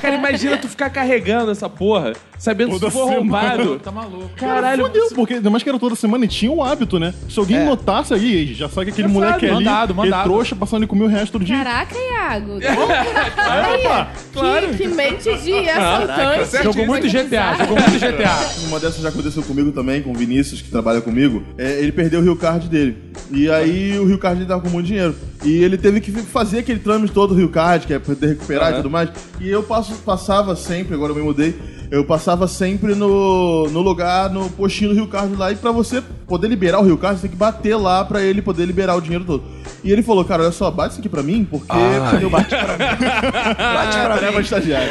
Cara, 0.00 0.14
imagina 0.16 0.56
tu 0.56 0.68
ficar 0.68 0.90
carregando 0.90 1.50
essa 1.52 1.68
porra, 1.68 2.12
sabendo 2.38 2.72
que 2.72 2.80
Toda 2.80 2.90
se 2.90 2.96
for 2.98 3.08
semana. 3.08 3.38
arrombado. 3.38 3.78
Tá 3.78 3.90
maluco. 3.92 4.30
Caralho, 4.36 4.86
Fudeu, 4.86 5.08
porque 5.14 5.34
ainda 5.34 5.50
mais 5.50 5.62
que 5.62 5.68
era 5.68 5.78
toda 5.78 5.94
semana 5.94 6.24
e 6.24 6.28
tinha 6.28 6.50
o 6.50 6.62
hábito, 6.62 6.98
né? 6.98 7.14
Se 7.28 7.38
alguém 7.38 7.58
É. 7.58 7.64
notasse 7.64 8.12
aí, 8.14 8.52
já 8.54 8.67
sabe 8.68 8.86
que 8.86 8.92
aquele 8.92 9.08
moleque 9.08 9.40
sabe, 9.40 9.46
ali 9.46 9.64
mandado, 9.64 9.94
mandado. 9.94 10.20
é 10.20 10.24
trouxa 10.24 10.56
passando 10.56 10.86
com 10.86 10.96
mil 10.96 11.06
reais 11.06 11.30
todo 11.30 11.44
dia. 11.44 11.56
caraca, 11.56 11.94
Iago. 11.96 12.56
Opa! 12.56 14.08
Que, 14.32 14.76
que 14.76 14.88
mente 14.88 15.36
de 15.38 15.68
assaltante. 15.68 16.62
Jogou 16.62 16.86
muito 16.86 17.06
GTA, 17.06 17.56
jogou 17.58 17.80
muito 17.80 17.98
GTA. 17.98 18.66
Uma 18.68 18.80
dessas 18.80 19.00
já 19.00 19.08
aconteceu 19.08 19.42
comigo 19.42 19.72
também, 19.72 20.02
com 20.02 20.10
o 20.10 20.14
Vinícius, 20.14 20.62
que 20.62 20.70
trabalha 20.70 21.00
comigo. 21.00 21.42
É, 21.56 21.80
ele 21.80 21.92
perdeu 21.92 22.20
o 22.20 22.22
Rio 22.22 22.36
Card 22.36 22.68
dele. 22.68 22.96
E 23.30 23.50
aí 23.50 23.98
o 23.98 24.06
Rio 24.06 24.18
Card 24.18 24.36
dele 24.36 24.48
tava 24.48 24.60
com 24.60 24.68
muito 24.68 24.86
dinheiro. 24.86 25.14
E 25.44 25.62
ele 25.62 25.78
teve 25.78 26.00
que 26.00 26.10
fazer 26.10 26.60
aquele 26.60 26.80
trâmite 26.80 27.12
todo 27.12 27.34
do 27.34 27.38
Rio 27.38 27.48
Card, 27.48 27.86
que 27.86 27.94
é 27.94 27.98
pra 27.98 28.14
poder 28.14 28.28
recuperar 28.28 28.72
e 28.72 28.76
tudo 28.76 28.90
mais. 28.90 29.10
E 29.40 29.48
eu 29.48 29.62
passo, 29.62 29.94
passava 29.96 30.56
sempre, 30.56 30.94
agora 30.94 31.12
eu 31.12 31.16
me 31.16 31.22
mudei, 31.22 31.54
eu 31.90 32.04
passava 32.04 32.48
sempre 32.48 32.94
no, 32.94 33.66
no 33.68 33.80
lugar, 33.80 34.30
no 34.30 34.50
postinho 34.50 34.90
do 34.90 34.96
Rio 34.96 35.06
Card 35.06 35.34
lá. 35.36 35.52
E 35.52 35.56
pra 35.56 35.70
você 35.70 36.02
poder 36.26 36.48
liberar 36.48 36.80
o 36.80 36.84
Rio 36.84 36.98
Card, 36.98 37.16
você 37.18 37.22
tem 37.22 37.30
que 37.30 37.36
bater 37.36 37.76
lá 37.76 38.04
pra 38.04 38.22
ele 38.22 38.42
poder 38.42 38.57
liberar 38.66 38.94
o 38.96 39.00
dinheiro 39.00 39.24
todo. 39.24 39.42
E 39.84 39.92
ele 39.92 40.02
falou, 40.02 40.24
cara, 40.24 40.42
olha 40.42 40.52
só, 40.52 40.70
bate 40.70 40.92
isso 40.92 41.00
aqui 41.00 41.08
pra 41.08 41.22
mim, 41.22 41.46
porque 41.48 41.72
eu 42.20 42.28
bate 42.30 42.48
pra 42.48 42.76
mim. 42.76 42.94
bate 43.56 43.98
pra 43.98 44.14
mim. 44.16 44.20
Leva 44.22 44.40
estagiário. 44.40 44.88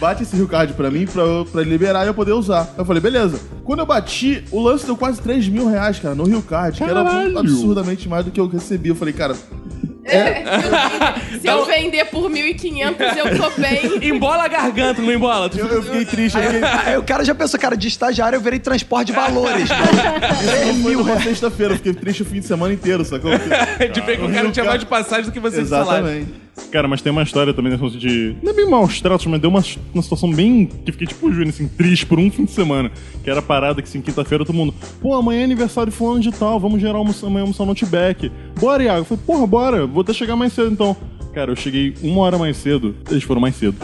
bate 0.00 0.22
esse 0.22 0.36
Rio 0.36 0.48
Card 0.48 0.72
pra 0.74 0.90
mim, 0.90 1.06
pra, 1.06 1.22
eu- 1.22 1.44
pra 1.50 1.62
liberar 1.62 2.04
e 2.04 2.08
eu 2.08 2.14
poder 2.14 2.32
usar. 2.32 2.68
Eu 2.76 2.84
falei, 2.84 3.00
beleza. 3.00 3.38
Quando 3.64 3.80
eu 3.80 3.86
bati, 3.86 4.44
o 4.50 4.60
lance 4.60 4.84
deu 4.86 4.96
quase 4.96 5.20
3 5.20 5.48
mil 5.48 5.68
reais, 5.68 5.98
cara, 5.98 6.14
no 6.14 6.24
Rio 6.24 6.42
Card, 6.42 6.76
que 6.78 6.82
era 6.84 7.04
Caralho. 7.04 7.38
absurdamente 7.38 8.08
mais 8.08 8.24
do 8.24 8.30
que 8.30 8.40
eu 8.40 8.48
recebi. 8.48 8.88
Eu 8.88 8.96
falei, 8.96 9.14
cara, 9.14 9.34
Se 11.40 11.46
eu 11.46 11.64
vender 11.64 12.04
por 12.06 12.30
1.500, 12.30 13.16
eu 13.16 13.36
tô 13.38 13.50
bem. 13.60 13.98
Embola 14.10 14.44
a 14.44 14.48
garganta, 14.48 15.00
não 15.00 15.12
embola? 15.12 15.48
Tu 15.48 15.58
eu, 15.58 15.66
eu 15.66 15.82
fiquei 15.82 16.04
triste. 16.04 16.36
Eu 16.36 16.44
fiquei... 16.44 16.60
Aí 16.86 16.98
o 16.98 17.02
cara 17.02 17.24
já 17.24 17.34
pensou, 17.34 17.58
cara, 17.58 17.76
de 17.76 17.88
estagiário 17.88 18.36
eu 18.36 18.40
virei 18.40 18.58
transporte 18.58 19.08
de 19.08 19.12
valores. 19.12 19.68
Foi 20.82 20.96
numa 20.96 21.20
sexta-feira, 21.20 21.74
eu 21.74 21.76
fiquei 21.76 21.94
triste 21.94 22.22
o 22.22 22.26
fim 22.26 22.40
de 22.40 22.46
semana 22.46 22.72
inteiro, 22.72 23.04
sacou? 23.04 23.30
de 23.30 24.00
ver 24.00 24.18
que 24.18 24.24
o 24.24 24.32
cara 24.32 24.50
tinha 24.50 24.64
mais 24.64 24.80
de 24.80 24.86
passagem 24.86 25.24
do 25.24 25.32
que 25.32 25.40
você 25.40 25.62
de 25.62 25.68
salário. 25.68 26.06
Exatamente. 26.06 26.49
Cara, 26.70 26.86
mas 26.86 27.02
tem 27.02 27.10
uma 27.10 27.22
história 27.22 27.52
também 27.52 27.72
nesse 27.72 27.98
de. 27.98 28.36
Não 28.42 28.52
é 28.52 28.54
bem 28.54 28.68
maus 28.68 29.00
tratos, 29.00 29.26
mas 29.26 29.40
deu 29.40 29.50
uma, 29.50 29.62
uma 29.92 30.02
situação 30.02 30.30
bem. 30.30 30.66
que 30.66 30.92
fiquei 30.92 31.06
tipo 31.06 31.30
Júnior, 31.30 31.48
assim, 31.48 31.66
triste 31.66 32.06
por 32.06 32.18
um 32.18 32.30
fim 32.30 32.44
de 32.44 32.52
semana. 32.52 32.90
Que 33.24 33.30
era 33.30 33.42
parada 33.42 33.82
que, 33.82 33.88
assim, 33.88 34.00
quinta-feira 34.00 34.44
todo 34.44 34.54
mundo. 34.54 34.74
Pô, 35.00 35.14
amanhã 35.14 35.40
é 35.40 35.44
aniversário 35.44 35.90
de 35.90 35.96
fulano 35.96 36.20
de 36.20 36.30
tal, 36.30 36.60
vamos 36.60 36.80
gerar 36.80 36.98
almoço, 36.98 37.26
amanhã 37.26 37.42
almoçar 37.42 37.64
no 37.64 37.70
Outback. 37.70 38.30
Bora, 38.58 38.82
Iago. 38.82 39.00
Eu 39.00 39.04
falei, 39.04 39.24
porra, 39.26 39.46
bora, 39.46 39.86
vou 39.86 40.02
até 40.02 40.12
chegar 40.12 40.36
mais 40.36 40.52
cedo 40.52 40.70
então. 40.72 40.96
Cara, 41.32 41.50
eu 41.50 41.56
cheguei 41.56 41.94
uma 42.02 42.20
hora 42.22 42.36
mais 42.38 42.56
cedo, 42.56 42.94
eles 43.08 43.22
foram 43.22 43.40
mais 43.40 43.54
cedo. 43.56 43.76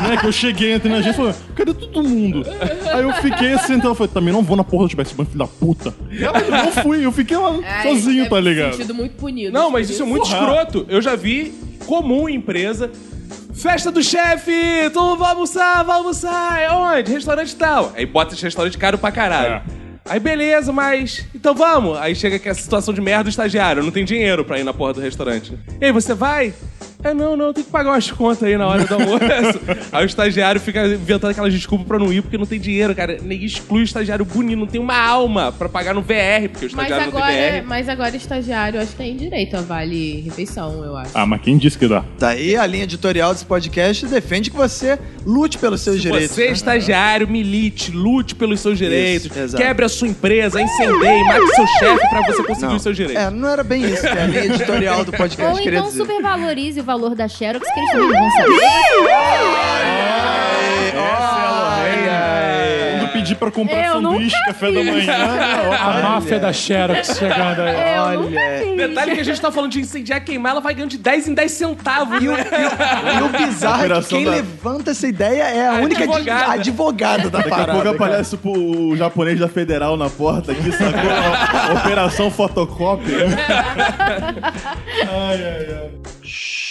Né, 0.00 0.16
que 0.16 0.26
eu 0.26 0.32
cheguei, 0.32 0.74
entrei 0.74 0.92
na 0.92 0.98
agência 0.98 1.14
e 1.14 1.16
falei, 1.16 1.34
cadê 1.54 1.74
todo 1.74 2.02
mundo? 2.02 2.44
Aí 2.92 3.02
eu 3.02 3.12
fiquei 3.14 3.52
assim, 3.52 3.74
então 3.74 3.90
eu 3.90 3.94
falei, 3.94 4.12
também 4.12 4.32
não 4.32 4.42
vou 4.42 4.56
na 4.56 4.64
porra 4.64 4.88
do 4.88 4.96
bando 4.96 5.08
de 5.08 5.14
filho 5.14 5.38
da 5.38 5.46
puta. 5.46 5.94
Eu 6.10 6.32
não 6.50 6.72
fui, 6.72 7.04
eu 7.04 7.12
fiquei 7.12 7.36
lá 7.36 7.58
Ai, 7.64 7.82
sozinho, 7.88 8.24
deve 8.24 8.30
tá 8.30 8.40
ligado? 8.40 8.72
sentido 8.72 8.94
muito 8.94 9.16
punido. 9.16 9.52
Não, 9.52 9.70
mas 9.70 9.90
isso 9.90 10.02
é 10.02 10.06
muito 10.06 10.28
Porra. 10.28 10.38
escroto. 10.38 10.86
Eu 10.88 11.00
já 11.02 11.16
vi 11.16 11.52
comum 11.86 12.28
em 12.28 12.36
empresa. 12.36 12.90
Festa 13.54 13.90
do 13.90 14.02
chefe! 14.02 14.52
Todo 14.92 15.08
mundo 15.10 15.18
vai 15.18 15.30
almoçar, 15.30 15.82
vai 15.84 15.96
almoçar! 15.96 16.60
É 16.60 16.70
onde? 16.70 17.10
Restaurante 17.12 17.56
tal. 17.56 17.92
Aí 17.96 18.06
bota 18.06 18.34
esse 18.34 18.42
restaurante 18.44 18.78
caro 18.78 18.96
pra 18.98 19.10
caralho. 19.10 19.54
É. 19.54 19.62
Aí 20.08 20.20
beleza, 20.20 20.72
mas. 20.72 21.26
Então 21.34 21.54
vamos! 21.54 21.98
Aí 21.98 22.14
chega 22.14 22.36
aqui 22.36 22.48
a 22.48 22.54
situação 22.54 22.94
de 22.94 23.00
merda 23.00 23.24
do 23.24 23.30
estagiário, 23.30 23.82
não 23.82 23.90
tem 23.90 24.04
dinheiro 24.04 24.44
pra 24.44 24.58
ir 24.58 24.64
na 24.64 24.72
porra 24.72 24.94
do 24.94 25.00
restaurante. 25.00 25.58
E 25.80 25.84
aí 25.84 25.92
você 25.92 26.14
vai? 26.14 26.54
É, 27.02 27.14
não, 27.14 27.36
não, 27.36 27.52
tem 27.52 27.62
que 27.62 27.70
pagar 27.70 27.90
umas 27.90 28.10
contas 28.10 28.42
aí 28.42 28.56
na 28.58 28.66
hora 28.66 28.84
do 28.84 28.92
almoço. 28.94 29.20
aí 29.92 30.04
o 30.04 30.06
estagiário 30.06 30.60
fica 30.60 30.84
inventando 30.86 31.30
aquelas 31.30 31.52
desculpas 31.52 31.86
pra 31.86 31.96
não 31.98 32.12
ir 32.12 32.22
porque 32.22 32.36
não 32.36 32.44
tem 32.46 32.58
dinheiro, 32.58 32.92
cara. 32.94 33.18
Nem 33.22 33.44
exclui 33.44 33.82
o 33.82 33.84
estagiário 33.84 34.24
bonito, 34.24 34.58
não 34.58 34.66
tem 34.66 34.80
uma 34.80 34.98
alma 34.98 35.52
pra 35.52 35.68
pagar 35.68 35.94
no 35.94 36.02
VR, 36.02 36.48
porque 36.50 36.66
o 36.66 36.70
Mas 36.74 36.86
estagiário 36.86 37.12
não 37.12 37.18
agora, 37.18 37.32
tem 37.32 37.60
VR. 37.60 37.66
mas 37.66 37.88
agora 37.88 38.16
estagiário, 38.16 38.80
acho 38.80 38.90
que 38.90 38.96
tem 38.96 39.16
direito 39.16 39.56
a 39.56 39.60
vale 39.60 40.22
refeição, 40.22 40.84
eu 40.84 40.96
acho. 40.96 41.12
Ah, 41.14 41.24
mas 41.24 41.40
quem 41.40 41.56
disse 41.56 41.78
que 41.78 41.86
dá? 41.86 42.04
Daí 42.18 42.56
a 42.56 42.66
linha 42.66 42.82
editorial 42.82 43.32
desse 43.32 43.46
podcast 43.46 44.04
defende 44.06 44.50
que 44.50 44.56
você 44.56 44.98
lute 45.24 45.56
pelos 45.56 45.80
seus 45.80 46.02
direitos. 46.02 46.34
Você, 46.34 46.44
é 46.44 46.46
né? 46.48 46.52
estagiário, 46.52 47.28
milite, 47.28 47.92
lute 47.92 48.34
pelos 48.34 48.58
seus 48.58 48.76
direitos, 48.76 49.36
exato. 49.36 49.62
quebre 49.62 49.84
a 49.84 49.88
sua 49.88 50.08
empresa, 50.08 50.60
incendeie, 50.60 51.22
mate 51.24 51.46
seu 51.54 51.66
chefe 51.78 52.08
pra 52.08 52.22
você 52.22 52.42
conseguir 52.42 52.66
Não. 52.66 52.76
os 52.76 52.82
seus 52.82 52.96
direitos. 52.96 53.22
É, 53.22 53.30
não 53.30 53.48
era 53.48 53.62
bem 53.62 53.84
isso 53.84 54.00
que 54.02 54.08
a 54.08 54.26
linha 54.26 54.44
editorial 54.46 55.04
do 55.04 55.12
podcast 55.16 55.52
Ou 55.52 55.62
queria 55.62 55.78
então 55.78 55.90
dizer. 55.90 56.00
supervalorize 56.00 56.80
o 56.80 56.87
valor 56.88 57.14
da 57.14 57.28
Xerox, 57.28 57.70
que 57.70 57.78
eles 57.80 57.90
também 57.92 58.08
não 58.08 58.18
vão 58.18 58.30
saber. 58.30 58.58
Quando 62.98 63.12
pedir 63.12 63.34
pra 63.36 63.50
comprar 63.50 63.86
Eu 63.86 63.92
sanduíche, 63.94 64.36
nunca 64.36 64.46
café 64.46 64.72
da 64.72 64.82
manhã. 64.84 65.14
A 65.80 66.00
máfia 66.02 66.38
da 66.38 66.52
Xerox 66.52 67.16
chegando 67.18 67.62
aí. 67.62 67.74
Eu 68.14 68.22
nunca 68.22 68.38
Olha. 68.40 68.58
fiz. 68.60 68.76
Detalhe 68.76 69.14
que 69.14 69.20
a 69.20 69.24
gente 69.24 69.40
tá 69.40 69.50
falando 69.52 69.72
de 69.72 69.80
incendiar, 69.80 70.22
queimar, 70.24 70.52
ela 70.52 70.60
vai 70.60 70.74
ganhando 70.74 70.90
de 70.90 70.98
10 70.98 71.28
em 71.28 71.34
10 71.34 71.52
centavos. 71.52 72.22
E 72.22 72.28
o, 72.28 72.32
e 72.32 73.22
o 73.22 73.28
bizarro 73.36 73.76
é 73.76 73.78
que 73.78 73.84
Operação 73.92 74.18
quem 74.18 74.24
da- 74.24 74.30
levanta 74.30 74.90
essa 74.92 75.06
ideia 75.06 75.42
é 75.42 75.68
a 75.68 75.72
única 75.74 76.04
ad- 76.04 76.12
Advogada. 76.12 76.52
advogada 76.52 77.30
da 77.30 77.38
Daqui 77.38 77.48
a 77.48 77.50
parada. 77.50 77.72
pouco 77.72 77.84
cara. 77.84 77.96
aparece 77.96 78.38
o 78.44 78.96
japonês 78.96 79.38
da 79.38 79.48
Federal 79.48 79.96
na 79.96 80.08
porta 80.08 80.52
aqui, 80.52 80.70
sacou? 80.72 81.76
Operação 81.84 82.30
fotocópia. 82.30 83.26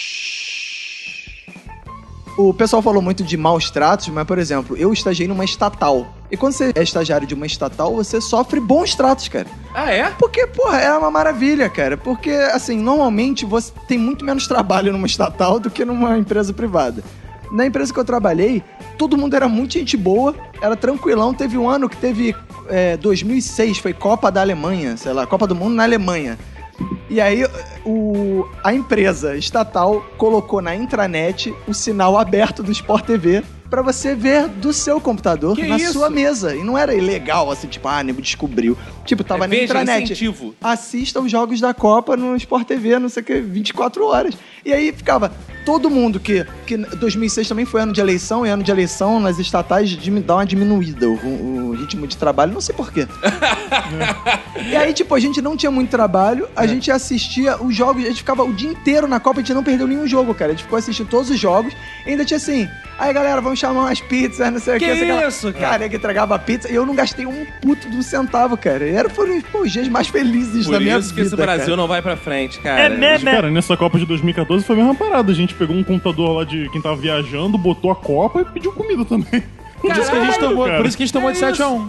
O 2.38 2.54
pessoal 2.54 2.80
falou 2.80 3.02
muito 3.02 3.24
de 3.24 3.36
maus 3.36 3.68
tratos, 3.68 4.06
mas, 4.10 4.24
por 4.24 4.38
exemplo, 4.38 4.76
eu 4.76 4.92
estagiei 4.92 5.26
numa 5.26 5.44
estatal. 5.44 6.06
E 6.30 6.36
quando 6.36 6.52
você 6.52 6.72
é 6.72 6.82
estagiário 6.84 7.26
de 7.26 7.34
uma 7.34 7.44
estatal, 7.44 7.96
você 7.96 8.20
sofre 8.20 8.60
bons 8.60 8.94
tratos, 8.94 9.26
cara. 9.26 9.48
Ah, 9.74 9.90
é? 9.90 10.08
Porque, 10.16 10.46
porra, 10.46 10.78
é 10.78 10.96
uma 10.96 11.10
maravilha, 11.10 11.68
cara. 11.68 11.96
Porque, 11.96 12.30
assim, 12.30 12.78
normalmente 12.78 13.44
você 13.44 13.72
tem 13.88 13.98
muito 13.98 14.24
menos 14.24 14.46
trabalho 14.46 14.92
numa 14.92 15.08
estatal 15.08 15.58
do 15.58 15.68
que 15.68 15.84
numa 15.84 16.16
empresa 16.16 16.54
privada. 16.54 17.02
Na 17.50 17.66
empresa 17.66 17.92
que 17.92 17.98
eu 17.98 18.04
trabalhei, 18.04 18.62
todo 18.96 19.16
mundo 19.16 19.34
era 19.34 19.48
muito 19.48 19.72
gente 19.72 19.96
boa, 19.96 20.32
era 20.62 20.76
tranquilão. 20.76 21.34
Teve 21.34 21.58
um 21.58 21.68
ano 21.68 21.88
que 21.88 21.96
teve, 21.96 22.36
é, 22.68 22.96
2006, 22.98 23.78
foi 23.78 23.92
Copa 23.92 24.30
da 24.30 24.42
Alemanha, 24.42 24.96
sei 24.96 25.12
lá, 25.12 25.26
Copa 25.26 25.44
do 25.44 25.56
Mundo 25.56 25.74
na 25.74 25.82
Alemanha. 25.82 26.38
E 27.10 27.20
aí, 27.20 27.44
o, 27.84 28.46
a 28.62 28.72
empresa 28.72 29.36
estatal 29.36 30.04
colocou 30.16 30.60
na 30.60 30.74
intranet 30.74 31.54
o 31.66 31.74
sinal 31.74 32.18
aberto 32.18 32.62
do 32.62 32.70
Sport 32.70 33.06
TV 33.06 33.42
pra 33.68 33.82
você 33.82 34.14
ver 34.14 34.48
do 34.48 34.72
seu 34.72 35.00
computador 35.00 35.54
Que 35.56 35.66
na 35.66 35.76
isso? 35.76 35.92
sua 35.94 36.08
mesa. 36.10 36.54
E 36.54 36.62
não 36.64 36.76
era 36.78 36.94
ilegal, 36.94 37.50
assim, 37.50 37.66
tipo, 37.68 37.86
ah, 37.88 38.02
nego 38.02 38.20
descobriu. 38.22 38.76
Tipo, 39.04 39.22
tava 39.24 39.44
É, 39.44 39.46
na 39.46 39.50
veja, 39.50 39.64
intranet. 39.64 40.04
incentivo. 40.04 40.54
Assista 40.62 41.20
os 41.20 41.30
jogos 41.30 41.60
da 41.60 41.72
Copa 41.74 42.16
no 42.16 42.34
Sport 42.36 42.66
TV, 42.66 42.98
não 42.98 43.08
sei 43.08 43.22
o 43.22 43.26
que, 43.26 43.40
24 43.40 44.04
horas. 44.06 44.34
E 44.64 44.72
aí 44.72 44.92
ficava 44.92 45.32
todo 45.64 45.88
mundo 45.90 46.18
que. 46.20 46.44
que 46.66 46.76
2006 46.76 47.48
também 47.48 47.64
foi 47.64 47.80
ano 47.82 47.92
de 47.92 48.00
eleição, 48.00 48.44
e 48.46 48.48
ano 48.50 48.62
de 48.62 48.70
eleição 48.70 49.20
nas 49.20 49.38
estatais 49.38 49.96
dá 50.24 50.36
uma 50.36 50.46
diminuída 50.46 51.08
o, 51.08 51.68
o 51.70 51.72
ritmo 51.72 52.06
de 52.06 52.16
trabalho, 52.16 52.52
não 52.52 52.60
sei 52.60 52.74
porquê. 52.74 53.06
E 54.70 54.76
aí, 54.76 54.92
tipo, 54.92 55.14
a 55.14 55.20
gente 55.20 55.40
não 55.40 55.56
tinha 55.56 55.70
muito 55.70 55.88
trabalho, 55.90 56.48
a 56.54 56.66
gente 56.66 56.90
assistia 56.90 57.56
os 57.62 57.74
jogos, 57.74 58.04
a 58.04 58.08
gente 58.08 58.18
ficava 58.18 58.42
o 58.44 58.52
dia 58.52 58.70
inteiro 58.70 59.06
na 59.06 59.20
Copa, 59.20 59.38
a 59.38 59.42
gente 59.42 59.54
não 59.54 59.62
perdeu 59.62 59.86
nenhum 59.86 60.06
jogo, 60.06 60.34
cara. 60.34 60.50
A 60.52 60.54
gente 60.54 60.64
ficou 60.64 60.78
assistindo 60.78 61.08
todos 61.08 61.30
os 61.30 61.38
jogos, 61.38 61.72
e 62.06 62.10
ainda 62.10 62.24
tinha 62.24 62.36
assim, 62.36 62.68
aí 62.98 63.12
galera, 63.12 63.40
vamos 63.40 63.57
chamar 63.58 63.80
umas 63.82 64.00
pizzas, 64.00 64.52
não 64.52 64.58
sei 64.58 64.76
o 64.76 64.78
Que 64.78 64.86
que. 64.94 65.26
isso, 65.26 65.52
cara? 65.52 65.68
Cara, 65.68 65.88
que 65.88 65.96
entregava 65.96 66.38
pizza, 66.38 66.70
e 66.70 66.74
eu 66.74 66.86
não 66.86 66.94
gastei 66.94 67.26
um 67.26 67.46
puto 67.60 67.90
de 67.90 67.96
um 67.96 68.02
centavo, 68.02 68.56
cara. 68.56 68.86
E 68.86 68.94
era, 68.94 69.08
foram 69.08 69.40
pô, 69.40 69.60
os 69.60 69.72
dias 69.72 69.88
mais 69.88 70.08
felizes 70.08 70.64
Por 70.66 70.72
da 70.72 70.80
minha 70.80 70.98
isso 70.98 71.08
que 71.10 71.16
vida, 71.16 71.26
esse 71.26 71.36
Brasil 71.36 71.64
cara. 71.66 71.76
não 71.76 71.88
vai 71.88 72.00
pra 72.02 72.16
frente, 72.16 72.58
cara. 72.60 72.96
Cara, 73.24 73.50
nessa 73.50 73.76
Copa 73.76 73.98
de 73.98 74.06
2014 74.06 74.64
foi 74.64 74.74
a 74.76 74.78
mesma 74.78 74.94
parada. 74.94 75.30
A 75.32 75.34
gente 75.34 75.54
pegou 75.54 75.76
um 75.76 75.84
computador 75.84 76.38
lá 76.38 76.44
de 76.44 76.68
quem 76.70 76.80
tava 76.80 76.96
viajando, 76.96 77.58
botou 77.58 77.90
a 77.90 77.96
Copa 77.96 78.40
e 78.40 78.44
pediu 78.44 78.72
comida 78.72 79.04
também. 79.04 79.42
Por 79.80 79.96
isso 79.96 80.10
que 80.10 80.16
a 80.16 80.24
gente 80.24 80.38
tomou, 80.40 80.68
por 80.68 80.86
isso 80.86 80.96
que 80.96 81.02
a 81.04 81.06
gente 81.06 81.12
tomou 81.12 81.30
de 81.30 81.38
7 81.38 81.62
a 81.62 81.68
1 81.68 81.88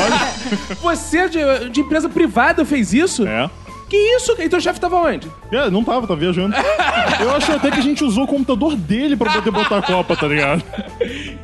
Você 0.80 1.28
de, 1.28 1.68
de 1.70 1.80
empresa 1.80 2.08
privada 2.08 2.64
fez 2.64 2.92
isso? 2.94 3.26
É. 3.26 3.50
Que 3.94 4.16
isso? 4.16 4.32
cara? 4.32 4.44
E 4.44 4.48
teu 4.48 4.60
chefe 4.60 4.80
tava 4.80 4.96
onde? 4.96 5.30
É, 5.52 5.70
não 5.70 5.84
tava, 5.84 6.00
tava 6.00 6.18
viajando. 6.18 6.56
Eu 7.20 7.30
acho 7.30 7.52
até 7.52 7.70
que 7.70 7.78
a 7.78 7.82
gente 7.82 8.02
usou 8.02 8.24
o 8.24 8.26
computador 8.26 8.74
dele 8.74 9.16
pra 9.16 9.32
poder 9.32 9.52
botar 9.52 9.78
a 9.78 9.82
Copa, 9.82 10.16
tá 10.16 10.26
ligado? 10.26 10.64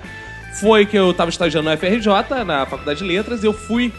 foi 0.59 0.85
que 0.85 0.97
eu 0.97 1.13
tava 1.13 1.29
estagiando 1.29 1.69
no 1.69 1.77
FRJ, 1.77 2.43
na 2.45 2.65
Faculdade 2.65 2.99
de 2.99 3.05
Letras, 3.05 3.43
e 3.43 3.47
eu 3.47 3.53
fui 3.53 3.91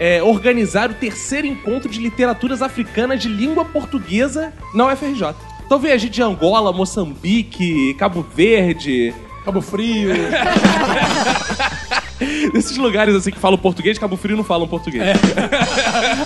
é, 0.00 0.22
organizar 0.22 0.90
o 0.90 0.94
terceiro 0.94 1.46
encontro 1.46 1.88
de 1.88 2.00
literaturas 2.00 2.60
africanas 2.60 3.20
de 3.22 3.28
língua 3.28 3.64
portuguesa 3.64 4.52
na 4.74 4.92
UFRJ. 4.92 5.34
Então 5.64 5.78
veio 5.78 5.94
a 5.94 5.98
gente 5.98 6.12
de 6.12 6.22
Angola, 6.22 6.72
Moçambique, 6.72 7.94
Cabo 7.94 8.26
Verde, 8.34 9.14
Cabo 9.44 9.60
Frio. 9.60 10.10
desses 12.52 12.76
lugares 12.76 13.14
assim 13.14 13.30
que 13.30 13.38
falam 13.38 13.58
português, 13.58 13.98
Cabo 13.98 14.16
Frio 14.16 14.36
não 14.36 14.44
falam 14.44 14.68
português. 14.68 15.02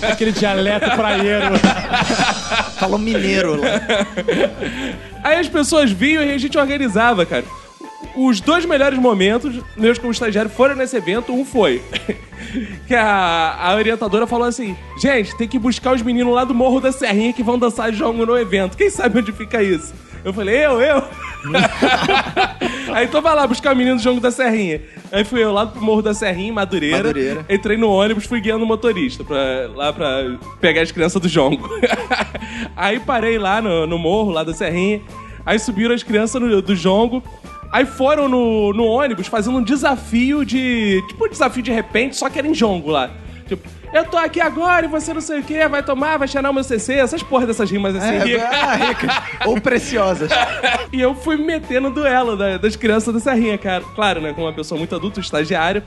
aquele 0.03 0.31
dialeto 0.31 0.91
praieiro. 0.91 1.57
Falou 2.77 2.99
mineiro 2.99 3.59
lá. 3.59 3.81
Aí 5.23 5.39
as 5.39 5.47
pessoas 5.47 5.91
vinham 5.91 6.23
e 6.23 6.31
a 6.31 6.37
gente 6.37 6.57
organizava, 6.57 7.25
cara. 7.25 7.45
Os 8.17 8.41
dois 8.41 8.65
melhores 8.65 8.97
momentos 8.97 9.63
meus 9.77 9.97
como 9.99 10.11
estagiário 10.11 10.49
foram 10.49 10.75
nesse 10.75 10.97
evento. 10.97 11.31
Um 11.31 11.45
foi 11.45 11.81
que 12.87 12.95
a, 12.95 13.55
a 13.59 13.75
orientadora 13.75 14.25
falou 14.25 14.47
assim: 14.47 14.75
gente, 14.99 15.35
tem 15.37 15.47
que 15.47 15.59
buscar 15.59 15.93
os 15.93 16.01
meninos 16.01 16.33
lá 16.33 16.43
do 16.43 16.53
Morro 16.55 16.79
da 16.81 16.91
Serrinha 16.91 17.31
que 17.31 17.43
vão 17.43 17.59
dançar 17.59 17.91
jongo 17.91 18.25
no 18.25 18.37
evento. 18.37 18.75
Quem 18.75 18.89
sabe 18.89 19.19
onde 19.19 19.31
fica 19.31 19.61
isso? 19.61 19.93
Eu 20.25 20.33
falei, 20.33 20.57
eu, 20.65 20.81
eu. 20.81 21.03
Aí 22.93 23.05
então 23.05 23.21
vai 23.21 23.35
lá 23.35 23.45
buscar 23.47 23.73
o 23.73 23.75
menino 23.77 23.95
do 23.97 24.01
jogo 24.01 24.19
da 24.19 24.31
Serrinha. 24.31 24.81
Aí 25.11 25.23
fui 25.23 25.43
eu 25.43 25.51
lá 25.53 25.65
pro 25.67 25.81
Morro 25.81 26.01
da 26.01 26.13
Serrinha, 26.13 26.49
em 26.49 26.51
Madureira. 26.51 26.97
Madureira. 26.97 27.45
Entrei 27.49 27.77
no 27.77 27.89
ônibus, 27.89 28.25
fui 28.25 28.41
guiando 28.41 28.63
o 28.63 28.67
motorista 28.67 29.23
pra, 29.23 29.69
lá 29.75 29.93
pra 29.93 30.37
pegar 30.59 30.81
as 30.81 30.91
crianças 30.91 31.21
do 31.21 31.29
jongo. 31.29 31.69
Aí 32.75 32.99
parei 32.99 33.37
lá 33.37 33.61
no, 33.61 33.85
no 33.87 33.97
morro, 33.97 34.31
lá 34.31 34.43
da 34.43 34.53
Serrinha. 34.53 35.01
Aí 35.45 35.57
subiram 35.59 35.93
as 35.95 36.03
crianças 36.03 36.41
no- 36.41 36.61
do 36.61 36.75
jongo. 36.75 37.23
Aí 37.71 37.85
foram 37.85 38.29
no, 38.29 38.71
no 38.73 38.85
ônibus 38.85 39.27
fazendo 39.27 39.57
um 39.57 39.63
desafio 39.63 40.45
de. 40.45 41.03
Tipo 41.07 41.25
um 41.25 41.29
desafio 41.29 41.61
de 41.63 41.71
repente, 41.71 42.15
só 42.15 42.29
que 42.29 42.39
era 42.39 42.47
em 42.47 42.53
jongo 42.53 42.89
lá. 42.91 43.09
Tipo, 43.47 43.67
eu 43.93 44.03
tô 44.05 44.17
aqui 44.17 44.41
agora 44.41 44.85
e 44.85 44.89
você 44.89 45.13
não 45.13 45.21
sei 45.21 45.39
o 45.39 45.43
que, 45.43 45.67
vai 45.69 45.81
tomar, 45.81 46.17
vai 46.17 46.27
cheirar 46.27 46.51
o 46.51 46.53
meu 46.53 46.63
CC, 46.63 46.95
essas 46.95 47.23
porra 47.23 47.45
dessas 47.45 47.69
rimas 47.71 47.95
assim. 47.95 48.31
É, 48.33 48.41
ah, 48.45 48.75
ricas 48.75 49.15
ou 49.45 49.59
preciosas. 49.61 50.29
E 50.91 51.01
eu 51.01 51.13
fui 51.13 51.35
me 51.35 51.43
meter 51.43 51.81
no 51.81 51.91
duelo 51.91 52.37
da- 52.37 52.57
das 52.57 52.75
crianças 52.77 53.13
da 53.13 53.19
Serrinha, 53.19 53.57
cara. 53.57 53.83
Claro, 53.93 54.21
né? 54.21 54.31
Como 54.33 54.47
uma 54.47 54.53
pessoa 54.53 54.77
muito 54.79 54.95
adulta, 54.95 55.19
um 55.19 55.21
estagiário. 55.23 55.83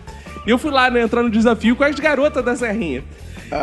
E 0.46 0.50
eu 0.50 0.58
fui 0.58 0.70
lá, 0.70 0.90
né, 0.90 1.00
entrar 1.00 1.22
no 1.22 1.30
desafio 1.30 1.74
com 1.74 1.82
as 1.84 1.94
garotas 1.98 2.44
da 2.44 2.54
Serrinha. 2.54 3.02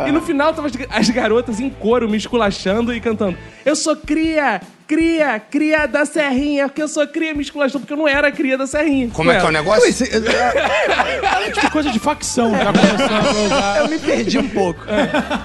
E 0.06 0.12
no 0.12 0.20
final, 0.20 0.52
tava 0.52 0.66
as, 0.66 0.74
as 0.90 1.10
garotas 1.10 1.60
em 1.60 1.70
coro 1.70 2.08
me 2.08 2.16
esculachando 2.16 2.92
e 2.92 3.00
cantando. 3.00 3.38
Eu 3.64 3.74
sou 3.76 3.96
cria, 3.96 4.60
cria, 4.88 5.38
cria 5.38 5.86
da 5.86 6.06
Serrinha, 6.06 6.66
porque 6.66 6.82
eu 6.82 6.88
sou 6.88 7.06
cria 7.06 7.34
me 7.34 7.44
porque 7.44 7.92
eu 7.92 7.96
não 7.96 8.08
era 8.08 8.32
cria 8.32 8.56
da 8.56 8.66
Serrinha. 8.66 9.10
Como 9.12 9.30
é 9.30 9.38
que 9.38 9.44
é 9.44 9.48
o 9.48 9.52
negócio? 9.52 9.82
Ui, 9.84 9.92
cê- 9.92 10.08
Tipo 11.54 11.70
coisa 11.70 11.90
de 11.90 11.98
facção, 11.98 12.52
já 12.52 12.72
começando 12.72 13.36
a 13.36 13.42
usar. 13.42 13.78
eu 13.80 13.88
me 13.88 13.98
perdi 13.98 14.38
um 14.38 14.48
pouco. 14.48 14.80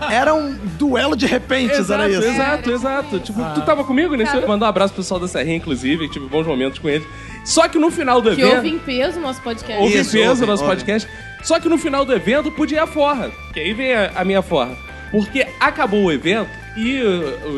Era 0.09 0.33
um 0.33 0.53
duelo 0.77 1.15
de 1.15 1.25
repentes, 1.25 1.77
Exato, 1.77 2.01
era 2.03 2.09
isso. 2.11 2.23
exato, 2.27 2.71
exato. 2.71 3.19
Tipo, 3.19 3.43
tu 3.53 3.61
tava 3.63 3.83
comigo 3.83 4.15
nesse. 4.15 4.33
Mandar 4.47 4.67
um 4.67 4.69
abraço 4.69 4.93
pro 4.93 5.03
pessoal 5.03 5.19
da 5.19 5.27
Serrinha, 5.27 5.57
inclusive, 5.57 6.09
tive 6.09 6.27
bons 6.27 6.47
momentos 6.47 6.79
com 6.79 6.89
eles. 6.89 7.05
Só 7.43 7.67
que 7.67 7.77
no 7.77 7.91
final 7.91 8.21
do 8.21 8.33
Que 8.33 8.41
evento. 8.41 8.55
ouve 8.55 8.69
em 8.69 8.79
peso 8.79 9.19
o 9.19 9.21
nosso 9.21 9.41
podcast. 9.41 9.81
Houve 9.81 9.97
Isso, 9.99 10.11
peso 10.13 10.29
ouve, 10.29 10.41
no 10.41 10.47
nosso 10.47 10.63
ouve. 10.63 10.75
podcast. 10.75 11.09
Só 11.43 11.59
que 11.59 11.67
no 11.67 11.77
final 11.77 12.05
do 12.05 12.13
evento 12.13 12.49
podia 12.51 12.77
ir 12.77 12.79
a 12.81 12.87
forra. 12.87 13.29
Que 13.53 13.59
aí 13.59 13.73
vem 13.73 13.93
a, 13.93 14.11
a 14.15 14.23
minha 14.23 14.41
forra. 14.41 14.71
Porque 15.11 15.45
acabou 15.59 16.05
o 16.05 16.11
evento 16.11 16.49
e 16.75 17.01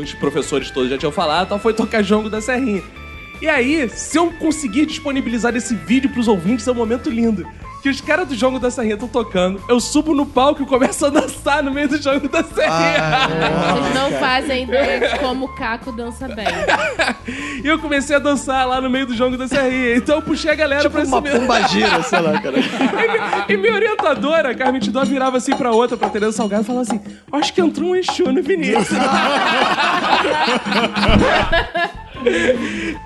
os 0.02 0.14
professores 0.14 0.70
todos 0.72 0.90
já 0.90 0.98
tinham 0.98 1.12
falado, 1.12 1.48
então 1.48 1.60
foi 1.60 1.74
tocar 1.74 2.02
jongo 2.02 2.30
da 2.30 2.42
Serrinha. 2.42 2.84
E 3.42 3.48
aí, 3.48 3.90
se 3.90 4.18
eu 4.18 4.32
conseguir 4.34 4.86
disponibilizar 4.86 5.56
esse 5.56 5.76
vídeo 5.76 6.10
pros 6.10 6.28
ouvintes, 6.28 6.68
é 6.68 6.72
um 6.72 6.76
momento 6.76 7.10
lindo. 7.10 7.46
Que 7.86 7.90
os 7.90 8.02
caras 8.02 8.28
do 8.28 8.34
jogo 8.34 8.58
da 8.58 8.72
Serrinha 8.72 8.96
estão 8.96 9.08
tocando. 9.08 9.62
Eu 9.70 9.80
subo 9.80 10.16
no 10.16 10.26
palco 10.26 10.64
e 10.64 10.66
começo 10.66 11.06
a 11.06 11.10
dançar 11.12 11.62
no 11.62 11.70
meio 11.70 11.88
do 11.88 12.02
jogo 12.02 12.28
da 12.28 12.44
Serrinha. 12.44 13.28
Vocês 13.76 13.94
não 13.94 14.10
fazem 14.20 14.64
ideia 14.64 15.08
de 15.08 15.20
como 15.20 15.46
o 15.46 15.50
Caco 15.50 15.92
dança 15.92 16.28
bem. 16.28 16.48
E 17.64 17.68
eu 17.68 17.78
comecei 17.78 18.16
a 18.16 18.20
dançar 18.20 18.68
lá 18.68 18.82
no 18.82 18.90
meio 18.90 19.06
do 19.06 19.16
jogo 19.16 19.38
da 19.38 19.48
Serrinha. 19.48 19.98
Então 19.98 20.16
eu 20.16 20.24
puxei 20.24 20.50
a 20.50 20.56
galera 20.56 20.90
pra 20.90 21.04
esse 21.04 21.12
Uma 21.12 21.22
pomba 21.22 21.62
gira, 21.68 22.02
sei 22.02 22.20
lá, 22.20 22.42
cara. 22.42 22.58
E, 23.48 23.54
e 23.54 23.58
minha 23.58 23.76
orientadora, 23.76 24.50
a 24.50 24.56
Carmen 24.56 24.82
Tidó, 24.82 25.06
virava 25.06 25.38
assim 25.38 25.56
pra 25.56 25.70
outra, 25.70 25.96
pra 25.96 26.10
Tereza 26.10 26.32
Salgado, 26.32 26.64
e 26.64 26.66
falava 26.66 26.90
assim: 26.90 27.00
Acho 27.32 27.54
que 27.54 27.62
entrou 27.62 27.90
um 27.90 27.96
Exu 27.96 28.32
no 28.32 28.42
Vinícius. 28.42 28.98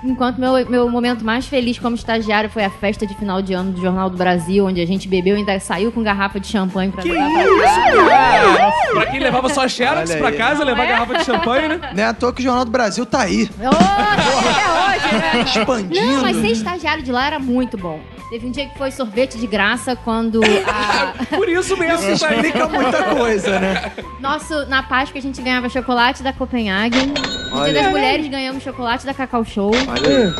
Enquanto 0.04 0.38
meu, 0.38 0.52
meu 0.68 0.88
momento 0.90 1.24
mais 1.24 1.46
feliz 1.46 1.78
como 1.78 1.94
estagiário 1.96 2.48
foi 2.50 2.64
a 2.64 2.70
festa 2.70 3.06
de 3.06 3.14
final 3.14 3.42
de 3.42 3.52
ano 3.52 3.72
do 3.72 3.80
Jornal 3.80 4.08
do 4.10 4.16
Brasil, 4.16 4.66
onde 4.66 4.80
a 4.80 4.86
gente 4.86 5.08
bebeu 5.08 5.36
e 5.36 5.40
ainda 5.40 5.58
saiu 5.60 5.92
com 5.92 6.02
garrafa 6.02 6.40
de 6.40 6.46
champanhe 6.46 6.90
pra 6.90 7.02
levar 7.04 7.28
pra 7.30 7.44
casa. 7.44 8.72
pra 8.92 9.06
quem 9.06 9.20
levava 9.20 9.48
só 9.48 9.68
Xerox 9.68 10.14
pra 10.14 10.32
casa, 10.32 10.64
levar 10.64 10.84
é? 10.84 10.88
garrafa 10.88 11.18
de 11.18 11.24
champanhe, 11.24 11.68
né? 11.68 11.80
Não 11.94 12.02
é 12.02 12.06
à 12.06 12.14
toa 12.14 12.32
que 12.32 12.40
o 12.40 12.44
Jornal 12.44 12.64
do 12.64 12.70
Brasil 12.70 13.04
tá 13.06 13.22
aí, 13.22 13.48
Ô, 13.58 13.68
até 13.68 15.06
hoje, 15.06 15.14
né? 15.14 15.42
expandindo. 15.44 16.06
Não, 16.06 16.22
mas 16.22 16.36
ser 16.36 16.48
estagiário 16.52 17.02
de 17.02 17.12
lá 17.12 17.26
era 17.26 17.38
muito 17.38 17.76
bom. 17.76 18.00
Teve 18.30 18.46
um 18.46 18.50
dia 18.52 18.66
que 18.68 18.78
foi 18.78 18.92
sorvete 18.92 19.36
de 19.36 19.46
graça 19.48 19.96
quando 19.96 20.40
a... 20.64 21.12
Por 21.36 21.48
isso 21.48 21.76
mesmo, 21.76 22.10
isso 22.12 22.24
aí. 22.24 22.36
Explica 22.36 22.68
muita 22.68 23.02
coisa, 23.16 23.58
né? 23.58 23.90
Nosso, 24.20 24.66
na 24.66 24.84
Páscoa 24.84 25.18
a 25.18 25.22
gente 25.22 25.42
ganhava 25.42 25.68
chocolate 25.68 26.22
da 26.22 26.32
Copenhagen. 26.32 27.08
No 27.50 27.64
Dia 27.64 27.72
das. 27.82 27.90
Mulheres 27.90 28.28
ganhamos 28.28 28.62
chocolate 28.62 29.04
da 29.04 29.12
Cacau 29.12 29.44
Show. 29.44 29.72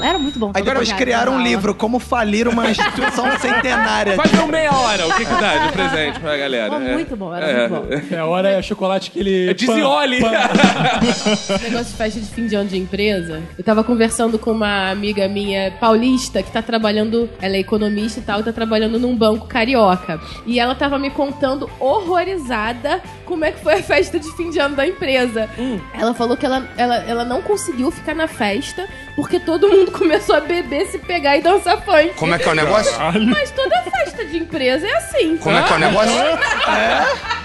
Era 0.00 0.16
muito 0.20 0.38
bom. 0.38 0.52
Aí 0.54 0.62
depois 0.62 0.92
criaram 0.92 1.32
um 1.32 1.36
aula. 1.38 1.48
livro, 1.48 1.74
Como 1.74 1.98
Falir 1.98 2.46
uma 2.46 2.70
Instituição 2.70 3.26
Centenária. 3.40 4.14
Vai 4.16 4.28
ver 4.28 4.40
um 4.40 4.46
meia 4.46 4.72
hora 4.72 5.08
o 5.08 5.12
que, 5.14 5.24
que 5.24 5.34
dá 5.34 5.66
de 5.66 5.72
presente 5.72 6.20
pra 6.20 6.36
galera. 6.36 6.70
Pô, 6.70 6.76
É. 6.76 6.92
muito 6.92 7.16
bom, 7.16 7.34
era 7.34 7.46
É. 7.46 7.68
muito 7.68 7.88
bom. 7.88 8.14
É, 8.14 8.18
a 8.20 8.26
hora 8.26 8.50
é 8.50 8.62
chocolate 8.62 9.10
que 9.10 9.18
ele. 9.18 9.50
É 9.50 9.54
Dizioli. 9.54 10.20
Negócio 11.62 11.86
de 11.86 11.96
festa 11.96 12.20
de 12.20 12.26
fim 12.26 12.46
de 12.46 12.54
ano 12.54 12.68
de 12.68 12.78
empresa. 12.78 13.42
Eu 13.58 13.64
tava 13.64 13.82
conversando 13.82 14.38
com 14.38 14.52
uma 14.52 14.90
amiga 14.92 15.26
minha 15.26 15.72
paulista 15.80 16.40
que 16.40 16.52
tá 16.52 16.62
trabalhando, 16.62 17.28
ela 17.42 17.56
é 17.56 17.58
economista 17.58 17.79
e 17.88 18.22
tal, 18.22 18.40
e 18.40 18.42
tá 18.42 18.52
trabalhando 18.52 18.98
num 18.98 19.16
banco 19.16 19.46
carioca. 19.46 20.20
E 20.46 20.58
ela 20.58 20.74
tava 20.74 20.98
me 20.98 21.10
contando 21.10 21.68
horrorizada 21.78 23.02
como 23.24 23.44
é 23.44 23.52
que 23.52 23.60
foi 23.62 23.74
a 23.74 23.82
festa 23.82 24.18
de 24.18 24.30
fim 24.36 24.50
de 24.50 24.58
ano 24.58 24.76
da 24.76 24.86
empresa. 24.86 25.48
Ela 25.94 26.14
falou 26.14 26.36
que 26.36 26.44
ela, 26.46 26.68
ela, 26.76 26.96
ela 26.96 27.24
não 27.24 27.42
conseguiu 27.42 27.90
ficar 27.90 28.14
na 28.14 28.26
festa 28.26 28.88
porque 29.20 29.38
todo 29.38 29.68
mundo 29.68 29.90
começou 29.96 30.34
a 30.36 30.40
beber, 30.40 30.86
se 30.86 30.98
pegar 30.98 31.36
e 31.36 31.42
dançar 31.42 31.76
funk. 31.82 32.14
Como 32.16 32.34
é 32.34 32.38
que 32.38 32.48
é 32.48 32.52
o 32.52 32.54
negócio? 32.54 32.92
Mas 33.28 33.50
toda 33.50 33.82
festa 33.82 34.24
de 34.24 34.38
empresa 34.38 34.86
é 34.86 34.92
assim. 34.96 35.36
Como 35.36 35.56
é 35.58 35.62
que 35.62 35.72
é 35.72 35.76
o 35.76 35.78
negócio? 35.78 36.12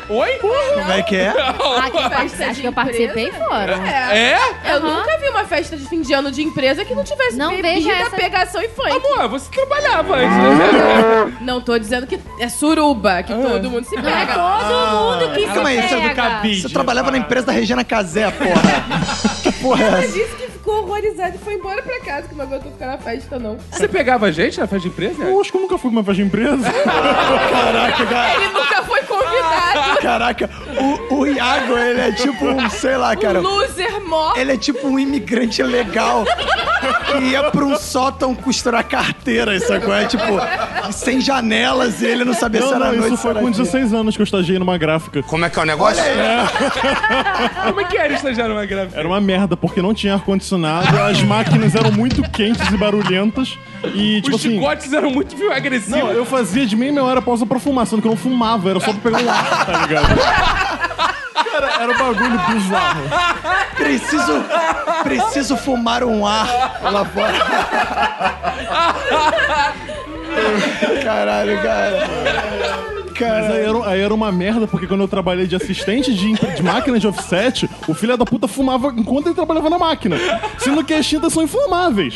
Oi? 0.07 0.29
Como 0.39 0.91
é 0.91 1.01
que 1.01 1.15
é? 1.15 1.29
Ah, 1.29 1.89
que 1.89 2.15
Festa 2.15 2.45
acho 2.45 2.61
que 2.61 2.67
eu 2.67 2.73
participei 2.73 3.31
foram. 3.31 3.83
É. 3.85 4.33
É? 4.33 4.39
Eu 4.71 4.75
Aham. 4.77 4.97
nunca 4.99 5.17
vi 5.17 5.29
uma 5.29 5.43
festa 5.45 5.75
de 5.75 5.85
fim 5.87 6.01
de 6.01 6.13
ano 6.13 6.31
de 6.31 6.43
empresa 6.43 6.85
que 6.85 6.93
não 6.93 7.03
tivesse 7.03 7.35
Não 7.35 7.49
bebida, 7.59 7.91
essa- 7.91 8.15
pegação 8.15 8.61
e 8.61 8.69
funk. 8.69 8.91
Amor, 8.91 9.27
você 9.29 9.49
trabalhava 9.51 10.15
antes, 10.15 10.37
né? 10.37 11.37
Não 11.41 11.59
tô 11.59 11.77
dizendo 11.79 12.05
que 12.05 12.19
é 12.39 12.47
suruba, 12.47 13.23
que 13.23 13.33
todo 13.33 13.69
mundo 13.69 13.83
se 13.85 13.95
Não 13.95 14.07
é 14.07 14.25
pega. 14.25 14.33
todo 14.35 15.25
mundo 15.25 15.33
que 15.35 15.45
Calma 15.47 15.69
aí, 15.69 15.79
se 15.79 15.85
isso 15.85 15.95
é 15.95 15.99
do 16.01 16.07
pega. 16.07 16.41
Você 16.61 16.69
trabalhava 16.69 17.11
na 17.11 17.17
empresa 17.17 17.47
da 17.47 17.51
Regina 17.51 17.83
Casé, 17.83 18.29
porra. 18.29 18.85
que 19.41 19.51
porra 19.53 19.83
é 19.83 19.87
Ela 19.87 19.99
essa? 20.03 20.07
disse 20.13 20.35
que 20.35 20.54
ficou 20.65 20.83
horrorizada 20.83 21.35
e 21.35 21.37
foi 21.37 21.53
embora 21.53 21.83
pra 21.83 21.99
casa, 21.99 22.27
que 22.27 22.33
não 22.33 22.43
aguentou 22.43 22.71
ficar 22.71 22.87
na 22.87 22.97
festa, 22.97 23.37
não. 23.37 23.57
Você 23.69 23.87
pegava 23.87 24.31
gente 24.31 24.59
na 24.59 24.65
festa 24.65 24.79
de 24.79 24.87
empresa? 24.87 25.23
Eu 25.23 25.39
acho 25.39 25.51
que 25.51 25.57
eu 25.57 25.61
nunca 25.61 25.77
fui 25.77 25.91
pra 25.91 25.99
uma 25.99 26.03
festa 26.03 26.23
de 26.23 26.27
empresa. 26.27 26.73
Caraca, 26.83 28.05
cara. 28.07 28.35
Ele 28.35 28.47
nunca 28.47 28.83
foi 28.83 29.03
convidado. 29.03 30.01
Caraca, 30.01 30.49
o, 31.11 31.15
o 31.19 31.27
Iago, 31.27 31.77
ele 31.77 32.01
é 32.01 32.11
tipo 32.11 32.45
um, 32.45 32.67
sei 32.71 32.97
lá, 32.97 33.15
cara. 33.15 33.39
Um 33.39 33.43
loser 33.43 34.01
mó. 34.07 34.33
Ele 34.35 34.53
é 34.53 34.57
tipo 34.57 34.87
um 34.87 34.97
imigrante 34.97 35.61
legal 35.61 36.25
que 37.19 37.25
ia 37.25 37.51
pra 37.51 37.65
um 37.65 37.77
sótão 37.77 38.33
costurar 38.35 38.83
carteira, 38.83 39.59
sacou? 39.59 39.93
É 39.93 40.05
tipo, 40.05 40.23
sem 40.91 41.19
janelas 41.21 42.01
e 42.01 42.05
ele 42.05 42.23
não 42.25 42.33
sabia 42.33 42.61
se 42.61 42.67
Não, 42.67 42.75
era 42.75 42.85
não, 42.85 42.91
noite 42.97 43.07
isso 43.07 43.17
se 43.17 43.21
foi 43.21 43.33
com 43.35 43.51
dia. 43.51 43.63
16 43.63 43.93
anos 43.93 44.15
que 44.15 44.21
eu 44.21 44.25
estagiei 44.25 44.59
numa 44.59 44.77
gráfica. 44.77 45.23
Como 45.23 45.45
é 45.45 45.49
que 45.49 45.59
é 45.59 45.61
o 45.61 45.65
negócio? 45.65 46.03
Como 47.65 47.81
é 47.81 47.83
que 47.85 47.97
era 47.97 48.13
estagiar 48.13 48.47
numa 48.49 48.65
gráfica? 48.65 48.99
Era 48.99 49.07
uma 49.07 49.21
merda, 49.21 49.55
porque 49.57 49.81
não 49.81 49.93
tinha 49.93 50.13
ar-condicionado, 50.13 50.97
as 51.01 51.21
máquinas 51.21 51.75
eram 51.75 51.91
muito 51.91 52.21
quentes 52.29 52.67
e 52.71 52.77
barulhentas. 52.77 53.57
E, 53.93 54.21
tipo 54.21 54.35
Os 54.35 54.41
assim. 54.45 54.55
chicotes 54.55 54.93
eram 54.93 55.11
muito 55.11 55.35
viu, 55.35 55.51
agressivos. 55.51 55.99
Não, 55.99 56.11
eu 56.11 56.25
fazia 56.25 56.65
de 56.65 56.75
meia 56.75 56.91
meia 56.91 57.03
hora 57.03 57.21
pausa 57.21 57.45
pra 57.45 57.59
fumar, 57.59 57.85
sendo 57.85 58.01
que 58.01 58.07
eu 58.07 58.11
não 58.11 58.17
fumava, 58.17 58.69
era 58.69 58.79
só 58.79 58.91
pra 58.93 59.01
pegar 59.11 59.23
um 59.23 59.29
ar, 59.29 59.65
tá 59.65 59.81
ligado? 59.81 60.74
Cara, 61.55 61.83
era 61.83 61.91
um 61.93 61.97
bagulho 61.97 62.37
bizarro. 62.47 63.03
Preciso, 63.77 64.45
preciso 65.03 65.55
fumar 65.55 66.03
um 66.03 66.27
ar 66.27 66.47
lá 66.81 67.05
fora. 67.05 67.33
Caralho, 71.01 71.61
cara. 71.63 72.09
Mas 73.23 73.51
aí 73.51 73.63
Cara, 73.65 73.79
era, 73.79 73.89
aí 73.89 74.01
era 74.01 74.13
uma 74.13 74.31
merda, 74.31 74.67
porque 74.67 74.87
quando 74.87 75.01
eu 75.01 75.07
trabalhei 75.07 75.47
de 75.47 75.55
assistente 75.55 76.13
de, 76.13 76.33
de 76.33 76.63
máquina 76.63 76.99
de 76.99 77.07
offset, 77.07 77.69
o 77.87 77.93
filho 77.93 78.17
da 78.17 78.25
puta 78.25 78.47
fumava 78.47 78.93
enquanto 78.95 79.27
ele 79.27 79.35
trabalhava 79.35 79.69
na 79.69 79.77
máquina. 79.79 80.17
Sendo 80.57 80.83
que 80.83 80.93
as 80.93 81.05
tintas 81.05 81.33
são 81.33 81.43
inflamáveis. 81.43 82.15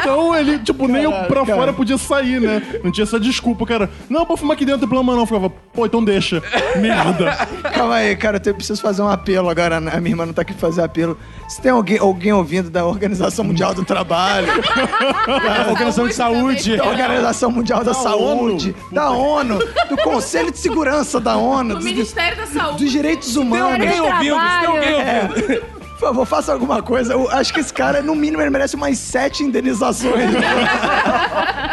Então 0.00 0.34
ele, 0.34 0.58
tipo, 0.58 0.88
nem 0.88 1.04
eu 1.04 1.10
pra 1.10 1.44
cara. 1.44 1.58
fora 1.58 1.72
podia 1.72 1.98
sair, 1.98 2.40
né? 2.40 2.62
Não 2.82 2.90
tinha 2.90 3.04
essa 3.04 3.20
desculpa, 3.20 3.66
cara. 3.66 3.90
Não, 4.08 4.24
pra 4.24 4.36
fumar 4.36 4.54
aqui 4.54 4.64
dentro 4.64 4.80
tem 4.80 4.88
problema 4.88 5.12
não. 5.12 5.22
Eu 5.22 5.26
ficava, 5.26 5.50
pô, 5.50 5.86
então 5.86 6.02
deixa. 6.02 6.42
Merda. 6.76 7.36
calma 7.74 7.96
aí, 7.96 8.16
cara. 8.16 8.40
Eu 8.44 8.54
preciso 8.54 8.80
fazer 8.80 9.02
um 9.02 9.08
apelo 9.08 9.48
agora. 9.48 9.76
A 9.76 9.80
minha 9.80 10.12
irmã 10.12 10.26
não 10.26 10.32
tá 10.32 10.42
aqui 10.42 10.52
pra 10.52 10.68
fazer 10.68 10.82
apelo. 10.82 11.18
Se 11.48 11.62
tem 11.62 11.70
alguém, 11.72 11.98
alguém 11.98 12.32
ouvindo 12.32 12.68
da 12.68 12.84
Organização 12.84 13.42
Mundial 13.44 13.72
do 13.74 13.82
Trabalho, 13.84 14.46
A 15.66 15.70
Organização 15.70 16.06
de 16.06 16.14
Saúde. 16.14 16.76
da 16.76 16.84
Organização 16.84 17.50
Mundial 17.50 17.82
da, 17.82 17.94
Saúde, 17.94 18.76
da 18.92 19.10
ONU, 19.10 19.58
do 19.88 19.96
Conselho 19.96 20.50
de 20.52 20.58
Segurança 20.58 21.18
da 21.18 21.36
ONU, 21.38 21.72
O 21.72 21.76
dos, 21.76 21.84
Ministério 21.84 22.36
da 22.36 22.46
Saúde. 22.46 22.84
dos 22.84 22.92
direitos 22.92 23.32
Tem 23.32 23.42
humanos. 23.42 23.72
alguém 23.72 24.00
ouvindo? 24.00 24.40
Se 24.40 24.60
tem 24.60 24.66
alguém 24.66 25.00
É. 25.00 25.77
Por 25.98 26.06
favor, 26.08 26.26
faça 26.26 26.52
alguma 26.52 26.80
coisa. 26.80 27.12
Eu 27.12 27.28
acho 27.30 27.52
que 27.52 27.58
esse 27.58 27.72
cara, 27.74 28.00
no 28.00 28.14
mínimo, 28.14 28.40
ele 28.40 28.50
merece 28.50 28.76
umas 28.76 28.96
sete 28.98 29.42
indenizações. 29.42 30.30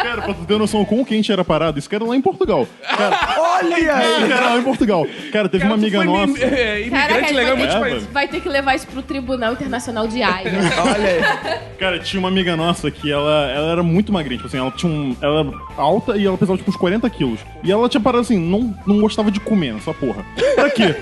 Cara, 0.02 0.22
pra 0.24 0.34
tu 0.34 0.46
ter 0.46 0.58
noção 0.58 0.84
quão 0.84 1.04
quente 1.06 1.32
era 1.32 1.42
a 1.42 1.46
parada, 1.46 1.78
isso 1.78 1.88
que 1.90 1.96
era 1.96 2.04
lá 2.04 2.16
em 2.16 2.22
Portugal. 2.22 2.68
Cara, 2.98 3.20
Olha 3.38 3.76
aí! 3.96 4.28
Não, 4.30 4.60
em 4.60 4.64
Portugal. 4.64 5.06
Cara, 5.32 5.48
teve 5.48 5.66
uma 5.66 5.76
amiga 5.76 6.04
nossa. 6.04 6.28
mi- 6.34 6.40
é, 6.44 6.82
imigrante 6.82 7.08
Caraca, 7.08 7.34
legal 7.34 7.42
em 7.42 7.46
vai, 7.46 7.56
muitos 7.58 7.76
ter 7.76 7.80
países. 7.82 8.08
que, 8.08 8.14
vai 8.14 8.28
ter 8.28 8.42
que 8.42 8.50
levar 8.50 8.76
isso 8.76 8.88
pro 8.88 9.02
Tribunal 9.02 9.54
Internacional 9.54 10.08
de 10.08 10.22
Haia. 10.24 10.52
Olha 10.84 11.08
aí. 11.10 11.60
Cara, 11.78 12.00
tinha 12.00 12.20
uma 12.20 12.30
amiga 12.30 12.56
nossa 12.56 12.90
que 12.92 13.12
ela, 13.12 13.50
ela 13.52 13.72
era 13.72 13.84
muito 13.84 14.12
magrinha. 14.12 14.38
Tipo 14.38 14.48
assim, 14.48 14.58
ela 14.58 14.72
tinha 14.72 14.92
um. 14.92 15.16
Ela 15.22 15.40
era 15.42 15.52
alta 15.78 16.18
e 16.18 16.26
ela 16.26 16.38
pesava 16.38 16.58
tipo 16.58 16.70
uns 16.70 16.78
40 16.78 17.10
quilos. 17.10 17.40
E 17.64 17.72
ela 17.72 17.88
tinha 17.88 18.02
parado 18.02 18.22
assim, 18.22 18.38
não, 18.40 18.74
não 18.86 19.00
gostava 19.00 19.30
de 19.32 19.40
comer 19.40 19.74
nessa 19.74 19.94
porra. 19.94 20.26
Pra 20.56 20.70
quê? 20.70 20.96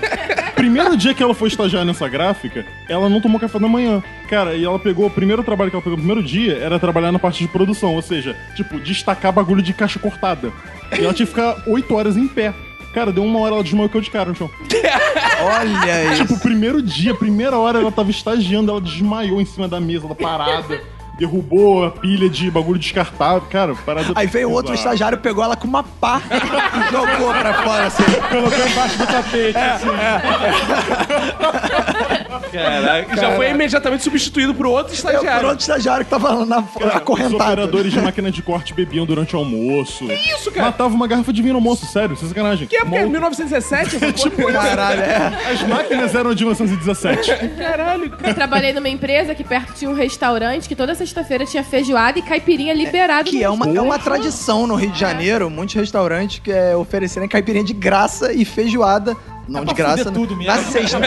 Primeiro 0.54 0.96
dia 0.96 1.12
que 1.12 1.22
ela 1.22 1.34
foi 1.34 1.48
estagiar 1.48 1.84
nessa 1.84 2.08
gráfica, 2.08 2.64
ela 2.88 3.08
não 3.08 3.13
tomou 3.20 3.40
café 3.40 3.58
da 3.58 3.68
manhã. 3.68 4.02
Cara, 4.28 4.54
e 4.54 4.64
ela 4.64 4.78
pegou, 4.78 5.06
o 5.06 5.10
primeiro 5.10 5.42
trabalho 5.42 5.70
que 5.70 5.76
ela 5.76 5.82
pegou 5.82 5.96
no 5.96 6.04
primeiro 6.04 6.22
dia 6.26 6.58
era 6.58 6.78
trabalhar 6.78 7.12
na 7.12 7.18
parte 7.18 7.44
de 7.44 7.48
produção, 7.48 7.94
ou 7.94 8.02
seja, 8.02 8.36
tipo, 8.56 8.78
destacar 8.80 9.32
bagulho 9.32 9.62
de 9.62 9.72
caixa 9.72 9.98
cortada. 9.98 10.52
E 10.92 11.04
ela 11.04 11.14
tinha 11.14 11.26
que 11.26 11.32
ficar 11.32 11.62
8 11.66 11.94
horas 11.94 12.16
em 12.16 12.28
pé. 12.28 12.52
Cara, 12.94 13.10
deu 13.10 13.24
uma 13.24 13.40
hora 13.40 13.54
ela 13.56 13.64
desmaiou 13.64 13.88
que 13.88 13.96
eu 13.96 14.00
de 14.00 14.10
cara 14.10 14.28
no 14.28 14.36
chão. 14.36 14.48
Olha 15.42 15.94
aí. 15.94 16.16
Tipo, 16.16 16.38
primeiro 16.38 16.80
dia, 16.80 17.12
primeira 17.12 17.58
hora 17.58 17.80
ela 17.80 17.90
tava 17.90 18.10
estagiando, 18.10 18.70
ela 18.70 18.80
desmaiou 18.80 19.40
em 19.40 19.44
cima 19.44 19.66
da 19.66 19.80
mesa, 19.80 20.06
da 20.06 20.14
parada. 20.14 20.80
Derrubou 21.18 21.84
a 21.84 21.90
pilha 21.92 22.28
de 22.28 22.50
bagulho 22.50 22.78
descartável. 22.78 23.42
Cara, 23.48 23.74
parada. 23.74 24.12
Aí 24.16 24.26
veio 24.26 24.50
outro 24.50 24.74
estagiário, 24.74 25.16
pegou 25.18 25.44
ela 25.44 25.56
com 25.56 25.66
uma 25.66 25.84
pá 25.84 26.20
e 26.28 26.90
jogou 26.90 27.32
pra 27.32 27.54
fora, 27.62 27.86
assim. 27.86 28.02
Colocou 28.30 28.66
embaixo 28.66 28.98
do 28.98 29.06
tapete, 29.06 29.56
assim. 29.56 29.86
Caraca, 32.62 33.16
já 33.16 33.36
foi 33.36 33.50
imediatamente 33.50 34.02
substituído 34.04 34.54
por 34.54 34.66
outro 34.66 34.92
Eu, 34.92 34.96
estagiário. 34.96 35.40
por 35.40 35.44
outro 35.48 35.60
estagiário 35.60 36.04
que 36.04 36.10
tava 36.10 36.44
na, 36.46 36.62
Cara, 36.62 36.86
Os 36.90 36.96
acorrentado. 36.96 37.36
operadores 37.36 37.92
de 37.92 38.00
máquina 38.00 38.30
de 38.30 38.42
corte 38.42 38.72
bebiam 38.74 39.04
durante 39.06 39.34
o 39.34 39.38
almoço. 39.38 40.06
Que 40.06 40.14
isso, 40.14 40.50
cara? 40.50 40.66
Matava 40.66 40.94
uma 40.94 41.06
garrafa 41.06 41.32
de 41.32 41.40
vinho 41.42 41.54
no 41.54 41.58
almoço, 41.58 41.86
sério, 41.86 42.16
sem 42.16 42.28
sacanagem. 42.28 42.66
Que 42.66 42.76
época 42.76 42.96
é? 42.96 43.00
Uma- 43.02 43.10
1917? 43.10 43.96
Essa 43.96 44.12
Tipo? 44.12 44.52
Caralho, 44.52 45.00
é. 45.00 45.32
As 45.52 45.62
máquinas 45.62 46.14
eram 46.14 46.34
de 46.34 46.44
1917. 46.44 47.48
Caralho. 47.58 48.12
Eu 48.24 48.34
trabalhei 48.34 48.72
numa 48.72 48.88
empresa 48.88 49.34
que 49.34 49.44
perto 49.44 49.72
tinha 49.74 49.90
um 49.90 49.94
restaurante 49.94 50.68
que 50.68 50.76
toda 50.76 50.94
sexta-feira 50.94 51.44
tinha 51.44 51.62
feijoada 51.64 52.18
e 52.18 52.22
caipirinha 52.22 52.72
liberado. 52.74 53.28
Que 53.30 53.38
no 53.38 53.42
é 53.44 53.50
uma, 53.50 53.66
é 53.68 53.80
uma 53.80 53.98
tradição 53.98 54.66
no 54.66 54.74
Rio 54.74 54.90
de 54.90 54.98
Janeiro, 55.00 55.48
muitos 55.50 55.74
restaurantes 55.74 56.38
que 56.38 56.50
é 56.52 56.74
oferecerem 56.76 57.28
caipirinha 57.28 57.64
de 57.64 57.72
graça 57.72 58.32
e 58.32 58.44
feijoada. 58.44 59.16
Não 59.46 59.60
de 59.64 59.66
pra 59.66 59.74
graça, 59.74 60.04
fuder 60.04 60.12
tudo 60.12 60.36
na 60.42 60.54
mesmo. 60.56 60.72
sexta. 60.72 60.98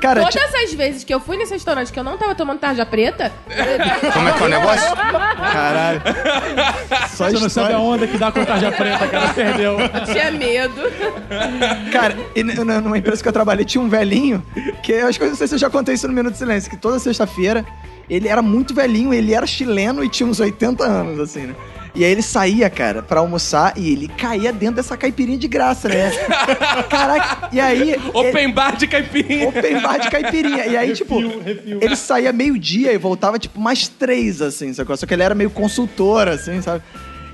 Cara, 0.00 0.22
Todas 0.28 0.54
as 0.54 0.72
vezes 0.74 1.04
que 1.04 1.14
eu 1.14 1.20
fui 1.20 1.36
nesse 1.36 1.52
restaurante 1.52 1.92
que 1.92 1.98
eu 1.98 2.04
não 2.04 2.16
tava 2.18 2.34
tomando 2.34 2.58
tarja 2.58 2.84
preta, 2.84 3.32
Como 4.12 4.28
é 4.28 4.32
que 4.32 4.42
é 4.42 4.46
o 4.46 4.48
negócio? 4.48 4.96
caralho. 4.96 6.02
Só 7.10 7.26
Você 7.26 7.32
não 7.34 7.40
sabe 7.40 7.46
história. 7.48 7.76
a 7.76 7.80
onda 7.80 8.06
que 8.06 8.18
dá 8.18 8.32
com 8.32 8.44
tarja 8.44 8.72
preta, 8.72 9.06
cara. 9.06 9.28
Perdeu. 9.34 9.78
eu 9.80 10.04
tinha 10.12 10.30
medo. 10.30 10.82
Cara, 11.92 12.16
e 12.34 12.42
numa 12.42 12.98
empresa 12.98 13.22
que 13.22 13.28
eu 13.28 13.32
trabalhei 13.32 13.64
tinha 13.64 13.82
um 13.82 13.88
velhinho, 13.88 14.42
que 14.82 14.92
eu 14.92 15.06
acho 15.06 15.18
que 15.18 15.24
eu 15.24 15.28
não 15.28 15.36
sei 15.36 15.46
se 15.46 15.54
eu 15.54 15.58
já 15.58 15.70
contei 15.70 15.94
isso 15.94 16.06
no 16.08 16.14
Minuto 16.14 16.32
de 16.32 16.38
Silêncio, 16.38 16.70
que 16.70 16.76
toda 16.76 16.98
sexta-feira 16.98 17.64
ele 18.08 18.26
era 18.28 18.40
muito 18.42 18.74
velhinho, 18.74 19.12
ele 19.12 19.34
era 19.34 19.46
chileno 19.46 20.02
e 20.02 20.08
tinha 20.08 20.26
uns 20.28 20.40
80 20.40 20.82
anos, 20.84 21.20
assim, 21.20 21.42
né? 21.46 21.54
E 21.98 22.04
aí 22.04 22.12
ele 22.12 22.22
saía, 22.22 22.70
cara, 22.70 23.02
pra 23.02 23.18
almoçar 23.18 23.72
e 23.76 23.90
ele 23.92 24.06
caía 24.06 24.52
dentro 24.52 24.76
dessa 24.76 24.96
caipirinha 24.96 25.36
de 25.36 25.48
graça, 25.48 25.88
né? 25.88 26.12
Caraca, 26.88 27.48
e 27.52 27.58
aí. 27.60 27.90
ele- 27.92 28.10
Open 28.14 28.50
bar 28.52 28.76
de 28.76 28.86
caipirinha. 28.86 29.48
Open 29.48 29.80
bar 29.80 29.98
de 29.98 30.08
caipirinha. 30.08 30.64
E 30.66 30.76
aí, 30.76 30.92
tipo, 30.92 31.18
refil. 31.40 31.80
ele 31.82 31.96
saía 31.96 32.32
meio-dia 32.32 32.92
e 32.92 32.98
voltava, 32.98 33.36
tipo, 33.38 33.58
mais 33.60 33.88
três, 33.88 34.40
assim, 34.40 34.72
sacou? 34.72 34.96
Só 34.96 35.06
que 35.06 35.12
ele 35.12 35.24
era 35.24 35.34
meio 35.34 35.50
consultor, 35.50 36.28
assim, 36.28 36.62
sabe? 36.62 36.84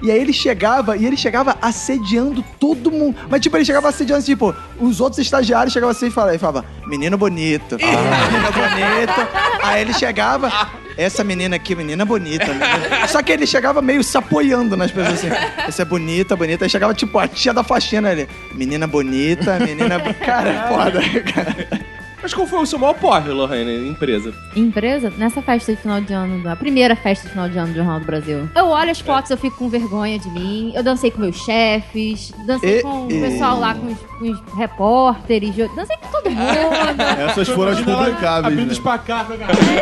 E 0.03 0.11
aí 0.11 0.19
ele 0.19 0.33
chegava, 0.33 0.97
e 0.97 1.05
ele 1.07 1.17
chegava 1.17 1.57
assediando 1.63 2.43
todo 2.59 2.91
mundo. 2.91 3.17
Mas, 3.29 3.41
tipo, 3.43 3.57
ele 3.57 3.65
chegava 3.67 3.89
assediando, 3.91 4.19
assim, 4.21 4.33
tipo, 4.33 4.55
os 4.81 5.01
outros 5.01 5.19
estagiários 5.19 5.73
chegavam 5.73 5.95
assim 5.95 6.07
e 6.07 6.11
falavam, 6.11 6.33
ele 6.35 6.39
falava, 6.41 6.65
menino 6.87 7.17
bonito, 7.19 7.77
menina 7.81 8.51
bonita. 8.51 9.29
Aí 9.63 9.83
ele 9.83 9.93
chegava, 9.95 10.51
essa 10.97 11.25
menina 11.25 11.57
aqui, 11.57 11.75
menina 11.75 12.05
bonita. 12.05 12.47
menina. 12.47 13.09
Só 13.09 13.23
que 13.23 13.33
ele 13.33 13.47
chegava 13.47 13.83
meio 13.83 14.03
se 14.03 14.17
apoiando 14.17 14.77
nas 14.77 14.91
pessoas, 14.91 15.15
assim. 15.15 15.29
Essa 15.67 15.83
é 15.83 15.85
bonita, 15.85 16.37
bonita. 16.37 16.65
Aí 16.65 16.69
chegava, 16.69 16.95
tipo, 16.95 17.19
a 17.19 17.29
tia 17.29 17.53
da 17.53 17.63
faxina 17.63 18.11
ali, 18.11 18.29
menina 18.55 18.87
bonita, 18.87 19.59
menina... 19.59 20.01
Cara, 20.25 20.51
é 20.51 20.69
foda, 20.69 21.01
cara. 21.33 21.94
Mas 22.25 22.33
qual 22.33 22.47
foi 22.47 22.59
o 22.61 22.65
seu 22.65 22.79
maior 22.79 22.95
porre, 22.95 23.29
Lorraine, 23.29 23.87
empresa? 23.87 24.33
Empresa, 24.57 25.13
nessa 25.19 25.43
festa 25.43 25.75
de 25.75 25.83
final 25.83 26.01
de 26.01 26.15
ano, 26.15 26.43
da 26.43 26.57
primeira 26.57 26.97
festa 26.97 27.25
de 27.27 27.33
final 27.33 27.51
de 27.51 27.59
ano 27.59 27.69
do 27.69 27.77
Jornal 27.77 28.01
do 28.01 28.07
Brasil. 28.07 28.49
Eu 28.57 28.65
olho 28.69 28.91
as 28.91 28.99
fotos, 28.99 29.31
eu 29.31 29.37
fico 29.37 29.59
com 29.59 29.69
vergonha 29.69 30.19
de 30.19 30.31
mim. 30.31 30.73
Eu 30.75 30.83
dancei 30.83 31.11
com 31.11 31.21
meus 31.21 31.37
chefes, 31.37 32.33
dancei 32.47 32.79
E- 32.79 32.83
com 32.83 33.09
e- 33.11 33.19
o 33.19 33.21
pessoal 33.21 33.61
lá, 33.61 33.75
com 33.75 33.89
os, 33.89 33.99
com 34.19 34.25
os 34.31 34.41
repórteres, 34.57 35.59
eu 35.59 35.69
dancei 35.77 35.99
com 35.99 36.09
todo 36.09 36.31
mundo. 36.31 36.41
Essas 37.29 37.47
foram 37.49 37.73
as 37.73 37.81
publicáveis, 37.83 38.47
Abrindo 38.47 38.69
né? 38.69 38.73
espacar 38.73 39.27
com 39.27 39.35
a 39.35 39.37
Dancei- 39.37 39.75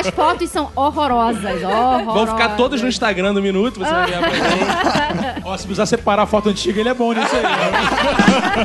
As 0.00 0.10
fotos 0.10 0.50
são 0.50 0.68
horrorosas, 0.74 1.62
horrorosas. 1.62 2.04
Vão 2.12 2.26
ficar 2.26 2.56
todas 2.56 2.82
no 2.82 2.88
Instagram 2.88 3.34
do 3.34 3.40
Minuto, 3.40 3.78
você 3.78 3.88
vai 3.92 4.06
ver 4.10 4.18
pra 4.18 4.30
gente. 4.30 5.42
Ó, 5.46 5.56
se 5.56 5.62
precisar 5.64 5.86
separar 5.86 6.22
a 6.22 6.26
foto 6.26 6.48
antiga, 6.48 6.80
ele 6.80 6.88
é 6.88 6.94
bom 6.94 7.12
nisso 7.12 7.36
aí. 7.36 7.40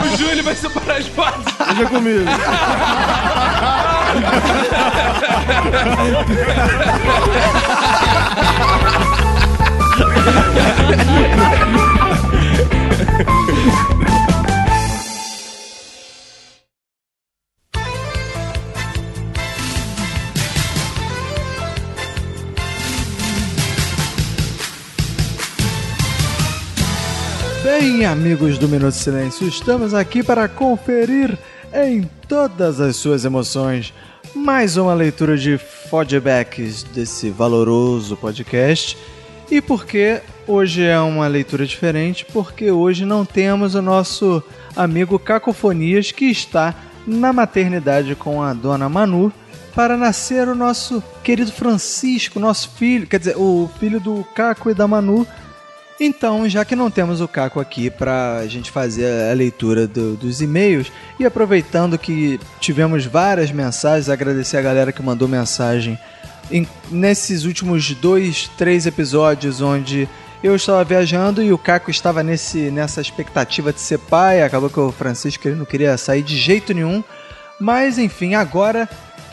O 0.15 0.17
Júlio 0.17 0.43
vai 0.43 0.55
separar 0.55 0.97
as 0.97 1.07
fotos. 1.07 1.45
Deixa 1.75 1.89
comigo. 1.89 2.23
Bem, 27.63 28.05
amigos 28.05 28.57
do 28.57 28.69
Minuto 28.69 28.93
Silêncio, 28.93 29.45
estamos 29.45 29.93
aqui 29.93 30.23
para 30.23 30.47
conferir 30.47 31.37
em 31.83 32.09
todas 32.27 32.79
as 32.79 32.95
suas 32.95 33.25
emoções 33.25 33.93
mais 34.33 34.77
uma 34.77 34.93
leitura 34.93 35.37
de 35.37 35.57
feedbacks 35.57 36.83
desse 36.83 37.29
valoroso 37.29 38.15
podcast. 38.15 38.97
E 39.51 39.61
por 39.61 39.85
que 39.85 40.21
hoje 40.47 40.83
é 40.83 40.97
uma 40.99 41.27
leitura 41.27 41.65
diferente? 41.65 42.25
Porque 42.31 42.71
hoje 42.71 43.05
não 43.05 43.25
temos 43.25 43.75
o 43.75 43.81
nosso 43.81 44.41
amigo 44.73 45.19
Cacofonias 45.19 46.13
que 46.13 46.25
está 46.25 46.73
na 47.05 47.33
maternidade 47.33 48.15
com 48.15 48.41
a 48.41 48.53
dona 48.53 48.87
Manu 48.87 49.31
para 49.75 49.97
nascer 49.97 50.47
o 50.47 50.55
nosso 50.55 51.03
querido 51.23 51.51
Francisco, 51.51 52.39
nosso 52.39 52.69
filho, 52.69 53.05
quer 53.05 53.19
dizer, 53.19 53.35
o 53.37 53.69
filho 53.79 53.99
do 53.99 54.25
Caco 54.33 54.71
e 54.71 54.73
da 54.73 54.87
Manu. 54.87 55.27
Então, 55.99 56.47
já 56.49 56.65
que 56.65 56.75
não 56.75 56.91
temos 56.91 57.21
o 57.21 57.27
Caco 57.27 57.59
aqui 57.59 57.89
para 57.89 58.37
a 58.39 58.47
gente 58.47 58.69
fazer 58.69 59.31
a 59.31 59.33
leitura 59.33 59.87
do- 59.87 60.15
dos 60.17 60.41
e-mails, 60.41 60.91
e 61.17 61.25
aproveitando 61.25 61.97
que 61.97 62.37
tivemos 62.59 63.05
várias 63.05 63.49
mensagens, 63.49 64.09
agradecer 64.09 64.57
a 64.57 64.61
galera 64.61 64.91
que 64.91 65.01
mandou 65.01 65.27
mensagem 65.27 65.97
em- 66.51 66.67
nesses 66.91 67.45
últimos 67.45 67.93
dois, 67.93 68.49
três 68.57 68.85
episódios 68.85 69.61
onde 69.61 70.07
eu 70.43 70.53
estava 70.55 70.83
viajando 70.83 71.41
e 71.41 71.53
o 71.53 71.57
Caco 71.57 71.89
estava 71.89 72.21
nesse, 72.21 72.69
nessa 72.69 72.99
expectativa 72.99 73.71
de 73.71 73.79
ser 73.79 73.97
pai, 73.97 74.43
acabou 74.43 74.69
que 74.69 74.79
o 74.79 74.91
Francisco 74.91 75.47
ele 75.47 75.55
não 75.55 75.65
queria 75.65 75.97
sair 75.97 76.21
de 76.21 76.37
jeito 76.37 76.73
nenhum, 76.73 77.01
mas 77.59 77.97
enfim, 77.97 78.35
agora 78.35 78.87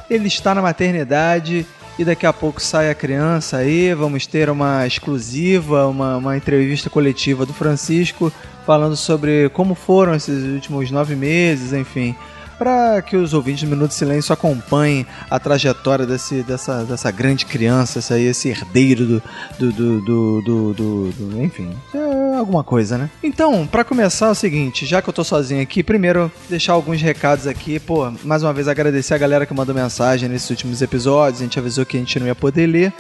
ele 0.09 0.29
está 0.29 0.55
na 0.55 0.63
maternidade 0.63 1.67
e 1.99 2.05
daqui 2.05 2.27
a 2.27 2.33
pouco 2.33 2.61
sai 2.61 2.91
a 2.91 2.95
criança 2.95 3.59
aí. 3.59 3.95
Vamos 3.95 4.27
ter 4.27 4.49
uma 4.51 4.87
exclusiva, 4.87 5.87
uma, 5.87 6.17
uma 6.17 6.37
entrevista 6.37 6.89
coletiva 6.89 7.45
do 7.45 7.53
Francisco 7.53 8.33
falando 8.65 8.97
sobre 8.97 9.49
como 9.51 9.75
foram 9.75 10.15
esses 10.15 10.45
últimos 10.45 10.91
nove 10.91 11.15
meses, 11.15 11.73
enfim. 11.73 12.15
Para 12.63 13.03
que 13.03 13.17
os 13.17 13.35
ouvintes 13.35 13.65
do 13.65 13.71
Minuto 13.71 13.89
de 13.89 13.97
Silêncio 13.97 14.33
acompanhem 14.33 15.05
a 15.29 15.37
trajetória 15.41 16.07
desse, 16.07 16.45
dessa, 16.45 16.85
dessa 16.85 17.11
grande 17.11 17.45
criança, 17.45 17.99
esse, 17.99 18.15
aí, 18.15 18.23
esse 18.27 18.51
herdeiro 18.51 19.05
do, 19.05 19.23
do, 19.59 19.73
do, 19.73 20.01
do, 20.01 20.43
do, 20.43 20.73
do- 20.73 21.11
do- 21.13 21.43
Enfim, 21.43 21.73
é 21.93 22.37
alguma 22.39 22.63
coisa, 22.63 22.97
né? 22.97 23.11
Então, 23.21 23.67
para 23.67 23.83
começar, 23.83 24.27
é 24.27 24.31
o 24.31 24.35
seguinte: 24.37 24.87
já 24.87 25.03
que 25.03 25.09
eu 25.09 25.13
tô 25.13 25.25
sozinho 25.25 25.61
aqui, 25.61 25.83
primeiro 25.83 26.31
deixar 26.49 26.75
alguns 26.75 27.03
recados 27.03 27.49
aqui. 27.49 27.81
Pô, 27.81 28.13
mais 28.23 28.45
uma 28.45 28.53
vez 28.53 28.69
agradecer 28.69 29.15
a 29.15 29.19
galera 29.19 29.45
que 29.45 29.53
mandou 29.53 29.75
mensagem 29.75 30.29
nesses 30.29 30.49
últimos 30.49 30.81
episódios. 30.81 31.41
A 31.41 31.45
gente 31.45 31.59
avisou 31.59 31.85
que 31.85 31.97
a 31.97 32.01
gente 32.01 32.21
não 32.21 32.29
ia 32.29 32.35
poder 32.37 32.69
ler. 32.69 32.93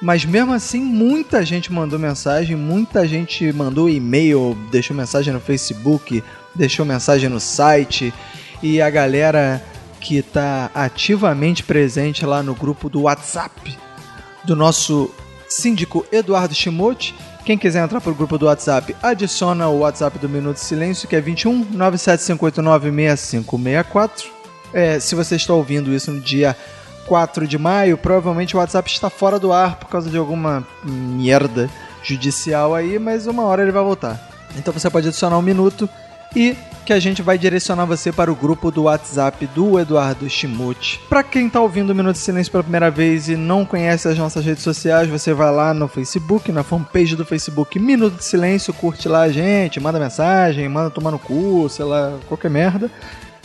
Mas 0.00 0.24
mesmo 0.24 0.54
assim, 0.54 0.80
muita 0.82 1.44
gente 1.44 1.70
mandou 1.70 1.98
mensagem, 1.98 2.56
muita 2.56 3.06
gente 3.06 3.52
mandou 3.52 3.90
e-mail, 3.90 4.56
deixou 4.70 4.96
mensagem 4.96 5.34
no 5.34 5.38
Facebook, 5.38 6.24
deixou 6.54 6.86
mensagem 6.86 7.28
no 7.28 7.38
site. 7.38 8.12
E 8.62 8.80
a 8.80 8.88
galera 8.88 9.62
que 10.00 10.22
tá 10.22 10.70
ativamente 10.74 11.62
presente 11.62 12.24
lá 12.26 12.42
no 12.42 12.54
grupo 12.54 12.88
do 12.88 13.02
WhatsApp 13.02 13.78
do 14.44 14.56
nosso 14.56 15.10
síndico 15.48 16.04
Eduardo 16.10 16.54
Shimote 16.54 17.14
Quem 17.44 17.58
quiser 17.58 17.84
entrar 17.84 18.00
pro 18.00 18.14
grupo 18.14 18.38
do 18.38 18.46
WhatsApp, 18.46 18.94
adiciona 19.02 19.68
o 19.68 19.80
WhatsApp 19.80 20.18
do 20.18 20.28
Minuto 20.28 20.58
Silêncio, 20.58 21.08
que 21.08 21.16
é 21.16 21.20
21 21.20 21.66
97589 21.72 22.90
6564. 23.16 24.30
É, 24.72 25.00
se 25.00 25.14
você 25.14 25.36
está 25.36 25.52
ouvindo 25.52 25.92
isso 25.92 26.12
no 26.12 26.20
dia 26.20 26.56
4 27.06 27.46
de 27.46 27.58
maio, 27.58 27.98
provavelmente 27.98 28.54
o 28.54 28.60
WhatsApp 28.60 28.88
está 28.88 29.10
fora 29.10 29.40
do 29.40 29.52
ar 29.52 29.76
por 29.76 29.88
causa 29.88 30.08
de 30.08 30.16
alguma 30.16 30.66
merda 30.84 31.68
judicial 32.02 32.74
aí, 32.74 32.98
mas 32.98 33.26
uma 33.26 33.42
hora 33.42 33.62
ele 33.62 33.72
vai 33.72 33.82
voltar. 33.82 34.20
Então 34.56 34.72
você 34.72 34.88
pode 34.88 35.08
adicionar 35.08 35.36
um 35.36 35.42
minuto 35.42 35.88
e 36.34 36.56
que 36.84 36.92
a 36.92 36.98
gente 36.98 37.22
vai 37.22 37.38
direcionar 37.38 37.84
você 37.84 38.10
para 38.10 38.32
o 38.32 38.34
grupo 38.34 38.70
do 38.70 38.84
WhatsApp 38.84 39.46
do 39.48 39.78
Eduardo 39.78 40.28
Chimuti. 40.28 41.00
Para 41.08 41.22
quem 41.22 41.48
tá 41.48 41.60
ouvindo 41.60 41.90
o 41.90 41.94
Minuto 41.94 42.14
de 42.14 42.22
Silêncio 42.22 42.50
pela 42.50 42.64
primeira 42.64 42.90
vez 42.90 43.28
e 43.28 43.36
não 43.36 43.64
conhece 43.64 44.08
as 44.08 44.18
nossas 44.18 44.44
redes 44.44 44.64
sociais, 44.64 45.08
você 45.08 45.32
vai 45.32 45.52
lá 45.52 45.72
no 45.72 45.86
Facebook, 45.86 46.50
na 46.50 46.62
fanpage 46.62 47.14
do 47.14 47.24
Facebook 47.24 47.78
Minuto 47.78 48.16
de 48.16 48.24
Silêncio, 48.24 48.74
curte 48.74 49.08
lá 49.08 49.22
a 49.22 49.30
gente, 49.30 49.78
manda 49.78 50.00
mensagem, 50.00 50.68
manda 50.68 50.90
tomar 50.90 51.12
no 51.12 51.18
cu, 51.18 51.68
sei 51.68 51.84
lá, 51.84 52.18
qualquer 52.26 52.50
merda. 52.50 52.90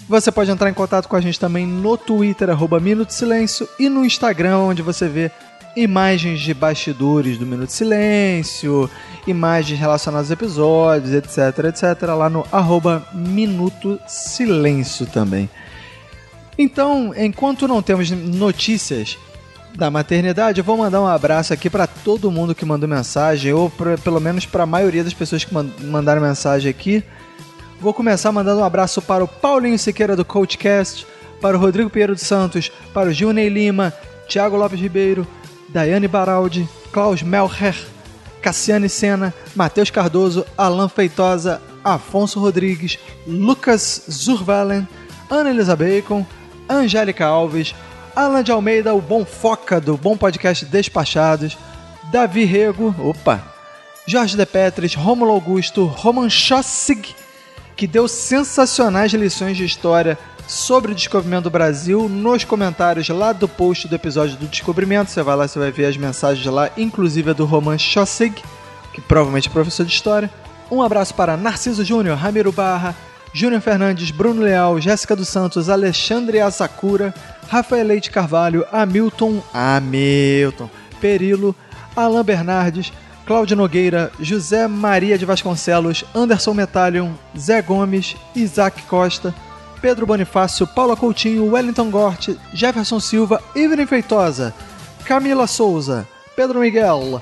Você 0.10 0.32
pode 0.32 0.50
entrar 0.50 0.70
em 0.70 0.74
contato 0.74 1.08
com 1.08 1.18
a 1.18 1.22
gente 1.22 1.40
também 1.40 1.68
no 1.68 1.98
Twitter, 1.98 2.50
arroba 2.50 2.80
Minuto 2.80 3.12
Silêncio, 3.12 3.68
e 3.78 3.90
no 3.90 4.06
Instagram, 4.06 4.60
onde 4.60 4.82
você 4.82 5.08
vê 5.08 5.30
imagens 5.78 6.40
de 6.40 6.54
bastidores 6.54 7.38
do 7.38 7.46
Minuto 7.46 7.68
de 7.68 7.74
Silêncio, 7.74 8.90
imagens 9.28 9.80
relacionadas 9.80 10.28
aos 10.28 10.32
episódios, 10.32 11.14
etc, 11.14 11.66
etc, 11.66 12.02
lá 12.18 12.30
no 12.30 12.46
arroba 12.52 13.08
Minuto 13.14 14.00
Silêncio 14.08 15.06
também. 15.06 15.48
Então, 16.58 17.14
enquanto 17.16 17.68
não 17.68 17.84
temos 17.84 18.10
notícias 18.10 19.18
da 19.76 19.92
maternidade, 19.92 20.60
eu 20.60 20.64
vou 20.64 20.76
mandar 20.76 21.00
um 21.00 21.06
abraço 21.06 21.54
aqui 21.54 21.70
para 21.70 21.86
todo 21.86 22.32
mundo 22.32 22.56
que 22.56 22.66
mandou 22.66 22.90
mensagem, 22.90 23.54
ou 23.54 23.70
pra, 23.70 23.96
pelo 24.00 24.20
menos 24.20 24.48
para 24.48 24.64
a 24.64 24.66
maioria 24.66 25.04
das 25.04 25.14
pessoas 25.14 25.46
que 25.46 25.54
mandaram 25.54 26.20
mensagem 26.20 26.70
aqui. 26.70 27.04
Vou 27.80 27.94
começar 27.94 28.32
mandando 28.32 28.62
um 28.62 28.64
abraço 28.64 29.00
para 29.00 29.24
o 29.24 29.28
Paulinho 29.28 29.78
Siqueira 29.78 30.16
do 30.16 30.26
Coachcast, 30.26 31.06
para 31.40 31.56
o 31.56 31.60
Rodrigo 31.60 31.92
Pinheiro 31.92 32.16
dos 32.16 32.24
Santos, 32.24 32.72
para 32.92 33.10
o 33.10 33.14
Gilney 33.14 33.50
Lima, 33.50 33.94
Thiago 34.28 34.58
Lopes 34.58 34.80
Ribeiro, 34.80 35.28
Daiane 35.70 36.08
Baraldi, 36.08 36.68
Klaus 36.92 37.22
Melcher, 37.22 37.76
Cassiane 38.42 38.90
Sena, 38.90 39.34
Matheus 39.56 39.90
Cardoso, 39.90 40.46
Alan 40.58 40.88
Feitosa, 40.88 41.62
Afonso 41.84 42.40
Rodrigues, 42.40 42.98
Lucas 43.26 44.04
Zurvalen, 44.10 44.88
Ana 45.30 45.50
Elisa 45.50 45.76
Bacon, 45.76 46.26
Angélica 46.70 47.26
Alves, 47.26 47.76
Alan 48.16 48.44
de 48.44 48.52
Almeida, 48.52 48.94
o 48.94 49.02
Bom 49.02 49.26
Foca 49.26 49.80
do 49.80 49.98
Bom 49.98 50.18
Podcast 50.18 50.66
Despachados, 50.66 51.58
Davi 52.12 52.46
Rego, 52.46 52.96
opa, 53.00 53.44
Jorge 54.06 54.38
De 54.38 54.46
Petris, 54.46 54.96
Romulo 54.96 55.32
Augusto, 55.32 55.86
Roman 55.86 56.30
Schossig, 56.30 57.14
que 57.76 57.86
deu 57.86 58.08
sensacionais 58.08 59.12
lições 59.14 59.58
de 59.58 59.66
história 59.66 60.18
sobre 60.48 60.94
o 60.94 60.96
descobrimento 60.96 61.44
do 61.44 61.50
Brasil 61.50 62.08
nos 62.08 62.46
comentários 62.46 63.10
lá 63.10 63.34
do 63.34 63.48
post 63.48 63.88
do 63.88 63.96
episódio 63.96 64.38
do 64.38 64.48
Descobrimento. 64.48 65.12
Você 65.12 65.22
vai 65.22 65.36
lá, 65.36 65.48
você 65.48 65.60
vai 65.60 65.72
ver 65.72 65.86
as 65.86 65.98
mensagens 65.98 66.46
lá, 66.46 66.70
inclusive 66.78 67.32
a 67.32 67.34
do 67.34 67.46
Roman 67.46 67.78
Schossig, 67.78 68.42
que 68.94 69.02
provavelmente 69.02 69.50
é 69.50 69.52
professor 69.52 69.86
de 69.86 69.94
história. 69.94 70.32
Um 70.72 70.82
abraço 70.82 71.14
para 71.14 71.36
Narciso 71.36 71.84
Júnior, 71.84 72.18
Ramiro 72.18 72.52
Barra, 72.52 72.96
Júnior 73.34 73.62
Fernandes, 73.62 74.10
Bruno 74.10 74.42
Leal, 74.42 74.80
Jéssica 74.80 75.16
dos 75.16 75.28
Santos, 75.28 75.70
Alexandre 75.70 76.40
Asakura, 76.40 77.14
Rafael 77.50 77.86
Leite 77.86 78.10
Carvalho, 78.10 78.66
Hamilton, 78.72 79.44
Hamilton, 79.54 80.70
Perilo, 81.02 81.54
Alain 81.96 82.24
Bernardes, 82.24 82.92
Cláudio 83.26 83.58
Nogueira, 83.58 84.12
José 84.20 84.68
Maria 84.68 85.18
de 85.18 85.26
Vasconcelos, 85.26 86.06
Anderson 86.16 86.54
Metallion, 86.54 87.12
Zé 87.38 87.62
Gomes, 87.62 88.16
Isaac 88.34 88.84
Costa, 88.84 89.36
Pedro 89.82 90.06
Bonifácio, 90.06 90.66
Paula 90.68 90.96
Coutinho, 90.96 91.52
Wellington 91.52 91.90
Gort, 91.90 92.30
Jefferson 92.54 93.00
Silva, 93.00 93.42
Ivan 93.56 93.86
Feitosa, 93.86 94.54
Camila 95.06 95.48
Souza, 95.48 96.08
Pedro 96.36 96.60
Miguel, 96.60 97.22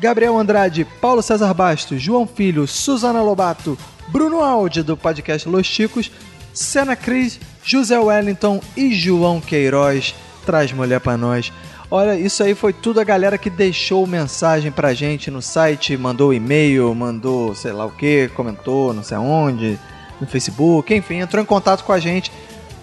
Gabriel 0.00 0.38
Andrade, 0.38 0.86
Paulo 1.00 1.22
César 1.22 1.52
Bastos, 1.52 2.00
João 2.00 2.26
Filho, 2.26 2.66
Suzana 2.66 3.22
Lobato, 3.22 3.76
Bruno 4.08 4.40
Aldi 4.40 4.82
do 4.82 4.96
podcast 4.96 5.48
Los 5.48 5.66
Chicos, 5.66 6.10
Sena 6.52 6.96
Cris, 6.96 7.38
José 7.64 7.98
Wellington 7.98 8.60
e 8.76 8.94
João 8.94 9.40
Queiroz. 9.40 10.14
Traz 10.44 10.72
mulher 10.72 11.00
pra 11.00 11.16
nós. 11.16 11.52
Olha, 11.90 12.18
isso 12.18 12.42
aí 12.42 12.54
foi 12.54 12.72
tudo 12.72 13.00
a 13.00 13.04
galera 13.04 13.36
que 13.36 13.50
deixou 13.50 14.06
mensagem 14.06 14.72
pra 14.72 14.94
gente 14.94 15.30
no 15.30 15.42
site, 15.42 15.96
mandou 15.96 16.32
e-mail, 16.32 16.94
mandou 16.94 17.54
sei 17.54 17.70
lá 17.70 17.84
o 17.84 17.90
que, 17.90 18.30
comentou 18.34 18.94
não 18.94 19.02
sei 19.02 19.18
aonde, 19.18 19.78
no 20.22 20.26
Facebook, 20.26 20.94
enfim, 20.94 21.20
entrou 21.20 21.42
em 21.42 21.46
contato 21.46 21.84
com 21.84 21.92
a 21.92 21.98
gente 21.98 22.32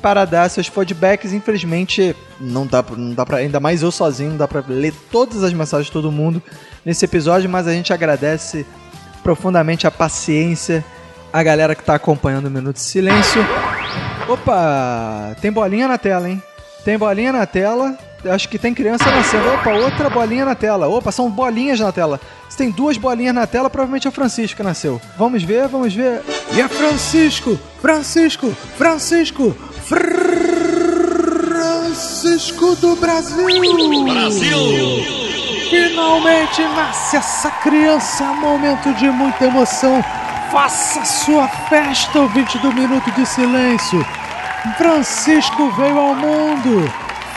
para 0.01 0.25
dar 0.25 0.49
seus 0.49 0.67
feedbacks. 0.67 1.33
Infelizmente, 1.33 2.15
não 2.39 2.65
dá, 2.65 2.83
não 2.95 3.13
dá 3.13 3.25
pra, 3.25 3.37
ainda 3.37 3.59
mais 3.59 3.81
eu 3.81 3.91
sozinho, 3.91 4.31
não 4.31 4.37
dá 4.37 4.47
pra 4.47 4.63
ler 4.67 4.93
todas 5.11 5.43
as 5.43 5.53
mensagens 5.53 5.87
de 5.87 5.91
todo 5.91 6.11
mundo 6.11 6.41
nesse 6.85 7.05
episódio, 7.05 7.49
mas 7.49 7.67
a 7.67 7.71
gente 7.71 7.91
agradece 7.91 8.65
profundamente 9.23 9.87
a 9.87 9.91
paciência, 9.91 10.83
a 11.31 11.43
galera 11.43 11.75
que 11.75 11.83
tá 11.83 11.95
acompanhando 11.95 12.47
o 12.47 12.51
Minuto 12.51 12.75
de 12.75 12.81
Silêncio. 12.81 13.41
Opa, 14.27 15.35
tem 15.41 15.51
bolinha 15.51 15.87
na 15.87 15.97
tela, 15.97 16.29
hein? 16.29 16.41
Tem 16.83 16.97
bolinha 16.97 17.31
na 17.31 17.45
tela. 17.45 17.97
Acho 18.25 18.49
que 18.49 18.59
tem 18.59 18.73
criança 18.73 19.05
nascendo. 19.09 19.47
Opa, 19.53 19.69
outra 19.71 20.09
bolinha 20.09 20.43
na 20.45 20.55
tela. 20.55 20.87
Opa, 20.87 21.11
são 21.11 21.29
bolinhas 21.29 21.79
na 21.79 21.91
tela. 21.91 22.19
Se 22.49 22.57
tem 22.57 22.69
duas 22.71 22.97
bolinhas 22.97 23.33
na 23.33 23.47
tela, 23.47 23.69
provavelmente 23.69 24.07
é 24.07 24.09
o 24.09 24.13
Francisco 24.13 24.57
que 24.57 24.63
nasceu. 24.63 24.99
Vamos 25.17 25.43
ver, 25.43 25.67
vamos 25.67 25.93
ver. 25.93 26.21
E 26.51 26.59
é 26.59 26.67
Francisco! 26.67 27.57
Francisco! 27.81 28.51
Francisco! 28.77 29.55
Francisco 31.49 32.75
do 32.75 32.95
Brasil! 32.97 33.45
Brasil! 34.03 35.19
Finalmente 35.69 36.61
nasce 36.75 37.15
essa 37.15 37.51
criança, 37.51 38.23
momento 38.25 38.91
de 38.95 39.09
muita 39.11 39.45
emoção. 39.45 40.03
Faça 40.51 41.05
sua 41.05 41.47
festa, 41.47 42.19
ouvinte 42.19 42.57
do 42.57 42.73
Minuto 42.73 43.11
de 43.11 43.23
Silêncio. 43.25 44.03
Francisco 44.77 45.71
veio 45.77 45.99
ao 45.99 46.15
mundo. 46.15 46.91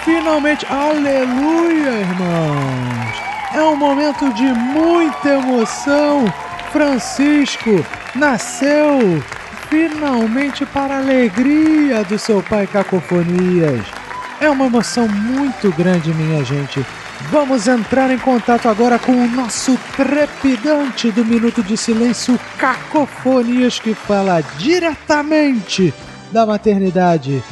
Finalmente, 0.04 0.66
aleluia, 0.66 1.90
irmãos. 2.00 3.22
É 3.54 3.62
um 3.62 3.76
momento 3.76 4.32
de 4.34 4.44
muita 4.44 5.28
emoção. 5.28 6.24
Francisco 6.72 7.84
nasceu 8.14 9.22
finalmente 9.68 10.66
para 10.66 10.94
a 10.94 10.98
alegria 10.98 12.02
do 12.04 12.18
seu 12.18 12.42
pai 12.42 12.66
Cacofonias. 12.66 13.86
É 14.40 14.50
uma 14.50 14.66
emoção 14.66 15.06
muito 15.06 15.70
grande, 15.72 16.12
minha 16.12 16.44
gente. 16.44 16.84
Vamos 17.30 17.68
entrar 17.68 18.10
em 18.10 18.18
contato 18.18 18.68
agora 18.68 18.98
com 18.98 19.12
o 19.12 19.28
nosso 19.28 19.78
trepidante 19.96 21.12
do 21.12 21.24
Minuto 21.24 21.62
de 21.62 21.76
Silêncio 21.76 22.38
Cacofonias, 22.58 23.78
que 23.78 23.94
fala 23.94 24.42
diretamente 24.58 25.94
da 26.32 26.44
maternidade. 26.44 27.42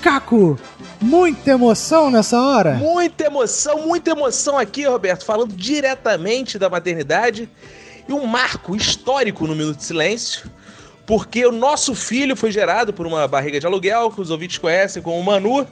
Caco, 0.00 0.56
muita 1.00 1.50
emoção 1.50 2.10
nessa 2.10 2.40
hora? 2.40 2.74
Muita 2.74 3.24
emoção, 3.24 3.86
muita 3.86 4.10
emoção 4.10 4.58
aqui, 4.58 4.84
Roberto, 4.84 5.24
falando 5.24 5.54
diretamente 5.54 6.58
da 6.58 6.68
maternidade. 6.68 7.48
E 8.08 8.12
um 8.12 8.26
marco 8.26 8.74
histórico 8.74 9.46
no 9.46 9.54
Minuto 9.54 9.76
de 9.76 9.84
Silêncio, 9.84 10.50
porque 11.06 11.44
o 11.44 11.52
nosso 11.52 11.94
filho 11.94 12.34
foi 12.34 12.50
gerado 12.50 12.92
por 12.92 13.06
uma 13.06 13.28
barriga 13.28 13.60
de 13.60 13.66
aluguel, 13.66 14.10
que 14.10 14.20
os 14.20 14.30
ouvintes 14.30 14.58
conhecem 14.58 15.02
como 15.02 15.22
Manu, 15.22 15.66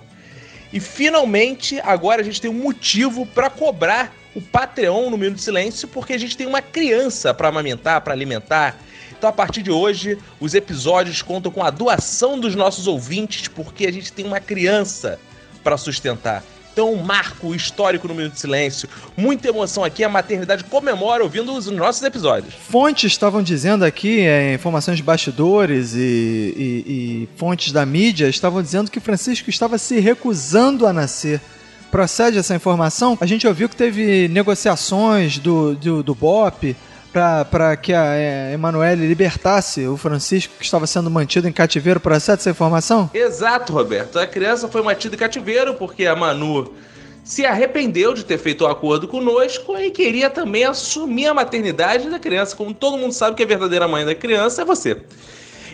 e 0.73 0.81
finalmente 0.81 1.81
agora 1.81 2.21
a 2.21 2.25
gente 2.25 2.41
tem 2.41 2.51
um 2.51 2.63
motivo 2.63 3.25
para 3.27 3.49
cobrar 3.49 4.13
o 4.35 4.43
Patreon 4.43 5.09
no 5.09 5.17
Minuto 5.17 5.37
de 5.37 5.43
Silêncio, 5.43 5.89
porque 5.89 6.13
a 6.13 6.19
gente 6.19 6.37
tem 6.37 6.47
uma 6.47 6.61
criança 6.61 7.33
para 7.33 7.49
amamentar, 7.49 8.03
para 8.03 8.13
alimentar, 8.13 8.79
então, 9.27 9.33
a 9.33 9.33
partir 9.33 9.61
de 9.61 9.73
hoje, 9.73 10.19
os 10.39 10.55
episódios 10.55 11.21
contam 11.21 11.51
com 11.51 11.61
a 11.61 11.69
doação 11.69 12.39
dos 12.39 12.55
nossos 12.55 12.87
ouvintes, 12.87 13.49
porque 13.49 13.85
a 13.85 13.93
gente 13.93 14.13
tem 14.13 14.25
uma 14.25 14.39
criança 14.39 15.19
para 15.65 15.77
sustentar. 15.77 16.45
Então, 16.73 16.93
um 16.93 17.03
marco 17.03 17.53
histórico 17.53 18.07
no 18.07 18.15
Minuto 18.15 18.35
de 18.35 18.41
Silêncio. 18.41 18.89
Muita 19.17 19.49
emoção 19.49 19.83
aqui. 19.83 20.05
A 20.05 20.09
maternidade 20.09 20.63
comemora 20.63 21.25
ouvindo 21.25 21.53
os 21.53 21.67
nossos 21.67 22.03
episódios. 22.05 22.55
Fontes 22.55 23.11
estavam 23.11 23.43
dizendo 23.43 23.85
aqui, 23.85 24.21
é, 24.21 24.55
informações 24.55 24.99
de 24.99 25.03
bastidores 25.03 25.95
e, 25.95 25.99
e, 25.99 26.85
e 26.87 27.29
fontes 27.37 27.73
da 27.73 27.85
mídia 27.85 28.29
estavam 28.29 28.63
dizendo 28.63 28.93
que 28.93 29.01
Francisco 29.01 29.51
estava 29.51 29.77
se 29.77 29.99
recusando 29.99 30.87
a 30.87 30.93
nascer 30.93 31.41
procede 31.91 32.37
essa 32.37 32.55
informação? 32.55 33.17
A 33.21 33.27
gente 33.27 33.47
ouviu 33.47 33.69
que 33.69 33.77
teve 33.77 34.29
negociações 34.29 35.39
do, 35.39 35.75
do, 35.75 36.03
do 36.03 36.15
BOP 36.15 36.77
para 37.51 37.77
que 37.77 37.93
a 37.93 38.15
é, 38.15 38.53
Emanuele 38.53 39.07
libertasse 39.07 39.87
o 39.87 39.97
Francisco 39.97 40.55
que 40.59 40.65
estava 40.65 40.87
sendo 40.87 41.11
mantido 41.11 41.49
em 41.49 41.53
cativeiro. 41.53 42.01
Procede 42.01 42.41
essa 42.41 42.51
informação? 42.51 43.11
Exato, 43.15 43.73
Roberto. 43.73 44.19
A 44.19 44.27
criança 44.27 44.69
foi 44.69 44.83
mantida 44.83 45.15
em 45.15 45.19
cativeiro 45.19 45.75
porque 45.75 46.07
a 46.07 46.15
Manu 46.15 46.75
se 47.25 47.45
arrependeu 47.45 48.15
de 48.15 48.25
ter 48.25 48.39
feito 48.39 48.63
o 48.63 48.67
acordo 48.69 49.09
conosco 49.09 49.77
e 49.77 49.91
queria 49.91 50.31
também 50.31 50.65
assumir 50.65 51.27
a 51.27 51.35
maternidade 51.35 52.09
da 52.09 52.19
criança. 52.19 52.55
Como 52.55 52.73
todo 52.73 52.97
mundo 52.97 53.13
sabe 53.13 53.37
que 53.37 53.43
a 53.43 53.47
verdadeira 53.47 53.89
mãe 53.89 54.05
da 54.05 54.15
criança 54.15 54.63
é 54.63 54.65
você. 54.65 55.03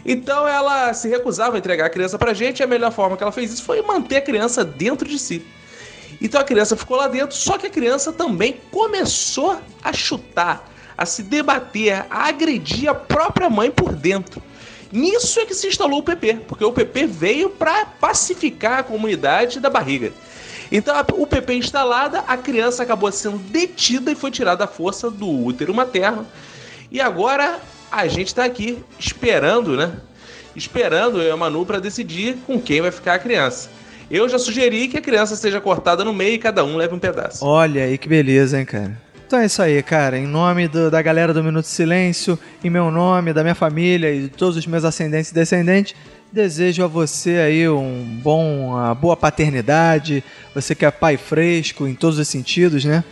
Então 0.04 0.48
ela 0.48 0.92
se 0.94 1.08
recusava 1.08 1.56
a 1.56 1.58
entregar 1.58 1.86
a 1.86 1.90
criança 1.90 2.18
pra 2.18 2.32
gente 2.32 2.60
e 2.60 2.62
a 2.62 2.66
melhor 2.66 2.90
forma 2.90 3.16
que 3.16 3.22
ela 3.22 3.32
fez 3.32 3.52
isso 3.52 3.64
foi 3.64 3.82
manter 3.82 4.16
a 4.16 4.22
criança 4.22 4.64
dentro 4.64 5.08
de 5.08 5.18
si. 5.18 5.44
Então 6.20 6.40
a 6.40 6.44
criança 6.44 6.76
ficou 6.76 6.96
lá 6.96 7.08
dentro, 7.08 7.36
só 7.36 7.58
que 7.58 7.66
a 7.66 7.70
criança 7.70 8.12
também 8.12 8.56
começou 8.70 9.60
a 9.82 9.92
chutar, 9.92 10.71
a 11.02 11.06
se 11.06 11.24
debater, 11.24 12.06
a 12.08 12.28
agredir 12.28 12.88
a 12.88 12.94
própria 12.94 13.50
mãe 13.50 13.72
por 13.72 13.92
dentro. 13.92 14.40
Nisso 14.92 15.40
é 15.40 15.46
que 15.46 15.54
se 15.54 15.66
instalou 15.66 15.98
o 15.98 16.02
PP, 16.02 16.40
porque 16.46 16.64
o 16.64 16.70
PP 16.70 17.06
veio 17.06 17.50
para 17.50 17.86
pacificar 17.86 18.78
a 18.78 18.82
comunidade 18.84 19.58
da 19.58 19.68
barriga. 19.68 20.12
Então, 20.70 20.94
o 21.14 21.26
PP 21.26 21.54
instalada, 21.54 22.20
a 22.20 22.36
criança 22.36 22.84
acabou 22.84 23.10
sendo 23.10 23.38
detida 23.38 24.12
e 24.12 24.14
foi 24.14 24.30
tirada 24.30 24.62
à 24.62 24.66
força 24.68 25.10
do 25.10 25.28
útero 25.28 25.74
materno. 25.74 26.24
E 26.90 27.00
agora 27.00 27.58
a 27.90 28.06
gente 28.06 28.28
está 28.28 28.44
aqui 28.44 28.78
esperando, 28.96 29.76
né? 29.76 29.92
Esperando 30.54 31.20
eu 31.20 31.28
e 31.28 31.30
a 31.30 31.36
Manu 31.36 31.66
para 31.66 31.80
decidir 31.80 32.36
com 32.46 32.60
quem 32.60 32.80
vai 32.80 32.92
ficar 32.92 33.14
a 33.14 33.18
criança. 33.18 33.70
Eu 34.10 34.28
já 34.28 34.38
sugeri 34.38 34.86
que 34.86 34.98
a 34.98 35.02
criança 35.02 35.34
seja 35.34 35.60
cortada 35.60 36.04
no 36.04 36.12
meio 36.12 36.34
e 36.34 36.38
cada 36.38 36.64
um 36.64 36.76
leve 36.76 36.94
um 36.94 36.98
pedaço. 36.98 37.44
Olha 37.44 37.82
aí 37.84 37.98
que 37.98 38.08
beleza, 38.08 38.58
hein, 38.58 38.64
cara. 38.64 38.96
Então 39.32 39.40
é 39.40 39.46
isso 39.46 39.62
aí, 39.62 39.82
cara. 39.82 40.18
Em 40.18 40.26
nome 40.26 40.68
do- 40.68 40.90
da 40.90 41.00
galera 41.00 41.32
do 41.32 41.42
Minuto 41.42 41.64
Silêncio, 41.64 42.38
em 42.62 42.68
meu 42.68 42.90
nome, 42.90 43.32
da 43.32 43.42
minha 43.42 43.54
família 43.54 44.14
e 44.14 44.20
de 44.24 44.28
todos 44.28 44.58
os 44.58 44.66
meus 44.66 44.84
ascendentes 44.84 45.30
e 45.30 45.34
descendentes, 45.34 45.94
desejo 46.30 46.84
a 46.84 46.86
você 46.86 47.36
aí 47.38 47.66
um 47.66 48.04
bom, 48.22 48.72
uma 48.72 48.94
boa 48.94 49.16
paternidade. 49.16 50.22
Você 50.54 50.74
que 50.74 50.84
é 50.84 50.90
pai 50.90 51.16
fresco 51.16 51.88
em 51.88 51.94
todos 51.94 52.18
os 52.18 52.28
sentidos, 52.28 52.84
né? 52.84 53.02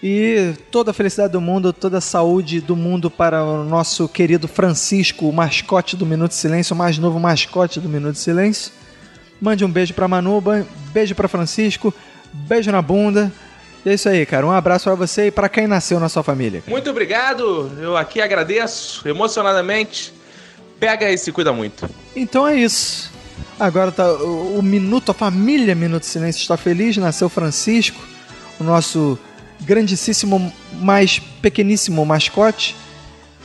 E 0.00 0.52
toda 0.70 0.92
a 0.92 0.94
felicidade 0.94 1.32
do 1.32 1.40
mundo, 1.40 1.72
toda 1.72 1.98
a 1.98 2.00
saúde 2.00 2.60
do 2.60 2.76
mundo 2.76 3.10
para 3.10 3.42
o 3.44 3.64
nosso 3.64 4.08
querido 4.08 4.46
Francisco, 4.46 5.28
o 5.28 5.32
mascote 5.32 5.96
do 5.96 6.06
Minuto 6.06 6.34
Silêncio, 6.34 6.72
o 6.72 6.78
mais 6.78 6.98
novo 6.98 7.18
mascote 7.18 7.80
do 7.80 7.88
Minuto 7.88 8.14
Silêncio. 8.14 8.70
Mande 9.40 9.64
um 9.64 9.68
beijo 9.68 9.92
pra 9.92 10.06
Manu, 10.06 10.40
beijo 10.92 11.16
pra 11.16 11.26
Francisco, 11.26 11.92
beijo 12.32 12.70
na 12.70 12.80
bunda. 12.80 13.32
E 13.84 13.90
é 13.90 13.94
isso 13.94 14.08
aí, 14.08 14.24
cara. 14.26 14.46
Um 14.46 14.52
abraço 14.52 14.84
pra 14.84 14.94
você 14.94 15.26
e 15.26 15.30
pra 15.30 15.48
quem 15.48 15.66
nasceu 15.66 16.00
na 16.00 16.08
sua 16.08 16.22
família. 16.22 16.62
Muito 16.66 16.90
obrigado, 16.90 17.70
eu 17.80 17.96
aqui 17.96 18.20
agradeço 18.20 19.06
emocionadamente. 19.08 20.12
Pega 20.78 21.10
e 21.10 21.18
se 21.18 21.32
cuida 21.32 21.52
muito. 21.52 21.88
Então 22.14 22.46
é 22.46 22.56
isso. 22.56 23.10
Agora 23.58 23.90
tá 23.90 24.06
o, 24.12 24.58
o 24.58 24.62
Minuto, 24.62 25.10
a 25.10 25.14
família 25.14 25.74
Minuto 25.74 26.04
Silêncio 26.04 26.40
está 26.40 26.56
feliz. 26.56 26.96
Nasceu 26.96 27.28
Francisco, 27.28 28.00
o 28.60 28.64
nosso 28.64 29.18
grandíssimo, 29.60 30.52
mais 30.74 31.18
pequeníssimo 31.18 32.04
mascote. 32.06 32.76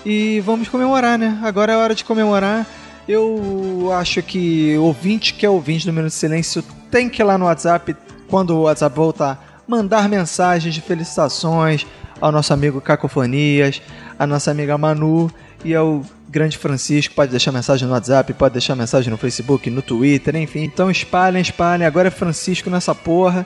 E 0.06 0.42
vamos 0.42 0.68
comemorar, 0.68 1.18
né? 1.18 1.40
Agora 1.44 1.74
é 1.74 1.78
hora 1.78 1.96
de 1.96 2.04
comemorar. 2.04 2.68
Eu 3.08 3.90
acho 3.94 4.22
que 4.22 4.78
ouvinte 4.78 5.34
que 5.34 5.46
é 5.46 5.50
ouvinte 5.50 5.86
do 5.86 5.94
Minuto 5.94 6.12
Silêncio 6.12 6.64
tem 6.92 7.10
que 7.10 7.22
ir 7.22 7.26
lá 7.26 7.38
no 7.38 7.46
WhatsApp, 7.46 7.96
quando 8.28 8.52
o 8.52 8.62
WhatsApp 8.62 8.96
voltar, 8.96 9.53
mandar 9.68 10.10
mensagens 10.10 10.74
de 10.74 10.82
felicitações 10.82 11.86
ao 12.20 12.32
nosso 12.32 12.54
amigo 12.54 12.82
Cacofonias, 12.82 13.82
à 14.18 14.26
nossa 14.26 14.52
amiga 14.52 14.78
Manu 14.78 15.32
e 15.64 15.74
ao 15.74 16.04
grande 16.30 16.58
Francisco. 16.58 17.14
Pode 17.14 17.32
deixar 17.32 17.52
mensagem 17.52 17.88
no 17.88 17.94
WhatsApp, 17.94 18.34
pode 18.34 18.54
deixar 18.54 18.76
mensagem 18.76 19.12
no 19.12 19.18
Facebook, 19.18 19.70
no 19.70 19.82
Twitter, 19.82 20.36
enfim. 20.36 20.64
Então 20.64 20.90
espalhem, 20.90 21.42
espalhem. 21.42 21.86
Agora 21.86 22.08
é 22.08 22.12
Francisco 22.12 22.70
nessa 22.70 22.94
porra. 22.94 23.46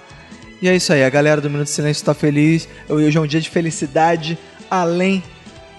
E 0.62 0.68
é 0.68 0.76
isso 0.76 0.92
aí, 0.92 1.04
a 1.04 1.10
galera 1.10 1.40
do 1.40 1.50
Minuto 1.50 1.68
de 1.68 1.74
Silêncio 1.74 2.04
tá 2.04 2.14
feliz. 2.14 2.68
Hoje 2.90 3.18
é 3.18 3.22
um 3.22 3.28
dia 3.28 3.42
de 3.42 3.50
felicidade 3.50 4.38
além 4.72 5.24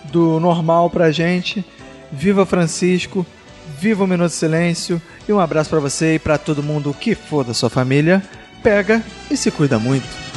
do 0.05 0.39
normal 0.39 0.89
pra 0.89 1.11
gente. 1.11 1.65
Viva 2.13 2.47
Francisco, 2.47 3.27
viva 3.79 4.05
o 4.05 4.07
Minuto 4.07 4.31
de 4.31 4.37
Silêncio 4.37 5.03
e 5.29 5.33
um 5.33 5.41
abraço 5.41 5.69
pra 5.69 5.81
você 5.81 6.15
e 6.15 6.19
pra 6.19 6.39
todo 6.39 6.63
mundo 6.63 6.95
que 6.99 7.15
for 7.15 7.45
da 7.45 7.53
sua 7.53 7.69
família. 7.69 8.23
Pega 8.63 9.03
e 9.31 9.37
se 9.37 9.51
cuida 9.51 9.79
muito. 9.79 10.28